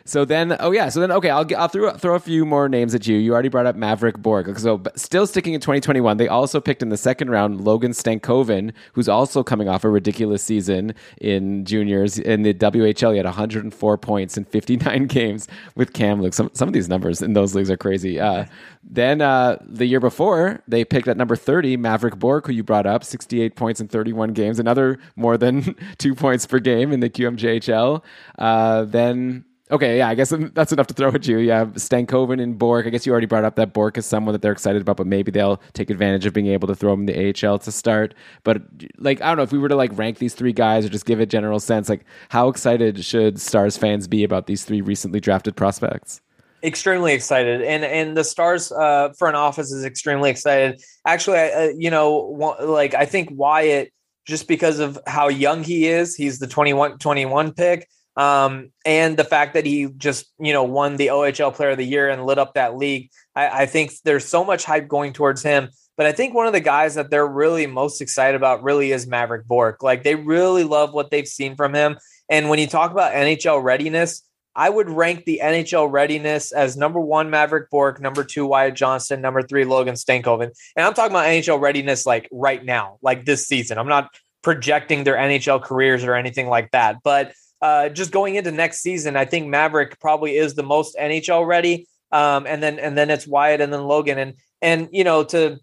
so 0.05 0.25
then, 0.25 0.55
oh 0.59 0.71
yeah, 0.71 0.89
so 0.89 0.99
then 0.99 1.11
okay, 1.11 1.29
I'll 1.29 1.45
I'll 1.57 1.67
throw 1.67 1.91
throw 1.91 2.15
a 2.15 2.19
few 2.19 2.45
more 2.45 2.69
names 2.69 2.95
at 2.95 3.07
you. 3.07 3.17
You 3.17 3.34
already 3.34 3.49
brought 3.49 3.65
up 3.65 3.75
Mavrik 3.75 4.21
Bourque. 4.21 4.57
So 4.59 4.81
still 4.95 5.27
sticking 5.27 5.53
in 5.53 5.61
2021, 5.61 6.17
they 6.17 6.27
also 6.27 6.59
picked 6.59 6.81
in 6.81 6.89
the 6.89 6.97
second 6.97 7.29
round 7.29 7.61
Logan 7.61 7.91
Stankoven, 7.91 8.73
who's 8.93 9.09
also 9.09 9.43
coming 9.43 9.69
off 9.69 9.84
a 9.84 9.89
ridiculous 9.89 10.43
season 10.43 10.93
in 11.19 11.65
juniors 11.65 12.17
in 12.19 12.43
the 12.43 12.53
WHL. 12.53 13.11
He 13.11 13.17
had 13.17 13.25
104 13.25 13.97
points 13.97 14.38
in 14.38 14.45
59 14.45 15.05
games 15.07 15.47
with 15.75 15.93
Kamloops. 15.93 16.38
Some 16.38 16.49
some 16.53 16.67
of 16.67 16.73
these 16.73 16.89
numbers 16.89 17.21
in 17.21 17.34
those 17.34 17.55
leagues 17.55 17.71
are 17.71 17.77
crazy. 17.77 18.19
Uh, 18.19 18.45
then 18.84 19.21
uh, 19.21 19.57
the 19.61 19.86
year 19.86 19.99
before, 19.99 20.61
they 20.67 20.84
picked 20.84 21.07
at 21.07 21.17
number 21.17 21.36
30 21.36 21.77
Mavrik 21.77 22.19
Bourque, 22.19 22.47
who 22.47 22.53
you 22.53 22.63
brought 22.63 22.86
up, 22.86 23.03
68 23.03 23.55
points 23.55 23.79
in 23.79 23.88
31 23.88 24.34
games, 24.34 24.59
another 24.59 24.99
more 25.15 25.38
than 25.38 25.75
two 25.97 26.13
points 26.13 26.45
per 26.45 26.59
game 26.59 26.91
in 26.91 26.99
the 26.99 27.09
QMJHL. 27.09 28.03
Uh, 28.38 28.84
then 28.84 29.45
Okay, 29.72 29.97
yeah, 29.97 30.09
I 30.09 30.16
guess 30.16 30.34
that's 30.53 30.72
enough 30.72 30.88
to 30.88 30.93
throw 30.93 31.09
at 31.09 31.28
you. 31.28 31.38
Yeah, 31.38 31.66
Stankoven 31.66 32.41
and 32.41 32.57
Bourque. 32.57 32.86
I 32.86 32.89
guess 32.89 33.05
you 33.05 33.11
already 33.11 33.28
brought 33.28 33.45
up 33.45 33.55
that 33.55 33.74
Bourque 33.74 33.97
is 33.97 34.05
someone 34.05 34.34
that 34.34 34.41
they're 34.41 34.51
excited 34.51 34.82
about, 34.82 34.97
but 34.97 35.07
maybe 35.07 35.32
they'll 35.32 35.61
take 35.74 35.89
advantage 35.89 36.26
of 36.26 36.34
being 36.34 36.47
able 36.47 36.68
to 36.68 36.76
throw 36.76 36.93
him 36.93 37.01
in 37.01 37.05
the 37.05 37.47
AHL 37.47 37.59
to 37.59 37.72
start. 37.72 38.14
But 38.43 38.61
like, 38.97 39.22
I 39.22 39.28
don't 39.28 39.38
know 39.38 39.43
if 39.43 39.51
we 39.51 39.59
were 39.59 39.70
to 39.70 39.76
like 39.76 39.97
rank 39.97 40.18
these 40.18 40.34
three 40.34 40.53
guys 40.53 40.86
or 40.86 40.89
just 40.89 41.05
give 41.05 41.20
a 41.20 41.26
general 41.26 41.59
sense, 41.59 41.89
like 41.89 42.05
how 42.30 42.49
excited 42.49 43.03
should 43.05 43.39
Stars 43.39 43.78
fans 43.78 44.07
be 44.07 44.24
about 44.24 44.47
these 44.47 44.64
three 44.66 44.82
recently 44.82 45.20
drafted 45.20 45.55
prospects? 45.55 46.22
extremely 46.64 47.11
excited 47.11 47.61
and 47.61 47.84
and 47.84 48.16
the 48.16 48.24
stars 48.24 48.72
uh, 48.72 49.09
front 49.20 49.36
office 49.36 49.70
is 49.72 49.84
extremely 49.84 50.30
excited 50.30 50.82
actually 51.05 51.38
uh, 51.38 51.68
you 51.78 51.91
know 51.91 52.55
like 52.61 52.93
i 52.93 53.05
think 53.05 53.28
wyatt 53.34 53.89
just 54.26 54.47
because 54.47 54.80
of 54.80 54.97
how 55.05 55.28
young 55.28 55.61
he 55.61 55.88
is 55.88 56.16
he's 56.16 56.39
the 56.39 56.47
21 56.47 56.97
21 56.99 57.51
pick 57.51 57.89
um, 58.16 58.72
and 58.86 59.18
the 59.18 59.24
fact 59.24 59.55
that 59.55 59.66
he 59.66 59.88
just 59.97 60.32
you 60.39 60.53
know 60.53 60.64
won 60.64 60.97
the 60.97 61.07
OHL 61.07 61.53
Player 61.53 61.72
of 61.72 61.78
the 61.78 61.86
Year 61.86 62.09
and 62.09 62.26
lit 62.26 62.38
up 62.38 62.53
that 62.53 62.78
league. 62.78 63.09
I, 63.36 63.64
I, 63.64 63.66
think 63.66 63.91
there's 64.03 64.26
so 64.26 64.45
much 64.45 64.64
hype 64.64 64.88
going 64.88 65.14
towards 65.14 65.41
him. 65.41 65.70
But 65.95 66.05
I 66.07 66.11
think 66.11 66.34
one 66.34 66.47
of 66.47 66.53
the 66.53 66.59
guys 66.59 66.95
that 66.95 67.09
they're 67.09 67.28
really 67.28 67.68
most 67.68 68.01
excited 68.01 68.36
about 68.36 68.64
really 68.64 68.91
is 68.91 69.05
Mavrik 69.05 69.45
Bourque. 69.45 69.84
Like 69.84 70.03
they 70.03 70.16
really 70.16 70.64
love 70.64 70.93
what 70.93 71.11
they've 71.11 71.28
seen 71.28 71.55
from 71.55 71.74
him. 71.74 71.97
And 72.30 72.49
when 72.49 72.59
you 72.59 72.68
talk 72.68 72.91
about 72.91 73.14
NHL 73.14 73.64
readiness, 73.64 74.24
I 74.55 74.70
would 74.70 74.89
rank 74.89 75.26
the 75.26 75.41
NHL 75.43 75.91
readiness 75.91 76.51
as 76.51 76.78
number 76.78 76.99
one 76.99 77.30
Mavrik 77.30 77.70
Bourque, 77.72 77.99
number 77.99 78.24
two 78.24 78.45
Wyatt 78.45 78.76
Johnston, 78.76 79.22
number 79.22 79.41
three 79.41 79.66
Logan 79.66 79.95
Stankoven. 79.95 80.51
And 80.76 80.86
I'm 80.86 80.93
talking 80.93 81.11
about 81.11 81.26
NHL 81.26 81.59
readiness 81.59 82.05
like 82.05 82.28
right 82.32 82.64
now, 82.64 82.97
like 83.01 83.26
this 83.26 83.47
season. 83.47 83.78
I'm 83.78 83.88
not 83.88 84.09
projecting 84.43 85.03
their 85.03 85.16
NHL 85.16 85.64
careers 85.64 86.03
or 86.03 86.14
anything 86.16 86.47
like 86.47 86.72
that. 86.72 86.97
But 87.03 87.34
uh, 87.64 87.88
just 87.88 88.11
going 88.11 88.36
into 88.36 88.51
next 88.51 88.82
season, 88.82 89.16
I 89.16 89.24
think 89.24 89.47
Mavrik 89.47 89.97
probably 90.01 90.36
is 90.36 90.53
the 90.53 90.64
most 90.64 90.97
NHL 90.97 91.47
ready. 91.47 91.88
Um, 92.11 92.45
and 92.45 92.61
then 92.61 92.78
and 92.78 92.97
then 92.97 93.09
it's 93.09 93.26
Wyatt 93.26 93.61
and 93.61 93.72
then 93.72 93.86
Logan. 93.86 94.18
And 94.20 94.34
and 94.61 94.89
you 94.91 95.05
know, 95.05 95.24
to 95.24 95.59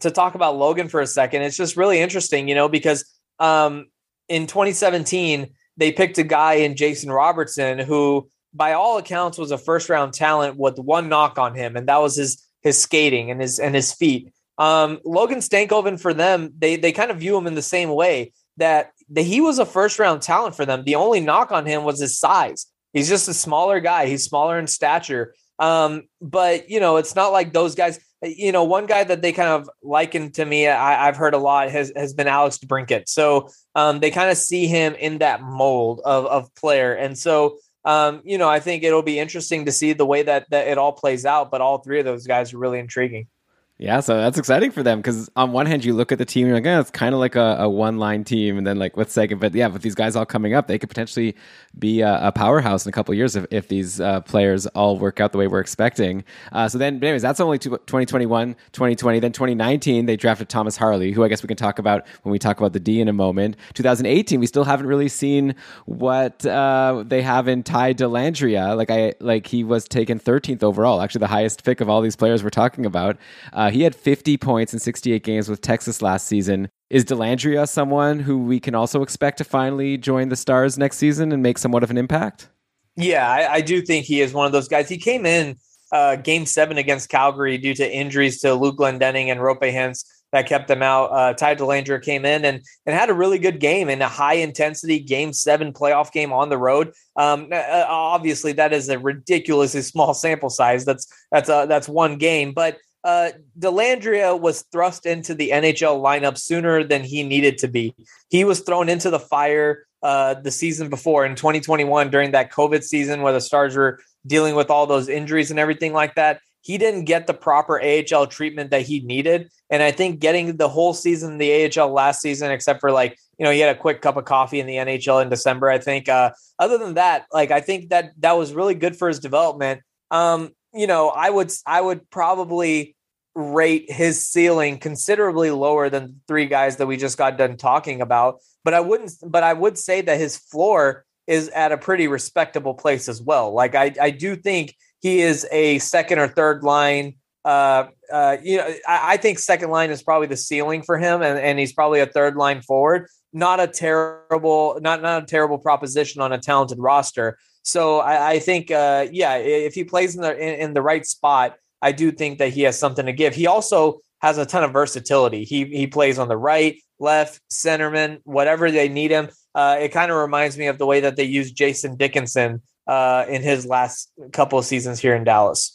to 0.00 0.10
talk 0.10 0.34
about 0.34 0.58
Logan 0.58 0.88
for 0.88 1.00
a 1.00 1.06
second, 1.06 1.40
it's 1.40 1.56
just 1.56 1.78
really 1.78 1.98
interesting, 1.98 2.46
you 2.46 2.54
know, 2.54 2.68
because 2.68 3.10
um, 3.38 3.86
in 4.28 4.46
2017 4.46 5.48
they 5.78 5.92
picked 5.92 6.18
a 6.18 6.24
guy 6.24 6.54
in 6.56 6.76
Jason 6.76 7.10
Robertson 7.10 7.78
who, 7.78 8.28
by 8.52 8.74
all 8.74 8.98
accounts, 8.98 9.38
was 9.38 9.50
a 9.50 9.56
first 9.56 9.88
round 9.88 10.12
talent 10.12 10.58
with 10.58 10.78
one 10.78 11.08
knock 11.08 11.38
on 11.38 11.54
him, 11.54 11.74
and 11.74 11.88
that 11.88 12.02
was 12.02 12.16
his 12.16 12.46
his 12.60 12.78
skating 12.78 13.30
and 13.30 13.40
his 13.40 13.58
and 13.58 13.74
his 13.74 13.94
feet. 13.94 14.30
Um, 14.58 15.00
Logan 15.06 15.38
Stankoven 15.38 15.98
for 15.98 16.12
them, 16.12 16.52
they 16.58 16.76
they 16.76 16.92
kind 16.92 17.10
of 17.10 17.16
view 17.16 17.34
him 17.34 17.46
in 17.46 17.54
the 17.54 17.62
same 17.62 17.88
way 17.88 18.34
that 18.58 18.90
the, 19.08 19.22
he 19.22 19.40
was 19.40 19.58
a 19.58 19.66
first 19.66 19.98
round 19.98 20.22
talent 20.22 20.54
for 20.54 20.66
them. 20.66 20.84
The 20.84 20.94
only 20.96 21.20
knock 21.20 21.52
on 21.52 21.66
him 21.66 21.84
was 21.84 22.00
his 22.00 22.18
size. 22.18 22.66
He's 22.92 23.08
just 23.08 23.28
a 23.28 23.34
smaller 23.34 23.80
guy. 23.80 24.06
He's 24.06 24.24
smaller 24.24 24.58
in 24.58 24.66
stature. 24.66 25.34
Um, 25.58 26.02
but 26.20 26.70
you 26.70 26.80
know, 26.80 26.96
it's 26.96 27.14
not 27.14 27.32
like 27.32 27.52
those 27.52 27.74
guys. 27.74 27.98
You 28.22 28.52
know, 28.52 28.64
one 28.64 28.86
guy 28.86 29.04
that 29.04 29.20
they 29.20 29.32
kind 29.32 29.50
of 29.50 29.68
likened 29.82 30.34
to 30.34 30.44
me, 30.44 30.66
I, 30.66 31.06
have 31.06 31.16
heard 31.16 31.34
a 31.34 31.38
lot 31.38 31.70
has 31.70 31.92
has 31.94 32.14
been 32.14 32.26
Alex 32.26 32.58
DeBrincat. 32.58 33.08
So 33.08 33.50
um, 33.74 34.00
they 34.00 34.10
kind 34.10 34.30
of 34.30 34.38
see 34.38 34.66
him 34.66 34.94
in 34.94 35.18
that 35.18 35.42
mold 35.42 36.00
of 36.04 36.24
of 36.26 36.54
player, 36.54 36.94
and 36.94 37.18
so 37.18 37.58
um, 37.84 38.22
you 38.24 38.38
know, 38.38 38.48
I 38.48 38.60
think 38.60 38.82
it'll 38.82 39.02
be 39.02 39.18
interesting 39.18 39.66
to 39.66 39.72
see 39.72 39.92
the 39.92 40.06
way 40.06 40.22
that 40.22 40.48
that 40.50 40.68
it 40.68 40.78
all 40.78 40.92
plays 40.92 41.26
out. 41.26 41.50
But 41.50 41.60
all 41.60 41.78
three 41.78 41.98
of 41.98 42.04
those 42.04 42.26
guys 42.26 42.54
are 42.54 42.58
really 42.58 42.78
intriguing. 42.78 43.28
Yeah, 43.76 43.98
so 43.98 44.16
that's 44.16 44.38
exciting 44.38 44.70
for 44.70 44.84
them 44.84 45.00
because 45.00 45.28
on 45.34 45.50
one 45.50 45.66
hand 45.66 45.84
you 45.84 45.94
look 45.94 46.12
at 46.12 46.18
the 46.18 46.24
team, 46.24 46.46
you're 46.46 46.54
like, 46.54 46.64
yeah, 46.64 46.78
it's 46.78 46.92
kind 46.92 47.12
of 47.12 47.18
like 47.18 47.34
a, 47.34 47.56
a 47.58 47.68
one 47.68 47.98
line 47.98 48.22
team, 48.22 48.56
and 48.56 48.64
then 48.64 48.78
like 48.78 48.96
with 48.96 49.10
second, 49.10 49.40
but 49.40 49.52
yeah, 49.52 49.66
with 49.66 49.82
these 49.82 49.96
guys 49.96 50.14
all 50.14 50.24
coming 50.24 50.54
up, 50.54 50.68
they 50.68 50.78
could 50.78 50.88
potentially 50.88 51.34
be 51.76 52.00
a, 52.00 52.28
a 52.28 52.30
powerhouse 52.30 52.86
in 52.86 52.90
a 52.90 52.92
couple 52.92 53.12
years 53.14 53.34
if, 53.34 53.46
if 53.50 53.66
these 53.66 54.00
uh, 54.00 54.20
players 54.20 54.68
all 54.68 54.96
work 54.96 55.18
out 55.18 55.32
the 55.32 55.38
way 55.38 55.48
we're 55.48 55.58
expecting. 55.58 56.22
Uh, 56.52 56.68
so 56.68 56.78
then, 56.78 57.02
anyways, 57.02 57.20
that's 57.20 57.40
only 57.40 57.58
2021, 57.58 58.54
2020. 58.70 59.18
Then 59.18 59.32
2019, 59.32 60.06
they 60.06 60.16
drafted 60.16 60.48
Thomas 60.48 60.76
Harley, 60.76 61.10
who 61.10 61.24
I 61.24 61.28
guess 61.28 61.42
we 61.42 61.48
can 61.48 61.56
talk 61.56 61.80
about 61.80 62.06
when 62.22 62.30
we 62.30 62.38
talk 62.38 62.58
about 62.58 62.74
the 62.74 62.80
D 62.80 63.00
in 63.00 63.08
a 63.08 63.12
moment. 63.12 63.56
2018, 63.74 64.38
we 64.38 64.46
still 64.46 64.62
haven't 64.62 64.86
really 64.86 65.08
seen 65.08 65.56
what 65.86 66.46
uh, 66.46 67.02
they 67.04 67.22
have 67.22 67.48
in 67.48 67.64
Ty 67.64 67.94
Dellandrea. 67.94 68.76
Like 68.76 68.92
I 68.92 69.14
like 69.18 69.48
he 69.48 69.64
was 69.64 69.88
taken 69.88 70.20
13th 70.20 70.62
overall, 70.62 71.00
actually 71.00 71.18
the 71.20 71.26
highest 71.26 71.64
pick 71.64 71.80
of 71.80 71.88
all 71.88 72.00
these 72.00 72.14
players 72.14 72.44
we're 72.44 72.50
talking 72.50 72.86
about. 72.86 73.16
Uh, 73.64 73.70
he 73.70 73.80
had 73.80 73.94
50 73.94 74.36
points 74.36 74.74
in 74.74 74.78
68 74.78 75.24
games 75.24 75.48
with 75.48 75.62
Texas 75.62 76.02
last 76.02 76.26
season. 76.26 76.68
Is 76.90 77.02
Dellandrea 77.02 77.66
someone 77.66 78.18
who 78.18 78.36
we 78.36 78.60
can 78.60 78.74
also 78.74 79.00
expect 79.00 79.38
to 79.38 79.44
finally 79.44 79.96
join 79.96 80.28
the 80.28 80.36
Stars 80.36 80.76
next 80.76 80.98
season 80.98 81.32
and 81.32 81.42
make 81.42 81.56
somewhat 81.56 81.82
of 81.82 81.90
an 81.90 81.96
impact? 81.96 82.50
Yeah, 82.94 83.26
I, 83.26 83.54
I 83.54 83.60
do 83.62 83.80
think 83.80 84.04
he 84.04 84.20
is 84.20 84.34
one 84.34 84.44
of 84.44 84.52
those 84.52 84.68
guys. 84.68 84.90
He 84.90 84.98
came 84.98 85.24
in 85.24 85.56
uh, 85.92 86.16
game 86.16 86.44
seven 86.44 86.76
against 86.76 87.08
Calgary 87.08 87.56
due 87.56 87.72
to 87.72 87.90
injuries 87.90 88.42
to 88.42 88.52
Luke 88.52 88.76
Glendening 88.76 89.28
and 89.28 89.40
Hintz 89.40 90.04
that 90.32 90.46
kept 90.46 90.68
them 90.68 90.82
out. 90.82 91.06
Uh, 91.06 91.32
Ty 91.32 91.54
Dellandrea 91.54 92.02
came 92.02 92.26
in 92.26 92.44
and 92.44 92.60
and 92.84 92.94
had 92.94 93.08
a 93.08 93.14
really 93.14 93.38
good 93.38 93.60
game 93.60 93.88
in 93.88 94.02
a 94.02 94.08
high 94.08 94.34
intensity 94.34 94.98
game 94.98 95.32
seven 95.32 95.72
playoff 95.72 96.12
game 96.12 96.34
on 96.34 96.50
the 96.50 96.58
road. 96.58 96.92
Um, 97.16 97.48
uh, 97.50 97.86
obviously, 97.88 98.52
that 98.52 98.74
is 98.74 98.90
a 98.90 98.98
ridiculously 98.98 99.80
small 99.92 100.12
sample 100.12 100.50
size. 100.50 100.84
That's 100.84 101.06
that's 101.30 101.48
uh, 101.48 101.64
that's 101.64 101.88
one 101.88 102.18
game, 102.18 102.52
but 102.52 102.78
uh, 103.04 103.30
Dellandrea 103.58 104.40
was 104.40 104.62
thrust 104.72 105.04
into 105.04 105.34
the 105.34 105.50
NHL 105.50 106.02
lineup 106.02 106.38
sooner 106.38 106.82
than 106.82 107.04
he 107.04 107.22
needed 107.22 107.58
to 107.58 107.68
be. 107.68 107.94
He 108.30 108.44
was 108.44 108.60
thrown 108.60 108.88
into 108.88 109.10
the 109.10 109.20
fire 109.20 109.86
uh, 110.02 110.34
the 110.34 110.50
season 110.50 110.88
before 110.88 111.24
in 111.26 111.34
2021 111.34 112.10
during 112.10 112.32
that 112.32 112.50
COVID 112.50 112.82
season 112.82 113.22
where 113.22 113.32
the 113.32 113.40
Stars 113.40 113.76
were 113.76 114.00
dealing 114.26 114.54
with 114.54 114.70
all 114.70 114.86
those 114.86 115.08
injuries 115.08 115.50
and 115.50 115.60
everything 115.60 115.92
like 115.92 116.14
that. 116.14 116.40
He 116.62 116.78
didn't 116.78 117.04
get 117.04 117.26
the 117.26 117.34
proper 117.34 117.78
AHL 117.82 118.26
treatment 118.26 118.70
that 118.70 118.82
he 118.82 119.00
needed. 119.00 119.50
And 119.68 119.82
I 119.82 119.90
think 119.90 120.20
getting 120.20 120.56
the 120.56 120.68
whole 120.68 120.94
season, 120.94 121.36
the 121.36 121.70
AHL 121.78 121.92
last 121.92 122.22
season, 122.22 122.50
except 122.50 122.80
for 122.80 122.90
like, 122.90 123.18
you 123.38 123.44
know, 123.44 123.50
he 123.50 123.60
had 123.60 123.74
a 123.74 123.78
quick 123.78 124.00
cup 124.00 124.16
of 124.16 124.24
coffee 124.24 124.60
in 124.60 124.66
the 124.66 124.76
NHL 124.76 125.22
in 125.22 125.28
December, 125.28 125.68
I 125.68 125.78
think. 125.78 126.08
Uh, 126.08 126.30
other 126.58 126.78
than 126.78 126.94
that, 126.94 127.26
like, 127.32 127.50
I 127.50 127.60
think 127.60 127.90
that 127.90 128.12
that 128.20 128.32
was 128.32 128.54
really 128.54 128.74
good 128.74 128.96
for 128.96 129.08
his 129.08 129.18
development. 129.18 129.82
Um, 130.10 130.52
you 130.74 130.86
know, 130.86 131.08
I 131.08 131.30
would 131.30 131.52
I 131.66 131.80
would 131.80 132.10
probably 132.10 132.96
rate 133.34 133.90
his 133.90 134.26
ceiling 134.26 134.78
considerably 134.78 135.50
lower 135.50 135.90
than 135.90 136.20
three 136.28 136.46
guys 136.46 136.76
that 136.76 136.86
we 136.86 136.96
just 136.96 137.18
got 137.18 137.38
done 137.38 137.56
talking 137.56 138.00
about. 138.00 138.40
But 138.64 138.74
I 138.74 138.80
wouldn't 138.80 139.12
but 139.26 139.42
I 139.42 139.52
would 139.52 139.78
say 139.78 140.00
that 140.00 140.18
his 140.18 140.36
floor 140.36 141.04
is 141.26 141.48
at 141.48 141.72
a 141.72 141.78
pretty 141.78 142.08
respectable 142.08 142.74
place 142.74 143.08
as 143.08 143.20
well. 143.22 143.52
Like 143.52 143.74
I 143.74 143.94
I 144.00 144.10
do 144.10 144.36
think 144.36 144.74
he 145.00 145.20
is 145.20 145.46
a 145.50 145.78
second 145.80 146.18
or 146.18 146.28
third 146.28 146.62
line 146.62 147.14
uh, 147.44 147.88
uh, 148.10 148.38
you 148.42 148.56
know, 148.56 148.66
I, 148.88 149.12
I, 149.12 149.16
think 149.18 149.38
second 149.38 149.68
line 149.68 149.90
is 149.90 150.02
probably 150.02 150.28
the 150.28 150.36
ceiling 150.36 150.82
for 150.82 150.96
him, 150.96 151.20
and, 151.20 151.38
and 151.38 151.58
he's 151.58 151.74
probably 151.74 152.00
a 152.00 152.06
third 152.06 152.36
line 152.36 152.62
forward. 152.62 153.06
Not 153.34 153.60
a 153.60 153.66
terrible, 153.66 154.78
not 154.80 155.02
not 155.02 155.24
a 155.24 155.26
terrible 155.26 155.58
proposition 155.58 156.22
on 156.22 156.32
a 156.32 156.38
talented 156.38 156.78
roster. 156.78 157.38
So 157.64 157.98
I, 158.00 158.32
I 158.32 158.38
think, 158.38 158.70
uh, 158.70 159.06
yeah, 159.10 159.36
if 159.36 159.74
he 159.74 159.84
plays 159.84 160.14
in 160.14 160.20
the 160.20 160.36
in, 160.36 160.60
in, 160.60 160.74
the 160.74 160.82
right 160.82 161.04
spot, 161.04 161.56
I 161.80 161.92
do 161.92 162.12
think 162.12 162.38
that 162.38 162.50
he 162.50 162.62
has 162.62 162.78
something 162.78 163.06
to 163.06 163.12
give. 163.12 163.34
He 163.34 163.46
also 163.46 164.00
has 164.20 164.36
a 164.36 164.44
ton 164.44 164.64
of 164.64 164.72
versatility. 164.72 165.44
He 165.44 165.64
he 165.64 165.86
plays 165.86 166.18
on 166.18 166.28
the 166.28 166.36
right, 166.36 166.76
left, 166.98 167.40
centerman, 167.50 168.20
whatever 168.24 168.70
they 168.70 168.88
need 168.90 169.10
him. 169.10 169.30
Uh, 169.54 169.78
it 169.80 169.88
kind 169.88 170.10
of 170.10 170.18
reminds 170.18 170.58
me 170.58 170.66
of 170.66 170.76
the 170.76 170.86
way 170.86 171.00
that 171.00 171.16
they 171.16 171.24
used 171.24 171.56
Jason 171.56 171.96
Dickinson 171.96 172.60
uh, 172.86 173.24
in 173.28 173.42
his 173.42 173.66
last 173.66 174.12
couple 174.32 174.58
of 174.58 174.66
seasons 174.66 175.00
here 175.00 175.14
in 175.14 175.24
Dallas. 175.24 175.73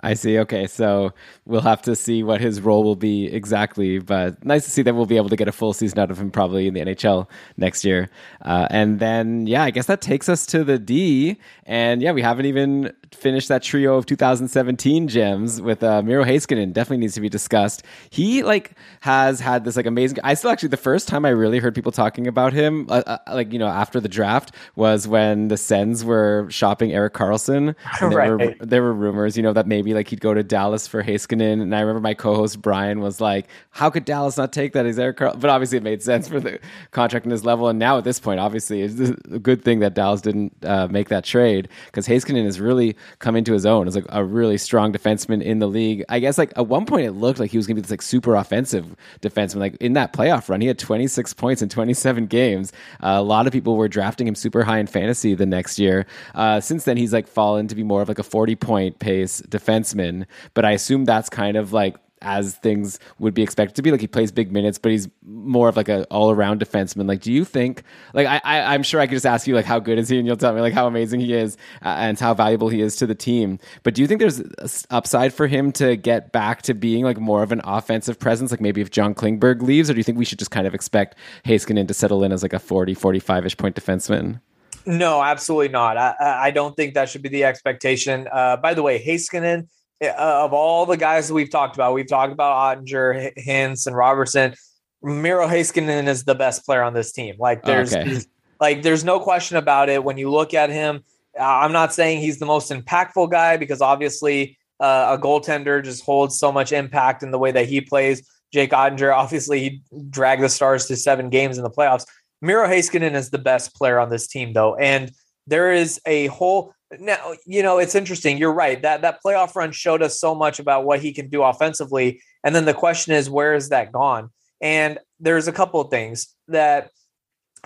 I 0.00 0.14
see. 0.14 0.38
Okay, 0.38 0.66
so 0.68 1.12
we'll 1.44 1.60
have 1.62 1.82
to 1.82 1.96
see 1.96 2.22
what 2.22 2.40
his 2.40 2.60
role 2.60 2.84
will 2.84 2.96
be 2.96 3.26
exactly, 3.26 3.98
but 3.98 4.44
nice 4.44 4.64
to 4.64 4.70
see 4.70 4.82
that 4.82 4.94
we'll 4.94 5.06
be 5.06 5.16
able 5.16 5.28
to 5.28 5.36
get 5.36 5.48
a 5.48 5.52
full 5.52 5.72
season 5.72 5.98
out 5.98 6.10
of 6.10 6.18
him 6.18 6.30
probably 6.30 6.68
in 6.68 6.74
the 6.74 6.80
NHL 6.80 7.28
next 7.56 7.84
year. 7.84 8.08
Uh, 8.42 8.68
and 8.70 9.00
then, 9.00 9.46
yeah, 9.48 9.64
I 9.64 9.70
guess 9.70 9.86
that 9.86 10.00
takes 10.00 10.28
us 10.28 10.46
to 10.46 10.62
the 10.62 10.78
D. 10.78 11.36
And 11.64 12.00
yeah, 12.00 12.12
we 12.12 12.22
haven't 12.22 12.46
even 12.46 12.92
finished 13.12 13.48
that 13.48 13.62
trio 13.62 13.96
of 13.96 14.06
2017 14.06 15.08
gems 15.08 15.60
with 15.60 15.82
uh, 15.82 16.02
Miro 16.02 16.24
Heiskanen. 16.24 16.72
Definitely 16.72 16.98
needs 16.98 17.14
to 17.14 17.20
be 17.20 17.28
discussed. 17.28 17.82
He 18.10 18.42
like 18.42 18.72
has 19.00 19.40
had 19.40 19.64
this 19.64 19.76
like 19.76 19.86
amazing. 19.86 20.18
I 20.24 20.34
still 20.34 20.50
actually 20.50 20.68
the 20.70 20.76
first 20.76 21.08
time 21.08 21.24
I 21.24 21.30
really 21.30 21.58
heard 21.58 21.74
people 21.74 21.92
talking 21.92 22.26
about 22.26 22.52
him, 22.52 22.86
uh, 22.88 23.02
uh, 23.06 23.18
like 23.34 23.52
you 23.52 23.58
know 23.58 23.66
after 23.66 24.00
the 24.00 24.08
draft, 24.08 24.54
was 24.76 25.08
when 25.08 25.48
the 25.48 25.56
Sens 25.56 26.04
were 26.04 26.46
shopping 26.50 26.92
Erik 26.92 27.14
Karlsson. 27.14 27.74
And 28.00 28.12
there 28.12 28.36
Right. 28.36 28.58
were 28.60 28.66
there 28.66 28.82
were 28.82 28.92
rumors, 28.92 29.36
you 29.36 29.42
know, 29.42 29.52
that 29.52 29.66
maybe 29.66 29.94
like 29.94 30.08
he'd 30.08 30.20
go 30.20 30.34
to 30.34 30.42
Dallas 30.42 30.86
for 30.86 31.02
Heiskanen. 31.02 31.60
And 31.62 31.74
I 31.74 31.80
remember 31.80 32.00
my 32.00 32.14
co-host 32.14 32.60
Brian 32.62 33.00
was 33.00 33.20
like, 33.20 33.46
"How 33.70 33.90
could 33.90 34.04
Dallas 34.04 34.36
not 34.36 34.52
take 34.52 34.72
that? 34.74 34.86
He's 34.86 34.98
Eric 34.98 35.16
Carl." 35.16 35.34
But 35.36 35.50
obviously, 35.50 35.78
it 35.78 35.82
made 35.82 36.02
sense 36.02 36.28
for 36.28 36.40
the 36.40 36.58
contract 36.90 37.24
and 37.24 37.32
his 37.32 37.44
level. 37.44 37.68
And 37.68 37.78
now 37.78 37.98
at 37.98 38.04
this 38.04 38.20
point, 38.20 38.38
obviously, 38.40 38.82
it's 38.82 39.00
a 39.30 39.38
good 39.38 39.62
thing 39.64 39.80
that 39.80 39.94
Dallas 39.94 40.20
didn't 40.20 40.52
uh, 40.64 40.88
make 40.88 41.08
that 41.08 41.24
trade 41.24 41.68
because 41.86 42.06
Heiskanen 42.06 42.46
is 42.46 42.60
really 42.60 42.96
come 43.18 43.36
into 43.36 43.52
his 43.52 43.66
own 43.66 43.86
as 43.86 43.94
like 43.94 44.06
a 44.08 44.24
really 44.24 44.58
strong 44.58 44.92
defenseman 44.92 45.42
in 45.42 45.58
the 45.58 45.66
league. 45.66 46.04
I 46.08 46.18
guess 46.18 46.38
like 46.38 46.52
at 46.56 46.66
one 46.66 46.86
point 46.86 47.06
it 47.06 47.12
looked 47.12 47.38
like 47.38 47.50
he 47.50 47.56
was 47.56 47.66
going 47.66 47.76
to 47.76 47.82
be 47.82 47.82
this 47.82 47.90
like 47.90 48.02
super 48.02 48.34
offensive 48.34 48.96
defenseman. 49.20 49.56
Like 49.56 49.76
in 49.76 49.94
that 49.94 50.12
playoff 50.12 50.48
run, 50.48 50.60
he 50.60 50.66
had 50.66 50.78
26 50.78 51.34
points 51.34 51.62
in 51.62 51.68
27 51.68 52.26
games. 52.26 52.72
Uh, 53.02 53.16
a 53.18 53.22
lot 53.22 53.46
of 53.46 53.52
people 53.52 53.76
were 53.76 53.88
drafting 53.88 54.26
him 54.26 54.34
super 54.34 54.62
high 54.64 54.78
in 54.78 54.86
fantasy 54.86 55.34
the 55.34 55.46
next 55.46 55.78
year. 55.78 56.06
Uh, 56.34 56.60
since 56.60 56.84
then, 56.84 56.96
he's 56.96 57.12
like 57.12 57.26
fallen 57.26 57.68
to 57.68 57.74
be 57.74 57.82
more 57.82 58.02
of 58.02 58.08
like 58.08 58.18
a 58.18 58.24
40 58.24 58.56
point 58.56 58.98
pace 58.98 59.40
defenseman. 59.42 60.26
But 60.54 60.64
I 60.64 60.72
assume 60.72 61.04
that's 61.04 61.28
kind 61.28 61.56
of 61.56 61.72
like 61.72 61.96
as 62.22 62.56
things 62.56 62.98
would 63.18 63.34
be 63.34 63.42
expected 63.42 63.76
to 63.76 63.82
be. 63.82 63.90
Like 63.90 64.00
he 64.00 64.06
plays 64.06 64.32
big 64.32 64.52
minutes, 64.52 64.78
but 64.78 64.92
he's 64.92 65.08
more 65.24 65.68
of 65.68 65.76
like 65.76 65.88
a 65.88 66.04
all 66.04 66.30
around 66.30 66.60
defenseman. 66.60 67.08
Like, 67.08 67.20
do 67.20 67.32
you 67.32 67.44
think? 67.44 67.82
Like, 68.14 68.26
I, 68.26 68.40
I 68.44 68.74
I'm 68.74 68.82
sure 68.82 69.00
I 69.00 69.06
could 69.06 69.14
just 69.14 69.26
ask 69.26 69.46
you 69.46 69.54
like 69.54 69.64
how 69.64 69.78
good 69.78 69.98
is 69.98 70.08
he, 70.08 70.18
and 70.18 70.26
you'll 70.26 70.36
tell 70.36 70.52
me 70.52 70.60
like 70.60 70.72
how 70.72 70.86
amazing 70.86 71.20
he 71.20 71.34
is 71.34 71.56
uh, 71.84 71.96
and 71.98 72.18
how 72.18 72.34
valuable 72.34 72.68
he 72.68 72.80
is 72.80 72.96
to 72.96 73.06
the 73.06 73.14
team. 73.14 73.58
But 73.82 73.94
do 73.94 74.02
you 74.02 74.08
think 74.08 74.20
there's 74.20 74.42
upside 74.90 75.32
for 75.32 75.46
him 75.46 75.72
to 75.72 75.96
get 75.96 76.32
back 76.32 76.62
to 76.62 76.74
being 76.74 77.04
like 77.04 77.18
more 77.18 77.42
of 77.42 77.52
an 77.52 77.60
offensive 77.64 78.18
presence? 78.18 78.50
Like 78.50 78.60
maybe 78.60 78.80
if 78.80 78.90
John 78.90 79.14
Klingberg 79.14 79.62
leaves, 79.62 79.90
or 79.90 79.94
do 79.94 79.98
you 79.98 80.04
think 80.04 80.18
we 80.18 80.24
should 80.24 80.38
just 80.38 80.50
kind 80.50 80.66
of 80.66 80.74
expect 80.74 81.16
Heiskanen 81.44 81.88
to 81.88 81.94
settle 81.94 82.24
in 82.24 82.32
as 82.32 82.42
like 82.42 82.52
a 82.52 82.58
40, 82.58 82.94
45 82.94 83.46
ish 83.46 83.56
point 83.56 83.76
defenseman? 83.76 84.40
No, 84.86 85.22
absolutely 85.22 85.68
not. 85.68 85.98
I, 85.98 86.14
I 86.20 86.50
don't 86.50 86.74
think 86.74 86.94
that 86.94 87.10
should 87.10 87.20
be 87.20 87.28
the 87.28 87.44
expectation. 87.44 88.26
Uh, 88.32 88.56
by 88.56 88.72
the 88.72 88.82
way, 88.82 89.04
Heiskanen, 89.04 89.64
uh, 89.64 89.66
of 90.00 90.52
all 90.52 90.86
the 90.86 90.96
guys 90.96 91.28
that 91.28 91.34
we've 91.34 91.50
talked 91.50 91.74
about, 91.76 91.94
we've 91.94 92.08
talked 92.08 92.32
about 92.32 92.78
Oettinger, 92.78 93.32
Hintz, 93.36 93.86
and 93.86 93.96
Robertson. 93.96 94.54
Miro 95.02 95.46
Heiskanen 95.46 96.08
is 96.08 96.24
the 96.24 96.34
best 96.34 96.64
player 96.64 96.82
on 96.82 96.94
this 96.94 97.12
team. 97.12 97.36
Like 97.38 97.62
there's, 97.62 97.94
Okay. 97.94 98.18
like 98.60 98.82
there's 98.82 99.04
no 99.04 99.20
question 99.20 99.56
about 99.56 99.88
it. 99.88 100.02
When 100.02 100.18
you 100.18 100.30
look 100.30 100.54
at 100.54 100.70
him, 100.70 101.04
uh, 101.38 101.44
I'm 101.44 101.72
not 101.72 101.94
saying 101.94 102.20
he's 102.20 102.38
the 102.38 102.46
most 102.46 102.70
impactful 102.70 103.30
guy 103.30 103.56
because 103.56 103.80
obviously 103.80 104.58
uh, 104.80 105.16
a 105.18 105.22
goaltender 105.22 105.82
just 105.82 106.04
holds 106.04 106.38
so 106.38 106.50
much 106.50 106.72
impact 106.72 107.22
in 107.22 107.30
the 107.30 107.38
way 107.38 107.52
that 107.52 107.68
he 107.68 107.80
plays. 107.80 108.28
Jake 108.52 108.70
Oettinger, 108.70 109.14
obviously, 109.14 109.60
he 109.60 109.82
dragged 110.10 110.42
the 110.42 110.48
Stars 110.48 110.86
to 110.86 110.96
seven 110.96 111.28
games 111.28 111.58
in 111.58 111.64
the 111.64 111.70
playoffs. 111.70 112.06
Miro 112.40 112.66
Heiskanen 112.66 113.14
is 113.14 113.30
the 113.30 113.38
best 113.38 113.74
player 113.74 113.98
on 113.98 114.08
this 114.08 114.26
team, 114.26 114.52
though, 114.52 114.74
and 114.76 115.10
there 115.46 115.72
is 115.72 116.00
a 116.06 116.26
whole 116.28 116.72
now. 116.98 117.34
You 117.46 117.62
know, 117.62 117.78
it's 117.78 117.94
interesting. 117.94 118.38
You're 118.38 118.52
right 118.52 118.80
that 118.82 119.02
that 119.02 119.20
playoff 119.24 119.54
run 119.54 119.72
showed 119.72 120.02
us 120.02 120.20
so 120.20 120.34
much 120.34 120.58
about 120.58 120.84
what 120.84 121.00
he 121.00 121.12
can 121.12 121.28
do 121.28 121.42
offensively, 121.42 122.20
and 122.44 122.54
then 122.54 122.64
the 122.64 122.74
question 122.74 123.14
is, 123.14 123.28
where 123.28 123.54
is 123.54 123.68
that 123.70 123.92
gone? 123.92 124.30
And 124.60 124.98
there's 125.20 125.48
a 125.48 125.52
couple 125.52 125.80
of 125.80 125.90
things 125.90 126.34
that, 126.48 126.90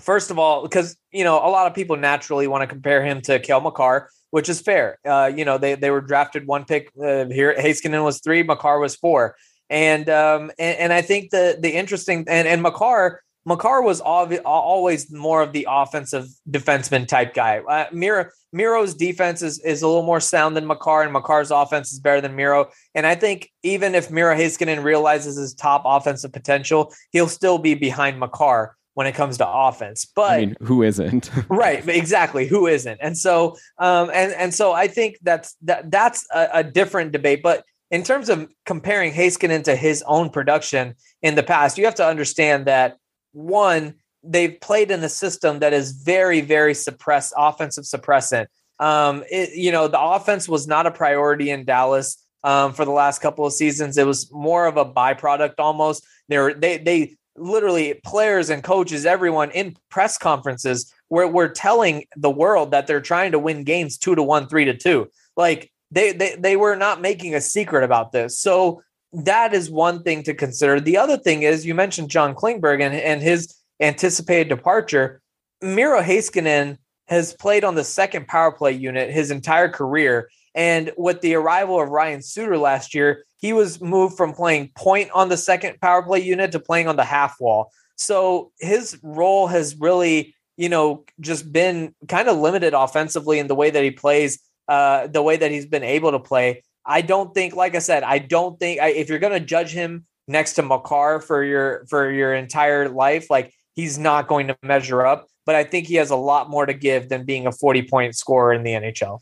first 0.00 0.30
of 0.30 0.38
all, 0.38 0.62
because 0.62 0.96
you 1.12 1.24
know 1.24 1.36
a 1.36 1.50
lot 1.50 1.66
of 1.66 1.74
people 1.74 1.96
naturally 1.96 2.46
want 2.46 2.62
to 2.62 2.66
compare 2.66 3.04
him 3.04 3.20
to 3.22 3.38
Cale 3.38 3.60
Makar, 3.60 4.10
which 4.30 4.48
is 4.48 4.60
fair. 4.60 4.98
Uh, 5.06 5.30
you 5.34 5.44
know, 5.44 5.58
they 5.58 5.74
they 5.74 5.90
were 5.90 6.00
drafted 6.00 6.46
one 6.46 6.64
pick 6.64 6.90
uh, 6.98 7.26
here. 7.26 7.54
Heiskanen 7.58 8.04
was 8.04 8.20
three, 8.20 8.42
Makar 8.42 8.78
was 8.78 8.96
four, 8.96 9.36
and 9.70 10.08
um 10.10 10.50
and, 10.58 10.78
and 10.78 10.92
I 10.92 11.02
think 11.02 11.30
the 11.30 11.58
the 11.60 11.70
interesting 11.70 12.24
and 12.28 12.48
and 12.48 12.62
Makar. 12.62 13.22
Makar 13.44 13.82
was 13.82 14.00
always 14.00 15.10
more 15.10 15.42
of 15.42 15.52
the 15.52 15.66
offensive 15.68 16.28
defenseman 16.48 17.08
type 17.08 17.34
guy. 17.34 17.58
Uh, 17.58 17.86
Miro, 17.92 18.26
Miro's 18.52 18.94
defense 18.94 19.42
is, 19.42 19.58
is 19.60 19.82
a 19.82 19.86
little 19.86 20.02
more 20.02 20.20
sound 20.20 20.56
than 20.56 20.66
Makar, 20.66 21.02
and 21.02 21.12
Makar's 21.12 21.50
offense 21.50 21.92
is 21.92 22.00
better 22.00 22.20
than 22.20 22.36
Miro. 22.36 22.70
And 22.94 23.06
I 23.06 23.14
think 23.14 23.50
even 23.62 23.94
if 23.94 24.10
Miro 24.10 24.34
Heiskanen 24.34 24.84
realizes 24.84 25.36
his 25.36 25.54
top 25.54 25.82
offensive 25.84 26.32
potential, 26.32 26.92
he'll 27.10 27.28
still 27.28 27.58
be 27.58 27.74
behind 27.74 28.18
Makar 28.20 28.76
when 28.94 29.06
it 29.06 29.14
comes 29.14 29.38
to 29.38 29.48
offense. 29.48 30.04
But 30.04 30.32
I 30.32 30.40
mean, 30.40 30.56
who 30.62 30.82
isn't? 30.82 31.30
right 31.48 31.86
exactly 31.88 32.46
who 32.46 32.66
isn't 32.66 32.98
and 33.00 33.16
so 33.16 33.56
um 33.78 34.10
and 34.12 34.32
and 34.32 34.54
so 34.54 34.72
i 34.72 34.86
think 34.86 35.18
that's 35.22 35.56
that 35.62 35.90
that's 35.90 36.26
a, 36.34 36.48
a 36.54 36.64
different 36.64 37.12
debate 37.12 37.42
but 37.42 37.64
in 37.90 38.02
terms 38.02 38.30
of 38.30 38.50
comparing 38.64 39.12
Heiskanen 39.12 39.64
to 39.64 39.76
his 39.76 40.02
own 40.06 40.30
production 40.30 40.94
in 41.20 41.34
the 41.34 41.42
past 41.42 41.78
you 41.78 41.84
have 41.84 41.94
to 41.96 42.06
understand 42.06 42.66
that 42.66 42.96
one 43.32 43.94
they've 44.22 44.60
played 44.60 44.90
in 44.90 45.02
a 45.02 45.08
system 45.08 45.58
that 45.60 45.72
is 45.72 45.92
very 45.92 46.40
very 46.40 46.74
suppressed 46.74 47.32
offensive 47.36 47.84
suppressant 47.84 48.46
um 48.78 49.22
it, 49.30 49.54
you 49.54 49.72
know 49.72 49.88
the 49.88 50.00
offense 50.00 50.48
was 50.48 50.66
not 50.66 50.86
a 50.86 50.90
priority 50.90 51.50
in 51.50 51.64
dallas 51.64 52.18
um, 52.44 52.72
for 52.72 52.84
the 52.84 52.90
last 52.90 53.20
couple 53.20 53.46
of 53.46 53.52
seasons 53.52 53.96
it 53.96 54.06
was 54.06 54.30
more 54.32 54.66
of 54.66 54.76
a 54.76 54.84
byproduct 54.84 55.54
almost 55.58 56.04
they 56.28 56.38
were 56.38 56.54
they 56.54 56.78
they 56.78 57.16
literally 57.36 57.94
players 58.04 58.50
and 58.50 58.62
coaches, 58.62 59.06
everyone 59.06 59.50
in 59.50 59.76
press 59.90 60.18
conferences 60.18 60.92
where 61.08 61.28
we're 61.28 61.48
telling 61.48 62.04
the 62.16 62.30
world 62.30 62.70
that 62.70 62.86
they're 62.86 63.00
trying 63.00 63.32
to 63.32 63.38
win 63.38 63.64
games 63.64 63.98
two 63.98 64.14
to 64.14 64.22
one, 64.22 64.48
three 64.48 64.64
to 64.64 64.76
two. 64.76 65.10
Like 65.36 65.70
they 65.90 66.12
they 66.12 66.36
they 66.36 66.56
were 66.56 66.76
not 66.76 67.00
making 67.00 67.34
a 67.34 67.40
secret 67.40 67.84
about 67.84 68.12
this. 68.12 68.38
So 68.38 68.82
that 69.12 69.52
is 69.52 69.70
one 69.70 70.02
thing 70.02 70.22
to 70.24 70.34
consider. 70.34 70.80
The 70.80 70.96
other 70.96 71.18
thing 71.18 71.42
is 71.42 71.66
you 71.66 71.74
mentioned 71.74 72.10
John 72.10 72.34
Klingberg 72.34 72.80
and, 72.80 72.94
and 72.94 73.22
his 73.22 73.54
anticipated 73.82 74.48
departure. 74.48 75.20
Miro 75.60 76.00
Heiskanen 76.00 76.78
has 77.08 77.34
played 77.34 77.64
on 77.64 77.74
the 77.74 77.84
second 77.84 78.26
power 78.28 78.52
play 78.52 78.72
unit 78.72 79.10
his 79.10 79.30
entire 79.30 79.68
career. 79.68 80.30
And 80.54 80.92
with 80.96 81.20
the 81.20 81.34
arrival 81.34 81.80
of 81.80 81.88
Ryan 81.88 82.22
Suter 82.22 82.58
last 82.58 82.94
year, 82.94 83.24
he 83.38 83.52
was 83.52 83.80
moved 83.80 84.16
from 84.16 84.32
playing 84.32 84.70
point 84.76 85.10
on 85.12 85.28
the 85.28 85.36
second 85.36 85.80
power 85.80 86.02
play 86.02 86.20
unit 86.20 86.52
to 86.52 86.60
playing 86.60 86.88
on 86.88 86.96
the 86.96 87.04
half 87.04 87.40
wall. 87.40 87.70
So 87.96 88.52
his 88.58 88.98
role 89.02 89.46
has 89.48 89.76
really, 89.76 90.34
you 90.56 90.68
know, 90.68 91.04
just 91.20 91.52
been 91.52 91.94
kind 92.08 92.28
of 92.28 92.38
limited 92.38 92.74
offensively 92.74 93.38
in 93.38 93.46
the 93.46 93.54
way 93.54 93.70
that 93.70 93.82
he 93.82 93.90
plays, 93.90 94.40
uh, 94.68 95.06
the 95.06 95.22
way 95.22 95.36
that 95.36 95.50
he's 95.50 95.66
been 95.66 95.82
able 95.82 96.12
to 96.12 96.18
play. 96.18 96.62
I 96.84 97.00
don't 97.00 97.32
think, 97.34 97.54
like 97.54 97.74
I 97.74 97.80
said, 97.80 98.02
I 98.02 98.18
don't 98.18 98.58
think 98.58 98.80
I, 98.80 98.88
if 98.88 99.08
you're 99.08 99.18
going 99.18 99.38
to 99.38 99.40
judge 99.40 99.72
him 99.72 100.06
next 100.28 100.54
to 100.54 100.62
Makar 100.62 101.20
for 101.20 101.44
your 101.44 101.84
for 101.86 102.10
your 102.10 102.34
entire 102.34 102.88
life, 102.88 103.30
like 103.30 103.54
he's 103.74 103.98
not 103.98 104.28
going 104.28 104.48
to 104.48 104.56
measure 104.62 105.04
up. 105.04 105.28
But 105.44 105.56
I 105.56 105.64
think 105.64 105.88
he 105.88 105.96
has 105.96 106.10
a 106.10 106.16
lot 106.16 106.48
more 106.48 106.66
to 106.66 106.74
give 106.74 107.08
than 107.08 107.24
being 107.24 107.46
a 107.46 107.52
40 107.52 107.82
point 107.88 108.16
scorer 108.16 108.52
in 108.52 108.62
the 108.62 108.70
NHL. 108.70 109.18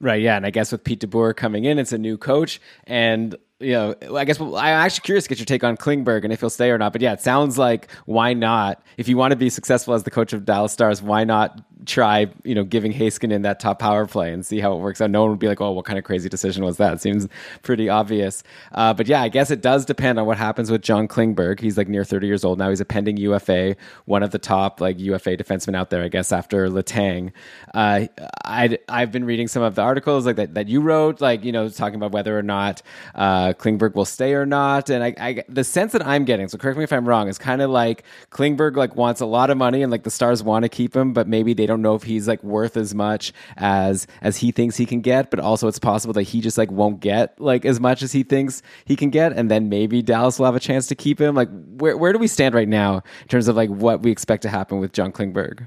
Right, 0.00 0.22
yeah, 0.22 0.36
and 0.36 0.46
I 0.46 0.50
guess 0.50 0.72
with 0.72 0.82
Pete 0.82 1.00
DeBoer 1.00 1.36
coming 1.36 1.64
in, 1.64 1.78
it's 1.78 1.92
a 1.92 1.98
new 1.98 2.16
coach, 2.16 2.58
and 2.84 3.36
you 3.60 3.72
know, 3.72 3.94
I 4.16 4.24
guess 4.24 4.40
I'm 4.40 4.54
actually 4.54 5.02
curious 5.02 5.24
to 5.24 5.28
get 5.28 5.38
your 5.38 5.46
take 5.46 5.62
on 5.62 5.76
Klingberg 5.76 6.24
and 6.24 6.32
if 6.32 6.40
he'll 6.40 6.50
stay 6.50 6.70
or 6.70 6.78
not. 6.78 6.92
But 6.92 7.02
yeah, 7.02 7.12
it 7.12 7.20
sounds 7.20 7.58
like 7.58 7.90
why 8.06 8.32
not? 8.32 8.82
If 8.96 9.08
you 9.08 9.16
want 9.16 9.32
to 9.32 9.36
be 9.36 9.50
successful 9.50 9.94
as 9.94 10.02
the 10.02 10.10
coach 10.10 10.32
of 10.32 10.44
Dallas 10.44 10.72
Stars, 10.72 11.02
why 11.02 11.24
not 11.24 11.62
try, 11.86 12.26
you 12.44 12.54
know, 12.54 12.64
giving 12.64 12.92
Heiskanen 12.92 13.42
that 13.42 13.60
top 13.60 13.78
power 13.78 14.06
play 14.06 14.32
and 14.32 14.44
see 14.44 14.60
how 14.60 14.72
it 14.72 14.80
works 14.80 15.00
out? 15.00 15.10
No 15.10 15.22
one 15.22 15.30
would 15.30 15.38
be 15.38 15.48
like, 15.48 15.60
oh, 15.60 15.72
what 15.72 15.84
kind 15.84 15.98
of 15.98 16.04
crazy 16.04 16.28
decision 16.28 16.64
was 16.64 16.78
that? 16.78 16.94
It 16.94 17.00
seems 17.00 17.28
pretty 17.62 17.88
obvious. 17.88 18.42
Uh, 18.72 18.94
but 18.94 19.06
yeah, 19.06 19.20
I 19.22 19.28
guess 19.28 19.50
it 19.50 19.60
does 19.60 19.84
depend 19.84 20.18
on 20.18 20.26
what 20.26 20.38
happens 20.38 20.70
with 20.70 20.82
John 20.82 21.06
Klingberg. 21.06 21.60
He's 21.60 21.76
like 21.76 21.88
near 21.88 22.04
30 22.04 22.26
years 22.26 22.44
old 22.44 22.58
now. 22.58 22.70
He's 22.70 22.80
a 22.80 22.84
pending 22.84 23.16
UFA, 23.18 23.76
one 24.06 24.22
of 24.22 24.30
the 24.30 24.38
top 24.38 24.80
like 24.80 24.98
UFA 24.98 25.36
defensemen 25.36 25.76
out 25.76 25.90
there, 25.90 26.02
I 26.02 26.08
guess, 26.08 26.32
after 26.32 26.68
Letang. 26.68 27.32
Uh, 27.74 28.06
I 28.44 28.78
I've 28.88 29.12
been 29.12 29.24
reading 29.24 29.48
some 29.48 29.62
of 29.62 29.74
the 29.74 29.82
articles 29.82 30.26
like 30.26 30.36
that 30.36 30.54
that 30.54 30.68
you 30.68 30.80
wrote, 30.80 31.20
like 31.20 31.44
you 31.44 31.52
know, 31.52 31.68
talking 31.68 31.96
about 31.96 32.12
whether 32.12 32.38
or 32.38 32.42
not 32.42 32.82
uh, 33.14 33.49
Klingberg 33.54 33.94
will 33.94 34.04
stay 34.04 34.34
or 34.34 34.46
not. 34.46 34.90
And 34.90 35.02
I, 35.02 35.14
I 35.18 35.44
the 35.48 35.64
sense 35.64 35.92
that 35.92 36.06
I'm 36.06 36.24
getting, 36.24 36.48
so 36.48 36.58
correct 36.58 36.78
me 36.78 36.84
if 36.84 36.92
I'm 36.92 37.06
wrong, 37.08 37.28
is 37.28 37.38
kind 37.38 37.62
of 37.62 37.70
like 37.70 38.04
Klingberg 38.30 38.76
like 38.76 38.96
wants 38.96 39.20
a 39.20 39.26
lot 39.26 39.50
of 39.50 39.56
money 39.56 39.82
and 39.82 39.90
like 39.90 40.04
the 40.04 40.10
Stars 40.10 40.42
want 40.42 40.64
to 40.64 40.68
keep 40.68 40.96
him, 40.96 41.12
but 41.12 41.28
maybe 41.28 41.54
they 41.54 41.66
don't 41.66 41.82
know 41.82 41.94
if 41.94 42.02
he's 42.02 42.28
like 42.28 42.42
worth 42.42 42.76
as 42.76 42.94
much 42.94 43.32
as 43.56 44.06
as 44.20 44.38
he 44.38 44.52
thinks 44.52 44.76
he 44.76 44.86
can 44.86 45.00
get. 45.00 45.30
But 45.30 45.40
also, 45.40 45.68
it's 45.68 45.78
possible 45.78 46.14
that 46.14 46.22
he 46.22 46.40
just 46.40 46.58
like 46.58 46.70
won't 46.70 47.00
get 47.00 47.40
like 47.40 47.64
as 47.64 47.80
much 47.80 48.02
as 48.02 48.12
he 48.12 48.22
thinks 48.22 48.62
he 48.84 48.96
can 48.96 49.10
get, 49.10 49.32
and 49.32 49.50
then 49.50 49.68
maybe 49.68 50.02
Dallas 50.02 50.38
will 50.38 50.46
have 50.46 50.56
a 50.56 50.60
chance 50.60 50.86
to 50.88 50.94
keep 50.94 51.20
him. 51.20 51.34
Like, 51.34 51.48
where 51.76 51.96
where 51.96 52.12
do 52.12 52.18
we 52.18 52.28
stand 52.28 52.54
right 52.54 52.68
now 52.68 53.02
in 53.22 53.28
terms 53.28 53.48
of 53.48 53.56
like 53.56 53.70
what 53.70 54.02
we 54.02 54.10
expect 54.10 54.42
to 54.42 54.48
happen 54.48 54.78
with 54.80 54.92
John 54.92 55.12
Klingberg? 55.12 55.66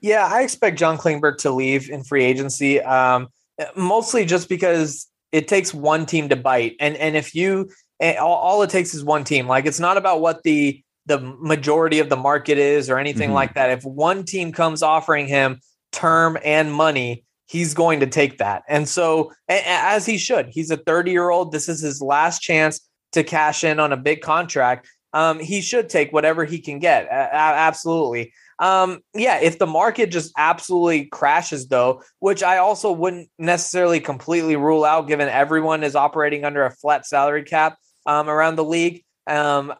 Yeah, 0.00 0.28
I 0.30 0.42
expect 0.42 0.78
John 0.78 0.96
Klingberg 0.96 1.38
to 1.38 1.50
leave 1.50 1.90
in 1.90 2.04
free 2.04 2.24
agency, 2.24 2.80
um, 2.80 3.28
mostly 3.74 4.24
just 4.24 4.48
because 4.48 5.08
it 5.32 5.48
takes 5.48 5.74
one 5.74 6.06
team 6.06 6.28
to 6.28 6.36
bite, 6.36 6.76
and 6.80 6.96
and 6.96 7.16
if 7.16 7.34
you 7.34 7.70
all, 8.00 8.34
all 8.34 8.62
it 8.62 8.70
takes 8.70 8.94
is 8.94 9.04
one 9.04 9.24
team. 9.24 9.46
Like 9.46 9.66
it's 9.66 9.80
not 9.80 9.96
about 9.96 10.20
what 10.20 10.42
the 10.42 10.82
the 11.06 11.18
majority 11.18 12.00
of 12.00 12.10
the 12.10 12.16
market 12.16 12.58
is 12.58 12.90
or 12.90 12.98
anything 12.98 13.28
mm-hmm. 13.28 13.34
like 13.34 13.54
that. 13.54 13.70
If 13.70 13.82
one 13.82 14.24
team 14.24 14.52
comes 14.52 14.82
offering 14.82 15.26
him 15.26 15.60
term 15.90 16.36
and 16.44 16.72
money, 16.72 17.24
he's 17.46 17.74
going 17.74 18.00
to 18.00 18.06
take 18.06 18.38
that. 18.38 18.62
And 18.68 18.88
so, 18.88 19.32
as 19.48 20.06
he 20.06 20.18
should, 20.18 20.48
he's 20.50 20.70
a 20.70 20.76
30 20.76 21.10
year 21.10 21.30
old. 21.30 21.50
This 21.50 21.68
is 21.68 21.80
his 21.80 22.00
last 22.00 22.40
chance 22.40 22.86
to 23.12 23.24
cash 23.24 23.64
in 23.64 23.80
on 23.80 23.92
a 23.92 23.96
big 23.96 24.20
contract. 24.20 24.86
Um, 25.14 25.40
he 25.40 25.62
should 25.62 25.88
take 25.88 26.12
whatever 26.12 26.44
he 26.44 26.60
can 26.60 26.78
get. 26.78 27.06
A- 27.06 27.34
absolutely. 27.34 28.32
Um, 28.58 29.00
yeah, 29.14 29.40
if 29.40 29.58
the 29.58 29.66
market 29.66 30.10
just 30.10 30.32
absolutely 30.36 31.06
crashes, 31.06 31.68
though, 31.68 32.02
which 32.18 32.42
I 32.42 32.58
also 32.58 32.90
wouldn't 32.92 33.30
necessarily 33.38 34.00
completely 34.00 34.56
rule 34.56 34.84
out, 34.84 35.06
given 35.06 35.28
everyone 35.28 35.84
is 35.84 35.94
operating 35.94 36.44
under 36.44 36.64
a 36.64 36.70
flat 36.70 37.06
salary 37.06 37.44
cap 37.44 37.76
um, 38.06 38.28
around 38.28 38.56
the 38.56 38.64
league. 38.64 39.04
Um, 39.26 39.72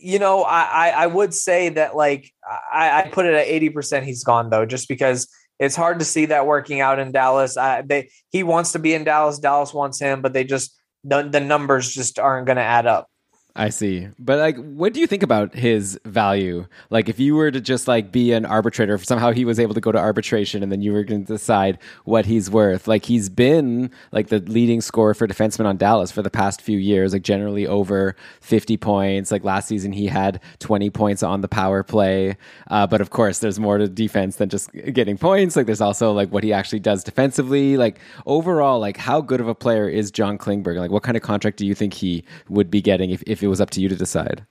you 0.00 0.18
know, 0.18 0.42
I, 0.42 0.88
I 0.88 1.06
would 1.06 1.34
say 1.34 1.70
that 1.70 1.96
like 1.96 2.32
I, 2.72 3.02
I 3.02 3.08
put 3.10 3.26
it 3.26 3.34
at 3.34 3.46
80% 3.46 4.04
he's 4.04 4.24
gone 4.24 4.48
though, 4.48 4.64
just 4.64 4.88
because 4.88 5.28
it's 5.58 5.76
hard 5.76 5.98
to 5.98 6.04
see 6.04 6.26
that 6.26 6.46
working 6.46 6.80
out 6.80 6.98
in 6.98 7.12
Dallas. 7.12 7.56
I, 7.56 7.82
they 7.82 8.10
he 8.30 8.42
wants 8.42 8.72
to 8.72 8.78
be 8.78 8.94
in 8.94 9.04
Dallas. 9.04 9.38
Dallas 9.38 9.74
wants 9.74 10.00
him, 10.00 10.22
but 10.22 10.32
they 10.32 10.44
just 10.44 10.74
the, 11.04 11.22
the 11.22 11.40
numbers 11.40 11.92
just 11.92 12.18
aren't 12.18 12.46
going 12.46 12.56
to 12.56 12.62
add 12.62 12.86
up. 12.86 13.08
I 13.56 13.70
see. 13.70 14.08
But 14.18 14.38
like 14.38 14.56
what 14.56 14.92
do 14.92 15.00
you 15.00 15.06
think 15.06 15.22
about 15.22 15.54
his 15.54 15.98
value? 16.04 16.66
Like 16.88 17.08
if 17.08 17.18
you 17.18 17.34
were 17.34 17.50
to 17.50 17.60
just 17.60 17.88
like 17.88 18.12
be 18.12 18.32
an 18.32 18.46
arbitrator, 18.46 18.94
if 18.94 19.04
somehow 19.04 19.32
he 19.32 19.44
was 19.44 19.58
able 19.58 19.74
to 19.74 19.80
go 19.80 19.92
to 19.92 19.98
arbitration 19.98 20.62
and 20.62 20.70
then 20.70 20.82
you 20.82 20.92
were 20.92 21.04
going 21.04 21.24
to 21.24 21.32
decide 21.32 21.78
what 22.04 22.26
he's 22.26 22.50
worth. 22.50 22.86
Like 22.86 23.04
he's 23.04 23.28
been 23.28 23.90
like 24.12 24.28
the 24.28 24.40
leading 24.40 24.80
scorer 24.80 25.14
for 25.14 25.26
defensemen 25.26 25.66
on 25.66 25.76
Dallas 25.76 26.10
for 26.10 26.22
the 26.22 26.30
past 26.30 26.62
few 26.62 26.78
years, 26.78 27.12
like 27.12 27.22
generally 27.22 27.66
over 27.66 28.16
50 28.40 28.76
points. 28.76 29.30
Like 29.30 29.44
last 29.44 29.68
season 29.68 29.92
he 29.92 30.06
had 30.06 30.40
20 30.60 30.90
points 30.90 31.22
on 31.22 31.40
the 31.40 31.48
power 31.48 31.82
play. 31.82 32.36
Uh, 32.68 32.86
but 32.86 33.00
of 33.00 33.10
course 33.10 33.40
there's 33.40 33.58
more 33.58 33.78
to 33.78 33.88
defense 33.88 34.36
than 34.36 34.48
just 34.48 34.70
getting 34.92 35.18
points. 35.18 35.56
Like 35.56 35.66
there's 35.66 35.80
also 35.80 36.12
like 36.12 36.30
what 36.30 36.44
he 36.44 36.52
actually 36.52 36.80
does 36.80 37.04
defensively. 37.04 37.76
Like 37.76 37.98
overall, 38.26 38.78
like 38.78 38.96
how 38.96 39.20
good 39.20 39.40
of 39.40 39.48
a 39.48 39.54
player 39.54 39.88
is 39.88 40.10
John 40.10 40.38
Klingberg? 40.38 40.78
Like 40.78 40.90
what 40.90 41.02
kind 41.02 41.16
of 41.16 41.22
contract 41.22 41.56
do 41.56 41.66
you 41.66 41.74
think 41.74 41.94
he 41.94 42.24
would 42.48 42.70
be 42.70 42.80
getting 42.80 43.10
if, 43.10 43.22
if 43.26 43.39
if 43.40 43.44
it 43.44 43.48
was 43.48 43.60
up 43.60 43.70
to 43.70 43.80
you 43.80 43.88
to 43.88 43.96
decide? 43.96 44.44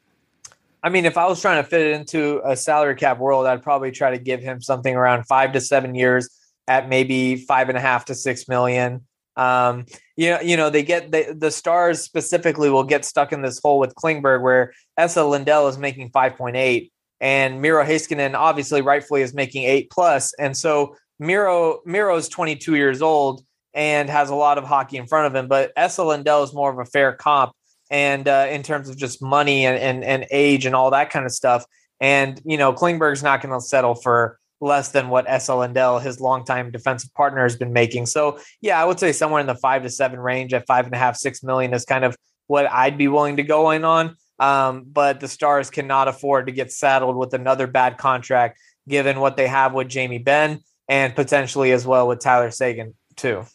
I 0.81 0.89
mean, 0.89 1.05
if 1.05 1.17
I 1.17 1.27
was 1.27 1.41
trying 1.41 1.61
to 1.61 1.69
fit 1.69 1.81
it 1.81 1.95
into 1.95 2.41
a 2.43 2.55
salary 2.55 2.95
cap 2.95 3.19
world, 3.19 3.45
I'd 3.45 3.61
probably 3.61 3.91
try 3.91 4.11
to 4.11 4.17
give 4.17 4.41
him 4.41 4.61
something 4.61 4.95
around 4.95 5.25
five 5.25 5.53
to 5.53 5.61
seven 5.61 5.93
years 5.93 6.29
at 6.67 6.89
maybe 6.89 7.35
five 7.35 7.69
and 7.69 7.77
a 7.77 7.81
half 7.81 8.05
to 8.05 8.15
six 8.15 8.47
million. 8.47 9.05
Um, 9.35 9.85
you 10.17 10.31
know, 10.31 10.41
you 10.41 10.57
know, 10.57 10.69
they 10.69 10.83
get 10.83 11.11
the, 11.11 11.51
stars 11.51 12.01
specifically 12.01 12.69
will 12.69 12.83
get 12.83 13.05
stuck 13.05 13.31
in 13.31 13.41
this 13.41 13.59
hole 13.59 13.79
with 13.79 13.95
Klingberg 13.95 14.41
where 14.41 14.73
Esa 14.97 15.23
Lindell 15.23 15.67
is 15.67 15.77
making 15.77 16.09
5.8 16.11 16.89
and 17.21 17.61
Miro 17.61 17.83
Heiskanen 17.85 18.33
obviously 18.33 18.81
rightfully 18.81 19.21
is 19.21 19.33
making 19.33 19.63
eight 19.63 19.89
plus. 19.89 20.33
And 20.39 20.57
so 20.57 20.95
Miro 21.19 21.79
Miro 21.85 22.15
is 22.15 22.27
22 22.27 22.75
years 22.75 23.01
old 23.01 23.43
and 23.73 24.09
has 24.09 24.29
a 24.29 24.35
lot 24.35 24.57
of 24.57 24.63
hockey 24.63 24.97
in 24.97 25.07
front 25.07 25.27
of 25.27 25.35
him, 25.35 25.47
but 25.47 25.71
Esa 25.75 26.03
Lindell 26.03 26.43
is 26.43 26.53
more 26.53 26.71
of 26.71 26.79
a 26.79 26.85
fair 26.85 27.13
comp 27.13 27.53
and 27.89 28.27
uh, 28.27 28.47
in 28.49 28.63
terms 28.63 28.89
of 28.89 28.97
just 28.97 29.21
money 29.21 29.65
and, 29.65 29.77
and 29.77 30.03
and 30.03 30.25
age 30.31 30.65
and 30.65 30.75
all 30.75 30.91
that 30.91 31.09
kind 31.09 31.25
of 31.25 31.31
stuff. 31.31 31.65
And 31.99 32.41
you 32.45 32.57
know, 32.57 32.73
Klingberg's 32.73 33.23
not 33.23 33.41
going 33.41 33.53
to 33.53 33.61
settle 33.61 33.95
for 33.95 34.39
less 34.61 34.89
than 34.91 35.09
what 35.09 35.25
Esa 35.27 35.55
Lindell, 35.55 35.99
his 35.99 36.19
longtime 36.19 36.71
defensive 36.71 37.13
partner, 37.13 37.43
has 37.43 37.55
been 37.55 37.73
making. 37.73 38.05
So 38.05 38.39
yeah, 38.61 38.81
I 38.81 38.85
would 38.85 38.99
say 38.99 39.11
somewhere 39.11 39.41
in 39.41 39.47
the 39.47 39.55
five 39.55 39.83
to 39.83 39.89
seven 39.89 40.19
range 40.19 40.53
at 40.53 40.67
five 40.67 40.85
and 40.85 40.93
a 40.93 40.97
half, 40.97 41.15
six 41.15 41.43
million 41.43 41.73
is 41.73 41.85
kind 41.85 42.03
of 42.03 42.15
what 42.47 42.69
I'd 42.69 42.97
be 42.97 43.07
willing 43.07 43.37
to 43.37 43.43
go 43.43 43.71
in 43.71 43.83
on. 43.83 44.15
Um, 44.39 44.85
but 44.85 45.19
the 45.19 45.27
Stars 45.27 45.69
cannot 45.69 46.07
afford 46.07 46.47
to 46.47 46.53
get 46.53 46.71
saddled 46.71 47.17
with 47.17 47.33
another 47.33 47.67
bad 47.67 47.97
contract, 47.97 48.57
given 48.87 49.19
what 49.19 49.35
they 49.35 49.47
have 49.47 49.73
with 49.73 49.89
Jamie 49.89 50.17
Benn 50.17 50.61
and 50.87 51.15
potentially 51.15 51.71
as 51.71 51.85
well 51.85 52.07
with 52.07 52.19
Tyler 52.19 52.51
Seguin 52.51 52.95
too. 53.15 53.45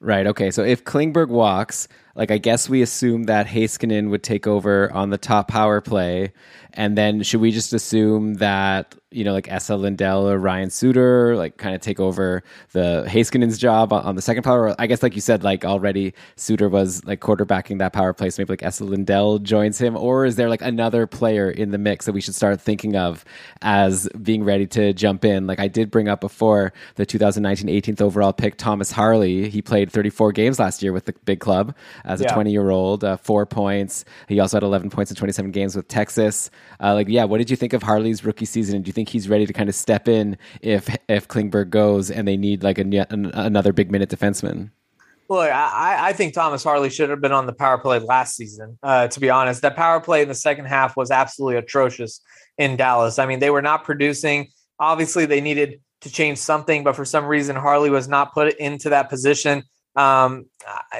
Right. 0.00 0.26
Okay. 0.26 0.50
So 0.50 0.64
if 0.64 0.84
Klingberg 0.84 1.28
walks, 1.28 1.86
like 2.14 2.30
I 2.30 2.38
guess 2.38 2.68
we 2.68 2.82
assume 2.82 3.24
that 3.24 3.46
Heiskanen 3.46 4.10
would 4.10 4.22
take 4.22 4.46
over 4.46 4.92
on 4.92 5.10
the 5.10 5.18
top 5.18 5.48
power 5.48 5.80
play, 5.80 6.32
and 6.74 6.96
then 6.96 7.22
should 7.22 7.40
we 7.40 7.50
just 7.50 7.72
assume 7.72 8.34
that 8.34 8.94
you 9.10 9.24
know 9.24 9.32
like 9.32 9.50
Esa 9.50 9.76
Lindell 9.76 10.28
or 10.28 10.38
Ryan 10.38 10.70
Suter 10.70 11.36
like 11.36 11.56
kind 11.56 11.74
of 11.74 11.80
take 11.80 12.00
over 12.00 12.42
the 12.72 13.04
Heiskanen's 13.08 13.58
job 13.58 13.92
on, 13.92 14.02
on, 14.04 14.14
the 14.14 14.22
second 14.22 14.42
power? 14.42 14.74
I 14.78 14.86
guess 14.86 15.02
like 15.02 15.14
you 15.14 15.20
said, 15.20 15.42
like 15.42 15.64
already 15.64 16.12
Suter 16.36 16.68
was 16.68 17.04
like 17.06 17.20
quarterbacking 17.20 17.78
that 17.78 17.94
power 17.94 18.12
play, 18.12 18.28
so 18.28 18.42
maybe 18.42 18.52
like 18.52 18.62
Esa 18.62 18.84
Lindell 18.84 19.38
joins 19.38 19.78
him, 19.78 19.96
or 19.96 20.26
is 20.26 20.36
there 20.36 20.50
like 20.50 20.62
another 20.62 21.06
player 21.06 21.50
in 21.50 21.70
the 21.70 21.78
mix 21.78 22.04
that 22.06 22.12
we 22.12 22.20
should 22.20 22.34
start 22.34 22.60
thinking 22.60 22.94
of 22.94 23.24
as 23.62 24.08
being 24.20 24.44
ready 24.44 24.66
to 24.66 24.92
jump 24.92 25.24
in? 25.24 25.46
Like 25.46 25.60
I 25.60 25.68
did 25.68 25.90
bring 25.90 26.08
up 26.08 26.20
before 26.20 26.74
the 26.96 27.06
2019 27.06 27.68
18th 27.68 28.02
overall 28.02 28.34
pick 28.34 28.58
Thomas 28.58 28.92
Harley. 28.92 29.48
He 29.48 29.62
played 29.62 29.90
34 29.90 30.32
games 30.32 30.58
last 30.58 30.82
year 30.82 30.92
with 30.92 31.06
the 31.06 31.14
big 31.24 31.40
club 31.40 31.74
as 32.04 32.20
a 32.20 32.24
20 32.26 32.50
year 32.50 32.70
old, 32.70 33.04
uh, 33.04 33.16
four 33.16 33.46
points. 33.46 34.04
He 34.28 34.40
also 34.40 34.56
had 34.56 34.62
11 34.62 34.90
points 34.90 35.10
in 35.10 35.16
27 35.16 35.50
games 35.50 35.76
with 35.76 35.88
Texas. 35.88 36.50
Uh, 36.80 36.94
like, 36.94 37.08
yeah, 37.08 37.24
what 37.24 37.38
did 37.38 37.50
you 37.50 37.56
think 37.56 37.72
of 37.72 37.82
Harley's 37.82 38.24
rookie 38.24 38.44
season? 38.44 38.76
And 38.76 38.84
do 38.84 38.88
you 38.88 38.92
think 38.92 39.08
he's 39.08 39.28
ready 39.28 39.46
to 39.46 39.52
kind 39.52 39.68
of 39.68 39.74
step 39.74 40.08
in 40.08 40.36
if 40.60 40.94
if 41.08 41.28
Klingberg 41.28 41.70
goes 41.70 42.10
and 42.10 42.26
they 42.26 42.36
need 42.36 42.62
like 42.62 42.78
a, 42.78 42.82
an, 42.82 43.26
another 43.34 43.72
big 43.72 43.90
minute 43.90 44.08
defenseman? 44.08 44.70
Look, 45.28 45.50
I, 45.50 46.08
I 46.08 46.12
think 46.12 46.34
Thomas 46.34 46.62
Harley 46.62 46.90
should 46.90 47.08
have 47.08 47.22
been 47.22 47.32
on 47.32 47.46
the 47.46 47.54
power 47.54 47.78
play 47.78 47.98
last 47.98 48.36
season. 48.36 48.78
Uh, 48.82 49.08
to 49.08 49.20
be 49.20 49.30
honest, 49.30 49.62
that 49.62 49.76
power 49.76 49.98
play 49.98 50.20
in 50.20 50.28
the 50.28 50.34
second 50.34 50.66
half 50.66 50.94
was 50.94 51.10
absolutely 51.10 51.56
atrocious 51.56 52.20
in 52.58 52.76
Dallas. 52.76 53.18
I 53.18 53.24
mean, 53.24 53.38
they 53.38 53.48
were 53.48 53.62
not 53.62 53.84
producing. 53.84 54.48
Obviously, 54.78 55.24
they 55.24 55.40
needed 55.40 55.80
to 56.02 56.10
change 56.10 56.38
something, 56.38 56.84
but 56.84 56.96
for 56.96 57.04
some 57.04 57.24
reason, 57.24 57.56
Harley 57.56 57.88
was 57.88 58.08
not 58.08 58.34
put 58.34 58.54
into 58.58 58.90
that 58.90 59.08
position. 59.08 59.62
Um, 59.94 60.46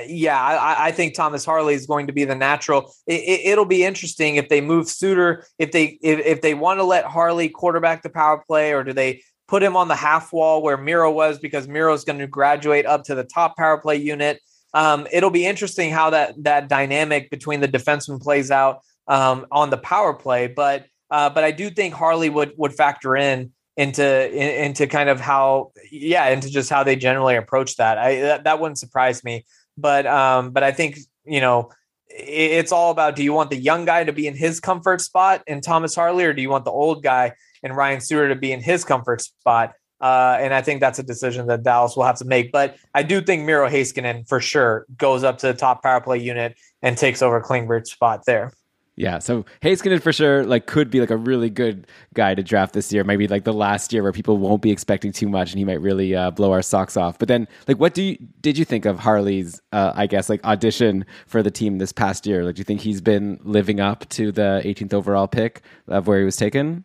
yeah, 0.07 0.38
I, 0.38 0.88
I, 0.88 0.93
think 0.93 1.14
Thomas 1.14 1.47
Harley 1.47 1.72
is 1.72 1.86
going 1.86 2.09
to 2.09 2.12
be 2.12 2.26
the 2.26 2.34
natural. 2.34 2.93
It, 3.07 3.57
will 3.57 3.64
it, 3.64 3.68
be 3.70 3.84
interesting 3.84 4.36
if 4.36 4.51
they 4.51 4.61
move 4.61 4.86
Suter, 4.86 5.47
if 5.59 5.72
they 5.72 5.99
if, 6.03 6.18
if 6.20 6.40
they 6.43 6.53
want 6.53 6.78
to 6.78 6.84
let 6.84 7.07
Harley 7.07 7.49
quarterback 7.49 8.03
the 8.03 8.11
power 8.11 8.45
play, 8.47 8.74
or 8.74 8.84
do 8.84 8.93
they 8.93 9.22
put 9.49 9.62
him 9.62 9.76
on 9.76 9.88
the 9.88 9.97
half 9.97 10.32
wall 10.32 10.62
where 10.62 10.76
Miro 10.76 11.11
was 11.11 11.38
because 11.38 11.68
Miro 11.68 11.93
is 11.95 12.05
going 12.05 12.18
to 12.18 12.26
graduate 12.26 12.86
up 12.86 13.05
to 13.05 13.14
the 13.14 13.24
top 13.24 13.57
power 13.57 13.78
play 13.78 13.97
unit. 13.97 14.40
Um, 14.74 15.07
it'll 15.12 15.30
be 15.30 15.47
interesting 15.47 15.90
how 15.90 16.11
that 16.11 16.34
that 16.45 16.68
dynamic 16.68 17.30
between 17.30 17.61
the 17.61 17.68
defenseman 17.68 18.20
plays 18.20 18.51
out 18.51 18.80
um, 19.09 19.47
on 19.51 19.70
the 19.70 19.78
power 19.78 20.14
play, 20.14 20.49
but 20.49 20.86
uh, 21.11 21.30
but 21.30 21.45
I 21.45 21.51
do 21.51 21.70
think 21.70 21.95
Harley 21.95 22.30
would 22.30 22.53
would 22.57 22.74
factor 22.74 23.16
in 23.16 23.53
into 23.76 24.62
into 24.62 24.86
kind 24.86 25.08
of 25.08 25.18
how 25.18 25.72
yeah 25.90 26.28
into 26.28 26.50
just 26.50 26.68
how 26.68 26.84
they 26.84 26.94
generally 26.94 27.36
approach 27.36 27.76
that 27.76 27.96
i 27.96 28.20
that, 28.20 28.44
that 28.44 28.60
wouldn't 28.60 28.78
surprise 28.78 29.24
me 29.24 29.44
but 29.78 30.06
um 30.06 30.50
but 30.50 30.62
i 30.62 30.70
think 30.70 30.98
you 31.24 31.40
know 31.40 31.70
it's 32.08 32.72
all 32.72 32.90
about 32.90 33.16
do 33.16 33.22
you 33.22 33.32
want 33.32 33.48
the 33.48 33.56
young 33.56 33.86
guy 33.86 34.04
to 34.04 34.12
be 34.12 34.26
in 34.26 34.36
his 34.36 34.60
comfort 34.60 35.00
spot 35.00 35.42
in 35.46 35.62
thomas 35.62 35.94
harley 35.94 36.24
or 36.24 36.34
do 36.34 36.42
you 36.42 36.50
want 36.50 36.66
the 36.66 36.70
old 36.70 37.02
guy 37.02 37.32
and 37.62 37.74
ryan 37.74 38.00
suter 38.00 38.28
to 38.28 38.36
be 38.36 38.52
in 38.52 38.60
his 38.60 38.84
comfort 38.84 39.22
spot 39.22 39.72
uh, 40.02 40.36
and 40.40 40.52
I 40.52 40.62
think 40.62 40.80
that's 40.80 40.98
a 40.98 41.04
decision 41.04 41.46
that 41.46 41.62
Dallas 41.62 41.96
will 41.96 42.02
have 42.02 42.18
to 42.18 42.24
make. 42.24 42.50
But 42.50 42.76
I 42.92 43.04
do 43.04 43.20
think 43.20 43.44
Miro 43.44 43.68
Heiskanen 43.68 44.28
for 44.28 44.40
sure 44.40 44.84
goes 44.96 45.22
up 45.22 45.38
to 45.38 45.46
the 45.46 45.54
top 45.54 45.84
power 45.84 46.00
play 46.00 46.18
unit 46.18 46.58
and 46.82 46.98
takes 46.98 47.22
over 47.22 47.40
Klingberg's 47.40 47.92
spot 47.92 48.24
there. 48.26 48.52
Yeah, 48.95 49.20
so 49.20 49.47
Heiskanen 49.62 50.03
for 50.03 50.12
sure 50.12 50.45
like 50.45 50.66
could 50.66 50.90
be 50.90 51.01
like 51.01 51.11
a 51.11 51.16
really 51.16 51.49
good 51.49 51.86
guy 52.12 52.34
to 52.34 52.43
draft 52.43 52.74
this 52.74 52.93
year. 52.93 53.05
Maybe 53.05 53.26
like 53.26 53.45
the 53.45 53.53
last 53.53 53.90
year 53.90 54.03
where 54.03 54.12
people 54.12 54.36
won't 54.36 54.61
be 54.61 54.70
expecting 54.70 55.12
too 55.12 55.30
much, 55.30 55.51
and 55.51 55.59
he 55.59 55.64
might 55.64 55.80
really 55.80 56.14
uh, 56.14 56.30
blow 56.30 56.53
our 56.53 56.61
socks 56.61 56.95
off. 56.97 57.18
But 57.18 57.28
then, 57.28 57.49
like, 57.66 57.78
what 57.78 57.95
do 57.95 58.03
you 58.03 58.18
did 58.43 58.59
you 58.59 58.66
think 58.66 58.84
of 58.84 58.99
Harley's? 58.99 59.62
Uh, 59.72 59.93
I 59.95 60.07
guess 60.07 60.28
like 60.28 60.45
audition 60.45 61.07
for 61.26 61.43
the 61.43 61.51
team 61.51 61.78
this 61.78 61.90
past 61.90 62.26
year. 62.26 62.45
Like, 62.45 62.57
do 62.57 62.61
you 62.61 62.64
think 62.64 62.82
he's 62.82 63.01
been 63.01 63.40
living 63.43 63.80
up 63.80 64.07
to 64.11 64.30
the 64.30 64.61
18th 64.62 64.93
overall 64.93 65.26
pick 65.26 65.62
of 65.88 66.07
where 66.07 66.18
he 66.18 66.24
was 66.26 66.36
taken? 66.36 66.84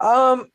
Um, 0.00 0.46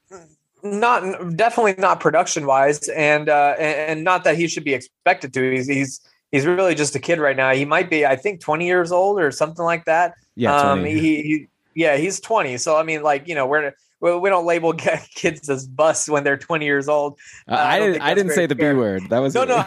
not 0.64 1.36
definitely 1.36 1.76
not 1.78 2.00
production 2.00 2.48
wise, 2.48 2.88
and 2.90 3.30
uh, 3.30 3.56
and 3.60 4.04
not 4.04 4.24
that 4.24 4.36
he 4.36 4.48
should 4.48 4.64
be 4.64 4.74
expected 4.74 5.32
to. 5.34 5.52
He's 5.52 5.68
he's 5.68 6.02
he's 6.32 6.46
really 6.46 6.76
just 6.76 6.96
a 6.96 7.00
kid 7.00 7.20
right 7.20 7.36
now. 7.36 7.52
He 7.52 7.66
might 7.66 7.90
be, 7.90 8.06
I 8.06 8.16
think, 8.16 8.40
20 8.40 8.66
years 8.66 8.92
old 8.92 9.20
or 9.20 9.32
something 9.32 9.64
like 9.64 9.86
that. 9.86 10.16
Yeah. 10.36 10.56
Um, 10.56 10.86
he, 10.86 11.00
he, 11.00 11.48
yeah, 11.76 11.98
he's 11.98 12.20
20. 12.20 12.58
So, 12.58 12.78
I 12.78 12.84
mean, 12.84 13.04
like, 13.04 13.28
you 13.28 13.36
know, 13.36 13.46
we're, 13.46 13.74
we 14.00 14.30
don't 14.30 14.46
label 14.46 14.74
kids 15.16 15.50
as 15.50 15.68
busts 15.68 16.10
when 16.10 16.24
they're 16.24 16.38
20 16.38 16.66
years 16.66 16.88
old. 16.88 17.20
Uh, 17.48 17.56
I, 17.56 17.76
I 17.76 17.80
didn't, 17.80 18.02
I 18.02 18.14
didn't 18.14 18.32
say 18.32 18.46
the 18.46 18.56
fair. 18.56 18.74
B 18.74 18.80
word. 18.80 19.10
That 19.10 19.20
was 19.20 19.36
no, 19.36 19.44
no, 19.46 19.64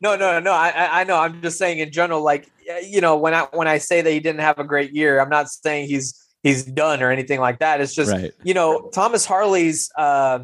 no, 0.00 0.16
no, 0.16 0.40
no. 0.40 0.52
I, 0.52 1.00
I 1.00 1.04
know. 1.04 1.16
I'm 1.16 1.40
just 1.42 1.58
saying 1.58 1.78
in 1.78 1.90
general, 1.90 2.22
like, 2.22 2.50
you 2.82 3.00
know, 3.00 3.16
when 3.16 3.34
I, 3.34 3.48
when 3.52 3.68
I 3.68 3.78
say 3.78 4.02
that 4.02 4.10
he 4.10 4.20
didn't 4.20 4.40
have 4.40 4.58
a 4.58 4.64
great 4.64 4.92
year, 4.92 5.20
I'm 5.20 5.30
not 5.30 5.48
saying 5.48 5.88
he's, 5.88 6.22
he's 6.42 6.64
done 6.64 7.02
or 7.02 7.10
anything 7.10 7.40
like 7.40 7.60
that. 7.60 7.80
It's 7.80 7.94
just, 7.94 8.12
right. 8.12 8.32
you 8.44 8.54
know, 8.54 8.90
Thomas 8.92 9.24
Harley's, 9.24 9.90
uh, 9.96 10.40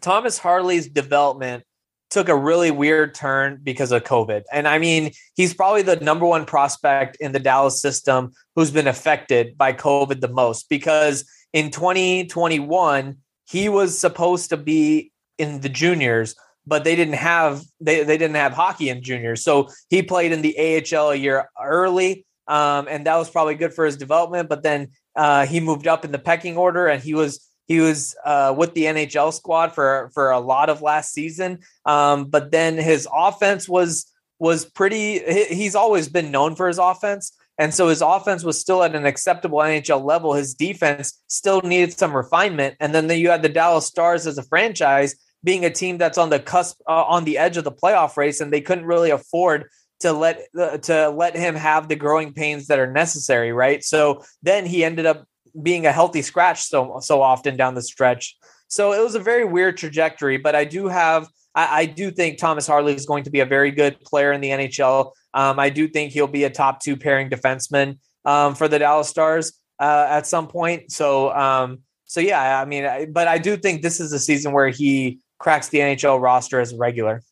Thomas 0.00 0.38
Harley's 0.38 0.88
development 0.88 1.64
took 2.10 2.28
a 2.28 2.36
really 2.36 2.70
weird 2.70 3.14
turn 3.14 3.60
because 3.62 3.90
of 3.90 4.04
COVID. 4.04 4.42
And 4.52 4.68
I 4.68 4.78
mean, 4.78 5.10
he's 5.34 5.54
probably 5.54 5.82
the 5.82 5.96
number 5.96 6.26
one 6.26 6.44
prospect 6.44 7.16
in 7.20 7.32
the 7.32 7.40
Dallas 7.40 7.80
system 7.80 8.32
who's 8.54 8.70
been 8.70 8.86
affected 8.86 9.58
by 9.58 9.72
COVID 9.72 10.20
the 10.20 10.28
most 10.28 10.68
because 10.68 11.24
in 11.52 11.70
2021, 11.70 13.16
he 13.46 13.68
was 13.68 13.98
supposed 13.98 14.50
to 14.50 14.56
be 14.56 15.12
in 15.38 15.60
the 15.60 15.68
juniors, 15.68 16.34
but 16.66 16.84
they 16.84 16.96
didn't 16.96 17.14
have 17.14 17.62
they, 17.80 18.04
they 18.04 18.16
didn't 18.16 18.36
have 18.36 18.52
hockey 18.52 18.88
in 18.88 19.02
juniors. 19.02 19.42
So 19.42 19.68
he 19.90 20.02
played 20.02 20.32
in 20.32 20.42
the 20.42 20.56
AHL 20.58 21.10
a 21.10 21.16
year 21.16 21.48
early. 21.60 22.26
Um, 22.46 22.88
and 22.90 23.06
that 23.06 23.16
was 23.16 23.30
probably 23.30 23.54
good 23.54 23.72
for 23.72 23.86
his 23.86 23.96
development. 23.96 24.48
But 24.48 24.62
then 24.62 24.88
uh, 25.16 25.46
he 25.46 25.60
moved 25.60 25.86
up 25.86 26.04
in 26.04 26.12
the 26.12 26.18
pecking 26.18 26.56
order 26.56 26.86
and 26.86 27.02
he 27.02 27.14
was 27.14 27.48
he 27.66 27.80
was 27.80 28.14
uh, 28.24 28.54
with 28.56 28.74
the 28.74 28.84
NHL 28.84 29.32
squad 29.32 29.72
for 29.72 30.10
for 30.12 30.30
a 30.30 30.40
lot 30.40 30.68
of 30.68 30.82
last 30.82 31.12
season, 31.12 31.60
um, 31.84 32.26
but 32.26 32.50
then 32.50 32.76
his 32.76 33.08
offense 33.12 33.68
was 33.68 34.10
was 34.38 34.64
pretty. 34.64 35.20
He's 35.54 35.74
always 35.74 36.08
been 36.08 36.30
known 36.30 36.56
for 36.56 36.68
his 36.68 36.78
offense, 36.78 37.36
and 37.58 37.72
so 37.72 37.88
his 37.88 38.02
offense 38.02 38.44
was 38.44 38.60
still 38.60 38.82
at 38.82 38.94
an 38.94 39.06
acceptable 39.06 39.58
NHL 39.58 40.04
level. 40.04 40.34
His 40.34 40.54
defense 40.54 41.22
still 41.28 41.60
needed 41.62 41.92
some 41.92 42.14
refinement, 42.14 42.76
and 42.80 42.94
then 42.94 43.08
you 43.10 43.30
had 43.30 43.42
the 43.42 43.48
Dallas 43.48 43.86
Stars 43.86 44.26
as 44.26 44.38
a 44.38 44.42
franchise 44.42 45.14
being 45.42 45.64
a 45.64 45.70
team 45.70 45.98
that's 45.98 46.18
on 46.18 46.30
the 46.30 46.40
cusp, 46.40 46.80
uh, 46.88 47.04
on 47.04 47.24
the 47.24 47.38
edge 47.38 47.56
of 47.56 47.64
the 47.64 47.72
playoff 47.72 48.16
race, 48.16 48.40
and 48.40 48.52
they 48.52 48.62
couldn't 48.62 48.86
really 48.86 49.10
afford 49.10 49.68
to 50.00 50.12
let 50.12 50.42
uh, 50.58 50.78
to 50.78 51.08
let 51.10 51.36
him 51.36 51.54
have 51.54 51.88
the 51.88 51.96
growing 51.96 52.32
pains 52.32 52.66
that 52.66 52.78
are 52.78 52.90
necessary, 52.90 53.52
right? 53.52 53.84
So 53.84 54.22
then 54.42 54.66
he 54.66 54.84
ended 54.84 55.06
up 55.06 55.24
being 55.62 55.86
a 55.86 55.92
healthy 55.92 56.22
scratch 56.22 56.62
so 56.62 56.98
so 57.00 57.22
often 57.22 57.56
down 57.56 57.74
the 57.74 57.82
stretch. 57.82 58.36
So 58.68 58.92
it 58.92 59.02
was 59.02 59.14
a 59.14 59.20
very 59.20 59.44
weird 59.44 59.76
trajectory, 59.76 60.36
but 60.36 60.54
I 60.54 60.64
do 60.64 60.88
have 60.88 61.28
I, 61.54 61.80
I 61.80 61.86
do 61.86 62.10
think 62.10 62.38
Thomas 62.38 62.66
Harley 62.66 62.94
is 62.94 63.06
going 63.06 63.24
to 63.24 63.30
be 63.30 63.40
a 63.40 63.46
very 63.46 63.70
good 63.70 64.00
player 64.00 64.32
in 64.32 64.40
the 64.40 64.50
NHL. 64.50 65.12
Um, 65.32 65.58
I 65.58 65.70
do 65.70 65.88
think 65.88 66.12
he'll 66.12 66.26
be 66.26 66.44
a 66.44 66.50
top 66.50 66.80
two 66.80 66.96
pairing 66.96 67.30
defenseman 67.30 67.98
um, 68.24 68.54
for 68.54 68.68
the 68.68 68.78
Dallas 68.78 69.08
Stars 69.08 69.52
uh, 69.80 70.06
at 70.08 70.26
some 70.26 70.48
point. 70.48 70.90
So 70.90 71.32
um, 71.34 71.80
so 72.04 72.20
yeah, 72.20 72.60
I 72.60 72.64
mean, 72.64 72.84
I, 72.84 73.06
but 73.06 73.28
I 73.28 73.38
do 73.38 73.56
think 73.56 73.82
this 73.82 74.00
is 74.00 74.12
a 74.12 74.18
season 74.18 74.52
where 74.52 74.68
he 74.68 75.18
cracks 75.38 75.68
the 75.68 75.78
NHL 75.78 76.20
roster 76.20 76.60
as 76.60 76.72
a 76.72 76.76
regular. 76.76 77.22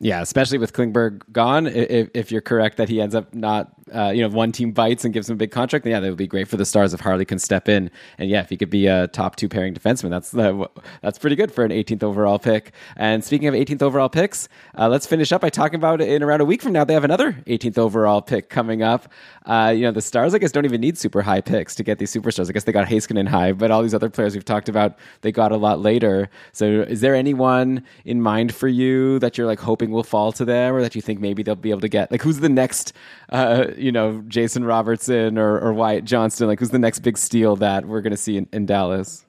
Yeah, 0.00 0.20
especially 0.20 0.58
with 0.58 0.72
Klingberg 0.72 1.22
gone. 1.32 1.66
If, 1.66 2.10
if 2.14 2.32
you're 2.32 2.40
correct 2.40 2.76
that 2.76 2.88
he 2.88 3.00
ends 3.00 3.14
up 3.14 3.34
not 3.34 3.78
uh, 3.94 4.10
you 4.14 4.22
know, 4.22 4.28
one 4.28 4.52
team 4.52 4.72
bites 4.72 5.04
and 5.04 5.14
gives 5.14 5.28
him 5.28 5.34
a 5.34 5.36
big 5.36 5.50
contract, 5.50 5.84
then 5.84 5.92
yeah, 5.92 6.00
that 6.00 6.08
would 6.08 6.18
be 6.18 6.26
great 6.26 6.48
for 6.48 6.56
the 6.56 6.64
Stars 6.64 6.94
if 6.94 7.00
Harley 7.00 7.24
can 7.24 7.38
step 7.38 7.68
in. 7.68 7.90
And 8.18 8.28
yeah, 8.28 8.40
if 8.40 8.48
he 8.48 8.56
could 8.56 8.70
be 8.70 8.86
a 8.86 9.08
top 9.08 9.36
two 9.36 9.48
pairing 9.48 9.74
defenseman, 9.74 10.10
that's 10.10 10.34
uh, 10.34 10.66
that's 11.02 11.18
pretty 11.18 11.36
good 11.36 11.52
for 11.52 11.64
an 11.64 11.70
18th 11.70 12.02
overall 12.02 12.38
pick. 12.38 12.72
And 12.96 13.24
speaking 13.24 13.48
of 13.48 13.54
18th 13.54 13.82
overall 13.82 14.08
picks, 14.08 14.48
uh, 14.76 14.88
let's 14.88 15.06
finish 15.06 15.32
up 15.32 15.40
by 15.40 15.50
talking 15.50 15.76
about 15.76 16.00
in 16.00 16.22
around 16.22 16.40
a 16.40 16.44
week 16.44 16.62
from 16.62 16.72
now. 16.72 16.84
They 16.84 16.94
have 16.94 17.04
another 17.04 17.32
18th 17.46 17.78
overall 17.78 18.22
pick 18.22 18.48
coming 18.48 18.82
up. 18.82 19.10
Uh, 19.46 19.72
you 19.74 19.82
know, 19.82 19.92
the 19.92 20.02
Stars, 20.02 20.34
I 20.34 20.38
guess, 20.38 20.52
don't 20.52 20.64
even 20.64 20.80
need 20.80 20.98
super 20.98 21.22
high 21.22 21.40
picks 21.40 21.74
to 21.76 21.82
get 21.82 21.98
these 21.98 22.12
superstars. 22.12 22.48
I 22.48 22.52
guess 22.52 22.64
they 22.64 22.72
got 22.72 22.86
Heiskanen 22.86 23.28
high, 23.28 23.52
but 23.52 23.70
all 23.70 23.82
these 23.82 23.94
other 23.94 24.10
players 24.10 24.34
we've 24.34 24.44
talked 24.44 24.68
about, 24.68 24.98
they 25.22 25.32
got 25.32 25.52
a 25.52 25.56
lot 25.56 25.80
later. 25.80 26.28
So 26.52 26.66
is 26.66 27.00
there 27.00 27.14
anyone 27.14 27.82
in 28.04 28.20
mind 28.20 28.54
for 28.54 28.68
you 28.68 29.18
that 29.20 29.38
you're 29.38 29.46
like 29.46 29.60
hoping 29.60 29.87
will 29.90 30.02
fall 30.02 30.32
to 30.32 30.44
them 30.44 30.74
or 30.74 30.82
that 30.82 30.94
you 30.94 31.00
think 31.00 31.20
maybe 31.20 31.42
they'll 31.42 31.54
be 31.54 31.70
able 31.70 31.80
to 31.80 31.88
get? 31.88 32.10
Like, 32.10 32.22
who's 32.22 32.40
the 32.40 32.48
next, 32.48 32.92
uh, 33.30 33.66
you 33.76 33.92
know, 33.92 34.22
Jason 34.28 34.64
Robertson 34.64 35.38
or, 35.38 35.58
or 35.58 35.72
Wyatt 35.72 36.04
Johnston? 36.04 36.46
Like, 36.46 36.60
who's 36.60 36.70
the 36.70 36.78
next 36.78 37.00
big 37.00 37.18
steal 37.18 37.56
that 37.56 37.86
we're 37.86 38.00
going 38.00 38.12
to 38.12 38.16
see 38.16 38.36
in, 38.36 38.48
in 38.52 38.66
Dallas? 38.66 39.24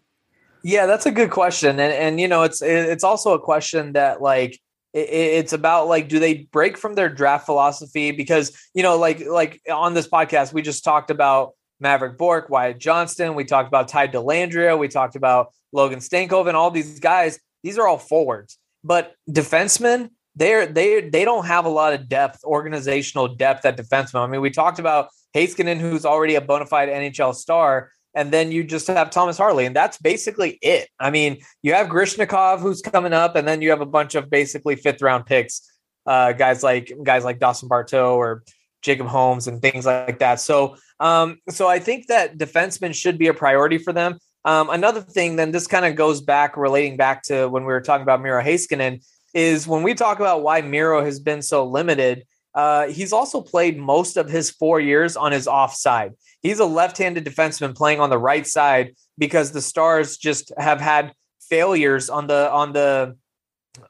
Yeah, 0.64 0.86
that's 0.86 1.06
a 1.06 1.12
good 1.12 1.32
question, 1.32 1.80
and 1.80 1.94
and 1.94 2.20
you 2.20 2.28
know, 2.28 2.44
it's 2.44 2.62
it's 2.62 3.04
also 3.04 3.34
a 3.34 3.40
question 3.40 3.94
that 3.94 4.22
like 4.22 4.60
it's 4.94 5.54
about 5.54 5.88
like 5.88 6.10
do 6.10 6.20
they 6.20 6.50
break 6.52 6.78
from 6.78 6.96
their 6.96 7.10
draft 7.10 7.46
philosophy 7.46 8.12
because 8.12 8.58
you 8.74 8.82
know 8.82 8.98
like 8.98 9.20
like 9.26 9.62
on 9.72 9.94
this 9.94 10.08
podcast 10.08 10.52
we 10.52 10.64
just 10.64 10.84
talked 10.84 11.12
about 11.12 11.52
Mavrik 11.82 12.18
Bourque, 12.18 12.50
Wyatt 12.50 12.80
Johnston, 12.80 13.36
we 13.36 13.46
talked 13.46 13.68
about 13.68 13.88
Ty 13.88 14.08
Dellandrea, 14.10 14.78
we 14.78 14.88
talked 14.88 15.16
about 15.16 15.54
Logan 15.72 16.00
Stankoven, 16.00 16.56
all 16.56 16.72
these 16.72 17.00
guys. 17.00 17.40
These 17.64 17.78
are 17.78 17.88
all 17.88 18.00
forwards, 18.00 18.58
but 18.84 19.14
defensemen 19.30 20.10
they're 20.40 20.66
they 20.66 21.02
they 21.02 21.26
don't 21.26 21.46
have 21.46 21.66
a 21.66 21.70
lot 21.70 21.94
of 21.94 22.08
depth, 22.08 22.44
organizational 22.46 23.36
depth 23.36 23.66
at 23.66 23.78
defenseman. 23.78 24.22
I 24.22 24.28
mean, 24.28 24.42
we 24.42 24.50
talked 24.50 24.80
about 24.80 25.10
Heiskanen, 25.36 25.78
who's 25.78 26.06
already 26.06 26.36
a 26.36 26.42
bona 26.42 26.66
fide 26.66 26.88
NHL 26.88 27.36
star, 27.36 27.92
and 28.16 28.32
then 28.32 28.52
you 28.52 28.64
just 28.64 28.88
have 28.88 29.10
Thomas 29.10 29.38
Harley, 29.38 29.66
and 29.66 29.76
that's 29.76 29.98
basically 29.98 30.58
it. 30.62 30.88
I 30.98 31.12
mean, 31.12 31.42
you 31.62 31.74
have 31.74 31.88
Grushnikov, 31.88 32.62
who's 32.62 32.82
coming 32.82 33.12
up, 33.14 33.36
and 33.36 33.46
then 33.46 33.62
you 33.62 33.70
have 33.70 33.82
a 33.82 33.86
bunch 33.86 34.16
of 34.16 34.30
basically 34.30 34.78
fifth 34.78 35.02
round 35.02 35.26
picks, 35.26 35.62
uh, 36.06 36.32
guys 36.32 36.64
like 36.64 36.92
guys 37.04 37.26
like 37.26 37.40
Dawson 37.40 37.68
Barteaux 37.68 38.16
or 38.16 38.44
Jacob 38.82 39.08
Holmes 39.08 39.48
and 39.48 39.62
things 39.62 39.86
like 39.86 40.20
that. 40.20 40.40
So, 40.40 40.78
um, 41.02 41.40
so 41.50 41.68
I 41.68 41.80
think 41.80 42.08
that 42.08 42.38
defensemen 42.38 42.96
should 42.96 43.18
be 43.18 43.28
a 43.28 43.34
priority 43.34 43.78
for 43.78 43.92
them. 43.92 44.18
Um, 44.46 44.70
another 44.70 45.02
thing, 45.02 45.36
then 45.36 45.52
this 45.52 45.68
kind 45.68 45.86
of 45.86 45.98
goes 45.98 46.22
back, 46.22 46.56
relating 46.56 46.96
back 46.96 47.24
to 47.24 47.48
when 47.48 47.64
we 47.64 47.74
were 47.74 47.82
talking 47.82 48.04
about 48.04 48.22
Miro 48.22 48.42
Heiskanen, 48.42 49.04
is 49.34 49.68
when 49.68 49.84
we 49.84 49.94
talk 49.94 50.20
about 50.20 50.44
why 50.44 50.62
Miro 50.62 51.04
has 51.04 51.20
been 51.20 51.42
so 51.42 51.66
limited, 51.66 52.26
uh, 52.56 52.88
he's 52.88 53.14
also 53.14 53.42
played 53.42 53.78
most 53.78 54.18
of 54.18 54.30
his 54.30 54.50
four 54.50 54.80
years 54.80 55.16
on 55.16 55.32
his 55.32 55.48
offside. 55.48 56.14
He's 56.42 56.60
a 56.60 56.66
left-handed 56.66 57.26
defenseman 57.26 57.76
playing 57.76 58.00
on 58.00 58.10
the 58.10 58.18
right 58.18 58.46
side 58.48 58.96
because 59.18 59.52
the 59.52 59.62
Stars 59.62 60.18
just 60.18 60.52
have 60.58 60.82
had 60.82 61.14
failures 61.42 62.10
on 62.10 62.28
the 62.28 62.52
on 62.52 62.74
the 62.74 63.16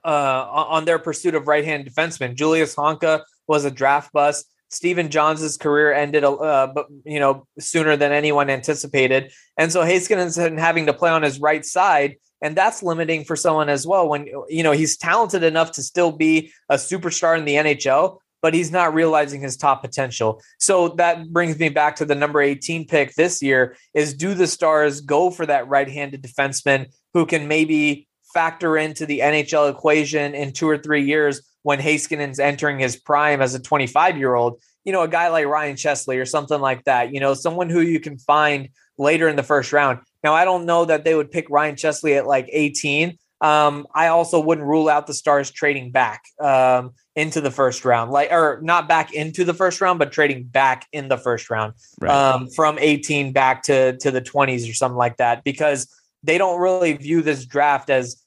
uh, 0.04 0.46
on 0.70 0.86
their 0.86 1.00
pursuit 1.00 1.36
of 1.36 1.48
right-hand 1.48 1.90
defensemen. 1.90 2.36
Julius 2.36 2.76
Honka 2.76 3.22
was 3.48 3.66
a 3.66 3.72
draft 3.72 4.12
bust. 4.12 4.46
Stephen 4.72 5.10
Johns' 5.10 5.58
career 5.58 5.92
ended, 5.92 6.24
uh, 6.24 6.72
you 7.04 7.20
know, 7.20 7.48
sooner 7.60 7.98
than 7.98 8.12
anyone 8.12 8.52
anticipated, 8.52 9.32
and 9.58 9.72
so 9.72 9.84
Heiskanen's 9.84 10.36
having 10.36 10.86
to 10.86 10.94
play 10.94 11.10
on 11.10 11.24
his 11.24 11.40
right 11.40 11.66
side 11.66 12.18
and 12.42 12.56
that's 12.56 12.82
limiting 12.82 13.24
for 13.24 13.36
someone 13.36 13.70
as 13.70 13.86
well 13.86 14.08
when 14.08 14.28
you 14.48 14.64
know 14.64 14.72
he's 14.72 14.98
talented 14.98 15.44
enough 15.44 15.72
to 15.72 15.84
still 15.84 16.12
be 16.12 16.52
a 16.70 16.76
superstar 16.76 17.38
in 17.38 17.46
the 17.46 17.56
NHL 17.56 18.20
but 18.42 18.54
he's 18.54 18.72
not 18.72 18.94
realizing 18.94 19.42
his 19.42 19.58
top 19.58 19.82
potential. 19.82 20.42
So 20.60 20.90
that 20.90 21.32
brings 21.32 21.60
me 21.60 21.70
back 21.70 21.98
to 21.98 22.06
the 22.06 22.16
number 22.16 22.42
18 22.42 22.88
pick 22.88 23.16
this 23.16 23.42
year 23.42 23.76
is 23.94 24.14
do 24.14 24.34
the 24.34 24.48
Stars 24.48 25.02
go 25.02 25.30
for 25.30 25.46
that 25.46 25.68
right-handed 25.68 26.24
defenseman 26.24 26.88
who 27.14 27.26
can 27.26 27.48
maybe 27.48 28.08
factor 28.34 28.78
into 28.78 29.06
the 29.06 29.20
NHL 29.20 29.72
equation 29.72 30.36
in 30.36 30.54
2 30.54 30.70
or 30.70 30.78
3 30.78 31.04
years 31.04 31.42
when 31.64 31.80
Heiskanen's 31.80 32.40
entering 32.40 32.80
his 32.80 32.96
prime 32.96 33.42
as 33.42 33.56
a 33.56 33.60
25-year-old, 33.60 34.62
you 34.86 34.94
know, 34.94 35.02
a 35.02 35.08
guy 35.08 35.28
like 35.28 35.46
Ryan 35.46 35.76
Chesley 35.76 36.18
or 36.18 36.26
something 36.26 36.62
like 36.62 36.86
that, 36.86 37.14
you 37.14 37.20
know, 37.20 37.34
someone 37.34 37.70
who 37.70 37.82
you 37.82 38.00
can 38.00 38.18
find 38.18 38.70
later 38.98 39.28
in 39.28 39.36
the 39.36 39.44
first 39.44 39.74
round. 39.74 40.00
Now, 40.24 40.34
I 40.34 40.46
don't 40.46 40.66
know 40.66 40.86
that 40.86 41.04
they 41.04 41.16
would 41.16 41.32
pick 41.32 41.50
Ryan 41.50 41.76
Chesley 41.76 42.16
at 42.16 42.28
like 42.28 42.50
18. 42.52 43.18
Um, 43.42 43.88
I 43.96 44.08
also 44.08 44.40
wouldn't 44.40 44.68
rule 44.68 44.90
out 44.90 45.08
the 45.08 45.14
Stars 45.14 45.50
trading 45.50 45.92
back 45.92 46.24
um, 46.42 46.92
into 47.16 47.40
the 47.40 47.52
first 47.52 47.86
round, 47.86 48.12
like 48.12 48.32
or 48.32 48.60
not 48.62 48.90
back 48.90 49.14
into 49.14 49.46
the 49.46 49.54
first 49.54 49.80
round, 49.80 49.98
but 49.98 50.12
trading 50.12 50.44
back 50.44 50.88
in 50.92 51.08
the 51.08 51.18
first 51.18 51.50
round 51.50 51.74
right. 52.02 52.12
um, 52.12 52.50
from 52.50 52.78
18 52.78 53.32
back 53.32 53.64
to 53.64 53.98
to 53.98 54.12
the 54.12 54.22
20s 54.22 54.70
or 54.70 54.74
something 54.74 54.98
like 54.98 55.16
that, 55.18 55.46
because 55.46 55.88
they 56.22 56.38
don't 56.38 56.60
really 56.60 56.94
view 56.94 57.22
this 57.22 57.46
draft 57.46 57.90
as 57.90 58.22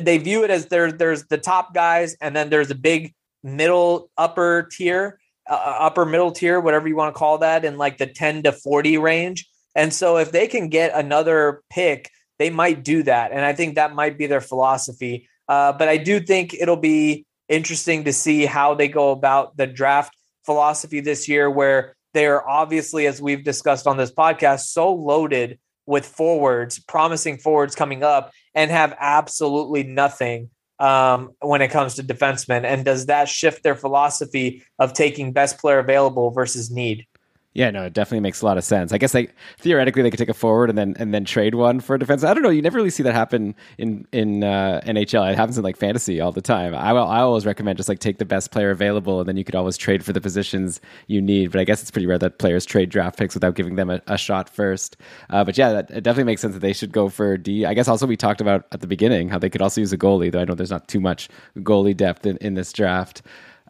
they 0.00 0.16
view 0.16 0.44
it 0.44 0.50
as 0.50 0.66
there 0.66 0.90
there's 0.90 1.26
the 1.26 1.38
top 1.38 1.74
guys 1.74 2.16
and 2.20 2.34
then 2.34 2.48
there's 2.48 2.70
a 2.70 2.74
big 2.74 3.12
middle 3.42 4.10
upper 4.16 4.68
tier, 4.72 5.20
uh, 5.48 5.76
upper 5.78 6.06
middle 6.06 6.32
tier, 6.32 6.58
whatever 6.58 6.88
you 6.88 6.96
want 6.96 7.14
to 7.14 7.18
call 7.18 7.38
that, 7.38 7.64
in 7.64 7.76
like 7.76 7.98
the 7.98 8.06
10 8.06 8.44
to 8.44 8.52
40 8.52 8.98
range. 8.98 9.48
And 9.74 9.92
so 9.92 10.18
if 10.18 10.32
they 10.32 10.46
can 10.46 10.68
get 10.68 10.92
another 10.94 11.62
pick, 11.70 12.10
they 12.38 12.50
might 12.50 12.84
do 12.84 13.02
that. 13.04 13.32
And 13.32 13.44
I 13.44 13.52
think 13.52 13.74
that 13.74 13.94
might 13.94 14.18
be 14.18 14.26
their 14.26 14.40
philosophy. 14.40 15.28
Uh, 15.48 15.72
but 15.72 15.88
I 15.88 15.96
do 15.96 16.20
think 16.20 16.54
it'll 16.54 16.76
be 16.76 17.26
interesting 17.48 18.04
to 18.04 18.12
see 18.12 18.46
how 18.46 18.74
they 18.74 18.88
go 18.88 19.10
about 19.10 19.56
the 19.56 19.66
draft 19.66 20.16
philosophy 20.44 21.00
this 21.00 21.28
year, 21.28 21.50
where 21.50 21.96
they're 22.12 22.46
obviously, 22.48 23.06
as 23.06 23.20
we've 23.20 23.44
discussed 23.44 23.86
on 23.86 23.96
this 23.96 24.12
podcast, 24.12 24.60
so 24.60 24.92
loaded 24.92 25.58
with 25.86 26.06
forwards, 26.06 26.78
promising 26.78 27.38
forwards 27.38 27.74
coming 27.74 28.02
up, 28.02 28.32
and 28.54 28.70
have 28.70 28.96
absolutely 28.98 29.82
nothing 29.82 30.50
um, 30.78 31.32
when 31.40 31.60
it 31.60 31.68
comes 31.68 31.94
to 31.94 32.02
defensemen. 32.02 32.64
And 32.64 32.84
does 32.84 33.06
that 33.06 33.28
shift 33.28 33.62
their 33.62 33.74
philosophy 33.74 34.62
of 34.78 34.92
taking 34.92 35.32
best 35.32 35.58
player 35.58 35.78
available 35.78 36.30
versus 36.30 36.70
need? 36.70 37.06
Yeah, 37.54 37.70
no, 37.70 37.84
it 37.84 37.92
definitely 37.92 38.18
makes 38.18 38.42
a 38.42 38.46
lot 38.46 38.58
of 38.58 38.64
sense. 38.64 38.92
I 38.92 38.98
guess 38.98 39.14
like 39.14 39.32
theoretically 39.58 40.02
they 40.02 40.10
could 40.10 40.18
take 40.18 40.28
a 40.28 40.34
forward 40.34 40.70
and 40.70 40.76
then 40.76 40.96
and 40.98 41.14
then 41.14 41.24
trade 41.24 41.54
one 41.54 41.78
for 41.78 41.94
a 41.94 41.98
defense. 42.00 42.24
I 42.24 42.34
don't 42.34 42.42
know. 42.42 42.50
You 42.50 42.60
never 42.62 42.76
really 42.76 42.90
see 42.90 43.04
that 43.04 43.14
happen 43.14 43.54
in 43.78 44.08
in 44.10 44.42
uh, 44.42 44.80
NHL. 44.84 45.30
It 45.30 45.36
happens 45.36 45.56
in 45.56 45.62
like 45.62 45.76
fantasy 45.76 46.20
all 46.20 46.32
the 46.32 46.40
time. 46.42 46.74
I 46.74 46.90
I 46.90 47.20
always 47.20 47.46
recommend 47.46 47.76
just 47.76 47.88
like 47.88 48.00
take 48.00 48.18
the 48.18 48.24
best 48.24 48.50
player 48.50 48.70
available 48.72 49.20
and 49.20 49.28
then 49.28 49.36
you 49.36 49.44
could 49.44 49.54
always 49.54 49.76
trade 49.76 50.04
for 50.04 50.12
the 50.12 50.20
positions 50.20 50.80
you 51.06 51.22
need. 51.22 51.52
But 51.52 51.60
I 51.60 51.64
guess 51.64 51.80
it's 51.80 51.92
pretty 51.92 52.08
rare 52.08 52.18
that 52.18 52.40
players 52.40 52.66
trade 52.66 52.90
draft 52.90 53.16
picks 53.16 53.34
without 53.34 53.54
giving 53.54 53.76
them 53.76 53.88
a, 53.88 54.02
a 54.08 54.18
shot 54.18 54.50
first. 54.50 54.96
Uh, 55.30 55.44
but 55.44 55.56
yeah, 55.56 55.70
that, 55.74 55.90
it 55.92 56.02
definitely 56.02 56.24
makes 56.24 56.40
sense 56.40 56.54
that 56.54 56.60
they 56.60 56.72
should 56.72 56.90
go 56.90 57.08
for 57.08 57.36
D. 57.36 57.66
I 57.66 57.74
guess 57.74 57.86
also 57.86 58.04
we 58.04 58.16
talked 58.16 58.40
about 58.40 58.66
at 58.72 58.80
the 58.80 58.88
beginning 58.88 59.28
how 59.28 59.38
they 59.38 59.48
could 59.48 59.62
also 59.62 59.80
use 59.80 59.92
a 59.92 59.98
goalie, 59.98 60.32
though 60.32 60.40
I 60.40 60.44
know 60.44 60.56
there's 60.56 60.72
not 60.72 60.88
too 60.88 61.00
much 61.00 61.28
goalie 61.58 61.96
depth 61.96 62.26
in, 62.26 62.36
in 62.38 62.54
this 62.54 62.72
draft. 62.72 63.22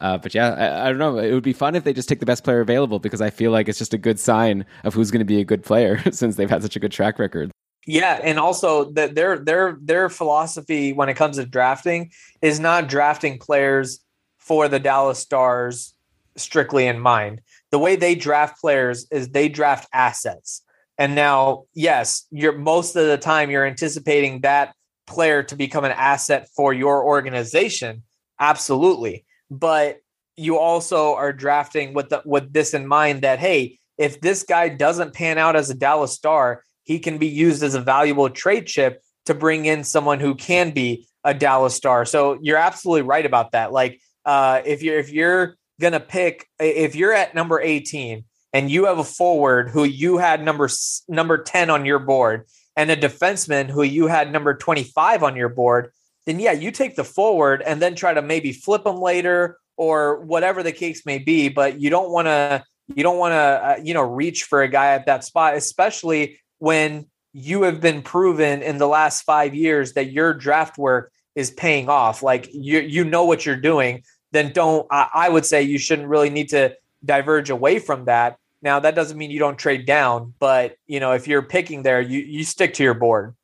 Uh, 0.05 0.19
but 0.19 0.35
yeah, 0.35 0.51
I, 0.51 0.85
I, 0.85 0.89
don't 0.91 0.99
know. 0.99 1.17
It 1.17 1.33
would 1.33 1.43
be 1.43 1.55
fun 1.55 1.75
if 1.75 1.83
they 1.83 1.95
just 1.95 2.11
take 2.11 2.21
the 2.21 2.27
best 2.27 2.45
player 2.45 2.61
available 2.61 2.99
because 2.99 3.23
I 3.23 3.31
feel 3.31 3.51
like 3.51 3.71
it's 3.71 3.79
just 3.79 3.95
a 3.95 3.99
good 3.99 4.21
sign 4.21 4.67
of 4.85 4.93
who's 4.93 5.11
going 5.11 5.21
to 5.21 5.25
be 5.25 5.41
a 5.41 5.47
good 5.47 5.65
player 5.65 5.99
since 6.13 6.37
they've 6.37 6.51
had 6.51 6.61
such 6.61 6.77
a 6.77 6.79
good 6.79 6.93
track 6.93 7.19
record. 7.19 7.51
Yeah, 7.87 8.21
and 8.23 8.39
also 8.39 8.91
that 8.93 9.15
their 9.15 9.39
their 9.39 9.79
their 9.81 10.11
philosophy 10.11 10.93
when 10.93 11.09
it 11.09 11.15
comes 11.15 11.37
to 11.37 11.47
drafting 11.47 12.11
is 12.43 12.61
not 12.61 12.87
drafting 12.87 13.39
players 13.39 14.01
for 14.37 14.69
the 14.69 14.79
Dallas 14.79 15.19
Stars 15.19 15.95
strictly 16.37 16.87
in 16.87 17.01
mind. 17.01 17.41
The 17.71 17.79
way 17.79 17.97
they 17.97 18.15
draft 18.15 18.61
players 18.61 19.07
is 19.11 19.31
they 19.31 19.49
draft 19.49 19.89
assets. 19.95 20.61
And 20.99 21.15
now, 21.15 21.65
yes, 21.73 22.27
you're 22.31 22.59
most 22.59 22.95
of 22.95 23.07
the 23.07 23.17
time 23.17 23.51
you're 23.51 23.67
anticipating 23.67 24.43
that 24.43 24.75
player 25.07 25.43
to 25.45 25.57
become 25.57 25.85
an 25.85 25.93
asset 25.93 26.51
for 26.55 26.75
your 26.75 27.03
organization. 27.03 28.03
Absolutely 28.39 29.25
but 29.59 29.99
you 30.37 30.59
also 30.59 31.15
are 31.15 31.33
drafting 31.33 31.95
with 31.95 32.09
the, 32.09 32.23
with 32.25 32.53
this 32.53 32.75
in 32.75 32.87
mind 32.87 33.23
that 33.23 33.39
hey, 33.39 33.79
if 33.97 34.21
this 34.21 34.43
guy 34.43 34.69
doesn't 34.69 35.15
pan 35.15 35.39
out 35.39 35.57
as 35.57 35.71
a 35.71 35.75
Dallas 35.75 36.13
star, 36.13 36.65
he 36.83 36.99
can 36.99 37.19
be 37.19 37.29
used 37.29 37.63
as 37.63 37.75
a 37.75 37.81
valuable 37.81 38.29
trade 38.29 38.67
chip 38.67 39.01
to 39.27 39.35
bring 39.35 39.65
in 39.65 39.85
someone 39.85 40.21
who 40.21 40.35
can 40.35 40.73
be 40.73 41.07
a 41.23 41.33
Dallas 41.33 41.75
star. 41.75 42.05
So 42.05 42.39
you're 42.43 42.59
absolutely 42.59 43.03
right 43.03 43.25
about 43.25 43.53
that. 43.53 43.73
Like 43.73 44.01
uh, 44.25 44.63
if 44.65 44.83
you're 44.83 44.99
if 44.99 45.11
you're 45.11 45.57
gonna 45.81 46.01
pick 46.01 46.47
if 46.59 46.95
you're 46.95 47.13
at 47.13 47.35
number 47.35 47.61
18 47.61 48.25
and 48.53 48.71
you 48.71 48.87
have 48.87 48.99
a 48.99 49.05
forward 49.05 49.71
who 49.71 49.85
you 49.85 50.19
had 50.19 50.45
number 50.45 50.69
number 51.09 51.43
10 51.43 51.71
on 51.71 51.85
your 51.85 51.99
board 51.99 52.47
and 52.77 52.91
a 52.91 52.97
defenseman 52.97 53.69
who 53.69 53.83
you 53.83 54.07
had 54.07 54.33
number 54.33 54.55
25 54.55 55.23
on 55.23 55.37
your 55.37 55.49
board, 55.49 55.93
then 56.27 56.41
yeah, 56.41 56.53
you 56.53 56.71
take 56.71 56.97
the 56.97 57.05
forward 57.05 57.63
and 57.63 57.81
then 57.81 57.95
try 57.95 58.15
to 58.15 58.23
maybe 58.23 58.53
flip 58.53 58.85
them 58.85 58.97
later 58.97 59.59
or 59.77 60.21
whatever 60.21 60.63
the 60.63 60.73
case 60.73 61.05
may 61.05 61.19
be. 61.19 61.49
But 61.49 61.81
you 61.81 61.91
don't 61.91 62.11
want 62.11 62.27
to 62.27 62.65
you 62.95 63.03
don't 63.03 63.19
want 63.19 63.33
to 63.33 63.37
uh, 63.37 63.77
you 63.83 63.95
know 63.95 64.03
reach 64.03 64.45
for 64.45 64.63
a 64.63 64.69
guy 64.69 64.95
at 64.95 65.07
that 65.07 65.25
spot, 65.25 65.55
especially 65.55 66.39
when 66.59 67.07
you 67.33 67.63
have 67.63 67.81
been 67.81 68.03
proven 68.03 68.63
in 68.63 68.79
the 68.79 68.87
last 68.87 69.23
five 69.23 69.55
years 69.55 69.95
that 69.95 70.13
your 70.13 70.33
draft 70.33 70.79
work 70.79 71.13
is 71.35 71.51
paying 71.51 71.89
off. 71.89 72.23
Like 72.23 72.49
you 72.53 72.81
you 72.81 73.05
know 73.05 73.25
what 73.25 73.45
you're 73.45 73.57
doing. 73.57 74.03
Then 74.33 74.53
don't 74.53 74.87
I, 74.91 75.09
I 75.15 75.29
would 75.29 75.45
say 75.45 75.63
you 75.63 75.79
shouldn't 75.79 76.09
really 76.09 76.31
need 76.31 76.51
to 76.51 76.77
diverge 77.05 77.51
away 77.51 77.79
from 77.79 78.07
that. 78.07 78.39
Now 78.63 78.81
that 78.81 78.95
doesn't 78.95 79.19
mean 79.19 79.31
you 79.31 79.39
don't 79.39 79.59
trade 79.59 79.85
down, 79.85 80.33
but 80.39 80.77
you 80.87 81.01
know 81.01 81.13
if 81.13 81.29
you're 81.29 81.43
picking 81.43 81.83
there, 81.83 82.01
you 82.01 82.21
you 82.21 82.45
stick 82.45 82.75
to 82.75 82.83
your 82.83 82.95
board. 82.95 83.35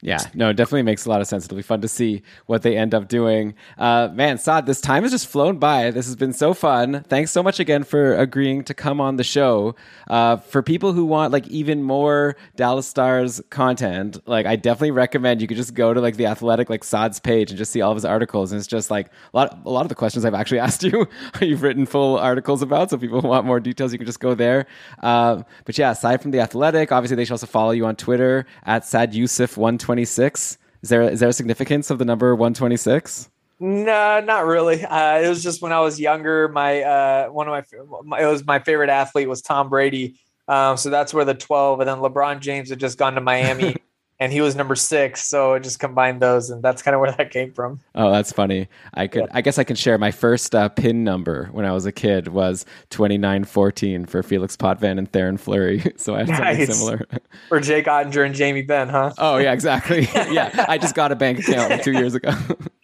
Yeah, 0.00 0.20
no, 0.32 0.50
it 0.50 0.54
definitely 0.54 0.84
makes 0.84 1.06
a 1.06 1.08
lot 1.08 1.20
of 1.20 1.26
sense. 1.26 1.44
It'll 1.44 1.56
be 1.56 1.62
fun 1.62 1.80
to 1.80 1.88
see 1.88 2.22
what 2.46 2.62
they 2.62 2.76
end 2.76 2.94
up 2.94 3.08
doing. 3.08 3.54
Uh, 3.76 4.08
man, 4.12 4.38
Saad, 4.38 4.64
this 4.64 4.80
time 4.80 5.02
has 5.02 5.10
just 5.10 5.26
flown 5.26 5.58
by. 5.58 5.90
This 5.90 6.06
has 6.06 6.14
been 6.14 6.32
so 6.32 6.54
fun. 6.54 7.04
Thanks 7.08 7.32
so 7.32 7.42
much 7.42 7.58
again 7.58 7.82
for 7.82 8.14
agreeing 8.14 8.62
to 8.64 8.74
come 8.74 9.00
on 9.00 9.16
the 9.16 9.24
show. 9.24 9.74
Uh, 10.06 10.36
for 10.36 10.62
people 10.62 10.92
who 10.92 11.04
want 11.04 11.32
like 11.32 11.48
even 11.48 11.82
more 11.82 12.36
Dallas 12.54 12.86
Stars 12.86 13.40
content, 13.50 14.18
like 14.28 14.46
I 14.46 14.54
definitely 14.54 14.92
recommend 14.92 15.42
you 15.42 15.48
could 15.48 15.56
just 15.56 15.74
go 15.74 15.92
to 15.92 16.00
like 16.00 16.16
the 16.16 16.26
Athletic 16.26 16.70
like 16.70 16.84
Saad's 16.84 17.18
page 17.18 17.50
and 17.50 17.58
just 17.58 17.72
see 17.72 17.80
all 17.80 17.90
of 17.90 17.96
his 17.96 18.04
articles. 18.04 18.52
And 18.52 18.58
it's 18.60 18.68
just 18.68 18.92
like 18.92 19.08
a 19.08 19.36
lot, 19.36 19.58
a 19.64 19.70
lot 19.70 19.82
of 19.82 19.88
the 19.88 19.96
questions 19.96 20.24
I've 20.24 20.32
actually 20.32 20.58
asked 20.60 20.84
you, 20.84 21.08
you've 21.40 21.62
written 21.64 21.86
full 21.86 22.18
articles 22.18 22.62
about. 22.62 22.90
So 22.90 22.98
people 22.98 23.20
who 23.20 23.26
want 23.26 23.46
more 23.46 23.58
details, 23.58 23.92
you 23.92 23.98
can 23.98 24.06
just 24.06 24.20
go 24.20 24.34
there. 24.34 24.66
Uh, 25.02 25.42
but 25.64 25.76
yeah, 25.76 25.90
aside 25.90 26.22
from 26.22 26.30
the 26.30 26.38
Athletic, 26.38 26.92
obviously 26.92 27.16
they 27.16 27.24
should 27.24 27.32
also 27.32 27.46
follow 27.46 27.72
you 27.72 27.84
on 27.84 27.96
Twitter 27.96 28.46
at 28.64 28.86
Saad 28.86 29.12
Yousuf 29.12 29.56
one. 29.56 29.76
126. 29.88 30.58
Is 30.82 30.88
there 30.90 31.02
is 31.02 31.20
there 31.20 31.28
a 31.28 31.32
significance 31.32 31.90
of 31.90 31.98
the 31.98 32.04
number 32.04 32.34
126? 32.34 33.30
No, 33.60 34.20
not 34.20 34.46
really. 34.46 34.84
Uh, 34.84 35.18
it 35.18 35.28
was 35.28 35.42
just 35.42 35.60
when 35.60 35.72
I 35.72 35.80
was 35.80 35.98
younger. 35.98 36.48
My 36.48 36.82
uh, 36.82 37.28
one 37.28 37.48
of 37.48 37.64
my, 38.04 38.20
it 38.20 38.26
was 38.26 38.46
my 38.46 38.60
favorite 38.60 38.90
athlete 38.90 39.28
was 39.28 39.42
Tom 39.42 39.68
Brady. 39.68 40.20
Um, 40.46 40.76
so 40.76 40.88
that's 40.88 41.12
where 41.12 41.24
the 41.24 41.34
12, 41.34 41.80
and 41.80 41.88
then 41.88 41.98
LeBron 41.98 42.40
James 42.40 42.70
had 42.70 42.80
just 42.80 42.96
gone 42.96 43.14
to 43.14 43.20
Miami. 43.20 43.76
and 44.20 44.32
he 44.32 44.40
was 44.40 44.56
number 44.56 44.74
six. 44.74 45.28
So 45.28 45.54
I 45.54 45.58
just 45.60 45.78
combined 45.78 46.20
those, 46.20 46.50
and 46.50 46.62
that's 46.62 46.82
kind 46.82 46.94
of 46.94 47.00
where 47.00 47.12
that 47.12 47.30
came 47.30 47.52
from. 47.52 47.80
Oh, 47.94 48.10
that's 48.10 48.32
funny. 48.32 48.68
I 48.94 49.06
could, 49.06 49.22
yeah. 49.22 49.30
I 49.32 49.40
guess, 49.40 49.58
I 49.58 49.64
can 49.64 49.76
share 49.76 49.96
my 49.98 50.10
first 50.10 50.54
uh, 50.54 50.68
pin 50.68 51.04
number 51.04 51.48
when 51.52 51.64
I 51.64 51.72
was 51.72 51.86
a 51.86 51.92
kid 51.92 52.28
was 52.28 52.64
twenty 52.90 53.18
nine 53.18 53.44
fourteen 53.44 54.06
for 54.06 54.22
Felix 54.22 54.56
Potvin 54.56 54.98
and 54.98 55.10
Theoren 55.10 55.38
Fleury. 55.38 55.82
So 55.98 56.14
I 56.14 56.20
had 56.20 56.28
nice. 56.28 56.38
something 56.38 56.74
similar 56.74 57.06
for 57.48 57.60
Jake 57.60 57.86
Oettinger 57.86 58.24
and 58.24 58.34
Jamie 58.34 58.62
Benn, 58.62 58.88
huh? 58.88 59.12
Oh 59.18 59.38
yeah, 59.38 59.52
exactly. 59.52 60.02
yeah, 60.14 60.64
I 60.68 60.78
just 60.78 60.94
got 60.94 61.10
a 61.12 61.16
bank 61.16 61.40
account 61.40 61.70
like 61.70 61.82
two 61.82 61.92
years 61.92 62.14
ago. 62.14 62.30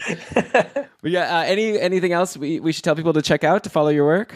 but 0.35 0.89
yeah, 1.03 1.39
uh, 1.39 1.45
any 1.45 1.79
anything 1.79 2.13
else 2.13 2.37
we, 2.37 2.61
we 2.61 2.73
should 2.73 2.83
tell 2.83 2.97
people 2.97 3.13
to 3.13 3.23
check 3.23 3.45
out 3.45 3.63
to 3.65 3.71
follow 3.71 3.91
your 3.91 4.05
work? 4.05 4.35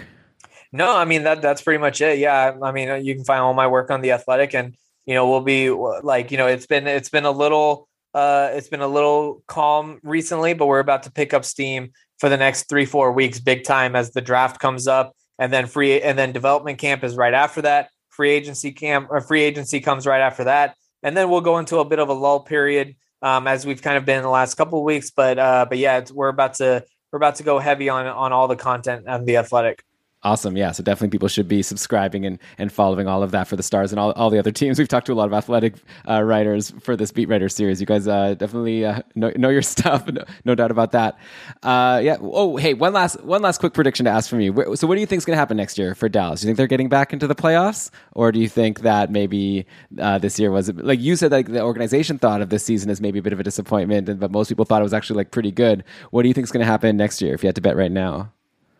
No, 0.71 0.95
I 0.97 1.07
mean 1.07 1.25
that 1.25 1.43
that's 1.43 1.61
pretty 1.61 1.79
much 1.79 2.01
it. 2.01 2.19
Yeah, 2.19 2.57
I 2.63 2.73
mean 2.73 3.05
you 3.05 3.15
can 3.15 3.25
find 3.25 3.41
all 3.41 3.55
my 3.55 3.67
work 3.67 3.91
on 3.91 4.01
the 4.01 4.13
Athletic 4.13 4.55
and 4.55 4.77
you 5.09 5.15
know 5.15 5.29
we'll 5.29 5.41
be 5.41 5.71
like 5.71 6.31
you 6.31 6.37
know 6.37 6.47
it's 6.47 6.67
been 6.67 6.87
it's 6.87 7.09
been 7.09 7.25
a 7.25 7.31
little 7.31 7.89
uh 8.13 8.51
it's 8.53 8.69
been 8.69 8.83
a 8.83 8.87
little 8.89 9.43
calm 9.49 9.99
recently 10.03 10.53
but 10.53 10.67
we're 10.67 10.79
about 10.79 11.05
to 11.05 11.11
pick 11.11 11.33
up 11.33 11.45
steam 11.47 11.91
for 12.19 12.29
the 12.29 12.37
next 12.37 12.69
three 12.69 12.85
four 12.85 13.13
weeks 13.13 13.41
big 13.41 13.65
time 13.65 13.97
as 13.97 14.11
the 14.11 14.21
draft 14.21 14.61
comes 14.61 14.87
up. 14.87 15.15
And 15.39 15.53
then 15.53 15.67
free 15.67 16.03
and 16.03 16.19
then 16.19 16.33
development 16.33 16.79
camp 16.79 17.05
is 17.05 17.17
right 17.17 17.35
after 17.35 17.63
that. 17.63 17.91
Free 18.11 18.31
agency 18.31 18.73
camp 18.73 19.09
or 19.11 19.21
free 19.21 19.43
agency 19.43 19.81
comes 19.81 20.07
right 20.07 20.21
after 20.21 20.45
that. 20.45 20.75
And 21.03 21.17
then 21.17 21.31
we'll 21.31 21.41
go 21.41 21.59
into 21.59 21.79
a 21.79 21.85
bit 21.85 22.01
of 22.01 22.09
a 22.09 22.13
lull 22.13 22.41
period 22.41 22.97
um, 23.23 23.47
as 23.47 23.65
we've 23.65 23.81
kind 23.81 23.97
of 23.97 24.05
been 24.05 24.19
in 24.19 24.25
the 24.25 24.29
last 24.29 24.57
couple 24.57 24.81
of 24.81 24.85
weeks. 24.85 25.11
But 25.11 25.39
uh 25.39 25.67
but 25.69 25.79
yeah 25.79 26.05
we're 26.13 26.29
about 26.29 26.55
to 26.55 26.85
we're 27.13 27.19
about 27.19 27.37
to 27.37 27.45
go 27.45 27.59
heavy 27.59 27.89
on 27.89 28.07
on 28.07 28.33
all 28.33 28.49
the 28.49 28.57
content 28.57 29.07
on 29.09 29.25
the 29.25 29.37
athletic 29.37 29.83
Awesome. 30.25 30.57
Yeah. 30.57 30.73
So 30.73 30.83
definitely 30.83 31.11
people 31.11 31.29
should 31.29 31.47
be 31.47 31.63
subscribing 31.63 32.27
and, 32.27 32.41
and 32.59 32.73
following 32.73 33.07
all 33.07 33.23
of 33.23 33.31
that 33.31 33.47
for 33.47 33.55
the 33.55 33.63
stars 33.63 33.93
and 33.93 34.01
all, 34.01 34.11
all 34.13 34.31
the 34.31 34.39
other 34.41 34.51
teams. 34.51 34.77
We've 34.77 34.89
talked 34.89 35.07
to 35.07 35.13
a 35.13 35.15
lot 35.15 35.27
of 35.27 35.33
athletic 35.33 35.75
uh, 36.09 36.23
writers 36.23 36.73
for 36.81 36.97
this 36.97 37.13
beat 37.13 37.29
writer 37.29 37.49
series. 37.49 37.81
You 37.81 37.87
guys 37.87 38.09
uh, 38.09 38.35
definitely 38.35 38.85
uh, 38.85 39.03
know, 39.15 39.31
know 39.37 39.49
your 39.49 39.63
stuff. 39.63 40.09
No, 40.09 40.25
no 40.45 40.57
doubt 40.57 40.73
about 40.73 40.91
that. 40.91 41.19
Uh, 41.63 42.01
yeah. 42.03 42.17
Oh, 42.21 42.57
hey, 42.57 42.75
one 42.75 42.93
last 42.93 43.23
one 43.23 43.43
last 43.43 43.59
quick 43.59 43.75
prediction 43.75 44.07
to 44.07 44.11
ask 44.11 44.29
from 44.29 44.41
you. 44.41 44.53
So 44.75 44.89
what 44.89 44.97
do 44.97 45.01
you 45.01 45.07
think 45.07 45.19
is 45.19 45.25
going 45.25 45.37
to 45.37 45.41
happen 45.41 45.57
next 45.57 45.79
year 45.79 45.95
for 45.95 46.09
Dallas? 46.09 46.41
Do 46.41 46.47
you 46.47 46.49
think 46.49 46.57
they're 46.57 46.67
getting 46.67 46.89
back 46.89 47.13
into 47.13 47.29
the 47.29 47.37
playoffs 47.37 47.91
or 48.13 48.33
do 48.33 48.41
you 48.41 48.49
think 48.49 48.81
that 48.81 49.13
maybe 49.13 49.67
uh, 50.01 50.19
this 50.19 50.41
year 50.41 50.51
was 50.51 50.73
like 50.75 51.01
you 51.01 51.15
said, 51.15 51.31
like 51.31 51.47
the 51.47 51.63
organization 51.63 52.19
thought 52.19 52.43
of 52.43 52.49
this 52.49 52.65
season 52.65 52.91
as 52.91 53.01
maybe 53.01 53.21
a 53.21 53.23
bit 53.23 53.33
of 53.33 53.39
a 53.39 53.45
disappointment, 53.45 54.19
but 54.19 54.33
most 54.33 54.49
people 54.49 54.65
thought 54.65 54.81
it 54.81 54.85
was 54.85 54.95
actually 54.95 55.19
like 55.19 55.31
pretty 55.31 55.53
good. 55.53 55.85
What 56.11 56.23
do 56.23 56.29
you 56.29 56.35
think 56.35 56.45
is 56.45 56.51
going 56.51 56.67
to 56.67 56.67
happen 56.67 56.97
next 56.97 57.23
year 57.23 57.35
if 57.35 57.45
you 57.45 57.47
had 57.47 57.55
to 57.55 57.61
bet 57.61 57.77
right 57.77 57.93
now? 57.93 58.33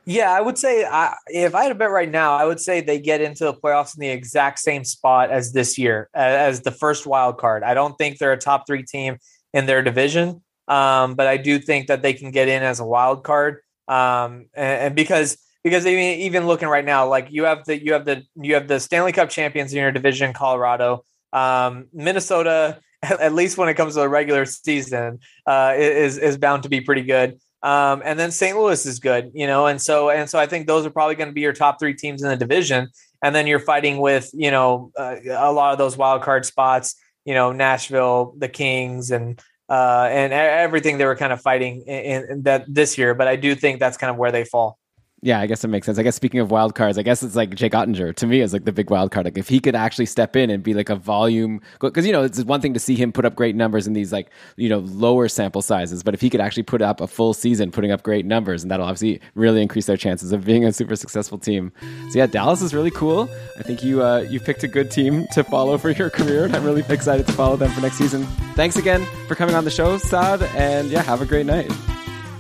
Yeah, 0.09 0.33
I 0.33 0.41
would 0.41 0.57
say 0.57 0.87
I, 0.87 1.17
if 1.27 1.55
I 1.55 1.65
had 1.65 1.69
to 1.69 1.75
bet 1.75 1.91
right 1.91 2.11
now, 2.11 2.35
I 2.35 2.47
would 2.47 2.61
say 2.61 2.81
they 2.81 2.99
get 2.99 3.21
into 3.21 3.45
the 3.45 3.53
playoffs 3.53 3.95
in 3.95 4.01
the 4.01 4.09
exact 4.09 4.59
same 4.59 4.83
spot 4.83 5.31
as 5.31 5.53
this 5.53 5.77
year, 5.77 6.09
as 6.15 6.63
the 6.63 6.71
first 6.71 7.05
wild 7.05 7.37
card. 7.37 7.63
I 7.63 7.75
don't 7.75 7.95
think 7.99 8.17
they're 8.17 8.33
a 8.33 8.39
top 8.39 8.67
three 8.67 8.83
team 8.83 9.19
in 9.53 9.67
their 9.67 9.83
division, 9.83 10.43
um, 10.67 11.15
but 11.15 11.27
I 11.27 11.37
do 11.37 11.59
think 11.59 11.89
that 11.89 12.01
they 12.01 12.15
can 12.15 12.31
get 12.31 12.49
in 12.49 12.63
as 12.63 12.81
a 12.81 12.87
wild 12.87 13.23
card. 13.23 13.59
Um, 13.87 14.47
and, 14.55 14.81
and, 14.81 14.97
because 14.97 15.37
because 15.63 15.85
even, 15.85 16.21
even 16.21 16.47
looking 16.47 16.69
right 16.69 16.87
now, 16.87 17.07
like 17.07 17.27
you 17.29 17.45
have 17.45 17.67
the 17.67 17.79
you 17.79 17.93
have 17.93 18.07
the 18.07 18.23
you 18.35 18.55
have 18.55 18.67
the 18.67 18.81
Stanley 18.81 19.13
Cup 19.13 19.29
champions 19.29 19.75
in 19.75 19.79
your 19.79 19.93
division, 19.93 20.33
Colorado, 20.33 21.05
um, 21.35 21.89
Minnesota. 21.93 22.81
At 23.03 23.35
least 23.35 23.59
when 23.59 23.69
it 23.69 23.75
comes 23.75 23.95
to 23.95 24.01
the 24.01 24.09
regular 24.09 24.47
season, 24.47 25.21
uh, 25.47 25.75
is 25.77 26.17
is 26.17 26.39
bound 26.39 26.63
to 26.63 26.71
be 26.71 26.81
pretty 26.81 27.03
good. 27.03 27.39
Um, 27.63 28.03
and 28.05 28.19
then 28.19 28.31
St. 28.31 28.57
Louis 28.57 28.87
is 28.87 29.01
good, 29.01 29.33
you 29.35 29.47
know, 29.47 29.67
and 29.67 29.81
so 29.83 30.11
and 30.11 30.31
so 30.31 30.39
I 30.39 30.47
think 30.47 30.67
those 30.67 30.87
are 30.87 30.91
probably 30.91 31.17
going 31.17 31.29
to 31.29 31.35
be 31.35 31.41
your 31.41 31.53
top 31.53 31.79
three 31.81 31.95
teams 31.95 32.23
in 32.23 32.29
the 32.29 32.37
division. 32.37 32.89
And 33.23 33.35
then 33.35 33.49
you're 33.49 33.59
fighting 33.59 33.99
with 33.99 34.31
you 34.33 34.51
know 34.51 34.93
uh, 34.97 35.17
a 35.29 35.53
lot 35.53 35.73
of 35.73 35.79
those 35.79 35.97
wild 35.97 36.23
card 36.23 36.47
spots, 36.47 36.95
you 37.25 37.35
know, 37.35 37.51
Nashville, 37.51 38.35
the 38.39 38.49
Kings, 38.49 39.11
and 39.11 39.41
uh, 39.69 40.09
and 40.11 40.33
everything 40.33 40.99
they 40.99 41.05
were 41.05 41.17
kind 41.17 41.33
of 41.33 41.41
fighting 41.41 41.83
in, 41.83 42.31
in 42.31 42.43
that 42.43 42.65
this 42.69 42.97
year. 42.97 43.15
But 43.15 43.29
I 43.29 43.37
do 43.37 43.55
think 43.55 43.81
that's 43.81 43.97
kind 43.97 44.11
of 44.11 44.17
where 44.17 44.33
they 44.33 44.45
fall. 44.45 44.79
Yeah, 45.21 45.41
I 45.41 45.47
guess 45.47 45.65
it 45.65 45.69
makes 45.69 45.87
sense. 45.87 45.99
I 45.99 46.05
guess 46.05 46.15
speaking 46.15 46.39
of 46.39 46.53
wild 46.53 46.77
cards, 46.77 46.97
I 46.97 47.03
guess 47.03 47.25
it's 47.25 47.35
like 47.35 47.53
Jake 47.57 47.73
Oettinger 47.73 48.15
to 48.15 48.27
me 48.27 48.41
is 48.41 48.53
like 48.53 48.65
the 48.65 48.73
big 48.73 48.89
wild 48.89 49.11
card. 49.11 49.25
Like 49.27 49.37
if 49.37 49.49
he 49.49 49.59
could 49.59 49.75
actually 49.75 50.07
step 50.07 50.37
in 50.37 50.49
and 50.49 50.63
be 50.63 50.75
like 50.75 50.91
a 50.91 50.95
volume, 50.95 51.61
because 51.81 52.07
you 52.07 52.13
know 52.13 52.23
it's 52.23 52.43
one 52.45 52.61
thing 52.61 52.73
to 52.75 52.81
see 52.81 52.95
him 52.95 53.11
put 53.11 53.25
up 53.25 53.35
great 53.35 53.57
numbers 53.57 53.89
in 53.89 53.95
these 53.95 54.13
like 54.13 54.31
you 54.57 54.69
know 54.69 54.79
lower 54.79 55.27
sample 55.27 55.61
sizes, 55.61 56.05
but 56.05 56.15
if 56.15 56.21
he 56.21 56.31
could 56.31 56.41
actually 56.41 56.63
put 56.63 56.81
up 56.81 57.01
a 57.01 57.09
full 57.09 57.35
season 57.35 57.73
putting 57.73 57.91
up 57.91 58.05
great 58.05 58.27
numbers, 58.27 58.63
and 58.63 58.71
that'll 58.71 58.87
obviously 58.87 59.21
really 59.35 59.61
increase 59.61 59.87
their 59.87 59.97
chances 59.97 60.31
of 60.33 60.45
being 60.45 60.65
a 60.65 60.73
super 60.73 60.95
successful 60.95 61.37
team. 61.37 61.73
So 62.11 62.19
yeah, 62.19 62.27
Dallas 62.27 62.63
is 62.63 62.73
really 62.73 62.93
cool. 62.93 63.29
I 63.59 63.65
think 63.65 63.83
you 63.83 64.05
uh, 64.05 64.19
you 64.31 64.39
picked 64.39 64.63
a 64.63 64.69
good 64.69 64.89
team 64.89 65.27
to 65.33 65.43
follow 65.43 65.79
for 65.79 65.91
your 65.91 66.11
career, 66.11 66.45
and 66.45 66.55
I'm 66.55 66.63
really 66.63 66.85
excited 66.89 67.27
to 67.27 67.33
follow 67.33 67.57
them 67.57 67.73
for 67.73 67.81
next 67.81 67.97
season. 67.97 68.25
Thanks 68.55 68.77
again 68.77 69.05
for 69.27 69.35
coming 69.35 69.57
on 69.57 69.65
the 69.65 69.71
show, 69.71 69.99
Saad, 69.99 70.45
and 70.55 70.91
yeah, 70.91 71.03
have 71.03 71.23
a 71.23 71.27
great 71.27 71.47
night. 71.47 71.73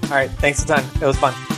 All 0.04 0.10
right, 0.10 0.30
thanks 0.30 0.62
a 0.62 0.66
ton. 0.66 0.84
It 1.02 1.06
was 1.06 1.18
fun. 1.18 1.57